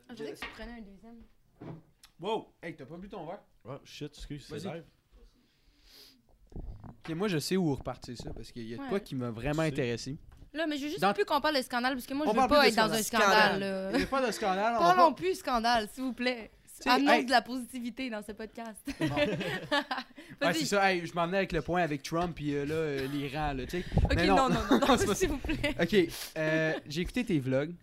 Je 0.10 0.16
voulais 0.16 0.34
que 0.34 0.40
tu 0.40 0.48
prenais 0.56 0.72
un 0.74 0.82
deuxième. 0.82 1.76
Wow! 2.20 2.54
Hey, 2.64 2.76
t'as 2.76 2.86
pas 2.86 2.98
bu 2.98 3.10
ton 3.10 3.26
verre? 3.26 3.42
Oh 3.66 3.78
shit, 3.84 4.12
excuse, 4.16 4.46
c'est 4.48 4.58
Vas-y. 4.58 4.74
live. 4.76 4.84
Ok, 6.90 7.16
moi 7.16 7.28
je 7.28 7.38
sais 7.38 7.58
où 7.58 7.74
repartir 7.76 8.18
ça 8.18 8.34
parce 8.34 8.52
qu'il 8.52 8.68
y 8.68 8.74
a 8.74 8.78
de 8.78 8.82
Ouais. 8.84 8.90
quoi 8.90 9.00
qui 9.00 9.16
m'a 9.16 9.30
vraiment 9.30 9.64
Tu 9.64 9.68
sais. 9.70 9.74
intéressé. 9.74 10.18
Là, 10.54 10.66
mais 10.66 10.78
je 10.78 10.84
veux 10.84 10.90
juste 10.90 11.02
Dans- 11.02 11.14
plus 11.14 11.26
qu'on 11.26 11.40
parle 11.42 11.58
de 11.58 11.62
scandale, 11.62 11.94
parce 11.94 12.08
que 12.08 12.14
moi, 12.14 12.26
On 12.26 12.30
je 12.30 12.34
veux 12.34 12.38
parle 12.40 12.50
pas 12.50 12.60
plus 12.62 12.70
être 12.70 12.76
de 12.76 12.90
dans 12.90 12.94
un 12.98 13.04
scandale. 13.04 13.60
là. 13.60 13.92
Il 13.92 13.98
n'y 13.98 14.04
a 14.04 14.08
pas 14.08 14.26
de 14.26 14.32
scandale. 14.32 14.76
on 14.78 14.80
va 14.84 14.94
Parlons 14.96 15.14
pas- 15.14 15.22
plus 15.22 15.36
scandale, 15.36 15.90
s'il 15.94 16.04
vous 16.04 16.14
plaît. 16.14 16.50
sais, 16.66 16.90
Amenons 16.90 17.12
hey. 17.12 17.26
de 17.26 17.32
la 17.32 17.42
positivité 17.42 18.10
dans 18.10 18.24
ce 18.24 18.32
podcast. 18.32 18.80
Ouais, 19.00 19.38
Vas-y. 20.42 20.60
c'est 20.60 20.66
ça. 20.66 20.92
Hey, 20.92 21.06
je 21.06 21.14
m'en 21.14 21.26
venais 21.26 21.38
avec 21.38 21.52
le 21.52 21.62
point 21.62 21.82
avec 21.82 22.02
Trump 22.04 22.34
puis 22.36 22.56
euh, 22.56 22.66
là, 22.66 22.74
euh, 22.76 23.08
l'Iran, 23.08 23.54
là, 23.54 23.66
tu 23.66 23.82
sais. 23.82 23.86
ok, 24.04 24.14
Mais 24.16 24.28
non, 24.28 24.36
non. 24.36 24.50
non, 24.50 24.60
non, 24.72 24.80
non, 24.88 24.98
C'est 24.98 25.06
pas 25.06 25.16
s'il 25.16 25.30
vous 25.30 25.38
plaît. 25.38 25.76
Ok, 25.80 25.96
euh, 26.38 26.74
j'ai 26.88 27.02
écouté 27.02 27.24
tes 27.26 27.40
vlogs. 27.40 27.74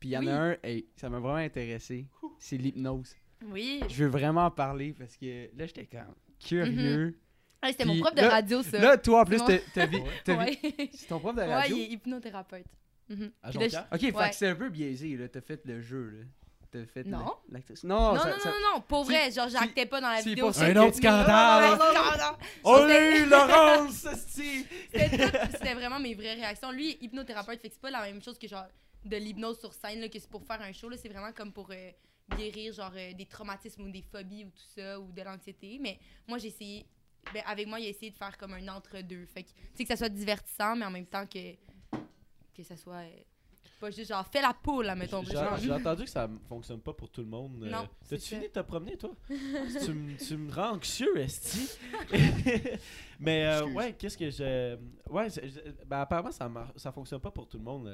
Puis 0.00 0.10
il 0.10 0.12
y 0.12 0.16
en 0.16 0.20
Oui. 0.20 0.28
a 0.28 0.40
un, 0.42 0.56
hey, 0.62 0.86
ça 0.96 1.08
m'a 1.08 1.18
vraiment 1.18 1.36
intéressé. 1.36 2.06
C'est 2.38 2.56
l'hypnose. 2.56 3.14
Oui. 3.46 3.80
Je 3.88 4.04
veux 4.04 4.10
vraiment 4.10 4.46
en 4.46 4.50
parler 4.50 4.92
parce 4.98 5.16
que 5.16 5.46
là, 5.56 5.66
j'étais 5.66 5.86
quand 5.86 5.98
même 5.98 6.14
curieux. 6.44 7.18
Hey, 7.62 7.72
C'était 7.72 7.84
mon 7.86 7.98
prof 7.98 8.14
de 8.14 8.20
là- 8.20 8.28
radio, 8.30 8.62
ça. 8.62 8.78
Là, 8.78 8.96
toi, 8.98 9.22
en 9.22 9.24
plus, 9.24 9.40
t'as 9.74 9.86
ouais. 10.36 10.58
C'est 10.92 11.06
ton 11.08 11.18
prof 11.18 11.34
de 11.34 11.40
ouais, 11.40 11.54
radio? 11.54 11.76
il 11.76 11.82
est 11.82 11.86
hypnothérapeute. 11.88 12.66
Mhm. 13.08 13.30
À 13.42 13.50
Puis 13.50 13.68
là? 13.68 13.88
Ok, 13.92 14.00
fait 14.00 14.12
Ouais. 14.14 14.30
que 14.30 14.36
c'est 14.36 14.48
un 14.48 14.54
peu 14.54 14.68
biaisé, 14.68 15.16
là. 15.16 15.28
T'as 15.28 15.40
fait 15.40 15.60
le 15.64 15.80
jeu, 15.80 16.10
là. 16.10 16.24
T'as 16.70 16.84
fait 16.84 17.04
Non. 17.04 17.34
l'actrice. 17.50 17.82
Non, 17.82 18.12
Non, 18.14 18.20
ça- 18.20 18.30
non, 18.30 18.38
ça- 18.40 18.50
non, 18.50 18.74
non, 18.74 18.80
pour 18.82 19.04
vrai, 19.04 19.30
genre, 19.32 19.48
j'actais 19.48 19.86
pas 19.86 20.00
dans 20.02 20.10
la 20.10 20.20
vidéo. 20.20 20.50
pour 20.52 20.62
Un 20.62 20.68
autre 20.70 20.74
Non, 20.74 20.84
non, 20.86 20.92
scandale. 20.92 21.70
non, 21.70 21.76
non, 21.78 21.94
non, 21.94 22.18
non. 22.18 22.36
Oh 22.64 22.78
C'était- 22.86 23.22
oui, 23.22 23.26
Laurence! 23.30 24.06
C'était 24.92 25.74
vraiment 25.74 25.98
mes 25.98 26.14
vraies 26.14 26.34
réactions. 26.34 26.70
Lui, 26.70 26.98
hypnothérapeute, 27.00 27.60
fait 27.60 27.68
que 27.68 27.74
c'est 27.74 27.80
pas 27.80 27.90
la 27.90 28.02
même 28.02 28.22
chose 28.22 28.38
que 28.38 28.46
genre 28.46 28.66
de 29.04 29.16
l'hypnose 29.16 29.58
sur 29.60 29.72
scène, 29.72 30.08
que 30.08 30.18
c'est 30.18 30.30
pour 30.30 30.44
faire 30.44 30.60
un 30.60 30.72
show. 30.72 30.90
C'est 30.96 31.08
vraiment 31.08 31.32
comme 31.32 31.52
pour 31.52 31.70
euh, 31.70 31.90
guérir 32.36 32.72
genre 32.72 32.92
euh, 32.94 33.12
des 33.12 33.26
traumatismes 33.26 33.82
ou 33.82 33.90
des 33.90 34.02
phobies 34.02 34.44
ou 34.44 34.50
tout 34.50 34.68
ça, 34.74 34.98
ou 35.00 35.10
de 35.12 35.22
l'anxiété. 35.22 35.78
Mais 35.80 35.98
moi, 36.26 36.38
j'ai 36.38 36.48
essayé, 36.48 36.86
ben, 37.32 37.42
avec 37.46 37.66
moi, 37.66 37.78
a 37.78 37.80
essayé 37.80 38.10
de 38.10 38.16
faire 38.16 38.36
comme 38.36 38.54
un 38.54 38.68
entre-deux. 38.68 39.26
Fait 39.26 39.44
que, 39.44 39.48
tu 39.48 39.54
sais, 39.74 39.84
que 39.84 39.88
ça 39.88 39.96
soit 39.96 40.08
divertissant, 40.08 40.76
mais 40.76 40.84
en 40.84 40.90
même 40.90 41.06
temps 41.06 41.26
que, 41.26 41.54
que 42.54 42.62
ça 42.62 42.76
soit 42.76 43.04
euh, 43.04 43.22
pas 43.78 43.90
juste 43.90 44.08
genre, 44.08 44.26
fais 44.30 44.42
la 44.42 44.52
poule, 44.54 44.86
là, 44.86 44.94
mettons. 44.94 45.22
J'ai 45.24 45.70
entendu 45.72 46.04
que 46.04 46.10
ça 46.10 46.28
fonctionne 46.48 46.80
pas 46.80 46.92
pour 46.92 47.08
tout 47.10 47.20
le 47.22 47.28
monde. 47.28 47.62
euh. 47.64 47.70
Non, 47.70 47.88
c'est 48.02 48.16
T'as-tu 48.16 48.28
fini 48.34 48.48
de 48.48 48.52
te 48.52 48.60
promener, 48.60 48.96
toi? 48.96 49.10
tu, 49.28 49.92
me- 49.92 50.16
tu 50.16 50.36
me 50.36 50.52
rends 50.52 50.74
anxieux, 50.76 51.16
Esti. 51.18 51.78
Mais 53.20 53.46
euh, 53.46 53.66
ouais, 53.66 53.94
qu'est-ce 53.94 54.16
que 54.16 54.30
je. 54.30 54.76
Ouais, 55.10 55.28
je- 55.30 55.70
ben, 55.86 56.00
apparemment, 56.00 56.30
ça, 56.30 56.48
mar- 56.48 56.72
ça 56.76 56.92
fonctionne 56.92 57.20
pas 57.20 57.30
pour 57.30 57.48
tout 57.48 57.58
le 57.58 57.64
monde. 57.64 57.92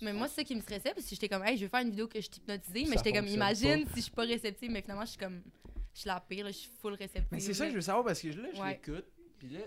Mais 0.00 0.12
moi, 0.12 0.28
c'est 0.28 0.36
ça 0.36 0.44
qui 0.44 0.54
me 0.56 0.60
stressait, 0.60 0.92
parce 0.94 1.04
que 1.04 1.10
j'étais 1.10 1.28
comme, 1.28 1.44
hey, 1.44 1.56
je 1.56 1.62
veux 1.64 1.68
faire 1.68 1.80
une 1.82 1.90
vidéo 1.90 2.08
que 2.08 2.20
je 2.20 2.26
Ça 2.26 2.38
mais 2.46 2.60
j'étais 2.96 3.12
comme, 3.12 3.26
imagine 3.26 3.86
si 3.88 3.96
je 3.96 4.00
suis 4.02 4.10
pas 4.10 4.22
réceptive, 4.24 4.70
mais 4.70 4.82
finalement, 4.82 5.04
je 5.04 5.10
suis 5.10 5.18
comme, 5.18 5.42
je 5.94 6.00
suis 6.00 6.08
la 6.08 6.20
pire, 6.20 6.44
là, 6.46 6.50
je 6.50 6.56
suis 6.56 6.70
full 6.80 6.94
réceptive. 6.94 7.28
Mais 7.30 7.40
c'est 7.40 7.54
ça 7.54 7.64
que 7.66 7.70
je 7.72 7.76
veux 7.76 7.80
savoir 7.82 8.04
parce 8.04 8.20
que 8.20 8.28
là, 8.28 8.48
je 8.54 8.60
Ouais. 8.60 8.80
l'écoute. 8.86 9.04
Puis 9.38 9.48
là, 9.50 9.60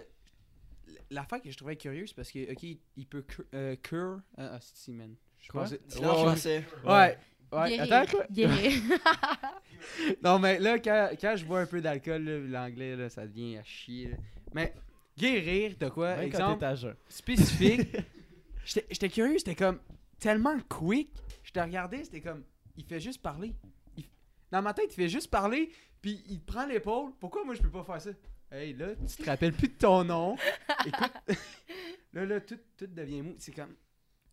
l'affaire 1.09 1.41
que 1.41 1.51
je 1.51 1.57
trouvais 1.57 1.75
curieuse, 1.75 2.09
c'est 2.09 2.15
parce 2.15 2.31
que, 2.31 2.51
ok, 2.51 2.63
il 2.95 3.05
peut 3.07 3.21
cure. 3.21 3.45
Euh, 3.53 3.75
cure 3.75 4.19
ah, 4.37 4.57
si, 4.61 4.91
man. 4.91 5.15
Je 5.39 5.49
Quoi? 5.49 5.63
pensais- 5.63 5.79
C'est 5.87 6.05
en 6.05 6.33
Ouais. 6.33 6.37
Ouais. 6.85 7.17
Ouais, 7.51 7.69
Guérir. 7.77 7.93
attends, 7.93 8.11
quoi? 8.17 8.25
Guérir. 8.31 8.81
Non, 10.23 10.39
mais 10.39 10.59
là, 10.59 10.79
quand, 10.79 11.11
quand 11.19 11.35
je 11.35 11.45
bois 11.45 11.59
un 11.61 11.65
peu 11.65 11.79
d'alcool, 11.81 12.23
l'anglais, 12.49 12.95
là, 12.95 13.09
ça 13.09 13.27
devient 13.27 13.57
à 13.57 13.63
chier. 13.63 14.09
là. 14.09 14.17
Mais 14.53 14.73
guérir 15.17 15.75
de 15.77 15.89
quoi? 15.89 16.15
Même 16.15 16.25
exemple 16.25 16.59
t'es 16.59 16.65
à 16.65 16.75
jeun. 16.75 16.95
spécifique. 17.07 17.95
J'étais 18.65 18.87
j'étais 18.89 19.09
curieux, 19.09 19.37
c'était 19.37 19.53
comme 19.55 19.79
tellement 20.19 20.57
quick. 20.67 21.09
Je 21.43 21.51
te 21.51 21.59
regardais, 21.59 22.03
c'était 22.03 22.21
comme, 22.21 22.43
il 22.75 22.83
fait 22.83 22.99
juste 22.99 23.21
parler. 23.21 23.53
Il- 23.95 24.05
Dans 24.51 24.61
ma 24.63 24.73
tête, 24.73 24.87
il 24.91 24.95
fait 24.95 25.09
juste 25.09 25.29
parler, 25.29 25.71
puis 26.01 26.23
il 26.27 26.39
te 26.41 26.51
prend 26.51 26.65
l'épaule. 26.65 27.11
Pourquoi 27.19 27.43
moi 27.45 27.53
je 27.53 27.61
peux 27.61 27.69
pas 27.69 27.83
faire 27.83 28.01
ça? 28.01 28.09
Hey, 28.51 28.73
là, 28.73 28.89
tu 28.95 29.23
te 29.23 29.25
rappelles 29.29 29.53
plus 29.53 29.67
de 29.69 29.73
ton 29.73 30.03
nom. 30.03 30.37
Écoute, 30.85 31.11
là, 32.13 32.25
là, 32.25 32.39
tout, 32.41 32.59
tout 32.77 32.87
devient 32.87 33.21
mou. 33.21 33.35
C'est 33.37 33.51
comme. 33.51 33.75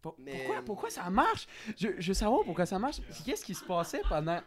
Pour- 0.01 0.15
Mais- 0.19 0.37
Pourquoi, 0.45 0.63
pourquoi 0.63 0.91
ça 0.91 1.09
marche? 1.11 1.47
Je, 1.79 1.89
je 1.99 2.09
veux 2.09 2.15
savoir 2.15 2.45
pourquoi 2.45 2.67
ça 2.67 2.79
marche. 2.79 2.97
Qu'est-ce 3.25 3.45
qui 3.45 3.55
se 3.55 3.65
passait 3.65 4.03
pendant? 4.09 4.41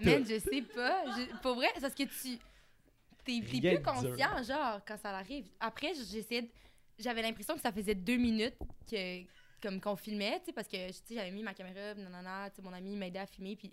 Man, 0.00 0.24
je 0.26 0.38
sais 0.38 0.62
pas. 0.62 1.04
Je- 1.16 1.36
pour 1.40 1.54
vrai, 1.54 1.68
c'est 1.74 1.80
parce 1.80 1.94
que 1.94 2.02
tu. 2.04 2.38
T'es 3.24 3.40
plus 3.40 3.82
conscient, 3.82 4.42
genre, 4.44 4.80
quand 4.86 4.96
ça 4.98 5.10
arrive. 5.16 5.46
Après, 5.58 5.92
j'essayais. 5.94 6.42
de- 6.42 6.48
J'avais 6.98 7.22
l'impression 7.22 7.54
que 7.54 7.60
ça 7.60 7.72
faisait 7.72 7.94
deux 7.94 8.16
minutes 8.16 8.56
que, 8.90 9.22
comme 9.60 9.80
qu'on 9.80 9.96
filmait, 9.96 10.38
tu 10.40 10.46
sais, 10.46 10.52
parce 10.52 10.68
que, 10.68 10.86
tu 10.88 10.92
sais, 10.92 11.14
j'avais 11.14 11.30
mis 11.32 11.42
ma 11.42 11.52
caméra, 11.52 11.94
nanana, 11.94 12.48
tu 12.50 12.56
sais, 12.56 12.62
mon 12.62 12.72
ami 12.72 12.94
m'aidait 12.96 13.18
à 13.18 13.26
filmer, 13.26 13.56
puis. 13.56 13.72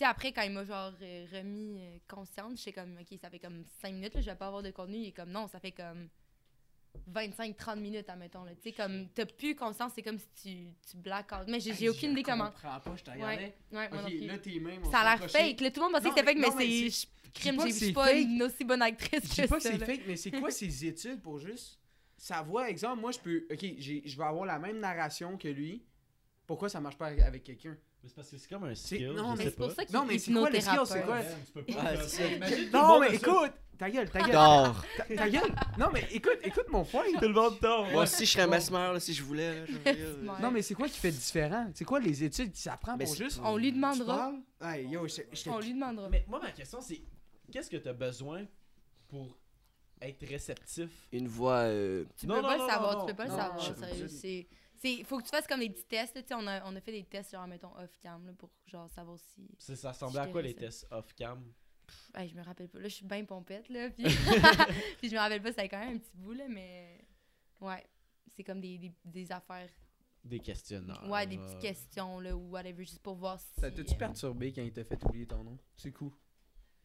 Sais, 0.00 0.06
après, 0.06 0.32
quand 0.32 0.40
il 0.40 0.52
m'a 0.52 0.64
genre 0.64 0.94
euh, 1.02 1.26
remis 1.30 1.78
euh, 1.78 1.98
consciente, 2.08 2.56
j'étais 2.56 2.72
comme, 2.72 2.96
OK, 2.98 3.18
ça 3.20 3.28
fait 3.28 3.38
comme 3.38 3.64
cinq 3.82 3.92
minutes, 3.92 4.14
là, 4.14 4.22
je 4.22 4.30
vais 4.30 4.34
pas 4.34 4.46
avoir 4.46 4.62
de 4.62 4.70
contenu. 4.70 4.96
Il 4.96 5.08
est 5.08 5.12
comme, 5.12 5.28
non, 5.30 5.46
ça 5.46 5.60
fait 5.60 5.72
comme 5.72 6.08
25-30 7.12 7.78
minutes, 7.78 8.08
admettons. 8.08 8.46
Tu 8.46 8.70
sais, 8.70 8.72
comme, 8.72 9.08
t'as 9.14 9.26
plus 9.26 9.54
conscience, 9.54 9.92
c'est 9.94 10.00
comme 10.02 10.18
si 10.18 10.26
tu, 10.42 10.74
tu 10.90 10.96
black 10.96 11.30
out. 11.32 11.46
Mais 11.48 11.60
j'ai 11.60 11.90
aucune 11.90 12.12
idée 12.12 12.22
comment. 12.22 12.46
Je 12.46 12.62
comprends 12.62 12.80
pas, 12.80 12.96
je 12.96 13.04
te 13.04 13.10
Ouais, 13.10 13.16
regardais. 13.16 13.54
ouais, 13.72 13.88
moi 13.90 14.00
non 14.00 14.08
Ok, 14.08 14.16
plus. 14.16 14.26
là, 14.26 14.38
tes 14.38 14.60
mains. 14.60 14.84
Ça 14.90 15.00
a 15.00 15.16
l'air 15.18 15.30
fake. 15.30 15.60
Là, 15.60 15.70
tout 15.70 15.80
le 15.80 15.84
monde 15.84 15.92
pensait 15.92 16.08
que 16.08 16.14
c'était 16.16 16.24
fake, 16.26 16.38
mais 16.38 16.48
mais 16.56 16.88
c'est. 16.90 16.90
je- 16.90 17.06
Crime, 17.34 17.56
pas 17.56 17.66
j'ai- 17.68 17.88
je 17.88 17.92
pas 17.92 18.06
fake. 18.08 18.22
une 18.22 18.42
aussi 18.42 18.64
bonne 18.64 18.82
actrice 18.82 19.22
Je 19.22 19.36
que 19.36 19.42
dis 19.42 19.48
pas 19.48 19.56
que 19.58 19.62
ça. 19.62 19.72
c'est 19.78 19.84
fake, 19.84 20.00
mais 20.06 20.16
c'est 20.16 20.30
quoi 20.30 20.50
ces 20.50 20.86
études 20.86 21.20
pour 21.20 21.38
juste 21.38 21.78
savoir, 22.16 22.64
exemple, 22.64 23.02
moi 23.02 23.12
je 23.12 23.18
peux, 23.20 23.46
ok, 23.52 23.66
je 23.78 24.16
vais 24.16 24.24
avoir 24.24 24.46
la 24.46 24.58
même 24.58 24.78
narration 24.80 25.36
que 25.36 25.48
lui. 25.48 25.84
Pourquoi 26.46 26.70
ça 26.70 26.80
marche 26.80 26.96
pas 26.96 27.08
avec 27.08 27.42
quelqu'un? 27.44 27.76
Mais 28.02 28.08
c'est 28.08 28.14
parce 28.14 28.30
que 28.30 28.38
c'est 28.38 28.48
comme 28.48 28.64
un 28.64 28.74
skill. 28.74 29.12
non, 29.12 29.32
je 29.32 29.38
mais 29.38 29.44
c'est 29.44 29.56
pour 29.56 29.70
ça 29.72 29.84
qu'il 29.84 29.94
Non, 29.94 30.04
mais 30.06 30.18
c'est 30.18 30.32
quoi 30.32 30.50
le 30.50 30.60
skill, 30.60 30.80
c'est 30.86 31.02
quoi? 31.02 31.20
Le 31.56 32.72
Non, 32.72 32.98
mais 33.00 33.14
écoute, 33.14 33.52
ta 33.78 33.90
gueule, 33.90 34.10
ta 34.10 34.20
gueule, 34.20 34.32
Dors. 34.32 34.84
ta, 34.96 35.04
ta 35.16 35.28
gueule. 35.28 35.54
Non, 35.78 35.88
mais 35.92 36.06
écoute, 36.10 36.38
écoute 36.42 36.66
mon 36.70 36.84
point. 36.84 37.04
Tout 37.18 37.28
le 37.28 37.34
monde 37.34 37.58
dort. 37.60 37.90
Moi 37.90 38.04
aussi, 38.04 38.24
je 38.24 38.30
serais 38.32 38.46
mesmer 38.46 38.78
là, 38.78 39.00
si 39.00 39.12
je 39.12 39.22
voulais. 39.22 39.64
Non, 40.40 40.50
mais 40.50 40.62
c'est 40.62 40.74
quoi 40.74 40.88
qui 40.88 40.98
fait 40.98 41.10
différent? 41.10 41.70
C'est 41.74 41.84
quoi 41.84 42.00
les 42.00 42.24
études 42.24 42.52
qui 42.52 42.62
s'apprend 42.62 42.96
Mais 42.96 43.04
pour 43.04 43.14
juste. 43.14 43.40
On 43.44 43.56
lui 43.58 43.72
demandera. 43.72 44.32
On 44.62 45.58
lui 45.60 45.74
demandera. 45.74 46.08
Mais 46.08 46.24
moi, 46.28 46.40
ma 46.42 46.52
question, 46.52 46.80
c'est 46.80 47.02
qu'est-ce 47.52 47.68
que 47.70 47.76
tu 47.76 47.88
as 47.88 47.92
besoin 47.92 48.44
pour 49.08 49.36
être 50.00 50.26
réceptif? 50.26 50.88
Une 51.12 51.28
voix. 51.28 51.64
euh, 51.64 52.04
Tu 52.16 52.26
peux 52.26 52.40
pas 52.40 52.56
le 52.56 52.66
savoir, 52.66 53.00
tu 53.04 53.12
peux 53.12 53.16
pas 53.16 53.24
le 53.24 53.30
savoir. 53.30 53.60
Sérieux, 53.76 54.06
je- 54.06 54.06
C'est. 54.08 54.46
C'est, 54.82 55.04
faut 55.04 55.18
que 55.18 55.24
tu 55.24 55.28
fasses 55.28 55.46
comme 55.46 55.60
des 55.60 55.68
petits 55.68 55.84
tests, 55.84 56.14
là, 56.16 56.22
tu 56.22 56.28
sais, 56.28 56.34
on 56.34 56.46
a, 56.46 56.64
on 56.64 56.74
a 56.74 56.80
fait 56.80 56.92
des 56.92 57.04
tests, 57.04 57.32
genre, 57.32 57.46
mettons, 57.46 57.76
off-cam, 57.76 58.26
là, 58.26 58.32
pour, 58.32 58.50
genre, 58.66 58.88
savoir 58.88 59.18
si... 59.18 59.46
Ça 59.58 59.92
ressemblait 59.92 60.20
à 60.20 60.26
quoi 60.26 60.40
les 60.40 60.54
tests 60.54 60.86
off-cam 60.90 61.44
hey, 62.14 62.28
je 62.28 62.34
me 62.34 62.42
rappelle 62.42 62.68
pas, 62.68 62.78
là, 62.78 62.88
je 62.88 62.94
suis 62.94 63.04
bien 63.04 63.24
pompette, 63.26 63.68
là, 63.68 63.90
puis... 63.90 64.04
puis 64.98 65.08
je 65.10 65.14
me 65.14 65.18
rappelle 65.18 65.42
pas, 65.42 65.52
c'est 65.52 65.68
quand 65.68 65.80
même 65.80 65.96
un 65.96 65.98
petit 65.98 66.16
bout, 66.16 66.32
là, 66.32 66.44
mais... 66.48 66.98
Ouais, 67.60 67.84
c'est 68.34 68.42
comme 68.42 68.60
des, 68.60 68.78
des, 68.78 68.92
des 69.04 69.30
affaires, 69.32 69.68
Des 70.24 70.40
questionnaires. 70.40 71.06
ouais, 71.10 71.26
des 71.26 71.36
petites 71.36 71.58
questions, 71.58 72.18
là, 72.20 72.34
ou 72.34 72.48
whatever, 72.50 72.82
juste 72.84 73.02
pour 73.02 73.16
voir 73.16 73.38
si... 73.38 73.60
Ça 73.60 73.70
t'a-tu 73.70 73.92
euh, 73.94 73.98
perturbé 73.98 74.50
quand 74.50 74.62
il 74.62 74.72
t'a 74.72 74.84
fait 74.84 75.04
oublier 75.04 75.26
ton 75.26 75.44
nom? 75.44 75.58
C'est 75.76 75.92
cool. 75.92 76.12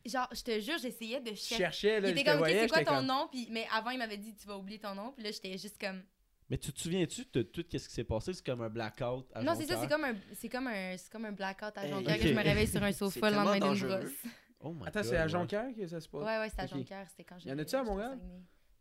Genre, 0.05 0.27
je 0.33 0.41
te 0.43 0.59
jure, 0.59 0.77
j'essayais 0.79 1.21
de 1.21 1.29
Je 1.29 1.35
chercher... 1.35 1.55
cherchais, 1.55 1.99
là, 2.01 2.09
Il 2.09 2.15
je 2.15 2.19
était 2.19 2.29
comme, 2.29 2.41
OK, 2.41 2.47
c'est 2.49 2.67
quoi 2.67 2.83
ton 2.83 2.95
comme- 2.95 3.05
nom? 3.05 3.27
Puis, 3.31 3.47
mais 3.51 3.65
avant, 3.71 3.91
il 3.91 3.97
m'avait 3.97 4.17
dit, 4.17 4.35
tu 4.35 4.45
vas 4.47 4.57
oublier 4.57 4.79
ton 4.79 4.93
nom. 4.93 5.11
Puis 5.13 5.23
là, 5.23 5.31
j'étais 5.31 5.57
juste 5.57 5.79
comme. 5.79 6.03
Mais 6.49 6.57
tu 6.59 6.71
te 6.71 6.79
souviens-tu 6.79 7.25
de 7.33 7.41
tout 7.41 7.61
ce 7.71 7.77
qui 7.77 7.79
s'est 7.93 8.03
passé? 8.03 8.31
C'est 8.33 8.45
comme 8.45 8.61
un 8.61 8.69
blackout. 8.69 9.25
À 9.33 9.41
non, 9.41 9.53
c'est 9.55 9.65
ça, 9.65 9.79
c'est 9.81 9.87
comme 9.87 10.03
un, 10.03 10.13
c'est 10.33 10.49
comme 10.49 10.67
un, 10.67 10.95
c'est 10.97 11.11
comme 11.11 11.25
un 11.25 11.31
blackout 11.31 11.75
à 11.75 11.85
Hey. 11.85 11.91
Jonquière 11.91 12.17
que 12.19 12.27
je 12.27 12.33
me 12.33 12.43
réveille 12.43 12.67
sur 12.67 12.83
un 12.83 12.91
C'est 12.91 12.97
sofa 12.99 13.29
le 13.31 13.35
lendemain 13.35 13.73
d'une 13.73 13.87
brosse. 13.87 14.11
Oh 14.59 14.71
my 14.73 14.87
Attends, 14.87 15.03
c'est 15.03 15.17
à 15.17 15.23
ouais. 15.23 15.29
Jonquière 15.29 15.65
que 15.75 15.87
ça 15.87 15.99
se 15.99 16.07
passe? 16.07 16.21
Ouais, 16.21 16.37
ouais, 16.39 16.49
c'était 16.49 16.61
à 16.61 16.65
Ok. 16.65 16.71
Jonquière. 16.71 17.07
C'était 17.09 17.23
quand 17.23 17.43
Y 17.43 17.51
en 17.51 17.57
a-tu 17.59 17.75
à 17.75 17.83
Montréal? 17.83 18.19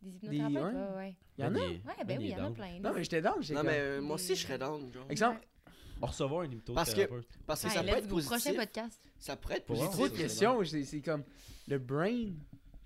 Des 0.03 0.37
hypnothérapeutes? 0.37 0.75
ouais? 0.75 0.97
Ouais, 0.97 1.17
y 1.39 1.45
en 1.45 1.55
a? 1.55 1.59
Ouais, 1.59 1.81
ben 1.99 2.05
ben, 2.07 2.19
oui, 2.19 2.25
il 2.25 2.31
y 2.31 2.35
en 2.37 2.45
a 2.47 2.51
plein. 2.51 2.79
Non, 2.81 2.93
mais 2.95 3.03
j'étais 3.03 3.23
down, 3.23 3.37
Non, 3.55 3.63
mais 3.63 3.79
euh, 3.79 4.01
moi 4.03 4.15
aussi, 4.17 4.35
je 4.37 4.43
serais 4.47 4.59
down. 4.59 4.91
Exemple, 5.09 5.41
On 6.03 6.07
recevoir 6.07 6.43
un 6.43 6.49
Parce 6.75 6.93
que- 6.93 7.01
hypnothérapeute. 7.01 7.29
Parce 7.47 7.63
que 7.63 7.67
Hey, 7.69 7.73
ça 7.75 7.81
peut 7.81 7.87
let's 7.87 7.97
être 7.97 8.09
go, 8.09 8.17
prochain 8.17 8.29
positif. 8.35 8.57
podcast. 8.57 9.01
Ça 9.19 9.37
pourrait 9.37 9.57
être 9.57 9.65
Pour 9.65 9.77
j'ai 9.77 9.83
positif. 9.87 9.99
trop 9.99 10.09
de 10.09 10.17
c'est 10.17 10.23
questions. 10.23 10.65
C'est 10.65 10.85
c'est 10.85 11.01
comme 11.01 11.25
le 11.67 11.79
brain. 11.79 12.33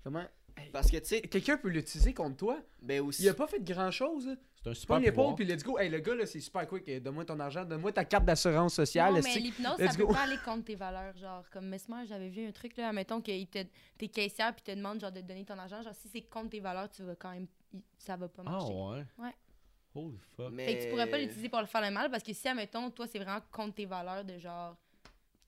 Comment. 0.05 0.23
Parce 0.71 0.89
que, 0.91 0.97
tu 0.97 1.05
sais, 1.05 1.21
Quelqu'un 1.21 1.57
peut 1.57 1.69
l'utiliser 1.69 2.13
contre 2.13 2.37
toi? 2.37 2.59
ben 2.81 3.01
aussi. 3.01 3.23
Il 3.23 3.29
a 3.29 3.33
pas 3.33 3.47
fait 3.47 3.61
grand 3.61 3.91
chose. 3.91 4.29
C'est 4.61 4.69
un 4.69 4.73
super 4.73 4.99
l'épaule 4.99 5.35
puis 5.35 5.45
let's 5.45 5.63
go. 5.63 5.77
Hey, 5.79 5.89
le 5.89 5.99
gars 5.99 6.15
là, 6.15 6.25
c'est 6.25 6.39
super 6.41 6.67
quick. 6.67 6.83
Eh, 6.87 6.99
Donne-moi 6.99 7.23
ton 7.25 7.39
argent, 7.39 7.63
donne-moi 7.63 7.91
ta 7.93 8.03
carte 8.03 8.25
d'assurance 8.25 8.73
sociale. 8.73 9.13
Non, 9.13 9.21
mais 9.23 9.35
l'hypnose, 9.39 9.77
ça 9.77 9.93
peut 9.97 10.07
pas 10.07 10.21
aller 10.23 10.37
contre 10.45 10.65
tes 10.65 10.75
valeurs. 10.75 11.15
Genre, 11.17 11.43
comme 11.51 11.67
Mesmer, 11.67 12.05
j'avais 12.05 12.29
vu 12.29 12.45
un 12.45 12.51
truc, 12.51 12.75
là, 12.75 12.89
admettons 12.89 13.21
que 13.21 13.31
il 13.31 13.47
te, 13.47 13.59
t'es 13.97 14.07
caissière 14.09 14.53
puis 14.53 14.63
te 14.63 14.71
demande 14.71 14.99
genre, 14.99 15.11
de 15.11 15.21
te 15.21 15.25
donner 15.25 15.45
ton 15.45 15.57
argent. 15.57 15.81
Genre, 15.81 15.93
si 15.95 16.09
c'est 16.09 16.21
contre 16.23 16.49
tes 16.49 16.59
valeurs, 16.59 16.89
tu 16.89 17.03
vas 17.03 17.15
quand 17.15 17.31
même. 17.31 17.47
Ça 17.97 18.17
va 18.17 18.27
pas 18.27 18.41
Ah 18.45 18.51
marcher. 18.51 18.73
ouais? 18.73 19.05
Ouais. 19.19 19.35
Holy 19.95 20.17
fuck. 20.35 20.51
Mais... 20.51 20.65
Fait 20.65 20.77
que 20.77 20.83
tu 20.83 20.89
pourrais 20.89 21.09
pas 21.09 21.17
l'utiliser 21.17 21.49
pour 21.49 21.59
le 21.61 21.65
faire 21.67 21.81
le 21.81 21.91
mal 21.91 22.11
parce 22.11 22.23
que 22.23 22.33
si, 22.33 22.47
admettons, 22.47 22.89
toi, 22.91 23.07
c'est 23.07 23.19
vraiment 23.19 23.39
contre 23.51 23.75
tes 23.75 23.85
valeurs 23.85 24.25
de 24.25 24.37
genre. 24.39 24.75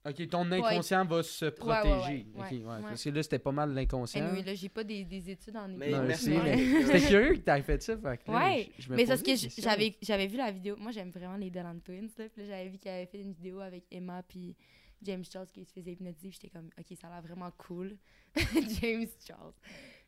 Ok, 0.04 0.28
ton 0.30 0.52
inconscient 0.52 1.06
va 1.06 1.22
se 1.22 1.45
protéger. 1.45 1.89
ouais, 1.93 2.26
Ok, 2.36 2.41
ouais, 2.52 2.58
ouais, 2.58 2.66
ouais. 2.76 2.82
Parce 2.82 3.04
que 3.04 3.10
là, 3.12 3.22
c'était 3.22 3.38
pas 3.39 3.52
mal 3.52 3.72
l'inconscient. 3.74 4.26
Anyway, 4.26 4.41
là, 4.43 4.56
j'ai 4.56 4.70
pas 4.70 4.84
des, 4.84 5.06
des 5.06 5.30
études 5.30 5.56
en 5.56 5.68
Mais 5.68 5.91
Non, 5.91 6.04
merci. 6.04 6.30
mais- 6.32 6.58
C'était 6.86 7.08
curieux 7.08 7.34
que 7.36 7.39
t'aies 7.41 7.62
fait 7.62 7.82
ça. 7.84 7.95
Fait 7.97 8.18
que 8.18 8.32
là, 8.32 8.39
Ouais, 8.45 8.72
je- 8.80 8.84
je 8.84 8.89
me 8.89 8.95
Mais 8.95 9.06
c'est 9.06 9.10
parce 9.10 9.22
que 9.22 9.62
j'avais 9.62 9.95
j'avais 10.02 10.26
vu 10.28 10.38
la 10.38 10.52
vidéo. 10.52 10.76
Moi, 10.78 10.91
j'aime 10.91 11.12
vraiment 11.12 11.38
les 11.38 11.52
Dylan 11.52 11.80
Twins. 11.82 12.10
Là, 12.18 12.26
puis 12.36 12.45
j'avais 12.47 12.70
vu 12.70 12.80
qu'il 12.80 12.89
avait 12.89 13.06
fait 13.06 13.22
une 13.22 13.34
vidéo 13.34 13.60
avec 13.60 13.84
Emma 13.91 14.24
puis 14.24 14.56
James 15.04 15.24
Charles 15.32 15.47
qui 15.54 15.64
se 15.66 15.72
faisait 15.74 15.91
hypnotiser. 15.91 16.30
puis 16.30 16.39
J'étais 16.41 16.49
comme, 16.58 16.70
OK, 16.80 16.97
ça 16.99 17.08
a 17.08 17.12
l'air 17.12 17.22
vraiment 17.22 17.52
cool. 17.60 17.95
James 18.82 19.08
Charles. 19.28 19.54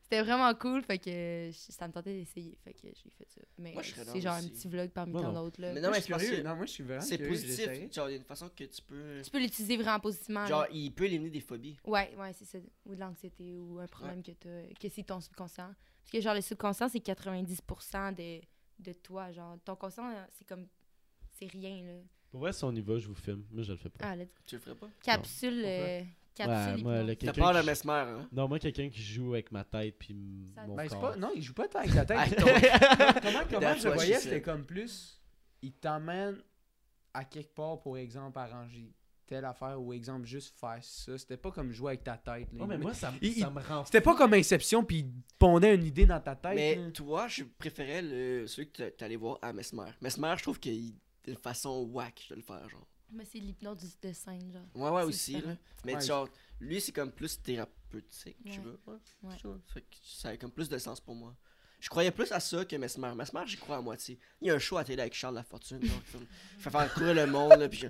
C'était 0.03 0.21
vraiment 0.21 0.53
cool. 0.55 0.83
Fait 0.83 0.97
que 0.99 1.49
je- 1.51 1.71
ça 1.71 1.87
me 1.87 1.93
tentait 1.93 2.13
d'essayer. 2.13 2.55
Fait 2.63 2.73
que 2.73 2.79
j'ai 2.83 3.09
fait 3.17 3.27
ça. 3.29 3.41
Mais 3.57 3.73
Moi, 3.73 3.81
je 3.81 3.91
serais 3.91 4.05
c'est 4.05 4.21
genre 4.21 4.37
aussi. 4.37 4.45
un 4.45 4.49
petit 4.49 4.67
vlog 4.67 4.89
parmi 4.91 5.13
tant 5.13 5.33
d'autres. 5.33 5.61
là. 5.61 5.73
Mais 5.73 5.81
Non, 5.81 5.89
mais 5.91 6.01
que 6.01 6.41
Non, 6.43 6.55
moi, 6.55 6.65
je 6.65 6.71
suis 6.71 6.83
vraiment 6.83 7.01
c'est 7.01 7.17
positif. 7.17 7.91
Genre, 7.93 8.09
il 8.09 8.11
y 8.11 8.15
a 8.15 8.17
une 8.17 8.23
façon 8.23 8.49
que 8.49 8.63
tu 8.65 8.81
peux. 8.81 9.21
Tu 9.23 9.31
peux 9.31 9.39
l'utiliser 9.39 9.77
vraiment 9.77 9.99
positivement. 9.99 10.45
Genre, 10.45 10.61
là. 10.63 10.67
il 10.71 10.91
peut 10.91 11.05
éliminer 11.05 11.29
des 11.31 11.39
phobies. 11.39 11.77
Ouais, 11.85 12.13
ouais, 12.17 12.33
c'est 12.33 12.45
ça. 12.45 12.57
Ou 12.85 12.95
de 12.95 12.99
l'anxiété 12.99 13.57
ou 13.57 13.79
un 13.79 13.87
problème 13.87 14.21
que 14.21 14.31
tu 14.31 14.73
que 14.79 14.89
c'est 14.89 15.03
ton 15.03 15.19
subconscient. 15.19 15.73
Parce 16.03 16.11
que 16.11 16.21
genre, 16.21 16.35
le 16.35 16.41
subconscient, 16.41 16.89
c'est 16.89 16.99
90% 16.99 18.11
de, 18.13 18.41
de 18.79 18.93
toi. 18.93 19.31
Genre, 19.31 19.57
ton 19.63 19.75
conscient, 19.75 20.13
c'est 20.37 20.45
comme. 20.47 20.67
C'est 21.39 21.47
rien, 21.47 21.83
là. 21.85 21.99
Pour 22.29 22.41
vrai, 22.41 22.51
si 22.53 22.63
on 22.63 22.71
y 22.73 22.81
va, 22.81 22.97
je 22.97 23.07
vous 23.07 23.15
filme. 23.15 23.43
Moi, 23.51 23.63
je 23.63 23.71
le 23.71 23.77
fais 23.77 23.89
pas. 23.89 24.05
Ah. 24.05 24.15
Tu 24.45 24.55
le 24.55 24.61
ferais 24.61 24.75
pas? 24.75 24.89
Capsule. 25.03 25.63
Capsule. 26.35 26.75
Ouais, 26.77 26.81
moi, 26.83 27.03
le- 27.03 27.15
T'as 27.15 27.15
Quelqu'un 27.15 27.41
peur 27.41 27.53
de 27.53 27.59
qui- 27.61 27.65
mesmer, 27.67 27.91
hein? 27.93 28.27
Non, 28.31 28.47
moi, 28.47 28.59
quelqu'un 28.59 28.89
qui 28.89 29.01
joue 29.03 29.33
avec 29.33 29.51
ma 29.51 29.63
tête 29.63 29.95
puis 29.99 30.51
Ça- 30.55 30.65
mon 30.67 30.75
Ben, 30.75 30.87
corps. 30.87 31.01
pas... 31.01 31.15
Non, 31.15 31.31
il 31.35 31.41
joue 31.43 31.53
pas 31.53 31.67
tant 31.67 31.79
avec 31.79 31.93
la 31.93 32.05
tête. 32.05 32.35
Comment 33.21 33.39
comment 33.51 33.75
je 33.75 33.87
voyais, 33.89 34.19
c'était 34.19 34.41
comme 34.41 34.65
plus. 34.65 35.19
Il 35.61 35.73
t'emmène 35.73 36.37
à 37.13 37.23
quelque 37.25 37.53
part 37.53 37.79
pour 37.81 37.97
exemple 37.97 38.37
arranger 38.39 38.91
telle 39.27 39.45
affaire 39.45 39.79
ou 39.81 39.93
exemple 39.93 40.25
juste 40.25 40.59
faire 40.59 40.79
ça. 40.81 41.17
C'était 41.17 41.37
pas 41.37 41.51
comme 41.51 41.71
jouer 41.71 41.91
avec 41.91 42.03
ta 42.03 42.17
tête. 42.17 42.51
là. 42.51 42.59
Non, 42.59 42.67
mais 42.67 42.77
moi, 42.77 42.93
ça, 42.93 43.13
Il- 43.21 43.35
ça 43.39 43.49
me 43.49 43.61
rend 43.61 43.85
C'était 43.85 44.01
pas 44.01 44.15
comme 44.15 44.33
Inception 44.33 44.83
puis 44.83 44.97
il 44.99 45.11
pondait 45.39 45.75
une 45.75 45.85
idée 45.85 46.05
dans 46.05 46.19
ta 46.19 46.35
tête. 46.35 46.55
Mais 46.55 46.91
toi, 46.91 47.27
je 47.27 47.43
préférais 47.57 48.01
le... 48.01 48.47
celui 48.47 48.69
que 48.71 48.89
t'es 48.89 49.05
allé 49.05 49.15
voir 49.15 49.37
à 49.41 49.53
Mesmer. 49.53 49.91
Mesmer, 50.01 50.33
je 50.37 50.43
trouve 50.43 50.59
qu'il 50.59 50.95
une 51.25 51.35
façon 51.37 51.83
whack 51.93 52.25
de 52.29 52.35
le 52.35 52.41
faire, 52.41 52.67
genre. 52.67 52.85
Mais 53.13 53.25
c'est 53.25 53.39
l'hypnose 53.39 53.77
du- 53.77 54.07
de 54.07 54.13
scène, 54.13 54.51
genre. 54.51 54.65
Ouais, 54.75 54.89
ouais, 54.89 55.03
aussi, 55.03 55.33
là. 55.41 55.55
Mais 55.85 55.95
Ouais, 55.95 56.01
genre, 56.01 56.27
lui, 56.59 56.81
c'est 56.81 56.91
comme 56.91 57.11
plus 57.11 57.39
thérapeutique, 57.41 58.37
tu 58.45 58.59
veux. 58.61 58.79
Ouais, 58.87 58.95
Ouais. 59.23 59.35
ça. 59.41 59.49
Fait 59.67 59.81
que 59.81 59.95
ça 60.03 60.29
a 60.29 60.37
comme 60.37 60.51
plus 60.51 60.67
de 60.69 60.77
sens 60.77 60.99
pour 60.99 61.15
moi. 61.15 61.35
Je 61.79 61.89
croyais 61.89 62.11
plus 62.11 62.31
à 62.31 62.39
ça 62.39 62.63
que 62.65 62.75
Mesmer. 62.77 63.13
Mesmer, 63.15 63.41
j'y 63.45 63.57
crois 63.57 63.77
à 63.77 63.81
moitié. 63.81 64.17
Il 64.41 64.47
y 64.47 64.51
a 64.51 64.55
un 64.55 64.59
show 64.59 64.77
à 64.77 64.83
télé 64.85 65.01
avec 65.01 65.13
Charles 65.13 65.35
Lafortune, 65.35 65.83
genre, 65.83 66.01
qui 66.05 66.11
fait- 66.59 66.69
faire 66.69 66.93
courir 66.93 67.13
le 67.13 67.25
monde, 67.27 67.59
là, 67.59 67.67
pis 67.67 67.77
je... 67.77 67.87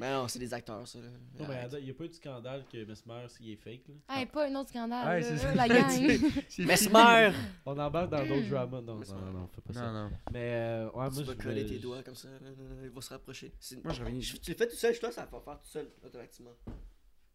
Mais 0.00 0.10
non, 0.12 0.26
c'est 0.28 0.38
des 0.38 0.52
acteurs, 0.54 0.88
ça, 0.88 0.98
là. 0.98 1.08
Non, 1.38 1.46
mais 1.46 1.68
il 1.78 1.84
n'y 1.84 1.90
a 1.90 1.94
pas 1.94 2.04
eu 2.04 2.08
de 2.08 2.14
scandale 2.14 2.64
que 2.72 2.84
Mesmer, 2.84 3.28
s'il 3.28 3.50
est 3.50 3.56
fake. 3.56 3.82
Là? 4.08 4.16
Hey, 4.18 4.26
pas 4.26 4.48
un 4.48 4.54
autre 4.56 4.70
scandale, 4.70 5.06
Ouais, 5.22 5.36
là, 5.36 5.54
la 5.54 5.68
gang. 5.68 6.20
Mesmer! 6.58 7.32
On 7.66 7.78
embarque 7.78 8.10
dans 8.10 8.26
d'autres 8.26 8.48
dramas. 8.48 8.80
Non, 8.80 8.94
Mesmer. 8.96 9.14
non, 9.20 9.26
non, 9.26 9.32
non, 9.40 9.48
fais 9.48 9.60
pas 9.60 9.72
ça. 9.74 9.92
Non, 9.92 9.92
non. 10.08 10.10
Mais, 10.32 10.54
euh, 10.54 10.84
ouais, 10.86 10.90
moi, 10.92 11.10
tu 11.10 11.22
vas 11.22 11.32
je 11.34 11.38
coller 11.38 11.66
tes 11.66 11.78
doigts 11.78 12.02
comme 12.02 12.14
ça, 12.14 12.28
il 12.82 12.88
va 12.90 13.00
se 13.00 13.10
rapprocher. 13.10 13.52
Moi, 13.84 13.92
je 13.92 14.02
reviens. 14.02 14.20
Je- 14.20 14.36
Tu 14.38 14.50
le 14.52 14.56
fais 14.56 14.68
tout 14.68 14.76
seul 14.76 14.94
chez 14.94 15.00
toi, 15.00 15.12
ça 15.12 15.26
va 15.30 15.40
faire 15.40 15.58
tout 15.60 15.68
seul, 15.68 15.90
automatiquement. 16.04 16.50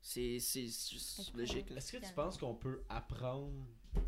C'est 0.02 0.34
juste 0.40 0.58
Est-ce 1.20 1.32
que- 1.32 1.38
logique. 1.38 1.72
Est-ce 1.72 1.92
que 1.94 1.98
tu 1.98 2.14
penses 2.14 2.38
qu'on 2.38 2.54
peut 2.56 2.82
apprendre 2.90 3.52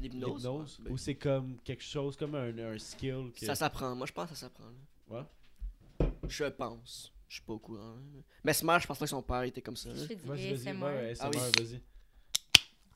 L'hypnose. 0.02 0.80
ben, 0.84 0.92
Ou 0.92 0.98
c'est 0.98 1.16
comme 1.16 1.58
quelque 1.64 1.84
chose, 1.84 2.16
comme 2.18 2.36
un, 2.36 2.58
un 2.58 2.78
skill 2.78 3.32
que... 3.34 3.46
Ça 3.46 3.56
s'apprend. 3.56 3.96
Moi, 3.96 4.06
je 4.06 4.12
pense 4.14 4.30
que 4.30 4.36
ça 4.36 4.42
s'apprend. 4.48 4.66
là. 5.10 5.26
Ouais. 6.02 6.08
Je 6.28 6.44
pense. 6.46 7.14
Je 7.28 7.36
suis 7.36 7.44
pas 7.44 7.54
au 7.54 7.60
courant. 7.60 7.82
hein. 7.98 8.22
Mais 8.44 8.54
Smash, 8.54 8.84
je 8.84 8.88
pense 8.88 9.00
pas 9.00 9.06
que 9.06 9.10
son 9.10 9.22
père 9.22 9.44
était 9.44 9.62
comme 9.62 9.76
ça. 9.76 9.90
Je 9.94 10.06
du 10.14 10.16
Vas-y, 10.24 10.54
vas-y, 10.54 10.70
ASMR. 10.70 10.84
ouais, 10.86 11.14
Ah 11.20 11.28
ASMR, 11.28 11.40
oui. 11.60 11.64
vas-y. 11.66 11.82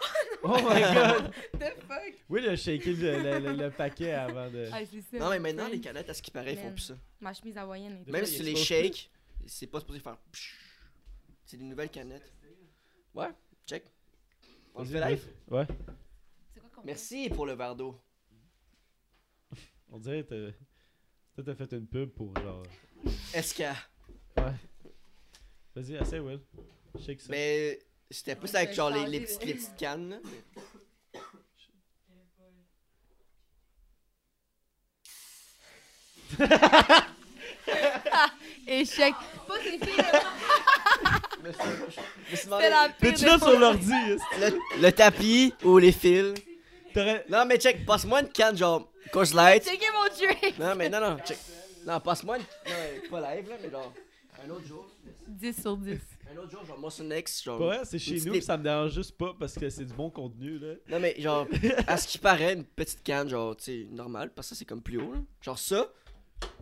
oh 0.43 0.57
my 0.57 0.81
god! 0.93 1.31
The 1.59 1.81
fuck? 1.87 2.13
Oui, 2.29 2.41
il 2.43 2.49
a 2.49 2.55
shaké 2.55 2.93
le, 2.93 3.21
le- 3.23 3.39
le- 3.39 3.55
le 3.65 3.71
paquet 3.71 4.13
avant 4.13 4.49
de... 4.49 4.67
Ah, 4.71 4.79
c'est 4.85 5.01
ça. 5.01 5.17
Non, 5.19 5.29
mais 5.29 5.39
maintenant, 5.39 5.67
les 5.67 5.79
canettes, 5.79 6.09
à 6.09 6.13
ce 6.13 6.21
qui 6.21 6.31
paraît, 6.31 6.53
ils 6.53 6.57
font 6.57 6.65
Man. 6.65 6.73
plus 6.73 6.83
ça. 6.83 6.97
Ma 7.19 7.33
chemise 7.33 7.57
hawaïenne. 7.57 8.03
Même 8.07 8.25
si 8.25 8.37
tu 8.37 8.43
les 8.43 8.55
shakes, 8.55 9.11
c'est 9.45 9.67
pas 9.67 9.79
supposé 9.79 9.99
faire. 9.99 10.17
psh. 10.31 10.55
C'est 11.45 11.57
des 11.57 11.65
nouvelles 11.65 11.89
canettes. 11.89 12.33
Ouais, 13.13 13.27
check. 13.67 13.83
On 14.73 14.83
le 14.83 14.87
fait 14.87 15.09
live? 15.09 15.27
Ouais. 15.49 15.67
C'est 16.53 16.61
quoi 16.61 16.69
Merci 16.85 17.29
pour 17.29 17.45
le 17.45 17.53
verre 17.53 17.75
d'eau. 17.75 17.99
On 19.91 19.99
dirait 19.99 20.23
que 20.23 20.29
t'as- 20.51 20.57
toi, 21.35 21.43
t'as 21.43 21.55
fait 21.55 21.75
une 21.75 21.85
pub 21.87 22.09
pour 22.11 22.33
genre. 22.39 22.63
SK. 23.35 23.63
Ouais. 24.37 24.53
Vas-y, 25.75 25.97
assez, 25.97 26.19
Will. 26.19 26.39
Shake 27.05 27.21
ça. 27.21 27.27
Mais 27.29 27.79
c'était 28.09 28.35
plus 28.35 28.53
avec 28.55 28.73
genre 28.73 28.89
les, 28.89 29.05
les, 29.07 29.21
petites, 29.21 29.43
les 29.45 29.53
petites 29.53 29.75
cannes. 29.77 30.09
là. 30.09 30.17
Échec. 38.67 39.13
Pas 39.47 39.55
ces 39.63 39.79
filles. 39.79 40.03
Fais-tu 42.99 43.25
là 43.25 43.37
sur 43.37 43.59
l'ordi? 43.59 43.91
le, 44.39 44.59
le 44.81 44.91
tapis 44.91 45.53
ou 45.63 45.77
les 45.77 45.91
fils? 45.91 46.33
Non, 47.29 47.45
mais 47.45 47.57
check, 47.57 47.85
passe-moi 47.85 48.21
une 48.21 48.29
canne 48.29 48.57
genre 48.57 48.89
Coors 49.11 49.33
Light. 49.33 49.63
Checkez 49.63 49.85
mon 49.93 50.07
drink. 50.15 50.57
Non, 50.59 50.75
mais 50.75 50.89
non, 50.89 50.99
non, 50.99 51.17
check. 51.25 51.37
Non, 51.85 51.99
passe-moi 51.99 52.37
une. 52.37 52.43
Non, 52.43 53.09
pas 53.09 53.35
live, 53.35 53.49
là, 53.49 53.55
mais 53.61 53.69
genre. 53.69 53.93
Un 54.43 54.49
autre 54.49 54.65
jour. 54.65 54.89
10 55.27 55.61
sur 55.61 55.77
10. 55.77 55.99
Un 56.31 56.37
autre 56.37 56.51
jour, 56.51 56.65
genre 56.65 56.79
Motion 56.79 57.09
X. 57.11 57.43
Genre. 57.43 57.59
Pas 57.59 57.65
vrai, 57.65 57.85
c'est 57.85 57.99
chez 57.99 58.19
nous, 58.21 58.41
ça 58.41 58.57
me 58.57 58.63
dérange 58.63 58.93
juste 58.93 59.17
pas 59.17 59.33
parce 59.37 59.53
que 59.53 59.69
c'est 59.69 59.85
du 59.85 59.93
bon 59.93 60.09
contenu, 60.09 60.57
là. 60.57 60.75
Non, 60.89 60.99
mais 60.99 61.19
genre, 61.19 61.47
à 61.87 61.97
ce 61.97 62.07
qui 62.07 62.17
paraît, 62.17 62.53
une 62.53 62.65
petite 62.65 63.03
canne, 63.03 63.29
genre, 63.29 63.55
tu 63.55 63.63
sais, 63.63 63.87
normale, 63.91 64.33
parce 64.33 64.49
que 64.49 64.55
ça, 64.55 64.59
c'est 64.59 64.65
comme 64.65 64.81
plus 64.81 64.97
haut, 64.97 65.13
là. 65.13 65.19
Genre 65.41 65.59
ça. 65.59 65.91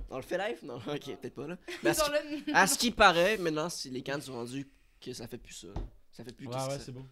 On 0.09 0.17
le 0.17 0.23
fait 0.23 0.37
live? 0.37 0.59
Non, 0.63 0.75
ok, 0.87 1.17
peut-être 1.19 1.35
pas, 1.35 1.47
là. 1.47 1.57
Mais 1.83 1.91
à 1.91 1.93
ce, 1.93 2.03
qui, 2.03 2.11
là. 2.51 2.59
à 2.59 2.67
ce 2.67 2.77
qui 2.77 2.91
paraît, 2.91 3.37
maintenant, 3.37 3.69
si 3.69 3.89
les 3.89 4.01
cannes 4.01 4.21
sont 4.21 4.33
rendues 4.33 4.67
que 4.99 5.13
ça 5.13 5.27
fait 5.27 5.37
plus 5.37 5.53
ça. 5.53 5.67
Ça 6.11 6.23
fait 6.23 6.33
plus 6.33 6.47
Ouais, 6.47 6.55
ouais, 6.55 6.79
c'est 6.79 6.91
beau. 6.91 7.05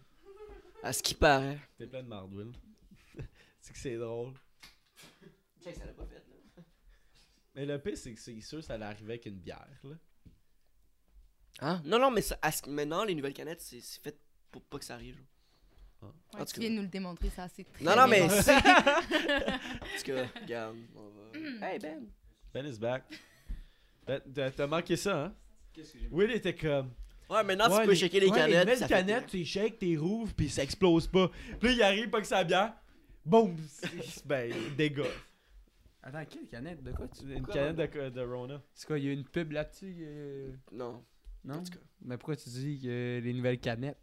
À 0.82 0.92
ce 0.92 1.02
qui 1.02 1.14
paraît. 1.14 1.58
T'es 1.78 1.86
plein 1.86 2.02
de 2.02 2.08
marde, 2.08 2.32
Will. 2.34 2.52
c'est 3.60 3.72
que 3.72 3.78
c'est 3.78 3.96
drôle. 3.96 4.32
Check, 5.62 5.76
ça 5.76 5.86
l'a 5.86 5.92
pas 5.92 6.06
fait, 6.06 6.16
là. 6.16 6.62
Mais 7.54 7.66
le 7.66 7.80
pire, 7.80 7.96
c'est 7.96 8.12
que 8.12 8.20
c'est 8.20 8.40
sûr 8.40 8.62
ça 8.62 8.74
allait 8.74 8.84
arriver 8.84 9.14
avec 9.14 9.26
une 9.26 9.38
bière, 9.38 9.66
là. 9.84 9.94
Hein? 11.60 11.82
Non, 11.84 11.98
non, 11.98 12.10
mais 12.10 12.20
ça, 12.22 12.38
à 12.40 12.52
ce- 12.52 12.68
maintenant, 12.68 13.04
les 13.04 13.14
nouvelles 13.14 13.32
canettes, 13.34 13.60
c'est 13.60 13.80
c'est 13.80 14.00
fait 14.02 14.16
pour 14.50 14.62
pas 14.62 14.78
que 14.78 14.84
ça 14.84 14.94
arrive. 14.94 15.16
genre. 16.00 16.12
Ouais, 16.34 16.40
En 16.40 16.44
tu 16.44 16.54
tout 16.54 16.60
viens 16.60 16.70
de 16.70 16.74
nous 16.76 16.82
le 16.82 16.88
démontrer, 16.88 17.30
ça 17.30 17.48
c'est 17.48 17.64
très 17.72 17.84
Non, 17.84 17.96
non, 17.96 18.06
bien 18.08 18.28
mais 18.28 18.42
c'est. 18.42 18.54
en 18.56 18.60
tout 18.60 20.04
cas, 20.04 20.26
regarde, 20.40 20.76
on 20.94 21.02
va. 21.08 21.38
Hey, 21.66 21.78
Ben. 21.78 22.06
Ben 22.54 22.66
is 22.66 22.78
back. 22.78 23.02
Ben, 24.06 24.20
t'as- 24.34 24.50
T'as 24.52 24.66
manqué 24.66 24.96
ça, 24.96 25.24
hein? 25.24 25.34
Qu'est-ce 25.72 25.92
que 25.92 25.98
j'ai 25.98 26.08
Will 26.10 26.30
était 26.30 26.54
comme. 26.54 26.90
Ouais, 27.28 27.44
maintenant, 27.44 27.68
ouais, 27.70 27.82
tu 27.82 27.88
peux 27.88 27.94
shaker 27.94 28.20
les 28.20 28.28
ouais, 28.28 28.36
canettes. 28.38 28.48
Les 28.66 28.76
ça 28.76 28.84
nouvelles 28.84 28.88
fait- 28.88 28.88
canettes, 29.12 29.26
tu 29.26 29.36
les 29.38 29.44
shakes, 29.44 29.78
t'es 29.78 29.96
rouvres, 29.96 30.32
pis 30.34 30.48
ça 30.48 30.62
explose 30.62 31.06
pas. 31.08 31.30
Puis 31.60 31.68
là, 31.68 31.74
il 31.74 31.82
arrive 31.82 32.08
pas 32.10 32.20
que 32.20 32.26
ça 32.26 32.42
bière. 32.44 32.72
Boum! 33.24 33.56
C'est- 33.68 34.26
Ben, 34.26 34.50
dégâts. 34.76 35.02
Attends, 36.02 36.24
quelle 36.24 36.46
canette? 36.46 36.82
De 36.82 36.92
quoi 36.92 37.06
tu. 37.08 37.30
Une 37.30 37.46
canette 37.46 37.76
de, 37.76 38.08
de 38.08 38.20
Rona? 38.22 38.62
C'est 38.72 38.86
quoi, 38.86 38.98
il 38.98 39.04
y 39.04 39.08
a 39.10 39.12
une 39.12 39.24
pub 39.24 39.52
là-dessus 39.52 39.94
euh, 40.00 40.52
Non, 40.72 41.04
Non? 41.48 41.54
En 41.60 41.62
tout 41.62 41.72
cas. 41.72 41.78
Mais 42.02 42.16
pourquoi 42.16 42.36
tu 42.36 42.48
dis 42.50 42.78
que 42.80 43.20
les 43.22 43.32
nouvelles 43.32 43.58
canettes? 43.58 43.98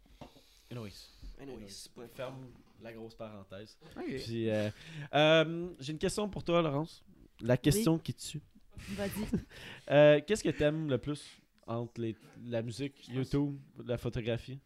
Anyways. 0.70 0.92
Anyway, 1.40 1.64
c'est 1.68 1.92
pas. 1.92 2.06
Ferme 2.08 2.48
la 2.82 2.92
grosse 2.92 3.14
parenthèse. 3.14 3.78
Puis, 3.94 4.50
euh, 4.50 4.70
euh, 5.14 5.70
j'ai 5.78 5.92
une 5.92 5.98
question 5.98 6.28
pour 6.28 6.42
toi, 6.44 6.60
Laurence. 6.62 7.04
La 7.40 7.56
question 7.56 7.98
qui 7.98 8.14
tue. 8.14 8.42
Vas-y. 8.90 9.10
Euh, 9.90 10.20
Qu'est-ce 10.26 10.42
que 10.42 10.48
t'aimes 10.50 10.88
le 10.90 10.98
plus 10.98 11.24
entre 11.66 12.00
les, 12.00 12.16
la 12.44 12.60
musique, 12.62 13.08
YouTube, 13.08 13.56
la 13.84 13.96
photographie? 13.98 14.58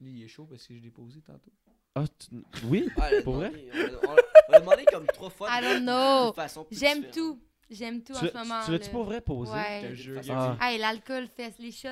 Lui, 0.00 0.12
il 0.12 0.22
est 0.24 0.28
chaud 0.28 0.46
parce 0.46 0.66
que 0.66 0.74
je 0.74 0.80
l'ai 0.80 0.90
posé 0.90 1.20
tantôt. 1.20 1.52
Ah, 1.94 2.04
tu- 2.08 2.42
oui? 2.64 2.88
Ah, 2.96 3.10
Pour 3.22 3.34
vrai? 3.34 3.50
demandé- 3.50 3.70
On 3.74 4.08
a, 4.08 4.12
on 4.12 4.16
a- 4.16 4.22
on 4.48 4.52
a 4.54 4.60
demandé 4.60 4.84
comme 4.90 5.06
trois 5.08 5.28
fois. 5.28 5.48
I 5.50 5.60
de- 5.60 5.66
don't 5.66 5.80
de 5.80 5.84
know. 5.84 6.64
J'aime 6.70 7.02
différente. 7.02 7.14
tout. 7.14 7.40
J'aime 7.70 8.02
tout 8.02 8.12
Tu 8.14 8.18
en 8.26 8.28
ce 8.28 8.36
moment. 8.36 8.60
tu 8.64 8.72
l'as-tu 8.72 8.90
pas 8.90 9.02
vrai 9.02 9.20
posé? 9.20 9.52
Ouais. 9.52 9.94
Ah. 10.30 10.58
Hey, 10.60 10.78
l'alcool 10.78 11.28
fait 11.28 11.56
les 11.58 11.70
shots. 11.72 11.88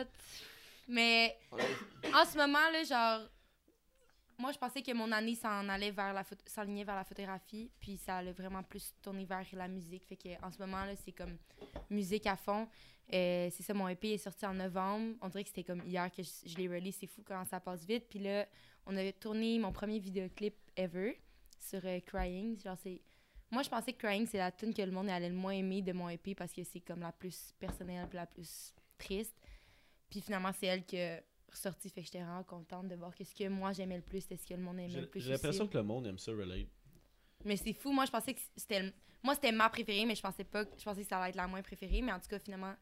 Mais 0.89 1.37
en 2.15 2.25
ce 2.25 2.37
moment, 2.37 2.69
là, 2.73 2.83
genre, 2.83 3.29
moi, 4.39 4.53
je 4.53 4.59
pensais 4.59 4.83
que 4.83 4.93
mon 4.93 5.11
année 5.13 5.35
s'en 5.35 5.69
allait 5.69 5.91
vers 5.91 6.13
la 6.13 6.23
photo- 6.25 6.45
s'enlignait 6.47 6.85
vers 6.85 6.95
la 6.97 7.05
photographie, 7.05 7.71
puis 7.79 7.97
ça 7.97 8.17
allait 8.19 8.33
vraiment 8.33 8.63
plus 8.63 8.95
tourner 9.03 9.25
vers 9.25 9.45
la 9.53 9.69
musique. 9.69 10.05
Fait 10.07 10.17
que 10.17 10.29
en 10.45 10.51
ce 10.51 10.59
moment, 10.59 10.85
là, 10.85 10.95
c'est 10.97 11.13
comme 11.13 11.37
musique 11.91 12.27
à 12.27 12.37
fond. 12.37 12.67
Euh, 13.13 13.49
c'est 13.51 13.63
ça, 13.63 13.73
mon 13.75 13.89
EP 13.89 14.15
est 14.15 14.19
sorti 14.19 14.45
en 14.47 14.55
novembre. 14.55 15.17
On 15.23 15.29
dirait 15.29 15.43
que 15.43 15.49
c'était 15.49 15.65
comme 15.65 15.83
hier 15.87 16.11
que 16.11 16.23
je, 16.23 16.31
je 16.47 16.57
l'ai 16.57 16.69
release. 16.69 16.97
C'est 17.01 17.07
fou 17.07 17.23
comment 17.27 17.45
ça 17.45 17.59
passe 17.61 17.85
vite. 17.85 18.07
Puis 18.09 18.19
là, 18.19 18.47
on 18.87 18.97
a 18.97 19.13
tourné 19.13 19.59
mon 19.59 19.73
premier 19.73 19.99
vidéoclip 19.99 20.55
ever 20.77 21.21
sur 21.59 21.81
euh, 21.85 22.01
Crying. 22.01 22.59
Genre, 22.63 22.77
c'est... 22.83 23.01
Moi, 23.51 23.63
je 23.63 23.69
pensais 23.71 23.93
que 23.93 23.99
Crying, 24.07 24.27
c'est 24.27 24.39
la 24.39 24.51
tune 24.53 24.75
que 24.75 24.83
le 24.83 24.91
monde 24.91 25.09
allait 25.09 25.29
le 25.31 25.35
moins 25.35 25.53
aimer 25.53 25.81
de 25.83 25.93
mon 25.93 26.09
EP 26.09 26.35
parce 26.35 26.53
que 26.53 26.63
c'est 26.65 26.81
comme 26.81 27.01
la 27.01 27.13
plus 27.13 27.53
personnelle 27.59 28.07
puis 28.09 28.17
la 28.17 28.27
plus 28.27 28.75
triste. 28.99 29.35
Puis 30.11 30.21
finalement, 30.21 30.51
c'est 30.59 30.67
elle 30.67 30.85
qui 30.85 31.01
a 31.01 31.21
ressorti. 31.51 31.89
Fait 31.89 32.01
que 32.01 32.07
j'étais 32.07 32.19
vraiment 32.23 32.43
contente 32.45 32.89
de 32.89 32.95
voir 32.95 33.15
que 33.15 33.25
ce 33.25 33.35
que 33.35 33.49
moi 33.49 33.73
j'aimais 33.73 33.97
le 33.97 34.03
plus, 34.03 34.21
c'était 34.21 34.37
ce 34.37 34.47
que 34.47 34.55
le 34.55 34.61
monde 34.61 34.79
aimait 34.81 35.01
le 35.01 35.07
plus. 35.09 35.21
j'ai 35.21 35.31
l'impression 35.33 35.67
que 35.67 35.77
le 35.79 35.83
monde 35.85 36.07
aime 36.07 36.19
ça 36.19 36.33
relate. 36.33 36.67
Mais 37.45 37.57
c'est 37.57 37.73
fou. 37.73 37.93
Moi, 37.93 38.05
je 38.05 38.11
pensais 38.11 38.35
que 38.35 38.41
c'était 38.57 38.83
le- 38.83 38.93
moi 39.23 39.35
c'était 39.35 39.53
ma 39.53 39.69
préférée, 39.71 40.05
mais 40.05 40.15
je 40.15 40.23
pensais 40.23 40.45
pas 40.45 40.65
que 40.65 40.79
je 40.79 40.85
pensais 40.85 41.03
que 41.03 41.09
ça 41.09 41.19
allait 41.19 41.31
être 41.31 41.37
la 41.37 41.47
moins 41.47 41.63
préférée. 41.63 42.03
Mais 42.03 42.13
en 42.13 42.19
tout 42.21 42.29
cas, 42.29 42.39
finalement, 42.39 42.75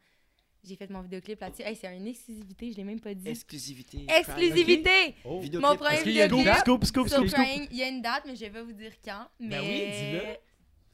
j'ai 0.63 0.75
fait 0.75 0.89
mon 0.89 1.01
vidéoclip 1.01 1.39
là-dessus. 1.39 1.61
Hey, 1.61 1.75
c'est 1.77 1.95
une 1.95 2.07
exclusivité, 2.07 2.71
je 2.71 2.77
l'ai 2.77 2.83
même 2.83 2.99
pas 2.99 3.13
dit. 3.13 3.29
Exclusivité. 3.29 4.05
Exclusivité! 4.09 5.15
Oh! 5.23 5.41
Mon 5.53 5.75
premier 5.77 5.95
Est-ce 5.95 6.03
qu'il 6.03 6.11
y 6.13 6.21
a 6.21 6.25
une 6.25 6.31
vidéoclip 6.31 6.45
date? 6.45 6.59
Scoop, 6.59 6.83
scoop, 6.85 7.07
sur 7.07 7.17
scoop, 7.19 7.29
scoop. 7.29 7.43
Crying, 7.45 7.67
il 7.71 7.77
y 7.77 7.83
a 7.83 7.87
une 7.87 8.01
date, 8.01 8.23
mais 8.25 8.35
je 8.35 8.41
vais 8.41 8.49
pas 8.51 8.63
vous 8.63 8.73
dire 8.73 8.93
quand. 9.03 9.27
Mais 9.39 9.49
Ben 9.49 9.61
oui, 9.61 9.91
dis-le. 9.91 10.37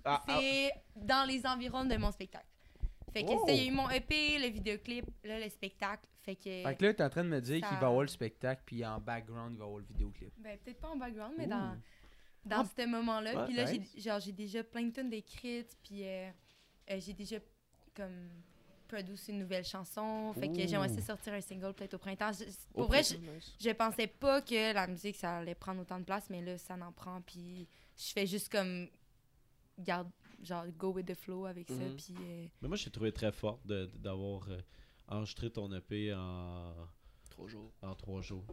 Ah, 0.05 0.23
ah, 0.27 0.37
c'est 0.39 0.71
dans 0.95 1.27
les 1.27 1.45
environs 1.45 1.85
de 1.85 1.95
mon 1.97 2.11
spectacle. 2.11 2.45
Fait 3.11 3.23
que 3.23 3.31
Oh. 3.31 3.43
ça, 3.45 3.53
il 3.53 3.63
y 3.63 3.67
a 3.67 3.71
eu 3.71 3.75
mon 3.75 3.89
EP, 3.89 4.39
le 4.39 4.47
vidéoclip, 4.47 5.05
là, 5.23 5.39
le 5.39 5.47
spectacle. 5.49 6.07
Fait 6.21 6.35
que. 6.35 6.43
Fait 6.63 6.75
que 6.77 6.85
là, 6.85 6.93
t'es 6.93 7.03
en 7.03 7.09
train 7.09 7.23
de 7.23 7.29
me 7.29 7.39
dire 7.41 7.61
Ça- 7.61 7.67
qu'il 7.69 7.77
va 7.77 7.87
avoir 7.87 8.01
le 8.01 8.07
spectacle, 8.07 8.63
puis 8.65 8.83
en 8.85 8.99
background, 8.99 9.53
il 9.53 9.59
va 9.59 9.65
avoir 9.65 9.79
le 9.79 9.85
vidéoclip. 9.85 10.33
Ben, 10.37 10.57
peut-être 10.57 10.79
pas 10.79 10.89
en 10.89 10.95
background, 10.97 11.35
mais 11.37 11.45
dans, 11.47 11.77
dans 12.45 12.65
ce 12.65 12.85
moment-là. 12.87 13.35
Ouais, 13.35 13.45
puis 13.45 13.53
là, 13.55 13.71
nice. 13.71 13.91
j'ai, 13.95 14.01
genre, 14.01 14.19
j'ai 14.19 14.31
déjà 14.31 14.63
plein 14.63 14.83
de 14.83 14.91
tunes 14.91 15.09
d'écrites, 15.09 15.77
puis 15.83 16.05
euh, 16.07 16.29
euh, 16.89 16.99
j'ai 16.99 17.13
déjà 17.13 17.37
comme 17.95 18.29
produit 18.87 19.15
une 19.29 19.39
nouvelle 19.39 19.63
chanson. 19.65 20.33
Fait 20.33 20.47
que 20.47 20.53
Ouh. 20.63 20.67
j'aimerais 20.67 20.89
aussi 20.91 21.01
sortir 21.01 21.33
un 21.33 21.41
single 21.41 21.73
peut-être 21.73 21.93
au 21.93 21.97
printemps. 21.99 22.31
Je- 22.31 22.45
Au 22.73 22.79
pour 22.81 22.87
vrai, 22.87 23.03
je, 23.03 23.15
nice. 23.17 23.55
je 23.59 23.69
pensais 23.71 24.07
pas 24.07 24.41
que 24.41 24.73
la 24.73 24.87
musique, 24.87 25.15
ça 25.17 25.37
allait 25.37 25.55
prendre 25.55 25.81
autant 25.81 25.99
de 25.99 26.05
place, 26.05 26.29
mais 26.29 26.41
là, 26.41 26.57
ça 26.57 26.75
en 26.75 26.91
prend. 26.91 27.21
Puis 27.21 27.67
je 27.97 28.11
fais 28.11 28.25
juste 28.25 28.51
comme, 28.51 28.87
garde, 29.79 30.09
genre, 30.41 30.65
go 30.77 30.91
with 30.91 31.05
the 31.07 31.15
flow 31.15 31.45
avec 31.45 31.67
ça. 31.69 31.75
Mhm. 31.75 31.95
Puis 31.95 32.15
euh, 32.19 32.47
Mais 32.61 32.67
moi, 32.67 32.77
j'ai 32.77 32.89
trouvé 32.91 33.11
très 33.11 33.31
fort 33.31 33.59
d'avoir 33.65 34.49
euh, 34.49 34.59
enregistré 35.07 35.49
ton 35.51 35.71
EP 35.73 36.13
en, 36.13 36.73
Trois 37.29 37.47
jours. 37.47 37.71
en 37.81 37.95
trois 37.95 38.21
jours. 38.21 38.45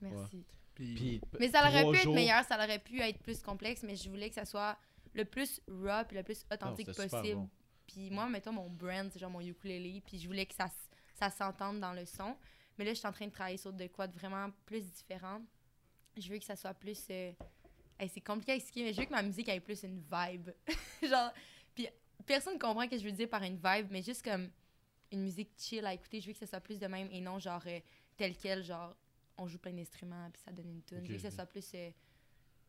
merci. 0.00 0.44
Puis, 0.74 0.94
Puis, 0.94 1.20
Mais 1.40 1.48
ça 1.48 1.60
aurait 1.66 1.84
pu 1.90 1.96
être 1.96 2.12
meilleur, 2.12 2.44
ça 2.44 2.56
aurait 2.56 2.78
pu 2.78 3.00
être 3.00 3.18
plus 3.22 3.40
complexe, 3.40 3.82
mais 3.82 3.96
je 3.96 4.10
voulais 4.10 4.28
que 4.28 4.34
ça 4.34 4.44
soit 4.44 4.76
le 5.14 5.24
plus 5.24 5.60
raw 5.68 6.04
puis 6.06 6.16
le 6.18 6.22
plus 6.22 6.44
authentique 6.52 6.88
Non, 6.88 6.94
possible. 6.94 7.34
bon. 7.36 7.50
Puis 7.86 8.10
moi, 8.10 8.28
mettons, 8.28 8.52
mon 8.52 8.68
brand, 8.68 9.08
c'est 9.10 9.18
genre 9.18 9.30
mon 9.30 9.40
ukulélé, 9.40 10.02
puis 10.04 10.18
je 10.18 10.26
voulais 10.26 10.44
que 10.44 10.54
ça, 10.54 10.66
ça 11.14 11.30
s'entende 11.30 11.80
dans 11.80 11.92
le 11.94 12.04
son. 12.04 12.36
Mais 12.76 12.84
là, 12.84 12.92
je 12.92 12.98
suis 12.98 13.06
en 13.08 13.12
train 13.12 13.26
de 13.26 13.30
travailler 13.32 13.56
sur 13.56 13.72
de 13.72 13.86
quoi 13.86 14.06
de 14.06 14.12
vraiment 14.12 14.50
plus 14.66 14.82
différent. 14.90 15.40
Je 16.16 16.28
veux 16.30 16.38
que 16.38 16.44
ça 16.44 16.56
soit 16.56 16.74
plus... 16.74 17.06
euh, 17.10 17.32
hey, 17.98 18.08
c'est 18.08 18.20
compliqué 18.20 18.52
à 18.52 18.54
expliquer, 18.56 18.84
mais 18.84 18.92
je 18.92 19.00
veux 19.00 19.06
que 19.06 19.12
ma 19.12 19.22
musique 19.22 19.48
ait 19.48 19.60
plus 19.60 19.82
une 19.82 20.00
vibe. 20.00 20.50
genre, 21.02 21.32
puis 21.74 21.88
personne 22.24 22.58
comprend 22.58 22.82
ce 22.84 22.88
que 22.88 22.98
je 22.98 23.04
veux 23.04 23.12
dire 23.12 23.28
par 23.28 23.42
une 23.42 23.56
vibe, 23.56 23.88
mais 23.90 24.02
juste 24.02 24.22
comme 24.22 24.50
une 25.12 25.22
musique 25.22 25.50
chill 25.56 25.84
à 25.86 25.94
écouter, 25.94 26.20
je 26.20 26.26
veux 26.26 26.32
que 26.32 26.38
ça 26.38 26.46
soit 26.46 26.60
plus 26.60 26.78
de 26.78 26.86
même 26.86 27.08
et 27.12 27.20
non 27.20 27.38
genre 27.38 27.62
euh, 27.66 27.80
tel 28.16 28.36
quel, 28.36 28.64
genre 28.64 28.96
on 29.38 29.46
joue 29.46 29.58
plein 29.58 29.72
d'instruments 29.72 30.30
puis 30.32 30.42
ça 30.44 30.52
donne 30.52 30.70
une 30.70 30.82
tune. 30.82 30.98
Ok, 30.98 31.06
je 31.06 31.12
veux 31.12 31.16
que 31.16 31.22
ça 31.22 31.28
ok. 31.28 31.34
soit 31.34 31.46
plus 31.46 31.70
euh, 31.74 31.90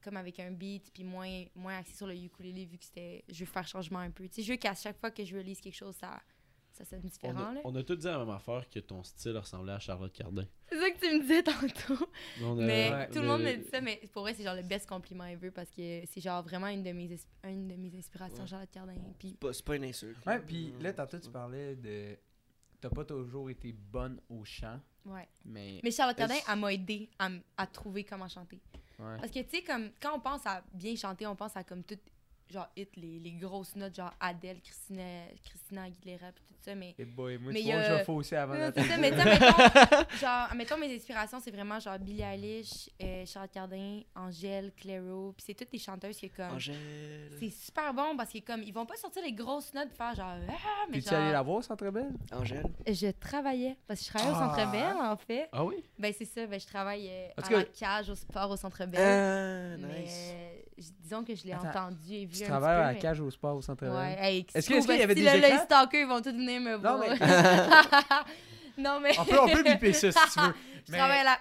comme 0.01 0.17
avec 0.17 0.39
un 0.39 0.51
beat 0.51 0.91
puis 0.93 1.03
moins 1.03 1.45
moins 1.55 1.77
axé 1.77 1.95
sur 1.95 2.07
le 2.07 2.15
ukulélé 2.15 2.65
vu 2.65 2.77
que 2.77 2.85
c'était 2.85 3.23
je 3.27 3.39
veux 3.39 3.51
faire 3.51 3.67
changement 3.67 3.99
un 3.99 4.11
peu. 4.11 4.27
Tu 4.27 4.35
sais, 4.35 4.43
je 4.43 4.51
veux 4.51 4.57
qu'à 4.57 4.75
chaque 4.75 4.99
fois 4.99 5.11
que 5.11 5.23
je 5.23 5.35
relise 5.35 5.59
quelque 5.59 5.75
chose 5.75 5.95
ça 5.95 6.21
ça 6.77 6.85
sonne 6.85 7.01
On 7.03 7.07
différent 7.07 7.45
a, 7.49 7.53
là. 7.53 7.61
on 7.63 7.75
a 7.75 7.83
tous 7.83 7.95
dit 7.95 8.05
la 8.05 8.17
même 8.19 8.29
affaire 8.29 8.69
que 8.69 8.79
ton 8.79 9.03
style 9.03 9.37
ressemblait 9.37 9.73
à 9.73 9.79
Charlotte 9.79 10.13
Cardin. 10.13 10.45
C'est 10.69 10.79
ça 10.79 10.89
que 10.91 10.99
tu 10.99 11.13
me 11.15 11.21
disais 11.21 11.43
tantôt. 11.43 12.03
A- 12.43 12.55
mais 12.55 12.91
ouais, 12.91 13.09
tout 13.09 13.19
le 13.19 13.27
monde 13.27 13.41
me 13.41 13.55
dit 13.55 13.69
ça 13.69 13.81
mais 13.81 14.01
pour 14.13 14.21
vrai 14.23 14.33
c'est 14.33 14.43
genre 14.43 14.55
le 14.55 14.63
best 14.63 14.87
compliment 14.87 15.25
ever 15.25 15.51
parce 15.51 15.69
que 15.71 16.01
c'est 16.05 16.21
genre 16.21 16.43
vraiment 16.43 16.67
une 16.67 16.83
de 16.83 16.91
mes 16.91 17.09
une 17.43 17.67
de 17.67 17.75
mes 17.75 17.95
inspirations 17.97 18.43
Ouais. 18.43 18.47
Charlotte 18.47 18.69
Cardin 18.71 18.95
C'est 19.51 19.65
pas 19.65 19.75
une 19.75 19.83
insulte. 19.85 20.25
ouais, 20.25 20.39
puis 20.39 20.73
là, 20.79 20.93
tantôt, 20.93 21.19
tu 21.19 21.29
parlais 21.29 21.75
de. 21.75 22.17
T'as 22.79 22.89
pas 22.89 23.03
toujours 23.05 23.49
été 23.49 23.71
bonne 23.73 24.19
au 24.29 24.45
chant, 24.45 24.79
ouais. 25.05 25.27
mais. 25.45 25.79
Mais 25.83 25.89
Charlotte 25.91 26.15
Cardin, 26.15 26.35
elle 26.47 26.59
m'a 26.59 26.71
aidé 26.73 27.09
à, 27.17 27.29
à 27.57 27.65
trouver 27.65 28.03
comment 28.03 28.27
chanter. 28.27 28.61
Ouais. 28.99 29.17
Parce 29.19 29.31
que, 29.31 29.39
tu 29.39 29.49
sais, 29.57 29.63
comme 29.63 29.89
quand 29.99 30.15
on 30.15 30.19
pense 30.19 30.45
à 30.45 30.63
bien 30.73 30.95
chanter, 30.95 31.25
on 31.25 31.35
pense 31.35 31.55
à 31.57 31.63
comme 31.63 31.83
tout 31.83 31.97
genre 32.51 32.67
hit 32.75 32.95
les, 32.95 33.19
les 33.19 33.31
grosses 33.33 33.75
notes, 33.75 33.95
genre 33.95 34.13
Adele, 34.19 34.59
Christina, 34.61 35.03
Christina 35.43 35.83
Aguilera, 35.83 36.31
puis 36.33 36.43
tout 36.47 36.55
ça, 36.61 36.75
mais. 36.75 36.95
Et 36.97 37.05
boy, 37.05 37.37
moi, 37.37 37.51
Mais 37.53 37.61
tu 37.61 37.67
y 37.67 37.71
vois, 37.71 37.81
a- 37.81 37.89
je 37.89 37.93
vais 37.95 38.03
fausser 38.03 38.35
avant 38.35 38.53
Non, 38.55 38.71
ça, 38.75 38.97
mais 38.97 39.11
mettons, 39.11 39.23
genre, 40.19 40.47
mettons, 40.55 40.77
mes 40.77 40.95
inspirations, 40.95 41.39
c'est 41.39 41.51
vraiment 41.51 41.79
genre 41.79 41.97
Billie 41.99 42.21
Eilish, 42.23 42.89
euh, 43.01 43.25
Charlotte 43.25 43.51
Cardin, 43.51 44.01
Angèle, 44.15 44.71
Clairo, 44.75 45.33
puis 45.35 45.43
c'est 45.47 45.53
toutes 45.53 45.71
des 45.71 45.77
chanteuses 45.79 46.17
qui, 46.17 46.29
comme. 46.29 46.53
Angèle. 46.55 47.31
C'est 47.39 47.49
super 47.49 47.93
bon 47.93 48.15
parce 48.17 48.31
que, 48.31 48.39
comme, 48.39 48.63
ils 48.63 48.73
vont 48.73 48.85
pas 48.85 48.95
sortir 48.95 49.23
les 49.23 49.33
grosses 49.33 49.73
notes 49.73 49.89
pour 49.89 49.97
faire 49.97 50.15
genre. 50.15 50.35
Ah, 50.49 50.85
mais 50.87 50.93
Puis 50.99 51.03
tu 51.03 51.13
allé 51.13 51.23
genre. 51.25 51.33
la 51.33 51.41
voir, 51.41 51.63
Centre 51.63 51.89
Belle? 51.89 52.11
Angèle. 52.31 52.65
Je 52.87 53.11
travaillais, 53.11 53.77
parce 53.87 53.99
que 54.01 54.05
je 54.05 54.09
travaillais 54.11 54.35
au 54.35 54.41
Ah. 54.41 54.55
Centre 54.55 54.71
Belle, 54.71 54.97
en 54.97 55.17
fait. 55.17 55.49
Ah 55.51 55.63
oui? 55.65 55.75
Ben, 55.99 56.13
c'est 56.17 56.25
ça, 56.25 56.45
ben, 56.47 56.59
je 56.59 56.65
travaille 56.67 57.07
euh, 57.09 57.27
En 57.37 57.41
à 57.41 57.51
la 57.51 57.63
cage, 57.65 58.09
au 58.09 58.15
sport, 58.15 58.51
au 58.51 58.55
Centre 58.57 58.85
Belle. 58.85 58.99
Ah, 59.01 59.77
nice. 59.77 60.31
euh, 60.33 60.61
disons 60.77 61.23
que 61.23 61.33
je 61.35 61.43
l'ai 61.45 61.55
entendu 61.55 62.13
et 62.13 62.25
vu 62.25 62.33
Tu 62.37 62.43
un 62.43 62.47
travailles 62.47 62.75
à 62.81 62.87
la 62.87 62.93
peu. 62.93 62.99
cage 62.99 63.19
au 63.19 63.29
sport 63.31 63.55
au 63.57 63.61
Centre 63.61 63.83
mais... 63.85 63.89
Ouais, 63.91 64.15
hey, 64.19 64.45
Est-ce 64.53 64.69
que- 64.69 64.73
est-ce 64.75 64.87
qu'il 64.87 64.97
y 64.97 65.01
avait 65.03 65.13
si 65.15 65.19
des 65.19 65.25
là, 65.25 65.37
là, 65.37 65.49
les 65.49 65.57
stalkers, 65.57 66.01
ils 66.01 66.07
vont 66.07 66.21
tous 66.21 66.31
venir 66.31 66.61
me 66.61 66.75
voir. 66.75 66.97
Non, 66.97 67.05
mais- 67.09 67.17
non, 68.77 68.99
mais 68.99 69.11
On 69.19 69.25
peut, 69.25 69.39
on 69.39 69.47
peut 69.49 69.63
biper 69.63 69.93
ça 69.93 70.11
si 70.11 70.19
tu 70.33 70.39
veux. 70.39 70.53
je 70.87 70.91
mais- 70.91 70.97
travaille 70.97 71.19
à 71.19 71.23
la... 71.23 71.39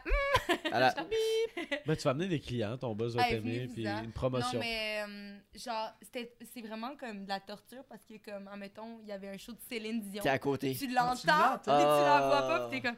La- 0.80 0.94
Ben, 1.86 1.96
tu 1.96 2.02
vas 2.02 2.10
amener 2.10 2.28
des 2.28 2.40
clients, 2.40 2.76
ton 2.76 2.94
boss 2.94 3.14
va 3.14 3.22
Hey, 3.28 3.34
t'aimer, 3.34 3.68
puis 3.72 3.86
une 3.86 4.12
promotion. 4.12 4.54
Non, 4.54 4.60
mais 4.60 5.02
euh, 5.06 5.36
genre, 5.54 5.92
c'était- 6.02 6.34
c'est 6.54 6.62
vraiment 6.62 6.96
comme 6.96 7.24
de 7.24 7.28
la 7.28 7.40
torture 7.40 7.84
parce 7.88 8.04
que, 8.04 8.14
comme, 8.24 8.48
admettons, 8.48 8.98
il 9.02 9.08
y 9.08 9.12
avait 9.12 9.28
un 9.28 9.38
show 9.38 9.52
de 9.52 9.58
Céline 9.68 10.00
Dion. 10.00 10.22
T'es 10.22 10.28
à 10.28 10.38
côté. 10.38 10.74
Tu 10.74 10.86
Ah, 10.96 11.04
l'entends, 11.06 11.58
tu 11.58 11.70
puis 11.70 11.82
tu 11.82 12.04
la 12.04 12.26
vois 12.26 12.42
pas, 12.48 12.68
puis 12.68 12.80
t'es 12.80 12.88
comme... 12.88 12.96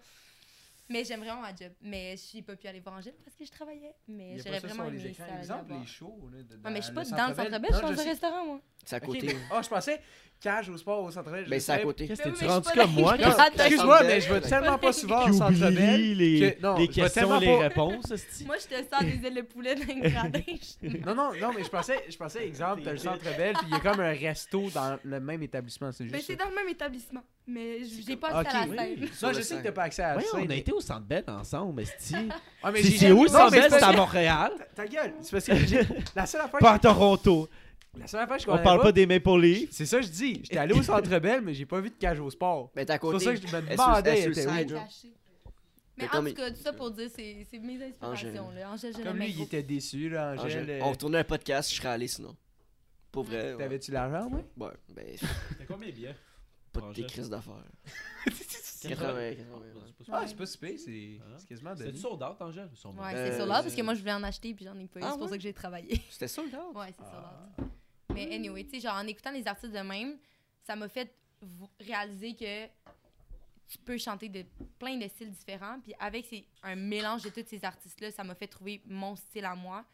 Mais 0.90 1.04
j'aime 1.04 1.20
vraiment 1.20 1.42
ma 1.42 1.54
job. 1.54 1.72
Mais 1.82 2.12
je 2.16 2.22
suis 2.22 2.42
pas 2.42 2.56
pu 2.56 2.66
aller 2.66 2.80
voir 2.80 2.96
Angèle 2.96 3.14
parce 3.24 3.36
que 3.36 3.44
je 3.44 3.50
travaillais. 3.50 3.94
Il 4.08 4.14
Mais 4.16 4.38
j'aurais 4.38 4.60
ça 4.60 4.66
vraiment 4.68 4.84
sur 4.84 4.92
les 4.92 5.00
aimé 5.00 5.10
écrans. 5.10 5.26
ça. 5.28 5.38
Exemple, 5.38 5.72
les 5.80 5.86
shows. 5.86 6.28
Là, 6.32 6.42
de- 6.42 6.60
Ah, 6.64 6.70
mais 6.70 6.76
je 6.80 6.84
suis 6.86 6.94
pas 6.94 7.04
dans 7.04 7.10
le 7.10 7.16
Centre 7.16 7.36
centre 7.36 7.50
Bell. 7.50 7.60
belle, 7.60 7.70
je 7.70 7.76
suis 7.76 7.86
dans 7.96 8.00
un 8.00 8.04
restaurant, 8.04 8.46
moi. 8.46 8.60
C'est 8.88 8.96
à 8.96 9.00
côté. 9.00 9.26
mais- 9.26 9.36
Ah, 9.50 9.60
je 9.62 9.68
pensais 9.68 10.00
cage 10.40 10.68
au 10.70 10.76
sport 10.76 11.02
au 11.02 11.10
Centre 11.10 11.30
Bell. 11.32 11.44
je 11.46 11.50
Mais 11.50 11.58
c'est 11.58 11.72
à 11.72 11.78
côté. 11.80 12.06
Qu'est-ce 12.06 12.22
Mais 12.24 12.30
que 12.32 12.38
tu 12.38 12.44
mais 12.44 12.50
rendu 12.52 12.68
comme 12.72 12.92
moi? 12.92 13.16
Excuse-moi, 13.18 14.02
mais 14.04 14.20
je 14.20 14.32
vais 14.32 14.40
tellement 14.40 14.78
pas 14.78 14.92
souvent 14.92 15.24
au 15.24 15.26
Qui 15.30 15.34
Centre 15.36 15.58
Bell. 15.58 15.72
oublie 15.72 16.14
les, 16.14 16.88
questions, 16.88 17.08
tellement 17.22 17.38
les 17.40 17.56
réponses, 17.56 18.10
esti. 18.12 18.44
Moi, 18.46 18.54
je 18.58 18.66
te 18.76 18.80
sors 18.88 19.02
des 19.02 19.26
ailes 19.26 19.34
de 19.34 19.40
poulet 19.42 19.74
dans 19.74 19.92
le 19.94 20.08
gradin. 20.08 20.40
Non, 21.06 21.14
non, 21.16 21.30
non, 21.40 21.50
mais 21.56 21.64
je 21.64 21.68
pensais, 21.68 22.04
je 22.08 22.16
pensais 22.16 22.46
exemple, 22.46 22.82
t'as 22.84 22.92
le 22.92 22.98
Centre 22.98 23.24
Bell, 23.36 23.54
puis 23.54 23.66
il 23.68 23.72
y 23.72 23.74
a 23.74 23.80
comme 23.80 24.00
un 24.00 24.12
resto 24.12 24.70
dans 24.72 24.96
le 25.02 25.18
même 25.20 25.42
établissement. 25.42 25.90
C'est 25.92 26.04
Mais 26.04 26.10
juste. 26.14 26.26
c'est 26.28 26.36
ça. 26.38 26.44
dans 26.44 26.50
le 26.50 26.54
même 26.56 26.68
établissement. 26.68 27.20
Mais 27.48 27.78
j'ai 28.06 28.16
pas 28.16 28.28
accès 28.28 28.56
à 28.56 28.66
la 28.66 28.76
scène. 28.76 29.08
Non, 29.22 29.32
je 29.32 29.40
sais 29.40 29.56
que 29.56 29.62
t'as 29.64 29.72
pas 29.72 29.82
accès 29.82 30.02
à 30.02 30.10
la 30.10 30.16
Ouais, 30.18 30.24
on 30.32 30.36
scène, 30.36 30.44
a 30.44 30.48
mais- 30.48 30.58
été 30.58 30.72
au 30.72 30.80
Centre 30.80 31.00
Bell 31.06 31.24
ensemble, 31.26 31.82
esti. 31.82 32.14
Ah, 32.62 32.70
mais 32.70 32.82
C'est 32.82 32.90
c'est 32.96 33.10
où 33.12 33.24
le 33.24 33.28
Centre 33.28 33.50
mais 33.50 33.60
Bell? 33.60 33.70
c'est 33.72 33.78
C'est 33.80 33.84
à 33.84 33.92
Montréal, 33.92 34.52
Ta 34.74 34.86
gueule! 34.86 35.14
C'est 35.20 35.30
parce 35.32 35.44
que 35.46 35.84
la 36.16 36.26
seule 36.26 36.40
affaire 36.42 36.60
pas 36.60 36.72
à 36.72 36.78
Toronto. 36.78 37.48
La 37.98 38.06
seule 38.06 38.20
affaire 38.20 38.36
que 38.36 38.42
je 38.44 38.50
On 38.50 38.62
parle 38.62 38.80
pas 38.80 38.92
des 38.92 39.06
Maple 39.06 39.38
Leafs. 39.40 39.68
C'est 39.72 39.86
ça 39.86 39.98
que 40.00 40.06
je 40.06 40.10
dis. 40.10 40.34
J'étais 40.42 40.58
allé 40.58 40.74
au 40.74 40.82
Centre 40.82 41.18
Bell, 41.18 41.40
mais 41.42 41.54
j'ai 41.54 41.66
pas 41.66 41.80
vu 41.80 41.90
de 41.90 41.94
cage 41.96 42.20
au 42.20 42.30
sport. 42.30 42.70
Mais 42.74 42.84
t'es 42.84 42.92
à 42.92 42.94
C'est 42.94 43.00
pour 43.00 43.12
côté. 43.12 43.24
ça 43.24 43.34
que 43.34 43.40
je 43.40 43.46
me 43.56 43.60
demandais. 43.70 44.18
elle 44.20 44.30
était 44.32 44.46
où. 44.46 44.68
genre. 44.68 44.84
Caché. 44.84 45.08
Mais 45.96 46.04
Mais 46.04 46.04
en 46.04 46.08
comme- 46.12 46.28
tout 46.28 46.34
cas, 46.34 46.50
tout 46.52 46.56
ça 46.62 46.72
pour 46.72 46.90
dire, 46.92 47.10
c'est 47.14 47.44
c'est 47.50 47.58
mes 47.58 47.82
inspirations. 47.82 48.50
Là. 48.52 48.70
Angèle, 48.70 48.92
Comme 49.02 49.16
lui, 49.18 49.30
il 49.30 49.42
était 49.42 49.62
déçu, 49.64 50.08
là, 50.08 50.32
Angèle. 50.34 50.44
Angèle. 50.62 50.70
euh, 50.70 50.84
On 50.84 50.90
retournait 50.92 51.18
un 51.18 51.24
podcast, 51.24 51.70
je 51.70 51.76
serais 51.76 51.88
allé 51.88 52.06
sinon. 52.06 52.36
Pour 53.10 53.24
vrai. 53.24 53.52
ouais. 53.54 53.58
T'avais-tu 53.58 53.90
l'argent, 53.90 54.30
moi? 54.30 54.42
Ouais, 54.68 54.74
ben, 54.90 55.04
T'as 55.58 55.64
combien 55.66 55.88
de 55.88 55.94
billets? 55.94 56.14
pas 56.72 56.80
de 56.80 56.84
tes 56.86 56.90
Angèle. 56.90 57.06
crises 57.06 57.28
d'affaires. 57.30 57.64
80. 58.82 58.84
80, 58.84 59.34
80. 59.34 60.12
Ah, 60.12 60.22
c'est 60.26 60.36
pas 60.36 60.46
super, 60.46 60.70
c'est 60.78 61.18
Ah. 61.20 61.34
c'est 61.38 61.48
quasiment 61.48 61.74
de 61.74 61.84
C'était 61.84 61.98
sold 61.98 62.22
out, 62.22 62.36
Angèle? 62.40 62.68
Ils 62.72 62.76
sont 62.76 62.92
bons. 62.92 63.02
Ouais, 63.02 63.14
Euh, 63.14 63.30
c'est 63.30 63.36
sur 63.38 63.46
l'art 63.46 63.62
parce 63.62 63.74
que 63.74 63.82
moi, 63.82 63.94
je 63.94 63.98
voulais 64.00 64.12
en 64.12 64.22
acheter 64.22 64.54
puis 64.54 64.64
j'en 64.64 64.78
ai 64.78 64.86
pas 64.86 65.00
eu. 65.00 65.02
Ah 65.02 65.08
c'est 65.10 65.14
pour 65.14 65.22
ouais? 65.24 65.28
ça 65.30 65.36
que 65.36 65.42
j'ai 65.42 65.52
travaillé. 65.52 66.00
C'était 66.10 66.28
ça 66.28 66.42
le 66.42 66.50
gars? 66.50 66.64
Ouais, 66.74 66.86
c'est 66.96 67.04
sur 67.04 67.12
l'art. 67.20 67.48
Mais 68.26 68.34
anyway, 68.34 68.64
tu 68.64 68.70
sais, 68.70 68.80
genre 68.80 68.96
en 68.96 69.06
écoutant 69.06 69.30
les 69.32 69.46
artistes 69.46 69.72
de 69.72 69.78
même, 69.80 70.18
ça 70.62 70.74
m'a 70.76 70.88
fait 70.88 71.14
réaliser 71.80 72.34
que 72.34 72.66
tu 73.68 73.78
peux 73.84 73.98
chanter 73.98 74.28
de 74.28 74.44
plein 74.78 74.96
de 74.96 75.06
styles 75.08 75.30
différents. 75.30 75.78
Puis 75.80 75.92
avec 75.98 76.24
ces- 76.26 76.46
un 76.62 76.74
mélange 76.74 77.22
de 77.22 77.28
tous 77.30 77.44
ces 77.46 77.64
artistes-là, 77.64 78.10
ça 78.10 78.24
m'a 78.24 78.34
fait 78.34 78.46
trouver 78.48 78.80
mon 78.86 79.14
style 79.14 79.44
à 79.44 79.54
moi. 79.54 79.84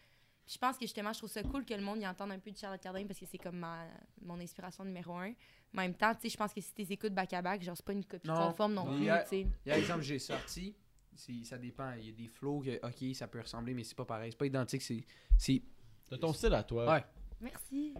Puis 0.46 0.54
je 0.54 0.58
pense 0.58 0.76
que 0.76 0.82
justement, 0.84 1.12
je 1.12 1.18
trouve 1.18 1.30
ça 1.30 1.42
cool 1.42 1.64
que 1.64 1.74
le 1.74 1.80
monde 1.82 2.00
y 2.00 2.06
entende 2.06 2.30
un 2.32 2.38
peu 2.38 2.50
de 2.50 2.56
Charlotte 2.56 2.80
Cardin 2.80 3.04
parce 3.06 3.18
que 3.18 3.26
c'est 3.26 3.38
comme 3.38 3.56
ma, 3.58 3.86
mon 4.20 4.38
inspiration 4.40 4.84
numéro 4.84 5.14
un. 5.16 5.30
En 5.30 5.80
même 5.80 5.94
temps, 5.94 6.14
tu 6.14 6.22
sais, 6.22 6.28
je 6.28 6.36
pense 6.36 6.52
que 6.52 6.60
si 6.60 6.72
t'es 6.72 6.86
écoutes 6.90 7.14
back-à-back, 7.14 7.62
genre, 7.62 7.76
c'est 7.76 7.84
pas 7.84 7.92
une 7.94 8.04
copie 8.04 8.28
Non. 8.28 8.48
conforme 8.48 8.74
non 8.74 8.84
Non. 8.84 8.96
plus, 8.96 9.06
tu 9.06 9.28
sais. 9.28 9.46
Il 9.66 9.68
y 9.68 9.72
a 9.72 9.78
exemple, 9.78 10.02
j'ai 10.02 10.18
sorti. 10.18 10.74
c'est- 11.16 11.44
Ça 11.44 11.56
dépend. 11.58 11.92
Il 11.92 12.06
y 12.06 12.08
a 12.10 12.12
des 12.12 12.28
flows 12.28 12.60
que, 12.60 12.76
ok, 12.86 13.14
ça 13.14 13.26
peut 13.28 13.40
ressembler, 13.40 13.72
mais 13.74 13.84
c'est 13.84 13.94
pas 13.96 14.04
pareil. 14.04 14.30
C'est 14.32 14.36
pas 14.38 14.46
identique. 14.46 14.82
C'est. 14.82 15.04
c'est- 15.38 15.62
T'as 16.10 16.18
ton 16.18 16.32
style 16.32 16.52
à 16.54 16.62
toi. 16.62 16.92
Ouais. 16.92 17.04
Merci. 17.40 17.94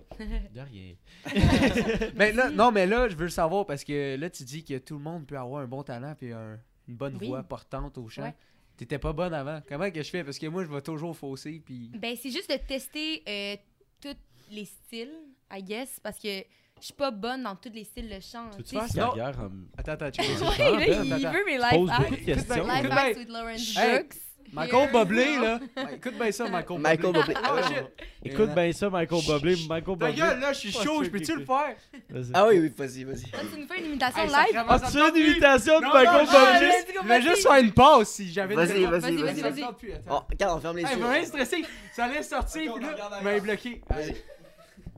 De 0.55 0.61
rien. 0.61 0.95
Mais 2.15 2.33
là, 2.33 2.51
non, 2.51 2.73
mais 2.73 2.87
là, 2.87 3.09
je 3.09 3.17
veux 3.17 3.25
le 3.25 3.31
savoir 3.31 3.67
parce 3.67 3.85
que 3.85 4.17
là, 4.17 4.31
tu 4.31 4.43
dis 4.45 4.65
que 4.65 4.79
tout 4.79 4.95
le 4.97 5.03
monde 5.03 5.27
peut 5.27 5.37
avoir 5.39 5.63
un 5.63 5.67
bon 5.67 5.83
talent 5.83 6.15
puis 6.17 6.33
un- 6.33 6.59
une 6.89 6.97
bonne 6.97 7.17
Oui. 7.21 7.29
voix 7.29 7.43
portante 7.43 7.99
au 7.99 8.09
chant. 8.09 8.23
Ouais. 8.23 8.35
T'étais 8.77 8.99
pas 8.99 9.13
bonne 9.13 9.35
avant. 9.35 9.61
Comment 9.69 9.91
que 9.91 10.03
je 10.03 10.11
fais? 10.11 10.25
Parce 10.25 10.39
que 10.39 10.47
moi, 10.47 10.65
je 10.65 10.71
vais 10.71 10.81
toujours 10.81 11.17
fausser 11.17 11.61
puis. 11.65 11.91
Ben, 11.99 12.17
c'est 12.21 12.31
juste 12.31 12.51
de 12.51 12.57
tester 12.57 13.23
euh, 13.29 13.57
tous 14.01 14.17
les 14.51 14.65
styles, 14.65 15.13
I 15.53 15.63
guess, 15.63 16.01
parce 16.01 16.19
que 16.19 16.39
je 16.81 16.85
suis 16.87 16.93
pas 16.95 17.11
bonne 17.11 17.43
dans 17.45 17.55
tous 17.57 17.71
les 17.73 17.85
styles 17.85 18.09
de 18.09 18.21
chant. 18.21 18.51
Tu 18.67 18.75
veux 18.75 18.81
faire 18.83 18.89
carrière 19.15 19.39
en... 19.41 19.51
Attends, 19.79 19.93
attends, 19.93 20.11
tu 20.11 20.23
vois. 20.39 20.51
Ouais, 20.51 20.87
là, 21.05 21.17
il 21.19 21.27
veut 21.29 21.45
mes 21.47 21.59
Pose 21.71 21.91
beaucoup 21.99 22.17
de 22.17 22.25
questions. 22.25 22.65
Bien. 22.65 22.91
hacks 22.91 23.17
with 23.17 23.29
Lawrence 23.29 23.75
Brooks. 23.75 24.17
Michael 24.53 24.91
Bublé, 24.93 25.37
là. 25.41 25.59
Écoute 25.93 26.15
bien 26.19 26.31
ça, 26.33 26.49
Michael 26.49 26.79
Michael 26.81 27.13
Bublé. 27.13 27.35
Bublé. 27.35 27.35
Oh, 27.43 27.57
Ah, 27.57 27.63
shit. 27.69 27.85
Écoute 28.25 28.55
bien 28.55 28.73
ça, 28.73 28.91
Michael 28.91 29.21
Bublé. 29.27 29.57
Michael 29.69 29.99
Ta 29.99 30.07
Bublé. 30.07 30.13
gueule, 30.15 30.41
là, 30.41 30.53
je 30.53 30.59
suis 30.59 30.73
chaud, 30.73 31.03
je 31.03 31.11
peux-tu 31.11 31.37
le 31.37 31.45
faire? 31.45 31.75
Vas-y. 32.11 32.31
Ah 32.35 32.47
oui, 32.47 32.59
oui, 32.61 32.73
vas-y, 32.77 33.05
vas-y. 33.05 33.31
Toi, 33.31 33.41
tu 33.53 33.61
nous 33.61 33.67
fais 33.67 33.79
une 33.81 33.87
imitation 33.87 34.23
Hey, 34.23 34.29
live? 34.29 34.65
Ah, 34.69 34.79
tu 34.81 34.97
tente 34.99 35.17
une 35.17 35.23
imitation 35.31 35.81
de 35.81 35.85
Michael 35.87 36.27
Ah, 36.31 36.53
Bublé? 36.55 36.73
Je 36.87 36.93
vais 37.01 37.09
vas-y. 37.09 37.23
juste 37.23 37.43
faire 37.49 37.57
une 37.57 37.73
pause 37.73 38.09
si 38.09 38.33
j'avais 38.33 38.55
Vas-y, 38.55 38.85
vas-y, 38.85 39.17
Vas-y, 39.17 39.41
vas-y. 39.43 39.65
Oh, 40.11 40.21
regarde, 40.31 40.59
on 40.59 40.61
ferme 40.61 40.77
les 40.77 40.83
yeux. 40.83 40.97
vraiment 40.99 41.25
stressé. 41.27 41.65
Ça 41.93 42.05
allait 42.05 42.23
sortir, 42.23 42.75
puis 42.75 42.85
là, 42.85 42.95
il 43.21 43.25
m'a 43.25 43.39
bloqué. 43.41 43.81
Vas-y. 43.91 44.15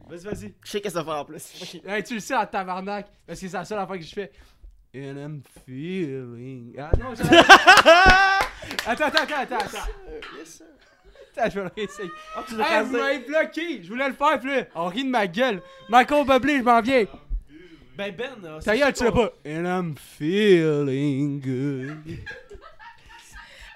Vas-y, 0.08 0.24
vas-y. 0.24 0.54
Je 0.64 0.70
sais 0.70 0.80
qu'est-ce 0.80 0.94
que 0.94 1.00
ça 1.00 1.04
fait 1.04 1.10
en 1.10 1.24
plus. 1.24 1.80
Hey, 1.86 2.02
tu 2.04 2.14
le 2.14 2.20
sais 2.20 2.34
en 2.36 2.46
tabarnak, 2.46 3.06
parce 3.26 3.40
que 3.40 3.48
c'est 3.48 3.56
la 3.56 3.64
seule 3.64 3.78
affaire 3.78 3.96
que 3.96 4.04
je 4.04 4.12
fais. 4.14 4.30
And 4.94 5.16
I'm 5.18 5.42
feeling. 5.66 6.74
Ah 6.78 6.90
non. 6.96 7.12
Attends, 8.86 9.04
attends, 9.06 9.22
attends, 9.22 9.34
attends, 9.40 9.56
attends. 9.56 9.78
Yes, 10.38 10.48
sir. 10.48 10.66
Attends, 11.36 11.50
je 11.50 11.60
vais 11.60 11.64
le 11.66 11.70
réessayer. 11.76 12.10
Ah, 12.34 12.44
tu 12.48 12.54
Hey, 12.60 12.84
vous 12.84 12.96
m'avez 12.96 13.18
bloqué! 13.18 13.82
Je 13.82 13.88
voulais 13.88 14.08
le 14.08 14.14
faire, 14.14 14.38
puis 14.40 14.50
là, 14.50 14.62
on 14.74 14.86
rit 14.86 15.04
de 15.04 15.10
ma 15.10 15.26
gueule. 15.26 15.60
Michael 15.88 16.26
Bublé, 16.26 16.58
je 16.58 16.62
m'en 16.62 16.80
viens. 16.80 17.04
Ben, 17.96 18.14
Ben. 18.14 18.30
là, 18.42 18.58
Ta 18.62 18.72
c'est 18.72 18.78
gueule, 18.78 18.92
tu 18.92 19.04
l'as 19.04 19.12
pas. 19.12 19.30
And 19.46 19.64
I'm 19.64 19.94
feeling 19.96 21.40
good. 21.40 22.18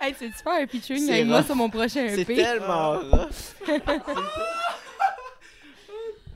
Hey, 0.02 0.14
tu 0.14 0.30
faire 0.32 0.52
un 0.62 0.66
featuring 0.66 1.04
C'est 1.06 1.12
avec 1.12 1.26
moi 1.26 1.42
sur 1.42 1.54
mon 1.54 1.68
prochain 1.68 2.06
C'est 2.08 2.22
EP? 2.22 2.34
tellement 2.36 2.92
rough. 3.00 3.54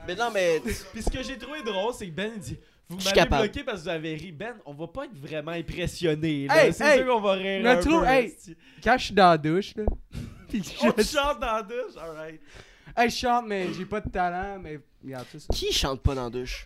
Mais 0.06 0.14
non, 0.14 0.30
mais. 0.30 0.60
Puis 0.92 1.02
ce 1.02 1.08
que 1.10 1.22
j'ai 1.22 1.38
trouvé 1.38 1.62
drôle, 1.62 1.94
c'est 1.94 2.06
que 2.08 2.12
Ben 2.12 2.32
il 2.34 2.40
dit 2.40 2.58
Vous 2.88 2.98
Je 2.98 3.04
suis 3.06 3.08
m'avez 3.14 3.20
capable. 3.28 3.42
bloqué 3.44 3.64
parce 3.64 3.78
que 3.78 3.82
vous 3.84 3.88
avez 3.88 4.14
ri. 4.14 4.32
Ben, 4.32 4.56
on 4.66 4.74
va 4.74 4.86
pas 4.88 5.04
être 5.06 5.16
vraiment 5.16 5.52
impressionné. 5.52 6.46
Hey, 6.50 6.72
c'est 6.72 6.84
hey, 6.84 6.98
sûr 6.98 7.06
qu'on 7.06 7.20
va 7.20 7.32
rire. 7.32 7.62
le 7.62 7.68
un 7.70 7.76
trou- 7.80 8.00
peu, 8.00 8.06
hey. 8.06 8.26
esti. 8.26 8.56
Quand 8.82 8.98
je 8.98 9.04
suis 9.06 9.14
dans 9.14 9.30
la 9.30 9.38
douche, 9.38 9.74
là. 9.76 9.84
On 10.54 10.92
je... 10.96 11.02
chante 11.02 11.40
dans 11.40 11.54
la 11.56 11.62
douche, 11.62 11.96
alright. 12.00 12.40
Hey, 12.96 13.10
je 13.10 13.16
chante, 13.16 13.46
mais 13.46 13.72
j'ai 13.72 13.86
pas 13.86 14.00
de 14.00 14.08
talent, 14.10 14.58
mais. 14.60 14.78
Regarde 15.02 15.26
ça. 15.32 15.38
ça. 15.40 15.46
Qui 15.52 15.72
chante 15.72 16.00
pas 16.02 16.14
dans 16.14 16.24
la 16.24 16.30
douche? 16.30 16.64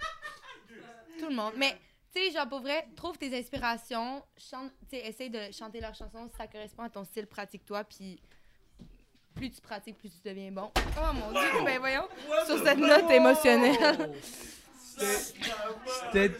Tout 1.18 1.28
le 1.28 1.34
monde. 1.34 1.52
Mais, 1.56 1.76
tu 2.14 2.20
sais, 2.20 2.30
genre, 2.32 2.48
pour 2.48 2.60
vrai, 2.60 2.86
trouve 2.96 3.16
tes 3.16 3.36
inspirations, 3.38 4.22
chante, 4.36 4.72
tu 4.90 4.96
sais, 4.98 5.06
essaye 5.06 5.30
de 5.30 5.40
chanter 5.52 5.80
leurs 5.80 5.94
chansons 5.94 6.28
si 6.30 6.36
ça 6.36 6.46
correspond 6.46 6.82
à 6.82 6.90
ton 6.90 7.04
style, 7.04 7.26
pratique-toi, 7.26 7.84
puis 7.84 8.20
plus 9.34 9.50
tu 9.50 9.60
pratiques, 9.60 9.96
plus 9.96 10.10
tu 10.10 10.18
deviens 10.28 10.50
bon. 10.52 10.70
Oh 10.76 11.12
mon 11.14 11.30
dieu, 11.30 11.48
ben 11.64 11.78
voyons, 11.78 12.08
sur 12.46 12.58
cette 12.62 12.78
note 12.78 13.10
émotionnelle, 13.10 13.76
C'était. 14.98 16.32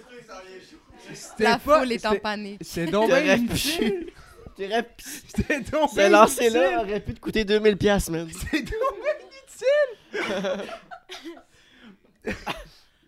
C'était 1.14 1.44
la 1.44 1.58
pas- 1.58 1.78
foule 1.80 1.92
est 1.92 2.04
en 2.06 2.16
panique. 2.16 2.60
C'est 2.62 2.86
donc 2.86 3.08
bien 3.08 3.36
inutile. 3.36 4.10
T'aurais 4.56 4.82
pu. 4.82 5.04
C'était 5.28 5.60
donc 5.60 5.94
bien 5.94 6.08
lancer-là 6.10 6.60
inutile. 6.72 6.78
aurait 6.88 7.00
pu 7.00 7.14
te 7.14 7.20
coûter 7.20 7.44
2000$, 7.44 7.76
piastres, 7.76 8.10
man. 8.10 8.28
C'est 8.50 8.62
donc 8.62 8.94
bien 9.02 9.14
inutile. 9.22 10.68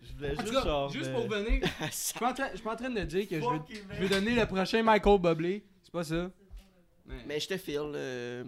Je 0.03 0.13
voulais 0.17 0.35
juste 0.39 0.51
cas, 0.53 0.63
genre. 0.63 0.89
juste 0.91 1.11
pour 1.11 1.27
venir, 1.27 1.61
je 1.81 1.85
suis 1.91 2.19
pas 2.19 2.29
en 2.29 2.33
train- 2.33 2.49
je 2.51 2.55
suis 2.55 2.63
pas 2.63 2.73
en 2.73 2.75
train 2.75 2.89
de 2.89 3.01
dire 3.01 3.27
que 3.27 3.35
je 3.39 3.45
veux, 3.45 3.59
je 3.95 4.01
veux 4.01 4.09
donner 4.09 4.35
le 4.35 4.45
prochain 4.45 4.83
Michael 4.83 5.19
Bublé. 5.19 5.63
C'est 5.83 5.91
pas 5.91 6.03
ça. 6.03 6.29
Mais 7.27 7.39
je 7.39 7.47
te 7.47 7.57
file. 7.57 7.91
euh, 7.95 8.43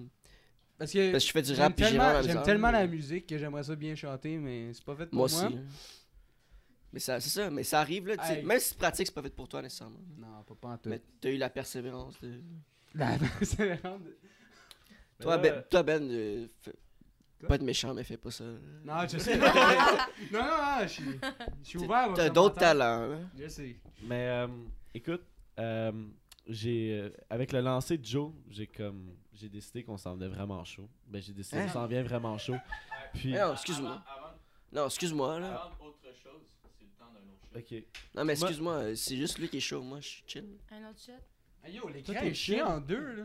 Parce 0.78 0.92
que 0.94 1.12
Parce 1.12 1.24
que 1.24 1.28
je 1.28 1.34
fais 1.34 1.42
du 1.42 1.50
j'aime 1.56 1.60
rap 1.64 1.76
tellement, 1.76 2.04
la 2.14 2.22
j'aime 2.22 2.42
tellement 2.44 2.72
la 2.72 2.88
musique 2.88 3.28
que 3.28 3.38
j'aimerais 3.38 3.64
ça 3.64 3.76
bien 3.76 3.96
chanter, 3.96 4.38
mais 4.38 4.72
c'est 4.74 4.84
pas 4.86 4.96
fait 4.96 5.08
pour 5.08 5.16
Moi 5.18 5.28
moi. 5.32 5.46
aussi. 5.48 5.58
Hein. 6.94 6.96
Mais 6.96 7.00
ça, 7.00 7.20
c'est 7.20 7.30
ça, 7.30 7.50
mais 7.50 7.64
ça 7.64 7.80
arrive 7.82 8.08
là. 8.08 8.16
Hey. 8.30 8.44
Même 8.44 8.60
si 8.60 8.72
tu 8.72 8.78
pratiques, 8.78 9.08
c'est 9.08 9.14
pas 9.16 9.22
fait 9.22 9.30
pour 9.36 9.48
toi 9.48 9.62
nécessairement. 9.62 10.00
Non, 10.18 10.44
pas, 10.44 10.56
pas 10.56 10.68
en 10.70 10.78
tout. 10.78 10.90
Mais 10.90 11.02
t'as 11.20 11.30
eu 11.30 11.38
la 11.38 11.50
persévérance. 11.50 12.20
De... 12.22 12.40
La 12.96 13.18
persévérance 13.40 14.02
de- 14.02 14.18
Toi, 15.20 15.38
Ben, 15.38 15.64
toi, 15.70 15.84
ben 15.84 16.04
euh, 16.12 16.48
fais- 16.62 16.76
Pas 17.48 17.56
être 17.56 17.64
méchant, 17.64 17.94
mais 17.94 18.04
fais 18.04 18.18
pas 18.18 18.32
ça. 18.32 18.44
Non, 18.84 19.08
je 19.08 19.18
sais. 19.18 19.38
non, 19.38 19.46
non, 20.32 20.40
non, 20.44 20.80
je 20.84 20.88
suis, 20.88 21.20
je 21.64 21.68
suis 21.68 21.80
ouvert 21.80 22.14
T'as 22.16 22.30
d'autres 22.30 22.58
talents, 22.60 23.08
là. 23.08 23.18
Je 23.38 23.48
sais. 23.48 23.76
Mais 24.04 24.28
euh, 24.30 24.48
écoute, 24.94 25.24
euh, 25.60 25.92
j'ai 26.48 27.00
euh, 27.02 27.10
avec 27.30 27.52
le 27.52 27.62
lancer 27.62 27.98
de 27.98 28.06
Joe, 28.06 28.32
j'ai 28.50 28.68
comme 28.68 29.16
j'ai 29.34 29.50
décidé 29.50 29.84
qu'on 29.84 29.98
s'en 29.98 30.14
venait 30.16 30.28
vraiment 30.28 30.64
chaud. 30.64 30.88
Ben 31.08 31.22
j'ai 31.22 31.34
décidé 31.34 31.58
Hein? 31.62 31.66
qu'on 31.68 31.74
s'en 31.74 31.88
vient 31.88 32.04
vraiment 32.04 32.38
chaud. 32.38 32.58
Puis 33.14 33.34
Non, 33.34 33.54
excuse-moi. 33.54 34.02
Non, 34.72 34.86
excuse-moi, 34.88 35.40
là. 35.40 35.72
autre 35.80 35.98
chose, 36.24 36.42
c'est 36.78 36.86
le 36.86 36.90
temps 36.98 37.12
d'un 37.14 37.20
autre 37.32 37.43
OK. 37.56 37.84
Non, 38.16 38.26
mais 38.26 38.34
excuse-moi, 38.34 38.74
euh, 38.74 38.96
c'est 38.96 39.16
juste 39.18 39.38
lui 39.40 39.48
qui 39.50 39.58
est 39.58 39.62
chaud. 39.62 39.82
Moi, 39.82 40.00
je 40.02 40.08
suis 40.08 40.24
chill. 40.28 40.46
Un 40.72 40.90
autre 40.90 41.00
shot? 41.06 41.12
Hey, 41.64 41.76
yo, 41.76 41.88
l'écran 41.88 42.14
Toi, 42.14 42.22
t'es 42.22 42.28
est 42.30 42.34
chiant 42.34 42.58
chiant. 42.58 42.68
en 42.76 42.80
deux, 42.82 43.14
là. 43.16 43.24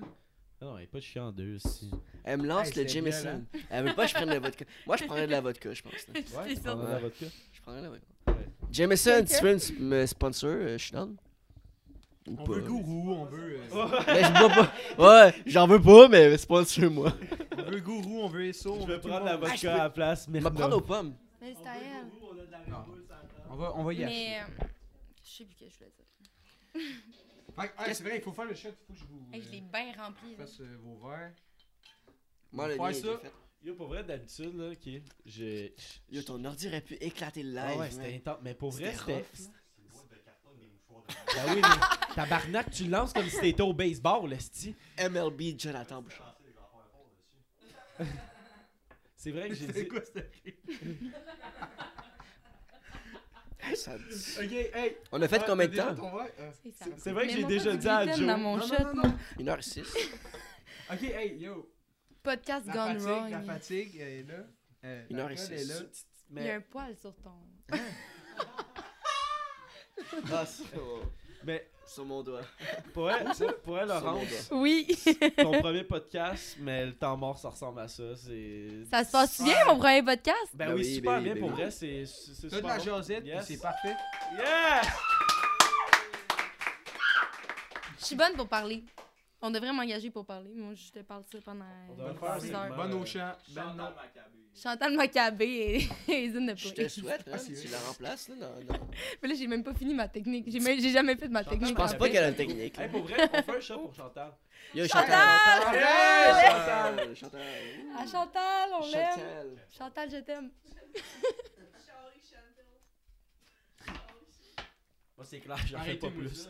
Non, 0.61 0.75
il 0.77 0.81
n'y 0.81 0.85
a 0.85 0.89
pas 0.89 0.99
de 0.99 1.03
chien 1.05 1.25
en 1.25 1.33
deux 1.33 1.55
ici. 1.57 1.91
Elle 2.25 2.41
me 2.43 2.47
lance 2.49 2.69
Hey, 2.77 2.83
le 2.83 2.89
Jameson. 2.89 3.45
Elle 3.71 3.85
veut 3.87 3.95
pas 3.95 4.03
que 4.05 4.09
je 4.11 4.15
prenne 4.15 4.29
de 4.29 4.35
la 4.35 4.41
vodka. 4.41 4.65
Moi, 4.87 4.97
je 4.97 5.05
prendrais 5.05 5.27
de 5.27 5.33
la 5.33 5.41
vodka, 5.41 5.73
je 5.73 5.83
pense. 5.83 5.93
Ouais, 6.15 6.23
C'est 6.49 6.55
tu 6.55 6.55
ça. 6.57 6.63
prendrais 6.75 6.93
la 6.93 6.99
vodka? 6.99 7.27
Je 7.53 7.61
prendrais 7.63 7.81
de 7.81 7.87
la 7.87 7.91
vodka. 7.93 8.43
Jameson, 8.71 9.25
tu 9.25 9.43
veux 9.45 9.57
me 9.81 10.07
sponsor? 10.07 10.51
euh, 10.51 10.73
Je 10.79 10.83
suis 10.85 10.93
down. 10.93 11.17
Ou 12.29 12.37
On 12.39 12.45
pas. 12.45 12.53
veut 12.53 12.61
gourou, 12.63 13.13
on 13.15 13.25
veut. 13.25 13.59
euh, 13.73 13.87
Mais 14.09 14.23
je 14.25 14.33
bois 14.33 14.49
pas. 14.97 15.25
Ouais, 15.27 15.35
j'en 15.47 15.67
veux 15.67 15.81
pas, 15.81 16.09
mais 16.09 16.37
sponsor-moi. 16.37 17.15
on 17.57 17.63
veut 17.63 17.81
gourou, 17.81 18.21
on 18.25 18.29
veut 18.29 18.45
ESO. 18.47 18.75
on 18.75 18.81
Je 18.83 18.87
veut 18.87 18.95
vais 18.97 19.01
prendre 19.01 19.25
la. 19.25 19.33
Ah, 19.33 19.37
vodka 19.39 19.57
peux- 19.61 19.69
à 19.69 19.77
la 19.85 19.91
place. 19.91 20.27
On 20.33 20.39
va 20.39 20.51
prendre 20.51 20.77
aux 20.77 20.81
pommes. 20.83 21.15
Mais 21.41 21.55
c'est 21.59 21.69
à 21.69 21.77
elle. 21.77 22.07
On 23.59 23.61
va, 23.61 23.73
on 23.77 23.83
va 23.83 23.93
y 23.93 24.05
aller. 24.05 24.15
Mais. 24.15 24.41
euh, 24.41 24.67
Je 25.25 25.29
sais 25.31 25.45
plus 25.45 25.57
que 25.57 25.65
je 25.69 25.79
voulais 25.79 25.91
dire. 25.91 26.05
Que, 27.57 27.61
ouais, 27.61 27.95
c'est 27.95 28.05
vrai, 28.05 28.17
il 28.19 28.23
faut 28.23 28.33
faire 28.33 28.45
le 28.45 28.55
shot, 28.55 28.69
il 28.69 28.75
faut 28.87 28.93
que 28.93 28.99
je 29.01 29.05
vous 29.05 29.27
Hey, 29.33 29.43
je 29.43 29.51
l'ai 29.51 29.61
bien 29.61 29.93
rempli. 29.97 30.37
fasse 30.37 30.61
euh, 30.61 30.79
vos 30.81 30.97
verres. 31.09 31.33
Moi, 32.53 32.69
le 32.69 32.77
mien, 32.77 32.93
ça. 32.93 33.19
fait. 33.19 33.33
Yo, 33.65 33.75
pour 33.75 33.89
vrai, 33.89 34.05
d'habitude, 34.05 34.55
là, 34.55 34.71
ok, 34.71 34.89
j'ai... 35.27 35.75
Yo, 36.09 36.23
ton 36.23 36.45
ordi 36.45 36.69
aurait 36.69 36.81
pu 36.83 36.95
éclater 37.01 37.43
le 37.43 37.51
live. 37.51 37.65
Ah 37.67 37.77
ouais, 37.79 37.91
c'était 37.91 38.15
intense. 38.15 38.39
Mais 38.43 38.55
pour 38.55 38.71
vrai, 38.71 38.95
C'était 38.95 39.15
rough, 39.17 39.51
Ben 41.35 41.55
oui, 41.55 41.61
mais 41.61 42.15
tabarnak, 42.15 42.71
tu 42.71 42.85
lances 42.87 43.13
comme 43.13 43.29
si 43.29 43.41
t'étais 43.41 43.63
au 43.63 43.73
baseball, 43.73 44.33
esti. 44.33 44.77
MLB 44.99 45.59
Jonathan 45.59 46.01
Bouchard. 46.03 46.39
C'est 49.17 49.33
vrai 49.33 49.49
que 49.49 49.55
j'ai 49.57 49.67
C'est 49.73 49.83
dit... 49.83 49.89
quoi 49.89 50.01
cette 50.05 50.33
Ça- 53.77 53.95
Ok, 54.43 54.53
hey. 54.53 54.97
On 55.13 55.21
a 55.23 55.29
fait 55.29 55.41
Ah, 55.43 55.45
combien 55.47 55.67
de 55.69 55.77
temps? 55.77 55.95
C'est 56.99 57.13
vrai 57.13 57.27
que 57.27 57.33
Mais 57.33 57.37
j'ai 57.39 57.45
déjà 57.45 57.77
dit 57.77 57.89
à 57.89 58.07
Joe. 58.07 58.27
dans 58.27 58.39
mon 58.39 58.57
Non, 58.57 58.67
shot, 58.67 58.75
non, 58.83 58.85
non, 58.95 58.95
moi. 58.95 59.09
non. 59.39 59.45
1h06. 59.45 59.85
Ok, 60.93 61.03
hey, 61.03 61.37
yo. 61.39 61.71
Podcast 62.23 62.67
La 62.67 62.73
gone 62.73 62.87
fatigue, 62.99 63.09
wrong. 63.09 63.31
la 63.31 63.41
fatigue 63.43 63.97
elle 64.01 64.09
est 64.09 64.23
là. 64.25 64.45
Euh, 64.85 65.05
Une 65.11 65.19
heure 65.21 65.31
et 65.31 65.37
six. 65.37 65.53
est 65.53 65.65
là. 65.65 65.75
Il 66.31 66.37
y 66.37 66.41
a 66.41 66.43
Mais, 66.45 66.51
un 66.53 66.61
poil 66.61 66.97
sur 66.97 67.15
ton. 67.17 67.31
Ah, 70.33 70.47
sur, 70.47 71.03
mais 71.45 71.69
sur 71.89 72.05
mon 72.05 72.23
doigt. 72.23 72.41
pour 72.95 73.05
vrai, 73.05 73.25
pour 73.65 73.75
mon 73.75 73.85
Laurence. 73.87 74.49
Oui. 74.53 74.87
ton 75.37 75.61
premier 75.61 75.85
podcast, 75.85 76.57
mais 76.61 76.87
le 76.87 76.95
temps 76.95 77.17
mort, 77.17 77.39
ça 77.39 77.49
ressemble 77.51 77.81
à 77.81 77.89
ça. 77.89 78.15
C'est... 78.17 78.69
ça 78.91 79.05
se 79.05 79.11
passe 79.13 79.41
bien, 79.43 79.65
mon 79.67 79.79
premier 79.79 80.03
podcast? 80.03 80.49
Ben, 80.55 80.67
Ben 80.69 80.75
oui, 80.75 80.81
oui, 80.83 80.95
super 80.95 81.13
ben 81.13 81.19
oui, 81.19 81.25
bien 81.25 81.35
ben 81.35 81.41
pour 81.41 81.49
oui. 81.51 81.55
vrai, 81.57 81.71
c'est 81.71 82.05
c'est- 82.07 82.49
super 82.51 82.63
la 82.69 82.77
bon. 82.79 82.85
jasette, 82.85 83.21
puis 83.25 83.29
Yes. 83.33 83.45
c'est 83.47 83.61
parfait. 83.61 83.97
Yes! 84.37 84.87
Je 87.99 88.05
suis 88.05 88.17
bonne 88.17 88.35
pour 88.35 88.49
parler. 88.49 88.85
On 89.41 89.51
devrait 89.51 89.73
m'engager 89.73 90.11
pour 90.11 90.27
parler. 90.27 90.51
Moi, 90.55 90.75
je 90.75 90.91
te 90.91 90.99
parle 91.01 91.23
ça 91.31 91.39
pendant 91.45 91.65
On 91.91 91.95
devrait 91.95 92.15
faire 92.15 92.31
un 92.33 92.41
six 92.41 92.47
segment. 92.47 92.59
heures. 92.63 92.77
Bonne 92.77 92.93
euh, 92.93 92.97
au 92.97 93.07
champ. 93.07 93.33
Ben 93.51 93.75
non. 93.75 93.89
Chantal 94.61 94.97
Macabé 94.97 95.87
et, 96.09 96.31
Zine 96.31 96.47
de 96.47 96.57
Je 96.57 96.71
te 96.71 96.89
souhaite, 96.89 97.25
hein, 97.33 97.37
tu 97.39 97.69
la 97.69 97.79
remplaces, 97.79 98.29
là. 98.31 98.35
Non, 98.35 98.49
non. 98.69 98.81
Mais 99.23 99.29
là, 99.29 99.35
j'ai 99.37 99.47
même 99.47 99.63
pas 99.63 99.75
fini 99.75 99.95
ma 99.95 100.09
technique. 100.09 100.47
J'ai 100.51 100.59
même- 100.59 100.81
j'ai 100.81 100.91
jamais 100.91 101.15
fait 101.15 101.29
de 101.29 101.33
ma 101.33 101.45
Chantal, 101.45 101.59
technique. 101.59 101.77
Je 101.77 101.81
pense 101.81 101.95
en 101.95 101.99
pas 101.99 102.09
qu'elle 102.09 102.25
a 102.25 102.29
une 102.31 102.35
technique. 102.35 102.75
pour 102.91 103.03
vrai, 103.05 103.31
on 103.33 103.43
fait 103.43 103.57
un 103.57 103.61
shot 103.61 103.79
pour 103.79 103.95
Chantal. 103.95 104.33
Yo, 104.75 104.85
Chantal! 104.89 105.07
Chantal! 105.63 105.75
Hey, 105.77 107.15
Chantal! 107.15 107.17
Chantal! 107.17 107.41
Ah, 107.97 108.07
Chantal, 108.07 108.71
on 108.73 108.91
l'aime. 108.91 109.09
Chantal! 109.11 109.47
Chantal, 109.79 110.11
je 110.11 110.17
t'aime. 110.17 110.51
Moi, 115.17 115.25
c'est 115.27 115.41
clair, 115.41 115.59
j'en 115.67 115.79
fais 115.81 115.97
pas 115.97 116.11
plus. 116.11 116.49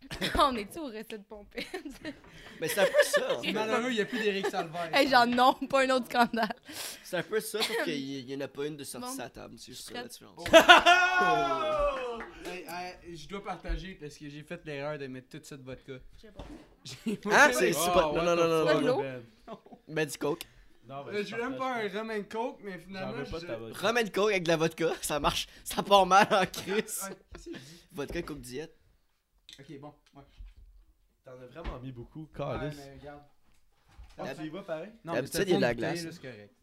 on 0.38 0.56
est-tu 0.56 0.78
au 0.78 0.84
recette 0.86 1.10
de 1.10 1.16
pompette? 1.18 1.66
Mais 2.60 2.68
c'est 2.68 2.80
un 2.80 2.84
peu 2.86 3.02
ça. 3.04 3.40
Malheureux, 3.52 3.90
il 3.90 3.94
n'y 3.96 4.00
a 4.00 4.04
plus 4.06 4.18
d'Éric 4.20 4.46
Salvaire. 4.46 4.90
hey, 4.94 5.08
genre, 5.08 5.26
non, 5.26 5.54
pas 5.68 5.84
un 5.84 5.90
autre 5.90 6.06
scandale. 6.06 6.54
C'est 7.04 7.18
un 7.18 7.22
peu 7.22 7.40
ça, 7.40 7.60
sauf 7.62 7.84
qu'il 7.84 8.24
n'y 8.26 8.34
en 8.36 8.40
a 8.40 8.48
pas 8.48 8.66
une 8.66 8.76
de 8.76 8.84
sortie 8.84 9.06
Bon. 9.08 9.12
de 9.12 9.16
sa 9.20 9.28
table. 9.30 9.54
C'est 9.58 9.72
juste 9.72 9.88
ça 9.88 9.94
la 9.94 10.04
différence. 10.08 10.44
Hey, 12.46 12.64
hey, 12.68 13.16
je 13.16 13.28
dois 13.28 13.42
partager 13.44 13.94
parce 14.00 14.16
que 14.16 14.28
j'ai 14.28 14.42
fait 14.42 14.60
l'erreur 14.64 14.98
de 14.98 15.06
mettre 15.06 15.28
toute 15.28 15.44
cette 15.44 15.62
vodka. 15.62 15.94
Je 16.16 16.20
sais 16.22 16.32
pas. 16.32 16.44
J'ai- 16.84 17.20
Ah, 17.30 17.50
c'est 17.52 17.72
Oh, 17.74 17.80
c'est 17.84 17.92
pas. 17.92 18.12
Non, 18.12 18.22
non, 18.24 18.36
non, 18.36 18.64
non, 18.64 18.80
non. 19.02 19.22
Mets 19.88 20.06
du 20.06 20.16
coke. 20.18 20.42
Non, 20.88 21.04
ben, 21.04 21.16
Euh, 21.16 21.24
Je 21.24 21.36
veux 21.36 21.42
même 21.42 21.58
pas 21.58 21.74
partage 21.74 21.96
un 21.96 21.98
rum 22.00 22.10
and 22.10 22.22
coke, 22.30 22.60
mais 22.62 22.72
J'en 22.72 22.78
finalement. 22.86 23.12
veux 23.12 23.24
pas 23.24 23.38
je- 23.38 23.42
de 23.42 23.46
ta 23.46 23.56
vodka. 23.56 23.86
Rum 23.88 23.96
and 23.98 24.08
coke 24.14 24.30
avec 24.30 24.42
de 24.44 24.48
la 24.48 24.56
vodka, 24.56 24.92
ça 25.02 25.20
marche. 25.20 25.46
Ça 25.64 25.82
part 25.82 26.06
mal 26.06 26.26
en 26.30 26.46
crise. 26.46 27.00
Ouais, 27.10 27.16
si, 27.38 27.52
je 27.52 27.58
dis? 27.58 27.84
Vodka 27.92 28.22
coke 28.22 28.40
diète. 28.40 28.74
Ok, 29.58 29.78
bon. 29.80 29.94
Ouais. 30.14 30.22
T'en 31.24 31.32
as 31.32 31.46
vraiment 31.46 31.78
mis 31.80 31.92
beaucoup, 31.92 32.22
Ouais, 32.22 32.28
calice. 32.36 32.76
mais 32.76 32.98
regarde. 32.98 33.22
Ah, 34.16 34.34
tu 34.34 34.44
y 34.44 34.48
vas 34.48 34.62
pareil? 34.62 34.90
Non, 35.04 35.12
D'habitude, 35.14 35.40
mais 35.40 35.46
il 35.46 35.50
y 35.50 35.54
a 35.54 35.56
de 35.56 35.62
la 35.62 35.74
glace. 35.74 36.04
là, 36.04 36.12
C'est 36.12 36.20
correct. 36.22 36.54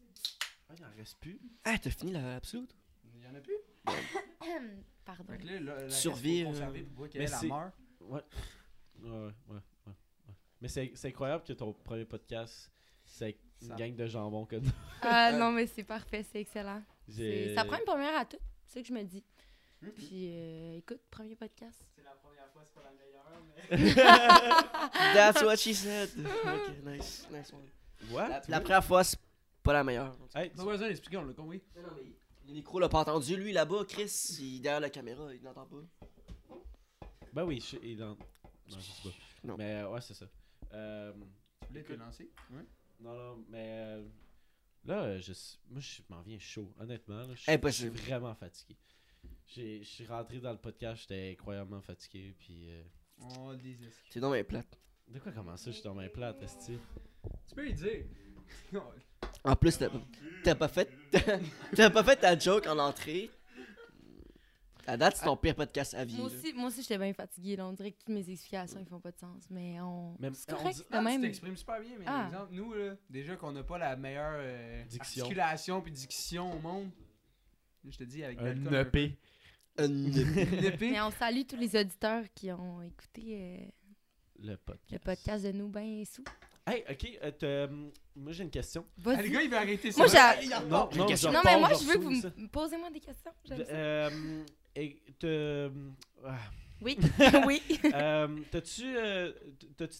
Ah, 0.68 0.74
il 0.78 0.84
en 0.84 0.88
reste 0.96 1.18
plus. 1.20 1.40
Ah, 1.64 1.76
t'as 1.80 1.90
fini 1.90 2.12
la 2.12 2.36
absolute? 2.36 2.74
Il 3.14 3.22
y 3.22 3.26
en 3.28 3.34
a 3.34 3.40
plus? 3.40 3.56
Pardon. 5.04 5.24
Fait 5.32 5.38
que 5.38 5.46
là, 5.46 5.60
là, 5.60 5.82
la 5.82 5.90
Survivre, 5.90 6.50
conserver 6.50 6.82
pour 6.82 7.06
mais 7.14 7.26
c'est- 7.28 7.46
meurt. 7.46 7.72
Ouais. 8.00 8.20
Ouais, 9.02 9.10
ouais, 9.10 9.32
ouais. 9.48 9.60
ouais. 9.86 9.92
Mais 10.60 10.68
c'est 10.68 10.90
c'est 10.96 11.08
incroyable 11.08 11.44
que 11.44 11.52
ton 11.52 11.72
premier 11.72 12.04
podcast, 12.04 12.70
c'est 13.04 13.36
une 13.62 13.68
Ça- 13.68 13.74
gang 13.76 13.94
de 13.94 14.06
jambon 14.06 14.44
nous. 14.56 14.70
Ah 15.02 15.30
non, 15.38 15.52
mais 15.52 15.66
c'est 15.66 15.84
parfait, 15.84 16.24
c'est 16.24 16.40
excellent. 16.40 16.82
J'ai- 17.08 17.48
C'est- 17.50 17.54
Ça 17.54 17.64
prend 17.64 17.78
une 17.78 17.84
première 17.84 18.16
à 18.16 18.24
tout, 18.24 18.38
c'est 18.66 18.80
ce 18.80 18.88
que 18.88 18.88
je 18.88 18.92
me 19.00 19.04
dis. 19.04 19.22
Mhm. 19.82 19.90
Puis 19.92 20.30
euh, 20.32 20.78
écoute, 20.78 21.00
premier 21.10 21.36
podcast. 21.36 21.84
C'est 21.94 22.02
la 22.02 22.10
première 22.12 22.48
fois, 22.52 22.62
c'est 22.64 22.74
pas 22.74 22.82
la 22.82 22.92
meilleure, 22.92 23.94
mais. 23.94 23.94
That's 25.14 25.42
what 25.42 25.56
she 25.56 25.74
said. 25.74 26.10
Ok, 26.16 26.84
nice. 26.84 27.26
Nice 27.30 27.52
one. 27.52 27.68
What? 28.10 28.28
La, 28.28 28.42
la 28.48 28.60
première 28.60 28.84
fois, 28.84 29.04
c'est 29.04 29.18
pas 29.62 29.72
la 29.72 29.84
meilleure. 29.84 30.16
Hey, 30.34 30.50
Pas 30.50 30.64
besoin 30.64 30.88
d'expliquer, 30.88 31.16
on 31.18 31.24
l'a 31.24 31.32
compris. 31.34 31.60
Non, 31.76 31.82
non, 31.82 31.88
mais 31.96 32.12
le 32.48 32.52
micro 32.54 32.78
l'a 32.78 32.88
pas 32.88 33.00
entendu. 33.00 33.36
Lui, 33.36 33.52
là-bas, 33.52 33.84
Chris, 33.88 34.36
il 34.40 34.56
est 34.56 34.60
derrière 34.60 34.80
la 34.80 34.90
caméra, 34.90 35.34
il 35.34 35.42
n'entend 35.42 35.66
pas. 35.66 35.76
Ben 37.32 37.44
oui, 37.44 37.60
je, 37.60 37.76
il 37.82 38.02
en... 38.02 38.10
Non, 38.10 38.16
je 38.68 38.80
sais 38.80 39.02
pas. 39.08 39.14
Non. 39.44 39.56
Mais 39.58 39.82
euh, 39.82 39.90
ouais, 39.90 40.00
c'est 40.00 40.14
ça. 40.14 40.26
Euh, 40.72 41.12
Tu 41.62 41.68
voulais 41.68 41.82
te 41.82 41.92
lancer? 41.92 42.30
Ouais. 42.50 42.64
non, 43.00 43.14
non, 43.14 43.44
mais 43.48 43.66
euh, 43.68 44.04
là, 44.84 45.18
je, 45.18 45.32
moi, 45.68 45.80
je 45.80 46.00
m'en 46.08 46.22
viens 46.22 46.38
chaud, 46.38 46.72
honnêtement. 46.78 47.18
là, 47.26 47.34
je 47.34 47.40
suis- 47.42 47.52
Impossible. 47.52 47.96
Je 47.96 48.00
suis 48.02 48.10
vraiment 48.10 48.34
fatigué. 48.34 48.76
J'ai- 49.46 49.78
Je 49.82 49.88
suis 49.88 50.06
rentré 50.06 50.38
dans 50.40 50.52
le 50.52 50.58
podcast, 50.58 51.02
j'étais 51.02 51.30
incroyablement 51.32 51.80
fatigué, 51.80 52.34
puis... 52.38 52.70
euh, 52.70 52.82
Oh, 53.38 53.54
des 53.54 53.72
esquis. 53.86 54.10
C'est 54.10 54.20
donc 54.20 54.34
bien 54.34 54.44
plate. 54.44 54.78
De 55.08 55.18
quoi 55.18 55.32
comment 55.32 55.56
ça, 55.56 55.70
je 55.70 55.76
suis 55.76 55.84
dans 55.84 55.94
ma 55.94 56.08
plate, 56.08 56.42
esti? 56.42 56.78
Tu 57.48 57.54
peux 57.54 57.62
lui 57.62 57.72
dire. 57.72 58.04
En 59.44 59.56
plus, 59.56 59.78
t'as 59.78 59.88
t'as 60.44 60.54
pas 60.54 60.68
fait. 60.68 60.90
T'as 61.76 61.90
pas 61.90 62.04
fait 62.04 62.16
ta 62.16 62.38
joke 62.38 62.66
en 62.66 62.78
entrée. 62.78 63.30
À 64.88 64.96
date, 64.96 65.16
c'est 65.16 65.24
ton 65.24 65.36
pire 65.36 65.54
podcast 65.56 65.94
à 65.94 66.04
vie. 66.04 66.16
Moi 66.16 66.26
aussi, 66.26 66.52
moi 66.52 66.68
aussi 66.68 66.82
j'étais 66.82 66.98
bien 66.98 67.12
fatiguée. 67.12 67.56
Là. 67.56 67.66
On 67.66 67.72
dirait 67.72 67.90
que 67.92 67.98
toutes 67.98 68.14
mes 68.14 68.28
explications 68.30 68.78
ils 68.78 68.86
font 68.86 69.00
pas 69.00 69.10
de 69.10 69.18
sens. 69.18 69.44
Mais 69.50 69.80
on. 69.80 70.16
Même- 70.20 70.34
c'est 70.34 70.52
on 70.52 70.56
correct, 70.56 70.76
dit- 70.76 70.82
quand 70.82 70.86
Ah, 70.92 70.98
tu 70.98 71.04
même. 71.04 71.20
t'exprimes 71.22 71.56
super 71.56 71.80
bien, 71.80 71.96
mais 71.98 72.04
Ah. 72.06 72.26
exemple, 72.28 72.52
nous, 72.52 72.72
là, 72.74 72.94
déjà 73.10 73.34
qu'on 73.36 73.52
n'a 73.52 73.64
pas 73.64 73.78
la 73.78 73.96
meilleure 73.96 74.34
euh, 74.36 74.84
Diction. 74.84 75.22
articulation 75.24 75.80
puis 75.80 75.92
diction 75.92 76.52
au 76.52 76.58
monde. 76.60 76.90
Je 77.88 77.96
te 77.98 78.04
dis, 78.04 78.22
avec 78.24 78.38
Un 78.40 78.54
Une 79.84 80.64
épée. 80.64 80.90
Mais 80.90 81.00
on 81.00 81.10
salue 81.10 81.42
tous 81.48 81.56
les 81.56 81.78
auditeurs 81.78 82.24
qui 82.34 82.50
ont 82.52 82.82
écouté 82.82 83.38
euh, 83.40 83.66
Le 84.48 84.56
podcast. 84.56 84.92
le 84.92 84.98
podcast 84.98 85.44
de 85.44 85.52
nous 85.52 85.68
ben 85.68 86.04
sous. 86.04 86.24
Hey, 86.66 86.82
ok, 86.90 87.18
euh, 87.22 87.30
t'as, 87.38 87.46
euh, 87.46 87.90
moi 88.16 88.32
j'ai 88.32 88.42
une 88.42 88.50
question. 88.50 88.84
Ah, 89.06 89.22
les 89.22 89.30
gars, 89.30 89.42
il 89.42 89.50
va 89.50 89.58
arrêter 89.60 89.92
ça. 89.92 89.98
Moi, 89.98 90.08
j'ai- 90.08 90.48
Non, 90.48 90.56
repart. 90.64 90.96
non, 90.96 91.06
question. 91.06 91.30
je 91.30 91.34
non, 91.36 91.40
mais 91.44 91.60
moi, 91.60 91.68
je 91.74 91.84
veux 91.84 91.94
que 91.94 91.98
vous 91.98 92.10
me 92.10 92.48
posez-moi 92.48 92.90
des 92.90 92.98
questions. 93.00 93.30
J'aime 93.44 93.64
ça. 93.64 93.72
Euh, 93.72 94.44
et 94.74 95.00
t'as- 95.18 95.70
ah, 96.24 96.38
Oui, 96.82 96.98
oui. 97.46 97.62
euh, 97.94 98.40
T'as-tu 98.50 98.82
euh, 98.96 99.32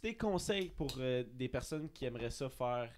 des 0.03 0.17
conseils 0.17 0.71
pour 0.71 0.89
euh, 0.99 1.23
des 1.35 1.49
personnes 1.49 1.89
qui 1.91 2.05
aimeraient 2.05 2.31
ça 2.31 2.49
faire 2.51 2.91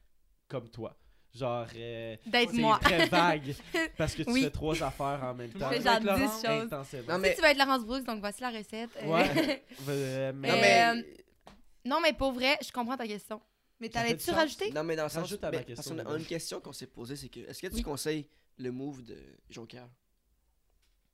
comme 0.48 0.70
toi? 0.70 0.96
Genre, 1.38 1.66
euh, 1.76 2.16
D'être 2.26 2.50
c'est 2.50 2.60
moi. 2.60 2.78
très 2.82 3.06
vague 3.06 3.54
parce 3.96 4.14
que 4.14 4.22
tu 4.22 4.30
Oui. 4.32 4.42
fais 4.44 4.50
trois 4.50 4.82
affaires 4.82 5.20
en 5.22 5.34
même 5.34 5.50
temps. 5.50 5.68
Je 5.70 5.76
fais 5.76 5.82
genre 5.82 5.94
être 5.94 6.00
10 6.00 6.06
Laurent? 6.06 6.18
choses. 6.20 6.86
Si 6.90 6.96
mais. 7.20 7.34
tu 7.34 7.40
vas 7.40 7.50
être 7.52 7.58
Laurence 7.58 7.84
Brooks, 7.84 8.04
donc 8.04 8.20
voici 8.20 8.40
la 8.40 8.50
recette. 8.50 8.90
Euh, 9.02 9.06
Ouais. 9.06 9.64
Euh, 9.88 10.32
mais- 10.34 10.48
Non, 10.48 10.54
Euh, 10.54 10.60
mais. 10.60 11.04
Non, 11.84 12.00
mais 12.02 12.12
pour 12.12 12.32
vrai, 12.32 12.58
je 12.64 12.70
comprends 12.72 12.96
ta 12.96 13.06
question. 13.06 13.40
Mais 13.80 13.88
du 14.14 14.24
sens. 14.24 14.34
rajouter? 14.34 14.72
Non, 14.72 14.82
mais 14.82 14.96
dans 14.96 15.04
le 15.04 15.08
sens. 15.08 15.20
Rajoute 15.22 15.44
à 15.44 15.50
ma 15.52 15.58
question, 15.62 15.94
parce 15.94 16.06
qu'on 16.06 16.12
a 16.14 16.18
une 16.18 16.24
question 16.26 16.60
qu'on 16.60 16.72
s'est 16.72 16.86
posée, 16.88 17.14
c'est 17.16 17.28
que 17.28 17.40
est-ce 17.40 17.62
que 17.62 17.68
tu 17.68 17.74
Oui. 17.76 17.82
conseilles 17.82 18.26
le 18.56 18.72
move 18.72 19.04
de 19.04 19.16
Jonker 19.48 19.86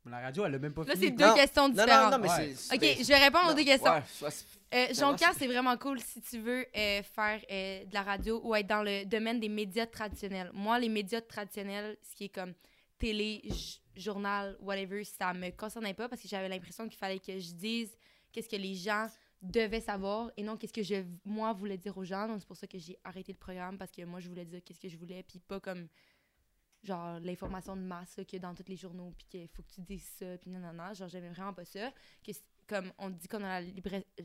La 0.07 0.21
radio, 0.21 0.45
elle 0.45 0.55
a 0.55 0.59
même 0.59 0.75
pas 0.75 0.85
Là, 0.85 0.93
fini. 0.95 1.07
c'est 1.07 1.11
deux 1.13 1.25
Non, 1.27 1.35
questions 1.35 1.69
Non, 1.69 1.75
non, 1.75 1.85
différentes. 1.85 2.13
non, 2.13 2.19
mais 2.19 2.29
Ouais. 2.29 2.55
c'est. 2.55 2.75
Ok, 2.75 2.83
je 3.01 3.07
vais 3.09 3.19
répondre 3.19 3.51
aux 3.51 3.55
deux 3.55 3.65
questions. 3.65 3.91
ouais, 3.93 4.03
soit- 4.07 4.47
Euh, 4.75 4.87
Jonquière, 4.93 5.33
c'est- 5.33 5.39
c'est 5.41 5.47
vraiment 5.47 5.77
cool 5.79 6.01
si 6.01 6.21
tu 6.21 6.39
veux 6.41 6.67
euh, 6.77 7.03
faire 7.03 7.41
euh, 7.51 7.85
de 7.85 7.95
la 7.95 8.03
radio 8.03 8.41
ou 8.45 8.55
être 8.55 8.67
dans 8.67 8.83
le 8.83 9.05
domaine 9.05 9.39
des 9.41 9.49
médias 9.49 9.87
traditionnels. 9.87 10.51
Moi, 10.53 10.79
les 10.81 10.89
médias 10.89 11.21
traditionnels, 11.21 11.97
ce 12.03 12.15
qui 12.17 12.25
est 12.25 12.29
comme 12.29 12.53
télé, 12.99 13.41
j- 13.45 13.81
journal, 13.97 14.57
whatever, 14.61 15.05
ça 15.05 15.33
me 15.33 15.51
concernait 15.51 15.95
pas 15.95 16.09
parce 16.09 16.21
que 16.21 16.29
j'avais 16.29 16.49
l'impression 16.49 16.89
qu'il 16.89 16.99
fallait 16.99 17.21
que 17.21 17.39
je 17.39 17.53
dise 17.53 17.97
qu'est-ce 18.33 18.49
que 18.49 18.57
les 18.57 18.75
gens 18.75 19.07
devaient 19.43 19.81
savoir 19.81 20.31
et 20.37 20.43
non 20.43 20.57
qu'est-ce 20.57 20.73
que 20.73 20.83
je, 20.83 21.05
moi, 21.25 21.53
voulais 21.53 21.77
dire 21.79 21.97
aux 21.97 22.05
gens. 22.05 22.27
Donc, 22.27 22.41
c'est 22.41 22.47
pour 22.49 22.57
ça 22.57 22.67
que 22.67 22.79
j'ai 22.79 22.99
arrêté 23.05 23.33
le 23.33 23.39
programme 23.39 23.79
parce 23.79 23.93
que 23.93 24.03
moi, 24.03 24.19
je 24.21 24.29
voulais 24.29 24.45
dire 24.45 24.61
qu'est-ce 24.65 24.81
que 24.81 24.89
je 24.89 24.97
voulais 24.97 25.23
puis 25.23 25.39
pas 25.39 25.61
comme 25.61 25.87
genre 26.85 27.19
l'information 27.21 27.77
de 27.77 27.83
masse 27.83 28.15
qu'il 28.27 28.35
y 28.35 28.37
a 28.37 28.49
dans 28.49 28.55
tous 28.55 28.69
les 28.69 28.77
journaux 28.77 29.13
puis 29.17 29.27
qu'il 29.29 29.49
faut 29.49 29.63
que 29.63 29.73
tu 29.73 29.81
dises 29.81 30.09
ça 30.19 30.39
puis 30.39 30.51
non 30.51 30.61
non 30.61 30.73
non 30.73 30.95
genre 30.95 31.09
j'aimais 31.09 31.31
vraiment 31.31 31.53
pas 31.53 31.65
ça. 31.65 31.91
Que 32.25 32.33
comme 32.67 32.93
on 32.99 33.11
dit 33.11 33.29
qu'on 33.29 33.43
a 33.43 33.61
la, 33.61 33.71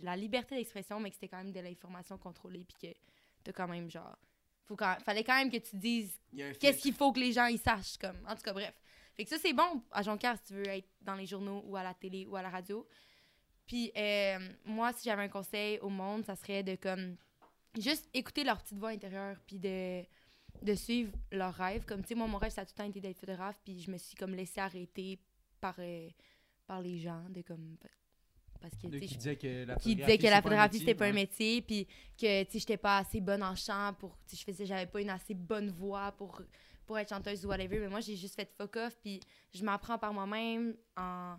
la 0.01 0.15
liberté 0.15 0.55
d'expression 0.55 0.99
mais 0.99 1.09
que 1.09 1.15
c'était 1.15 1.27
quand 1.27 1.43
même 1.43 1.51
de 1.51 1.59
l'information 1.59 2.17
contrôlée 2.17 2.65
puis 2.65 2.77
que 2.93 2.97
t'as 3.43 3.53
quand 3.53 3.67
même 3.67 3.89
genre 3.89 4.17
faut 4.65 4.75
quand, 4.75 4.97
fallait 5.03 5.23
quand 5.23 5.35
même 5.35 5.49
que 5.49 5.57
tu 5.57 5.75
dises 5.77 6.19
qu'est-ce 6.59 6.81
qu'il 6.81 6.93
faut 6.93 7.11
que 7.11 7.19
les 7.19 7.33
gens 7.33 7.47
ils 7.47 7.59
sachent 7.59 7.97
comme 7.97 8.17
en 8.27 8.35
tout 8.35 8.43
cas 8.43 8.53
bref. 8.53 8.73
Fait 9.15 9.23
que 9.23 9.29
ça 9.29 9.37
c'est 9.37 9.53
bon 9.53 9.83
à 9.91 10.03
Jonquière 10.03 10.37
si 10.37 10.43
tu 10.43 10.53
veux 10.53 10.67
être 10.67 10.87
dans 11.01 11.15
les 11.15 11.25
journaux 11.25 11.63
ou 11.65 11.75
à 11.75 11.83
la 11.83 11.93
télé 11.93 12.25
ou 12.25 12.35
à 12.35 12.41
la 12.41 12.49
radio. 12.49 12.87
Puis 13.65 13.91
euh, 13.97 14.39
moi 14.65 14.93
si 14.93 15.05
j'avais 15.05 15.23
un 15.23 15.29
conseil 15.29 15.79
au 15.79 15.89
monde 15.89 16.23
ça 16.23 16.35
serait 16.35 16.63
de 16.63 16.75
comme 16.75 17.17
juste 17.77 18.07
écouter 18.13 18.43
leur 18.43 18.61
petite 18.61 18.77
voix 18.77 18.89
intérieure 18.89 19.37
puis 19.45 19.59
de 19.59 20.03
de 20.61 20.75
suivre 20.75 21.11
leurs 21.31 21.53
rêves. 21.53 21.85
Comme 21.85 22.01
tu 22.01 22.09
sais 22.09 22.15
moi 22.15 22.27
mon 22.27 22.37
rêve 22.37 22.51
ça 22.51 22.61
a 22.61 22.65
tout 22.65 22.73
le 22.77 22.83
temps 22.83 22.89
été 22.89 22.99
d'être 22.99 23.19
photographe 23.19 23.59
puis 23.63 23.81
je 23.81 23.91
me 23.91 23.97
suis 23.97 24.15
comme 24.15 24.33
laissé 24.35 24.59
arrêter 24.59 25.19
par 25.59 25.75
euh, 25.79 26.09
par 26.67 26.81
les 26.81 26.99
gens 26.99 27.23
de 27.29 27.41
comme 27.41 27.77
parce 28.61 28.75
que 28.75 28.87
Qui 28.87 29.15
disait 29.15 29.37
que 29.37 29.65
la 29.65 29.75
qui 29.75 29.91
photographie, 29.91 30.17
que 30.17 30.27
la 30.27 30.41
photographie 30.41 30.79
c'était 30.79 30.95
pas 30.95 31.05
un 31.05 31.13
métier 31.13 31.61
puis 31.61 31.85
que 32.17 32.43
tu 32.43 32.51
sais 32.51 32.59
j'étais 32.59 32.77
pas 32.77 32.97
assez 32.97 33.21
bonne 33.21 33.41
en 33.41 33.55
chant 33.55 33.93
pour 33.97 34.17
tu 34.27 34.35
je 34.35 34.43
faisais 34.43 34.65
j'avais 34.65 34.85
pas 34.85 35.01
une 35.01 35.09
assez 35.09 35.33
bonne 35.33 35.71
voix 35.71 36.11
pour 36.13 36.41
pour 36.85 36.99
être 36.99 37.09
chanteuse 37.09 37.45
ou 37.45 37.49
whatever 37.49 37.79
mais 37.79 37.87
moi 37.87 38.01
j'ai 38.01 38.17
juste 38.17 38.35
fait 38.35 38.51
fuck 38.57 38.75
off 38.75 38.97
puis 39.01 39.21
je 39.53 39.63
m'apprends 39.63 39.97
par 39.97 40.13
moi-même 40.13 40.75
en 40.97 41.37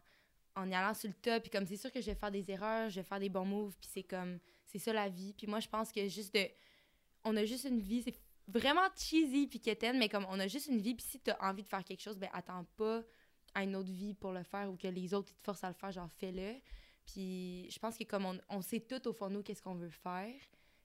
en 0.56 0.68
y 0.68 0.74
allant 0.74 0.94
sur 0.94 1.08
le 1.08 1.14
top 1.14 1.42
puis 1.42 1.50
comme 1.50 1.66
c'est 1.66 1.76
sûr 1.76 1.92
que 1.92 2.00
je 2.00 2.06
vais 2.06 2.14
faire 2.14 2.30
des 2.30 2.50
erreurs 2.50 2.88
je 2.88 2.96
vais 2.96 3.06
faire 3.06 3.20
des 3.20 3.28
bons 3.28 3.44
moves 3.44 3.76
puis 3.78 3.90
c'est 3.92 4.02
comme 4.02 4.38
c'est 4.70 4.78
ça 4.78 4.92
la 4.92 5.08
vie. 5.08 5.32
Puis 5.32 5.46
moi 5.46 5.60
je 5.60 5.68
pense 5.68 5.92
que 5.92 6.08
juste 6.08 6.34
de 6.34 6.46
on 7.24 7.36
a 7.36 7.44
juste 7.44 7.64
une 7.64 7.80
vie 7.80 8.02
c'est 8.02 8.14
vraiment 8.52 8.88
cheesy 8.96 9.46
puis 9.46 9.60
quétaine 9.60 9.98
mais 9.98 10.08
comme 10.08 10.26
on 10.28 10.38
a 10.40 10.46
juste 10.48 10.66
une 10.68 10.80
vie 10.80 10.94
puis 10.94 11.06
si 11.08 11.20
t'as 11.20 11.36
envie 11.40 11.62
de 11.62 11.68
faire 11.68 11.84
quelque 11.84 12.02
chose 12.02 12.18
ben 12.18 12.28
attends 12.32 12.64
pas 12.76 13.02
à 13.54 13.62
une 13.64 13.74
autre 13.76 13.90
vie 13.90 14.14
pour 14.14 14.32
le 14.32 14.42
faire 14.42 14.70
ou 14.70 14.76
que 14.76 14.88
les 14.88 15.12
autres 15.14 15.30
ils 15.32 15.36
te 15.36 15.44
forcent 15.44 15.64
à 15.64 15.68
le 15.68 15.74
faire 15.74 15.90
genre 15.92 16.10
fais-le 16.18 16.54
puis 17.06 17.68
je 17.70 17.78
pense 17.78 17.96
que 17.96 18.04
comme 18.04 18.24
on, 18.26 18.38
on 18.48 18.60
sait 18.62 18.80
tout 18.80 19.06
au 19.08 19.12
fond 19.12 19.28
de 19.28 19.34
nous 19.34 19.42
qu'est-ce 19.42 19.62
qu'on 19.62 19.74
veut 19.74 19.90
faire. 19.90 20.34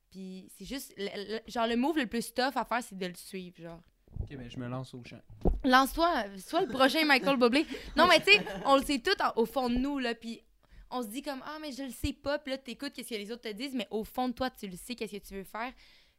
Puis 0.09 0.49
c'est 0.57 0.65
juste 0.65 0.93
le- 0.97 1.35
le- 1.35 1.41
genre 1.47 1.67
le 1.67 1.75
move 1.75 1.97
le 1.97 2.07
plus 2.07 2.33
tough 2.33 2.55
à 2.55 2.65
faire 2.65 2.81
c'est 2.81 2.97
de 2.97 3.05
le 3.05 3.13
suivre 3.15 3.57
genre. 3.61 3.81
Ok, 4.21 4.29
ben 4.35 4.49
je 4.49 4.57
me 4.57 4.67
lance 4.67 4.93
au 4.93 5.03
champ. 5.03 5.19
Lance-toi, 5.63 6.25
sois 6.37 6.61
le 6.61 6.67
prochain 6.67 7.03
Michael 7.05 7.37
Bublé. 7.37 7.65
Non 7.95 8.07
mais 8.07 8.19
tu 8.19 8.31
sais, 8.31 8.45
on 8.65 8.77
le 8.77 8.83
sait 8.83 8.99
tout 8.99 9.15
en- 9.21 9.33
au 9.41 9.45
fond 9.45 9.69
de 9.69 9.75
nous 9.75 9.99
là 9.99 10.15
puis 10.15 10.41
on 10.89 11.01
se 11.03 11.07
dit 11.07 11.21
comme 11.21 11.41
ah 11.45 11.57
mais 11.61 11.71
je 11.71 11.83
le 11.83 11.91
sais 11.91 12.13
pas 12.13 12.39
puis 12.39 12.51
là 12.51 12.57
t'écoutes 12.57 12.93
qu'est-ce 12.93 13.09
que 13.09 13.15
les 13.15 13.31
autres 13.31 13.41
te 13.49 13.53
disent 13.53 13.75
mais 13.75 13.87
au 13.91 14.03
fond 14.03 14.29
de 14.29 14.33
toi 14.33 14.49
tu 14.49 14.67
le 14.67 14.77
sais 14.77 14.95
qu'est-ce 14.95 15.17
que 15.17 15.27
tu 15.27 15.33
veux 15.35 15.43
faire. 15.43 15.73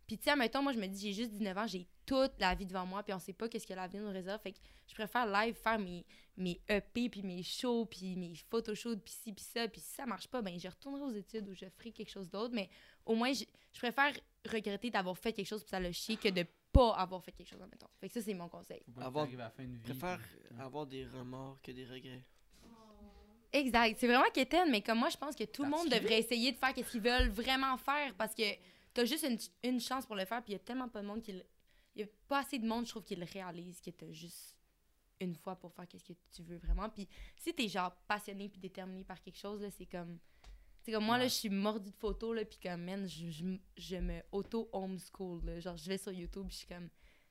Puis 0.07 0.19
tu 0.19 0.25
sais 0.25 0.37
mettons 0.37 0.63
moi 0.63 0.73
je 0.73 0.79
me 0.79 0.87
dis 0.87 1.01
j'ai 1.01 1.13
juste 1.13 1.33
19 1.33 1.59
ans, 1.59 1.67
j'ai 1.67 1.87
toute 2.05 2.33
la 2.39 2.55
vie 2.55 2.67
devant 2.67 2.87
moi 2.87 3.03
puis 3.03 3.13
on 3.13 3.19
sait 3.19 3.33
pas 3.33 3.49
qu'est-ce 3.49 3.67
que 3.67 3.75
l'avenir 3.75 4.03
nous 4.03 4.13
réserve 4.13 4.41
fait 4.41 4.53
que 4.53 4.59
je 4.87 4.95
préfère 4.95 5.27
live 5.27 5.55
faire 5.57 5.79
mes 5.79 6.05
mes 6.37 6.61
EP 6.69 7.09
puis 7.09 7.23
mes 7.23 7.43
shows 7.43 7.87
puis 7.87 8.15
mes 8.15 8.35
photoshoots 8.49 9.01
puis 9.03 9.13
ci 9.13 9.33
puis 9.33 9.45
ça 9.45 9.67
puis 9.67 9.81
si 9.81 9.93
ça 9.95 10.07
marche 10.07 10.29
pas 10.29 10.43
ben 10.43 10.59
je 10.61 10.69
retournerai 10.69 11.03
aux 11.03 11.11
études 11.17 11.49
ou 11.49 11.55
je 11.55 11.67
ferai 11.77 11.91
quelque 11.91 12.11
chose 12.11 12.31
d'autre 12.31 12.55
mais 12.55 12.69
au 13.05 13.15
moins 13.17 13.33
je, 13.33 13.45
je 13.73 13.79
préfère 13.81 14.13
regretter 14.49 14.91
d'avoir 14.91 15.19
fait 15.19 15.33
quelque 15.33 15.49
chose 15.49 15.63
puis 15.65 15.71
ça 15.71 15.81
le 15.81 15.91
chier 15.91 16.17
que 16.17 16.29
de 16.29 16.47
pas 16.71 16.95
avoir 16.95 17.25
fait 17.25 17.33
quelque 17.33 17.49
chose 17.49 17.59
mettons. 17.71 17.89
Fait 17.99 18.07
que 18.09 18.15
ça 18.15 18.21
c'est 18.23 18.35
mon 18.35 18.49
conseil. 18.49 18.83
Avoir- 19.01 19.25
à 19.27 19.37
la 19.37 19.51
fin 19.51 19.65
de 19.65 19.71
vie. 19.73 19.79
Je 19.87 19.93
préfère 19.93 20.19
puis- 20.21 20.61
avoir 20.61 20.87
des 20.87 21.05
remords 21.07 21.59
que 21.63 21.73
des 21.73 21.87
regrets. 21.87 22.23
Exact. 23.53 23.97
C'est 23.99 24.07
vraiment 24.07 24.29
quétaine, 24.35 24.71
mais 24.71 24.83
comme 24.83 24.99
moi, 24.99 25.09
je 25.09 25.17
pense 25.17 25.35
que 25.35 25.45
tout 25.45 25.63
le 25.65 25.71
monde 25.71 25.89
devrait 25.89 26.19
essayer 26.19 26.53
de 26.53 26.59
faire 26.59 26.75
ce 26.77 26.83
qu'ils 26.91 27.01
veulent 27.01 27.31
vraiment 27.31 27.77
faire 27.79 28.13
parce 28.19 28.35
que 28.35 28.43
t'as 28.97 29.05
juste 29.05 29.25
une, 29.25 29.39
une 29.71 29.79
chance 29.81 30.07
pour 30.07 30.17
le 30.17 30.25
faire, 30.25 30.43
puis 30.43 30.53
il 30.53 30.57
y 30.57 30.57
a 30.57 30.61
tellement 30.61 30.89
pas 30.89 31.03
de 31.03 31.07
monde 31.07 31.23
qui. 31.23 31.33
Il 31.95 32.01
y 32.01 32.05
a 32.05 32.07
pas 32.29 32.41
assez 32.41 32.59
de 32.59 32.67
monde, 32.67 32.85
je 32.87 32.91
trouve, 32.91 33.05
qui 33.05 33.15
le 33.17 33.25
réalise, 33.25 33.81
que 33.81 33.91
t'as 33.91 34.11
juste 34.11 34.57
une 35.21 35.35
fois 35.35 35.57
pour 35.57 35.73
faire 35.73 35.87
ce 35.91 36.13
que 36.13 36.19
tu 36.33 36.43
veux 36.43 36.57
vraiment. 36.59 36.89
Puis 36.91 37.09
si 37.37 37.55
t'es 37.55 37.69
genre 37.69 37.95
passionné 38.07 38.49
puis 38.49 38.59
déterminé 38.61 39.03
par 39.05 39.21
quelque 39.23 39.39
chose, 39.39 39.61
là, 39.63 39.71
c'est 39.71 39.87
comme... 39.87 40.19
C'est 40.83 40.93
comme 40.93 41.05
moi, 41.05 41.19
là, 41.19 41.25
je 41.27 41.33
suis 41.35 41.49
mordue 41.49 41.91
de 41.91 41.97
photos, 41.97 42.37
là, 42.37 42.45
puis 42.45 42.59
comme, 42.63 42.83
man, 42.85 43.09
je, 43.09 43.29
je, 43.31 43.45
je 43.77 43.97
me 43.97 44.21
auto-homeschool, 44.31 45.45
là. 45.45 45.59
Genre, 45.61 45.77
je 45.77 45.89
vais 45.89 45.99
sur 45.99 46.13
YouTube, 46.13 46.47
puis 46.47 46.53
je 46.55 46.59
suis 46.59 46.67
comme, 46.69 46.89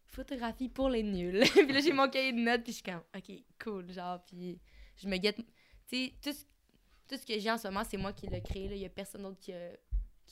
photographie 0.07 0.67
pour 0.67 0.89
les 0.89 1.03
nuls. 1.03 1.43
puis 1.53 1.71
là, 1.71 1.79
j'ai 1.79 1.93
mon 1.93 2.09
cahier 2.09 2.33
de 2.33 2.39
notes, 2.39 2.63
puis 2.63 2.73
je 2.73 2.77
suis 2.77 2.83
comme, 2.83 3.01
OK, 3.15 3.31
cool, 3.63 3.91
genre, 3.91 4.21
puis 4.25 4.59
je 4.97 5.07
me 5.07 5.17
guette... 5.17 5.37
Tu 5.37 5.43
sais, 5.87 6.13
tout, 6.21 6.33
ce- 6.33 6.43
tout 7.07 7.17
ce 7.21 7.25
que 7.25 7.39
j'ai 7.39 7.51
en 7.51 7.57
ce 7.57 7.67
moment, 7.67 7.83
c'est 7.83 7.97
moi 7.97 8.11
qui 8.13 8.25
l'ai 8.27 8.41
créé, 8.41 8.67
là. 8.67 8.75
Il 8.75 8.81
y 8.81 8.85
a 8.85 8.89
personne 8.89 9.21
d'autre 9.21 9.39
qui, 9.39 9.53
a- 9.53 9.77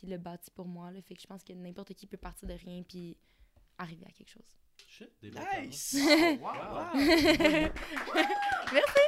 qui 0.04 0.10
l'a 0.10 0.18
bâti 0.18 0.52
pour 0.52 0.66
moi, 0.68 0.92
là. 0.92 1.02
Fait 1.02 1.16
que 1.16 1.22
je 1.22 1.28
pense 1.28 1.44
que 1.44 1.54
n'importe 1.54 1.94
qui 1.94 2.06
peut 2.08 2.18
partir 2.18 2.46
de 2.48 2.54
rien, 2.54 2.84
puis 2.84 3.16
arriver 3.78 4.06
à 4.06 4.12
quelque 4.12 4.30
chose. 4.32 4.44
Shit, 4.88 5.10
des 5.22 5.32
Nice! 5.32 5.96
paroles. 6.42 6.98
Merci! 8.74 9.00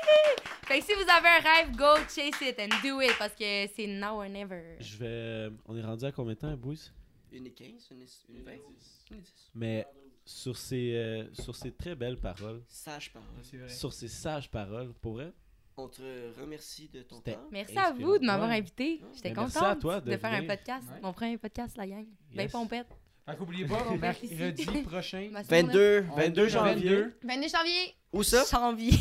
Fait 0.65 0.79
que 0.79 0.85
si 0.85 0.93
vous 0.93 1.09
avez 1.09 1.27
un 1.27 1.39
rêve, 1.39 1.75
go 1.75 1.95
chase 2.07 2.41
it 2.41 2.59
and 2.59 2.69
do 2.83 3.01
it, 3.01 3.11
parce 3.19 3.33
que 3.35 3.67
c'est 3.75 3.87
now 3.87 4.21
or 4.21 4.29
never. 4.29 4.77
Je 4.79 4.97
vais. 4.97 5.49
On 5.65 5.75
est 5.77 5.83
rendu 5.83 6.05
à 6.05 6.11
combien 6.11 6.33
de 6.33 6.39
temps, 6.39 6.55
Boys? 6.57 6.91
Une 7.31 7.45
et 7.47 7.51
15, 7.51 7.89
une 7.91 8.01
et 8.01 8.05
une 8.29 8.35
et 8.37 8.41
20, 8.41 8.51
une 8.53 9.17
et 9.17 9.21
10. 9.21 9.51
Mais 9.53 9.85
sur 10.23 10.57
ces, 10.57 10.95
euh, 10.95 11.33
sur 11.33 11.55
ces 11.55 11.71
très 11.71 11.93
belles 11.95 12.17
paroles, 12.19 12.63
Sage 12.67 13.11
parole. 13.11 13.27
C'est 13.43 13.57
vrai. 13.57 13.69
sur 13.69 13.93
ces 13.93 14.07
sages 14.07 14.49
paroles, 14.49 14.93
pour 14.93 15.13
vrai, 15.13 15.31
On 15.77 15.87
te 15.89 16.01
remercie 16.39 16.87
de 16.89 17.01
ton 17.01 17.19
temps. 17.19 17.31
Merci 17.51 17.77
à 17.77 17.91
vous 17.91 18.17
de 18.17 18.25
m'avoir 18.25 18.49
Ouais. 18.49 18.57
invité. 18.59 19.01
J'étais 19.13 19.31
Ben, 19.31 19.43
contente 19.45 19.63
à 19.63 19.75
toi 19.75 19.99
de 19.99 20.09
de, 20.11 20.17
faire 20.17 20.31
un 20.33 20.43
podcast. 20.45 20.87
Ouais. 20.89 20.99
Mon 21.01 21.11
premier 21.11 21.37
podcast, 21.37 21.75
la 21.75 21.85
gang. 21.85 22.05
Ben 22.33 22.43
Yes. 22.43 22.51
pompette. 22.51 22.87
Fait 23.25 23.35
qu'oubliez 23.35 23.65
pas, 23.65 23.83
On 23.89 23.97
mercredi 23.97 24.65
prochain. 24.87 25.29
Ma 25.31 25.43
seconde- 25.43 25.65
22. 25.71 26.01
22 26.15 26.47
janvier. 26.47 26.73
22. 26.95 27.13
22 27.23 27.47
janvier. 27.49 27.95
Où 28.13 28.23
ça? 28.23 28.43
Janvier. 28.49 28.93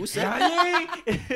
Où 0.00 0.06
ça? 0.06 0.38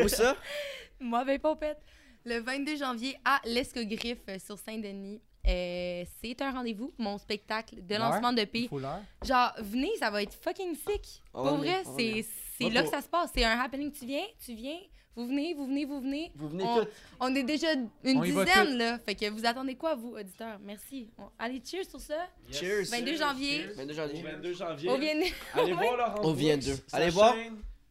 Où 0.04 0.08
ça? 0.08 0.36
Moi, 1.00 1.24
ben 1.24 1.40
pompette. 1.40 1.80
Le 2.24 2.38
22 2.38 2.76
janvier 2.76 3.16
à 3.24 3.40
l'Escogriffe 3.46 4.22
euh, 4.28 4.38
sur 4.38 4.58
Saint-Denis. 4.58 5.20
Euh, 5.46 6.04
c'est 6.22 6.40
un 6.40 6.52
rendez-vous, 6.52 6.90
mon 6.96 7.18
spectacle 7.18 7.84
de 7.84 7.96
lancement 7.96 8.32
de 8.32 8.40
Il 8.42 8.46
P. 8.46 8.68
faut 8.68 8.78
l'heure. 8.78 9.02
Genre, 9.24 9.52
venez, 9.58 9.90
ça 9.98 10.10
va 10.10 10.22
être 10.22 10.32
fucking 10.34 10.74
sick. 10.74 11.22
On 11.34 11.48
Pour 11.48 11.56
vrai, 11.58 11.82
c'est. 11.98 12.24
C'est 12.58 12.70
là 12.70 12.82
pour- 12.82 12.90
que 12.90 12.96
ça 12.96 13.02
se 13.02 13.08
passe. 13.08 13.30
C'est 13.34 13.44
un 13.44 13.58
happening. 13.60 13.90
Tu 13.92 14.06
viens, 14.06 14.24
tu 14.44 14.54
viens, 14.54 14.78
vous 15.16 15.26
venez, 15.26 15.54
vous 15.54 15.66
venez, 15.66 15.84
vous 15.84 16.00
venez. 16.00 16.32
Vous 16.34 16.48
venez 16.48 16.64
On- 16.64 16.80
toutes. 16.80 16.88
On 17.20 17.34
est 17.34 17.42
déjà 17.44 17.72
une 17.72 18.18
On 18.18 18.22
dizaine, 18.22 18.76
là. 18.78 18.98
Fait 18.98 19.14
que 19.14 19.30
vous 19.30 19.44
attendez 19.46 19.74
quoi, 19.76 19.94
vous, 19.94 20.14
auditeurs? 20.16 20.58
Merci. 20.64 21.08
On- 21.18 21.30
Allez, 21.38 21.62
cheers 21.64 21.84
sur 21.88 22.00
ça. 22.00 22.26
Yes. 22.48 22.58
Cheers. 22.60 22.84
22 22.90 23.16
janvier. 23.16 23.66
22 23.76 23.92
Au 23.92 23.96
janvier. 23.96 24.22
22 24.22 24.52
janvier. 24.54 24.90
On 24.90 24.98
vient 24.98 25.14
Allez 25.54 25.72
voir 25.72 25.96
Laurent 25.96 26.20
On 26.22 26.32
vient 26.32 26.56
d'eux. 26.56 26.76
Allez 26.92 27.10
voir. 27.10 27.34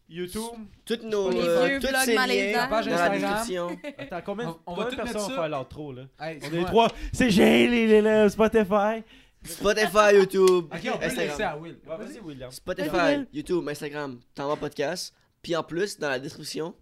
YouTube. 0.09 0.41
Toutes 0.85 1.03
nos. 1.03 1.31
Euh, 1.31 1.79
toutes 1.79 1.95
ces 2.03 2.13
liens 2.13 2.51
La 2.51 2.67
page 2.67 2.85
dans 2.85 2.91
la 2.91 3.03
Instagram. 3.05 3.31
description. 3.31 3.77
Attends, 3.97 4.21
combien, 4.25 4.49
On- 4.49 4.59
on 4.67 4.73
va 4.75 4.83
de 4.85 4.89
tout 4.91 4.97
mettre 4.97 5.11
personnes 5.13 5.33
faire 5.35 5.49
l'outro, 5.49 5.93
là? 5.93 6.03
Hey, 6.19 6.39
On 6.43 6.53
est 6.61 6.65
trois. 6.65 6.89
C'est 7.13 7.29
les, 7.29 8.01
les 8.01 8.29
Spotify. 8.29 9.01
Spotify, 9.45 10.15
YouTube, 10.15 10.65
on 10.71 10.97
peut 10.97 11.05
Instagram. 11.05 11.41
à 11.41 11.57
Will. 11.57 11.77
Ouais, 11.85 11.97
Vas-y, 11.97 12.19
William. 12.19 12.51
Spotify. 12.51 13.25
YouTube, 13.33 13.67
Instagram, 13.67 14.19
podcast. 14.59 15.13
Puis 15.41 15.55
en 15.55 15.63
plus, 15.63 15.99
dans 15.99 16.09
la 16.09 16.19
description, 16.19 16.73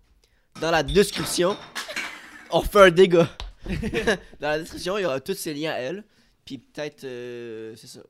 dans 0.59 0.71
la 0.71 0.83
description, 0.83 1.57
on 2.51 2.61
fait 2.61 2.81
un 2.81 2.91
dégât. 2.91 3.29
dans 4.39 4.49
la 4.49 4.59
description, 4.59 4.97
il 4.97 5.01
y 5.01 5.05
aura 5.05 5.19
tous 5.19 5.35
ces 5.35 5.53
liens 5.53 5.71
à 5.71 5.77
elle. 5.77 6.03
Puis 6.45 6.57
peut-être, 6.57 7.03
euh, 7.03 7.73
c'est 7.75 7.87
ça. 7.87 8.01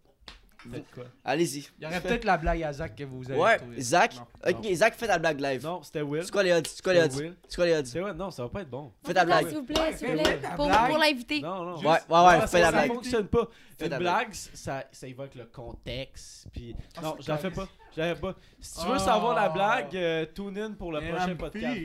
Allez-y. 1.25 1.67
Il 1.79 1.83
y 1.83 1.85
aurait 1.87 2.01
peut-être 2.01 2.23
la 2.25 2.37
blague 2.37 2.63
à 2.63 2.73
Zach 2.73 2.95
que 2.95 3.03
vous 3.03 3.29
avez 3.29 3.39
Ouais, 3.39 3.57
trouvée. 3.57 3.81
Zach. 3.81 4.15
Non. 4.15 4.51
Ok, 4.59 4.73
Zach, 4.73 4.93
fais 4.95 5.07
ta 5.07 5.17
blague 5.19 5.39
live. 5.39 5.63
Non, 5.63 5.81
c'était 5.83 6.01
Will. 6.01 6.23
C'est 6.23 6.31
quoi 6.31 6.43
les 6.43 6.51
odds? 6.53 6.67
C'est 6.67 6.81
quoi 6.83 6.93
les 6.93 7.01
odds? 7.01 7.15
Will. 7.17 7.35
C'est 7.47 7.55
quoi 7.55 7.65
les 7.65 7.73
odds? 7.75 7.85
C'est 7.85 8.13
non, 8.13 8.31
ça 8.31 8.43
va 8.43 8.49
pas 8.49 8.61
être 8.61 8.69
bon. 8.69 8.91
Fais 9.05 9.13
ta 9.13 9.25
blague. 9.25 9.47
S'il 9.47 9.57
vous 9.57 9.63
plaît, 9.63 9.93
s'il 9.97 10.07
vous 10.07 10.13
plaît. 10.21 10.39
Pour, 10.55 10.69
pour 10.69 10.97
l'inviter. 10.97 11.41
Non, 11.41 11.63
non. 11.63 11.75
Ouais, 11.77 11.97
Non, 12.09 12.27
ouais, 12.27 12.39
ouais, 12.39 12.47
fais 12.47 12.59
la 12.59 12.65
ça 12.65 12.71
blague. 12.71 12.87
fonctionne 12.93 13.27
pas. 13.27 13.47
Fais 13.77 13.85
Une 13.85 13.91
ta 13.91 13.99
blague, 13.99 14.33
ça, 14.33 14.83
ça 14.91 15.05
avec 15.07 15.35
le 15.35 15.45
contexte. 15.45 16.47
Puis... 16.53 16.75
Ah, 16.97 17.01
non, 17.01 17.15
je 17.19 17.27
la 17.31 17.37
fais 17.37 17.51
pas. 17.51 17.67
Je 17.95 17.99
la 18.01 18.15
fais 18.15 18.21
pas. 18.21 18.35
Si 18.59 18.79
tu 18.81 18.87
veux 18.87 18.95
Oh. 18.95 18.99
savoir 18.99 19.35
la 19.35 19.49
blague, 19.49 19.95
euh, 19.95 20.25
tune 20.33 20.57
in 20.57 20.71
pour 20.73 20.91
le 20.91 21.01
prochain 21.01 21.35
podcast. 21.35 21.77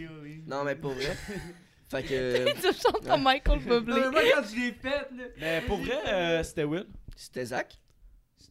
Non, 0.46 0.64
mais 0.64 0.76
pour 0.76 0.92
vrai. 0.92 1.16
Fait 1.88 2.02
que. 2.02 2.52
tu 2.60 2.62
chantes 2.80 3.06
ton 3.06 3.16
Michael 3.18 3.60
Bublé. 3.60 3.94
Non, 3.94 4.00
mais 4.06 4.10
moi, 4.10 4.20
quand 4.34 4.42
je 4.50 4.56
l'ai 4.56 4.72
fait, 4.72 4.88
là. 5.16 5.24
Mais 5.38 5.60
pour 5.68 5.78
vrai, 5.78 5.98
euh, 6.08 6.42
c'était 6.42 6.64
Will. 6.64 6.86
C'était 7.14 7.44
Zach? 7.46 7.78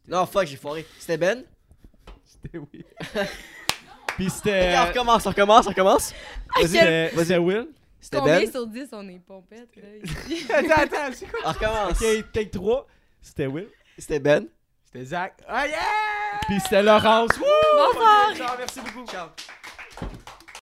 Non, 0.07 0.25
fuck, 0.25 0.45
j'ai 0.45 0.55
foiré. 0.57 0.85
C'était 0.99 1.17
Ben? 1.17 1.43
C'était 2.25 2.57
Will. 2.57 2.85
Puis 4.15 4.29
c'était. 4.29 4.75
on 4.77 4.85
recommence, 4.85 5.25
on 5.25 5.29
recommence, 5.29 5.65
on 5.65 5.69
recommence. 5.69 6.13
Vas-y, 6.55 6.67
c'était 6.69 7.11
c'était 7.17 7.37
Will? 7.37 7.67
C'était 7.99 8.17
Combien 8.17 8.39
Ben? 8.39 8.51
sur 8.51 8.67
10 8.67 8.89
on 8.93 9.09
est 9.09 9.19
pompette, 9.19 9.75
là? 9.75 9.83
ici? 10.03 10.45
Attends, 10.53 10.81
attends, 10.83 11.13
c'est 11.13 11.25
quoi? 11.25 11.39
On 11.43 11.51
recommence. 11.51 12.01
Ok, 12.01 12.31
take 12.31 12.51
3. 12.51 12.87
C'était 13.21 13.47
Will. 13.47 13.67
C'était 13.97 14.19
Ben? 14.19 14.47
C'était 14.85 15.05
Zach. 15.05 15.33
Ah, 15.47 15.67
yeah! 15.67 15.77
Puis 16.47 16.59
c'était 16.61 16.83
Laurence. 16.83 17.31
Wouh! 17.37 17.45
Bonsoir! 17.75 18.35
Ciao, 18.37 18.57
merci 18.57 18.79
beaucoup. 18.79 19.05
Ciao. 19.07 19.27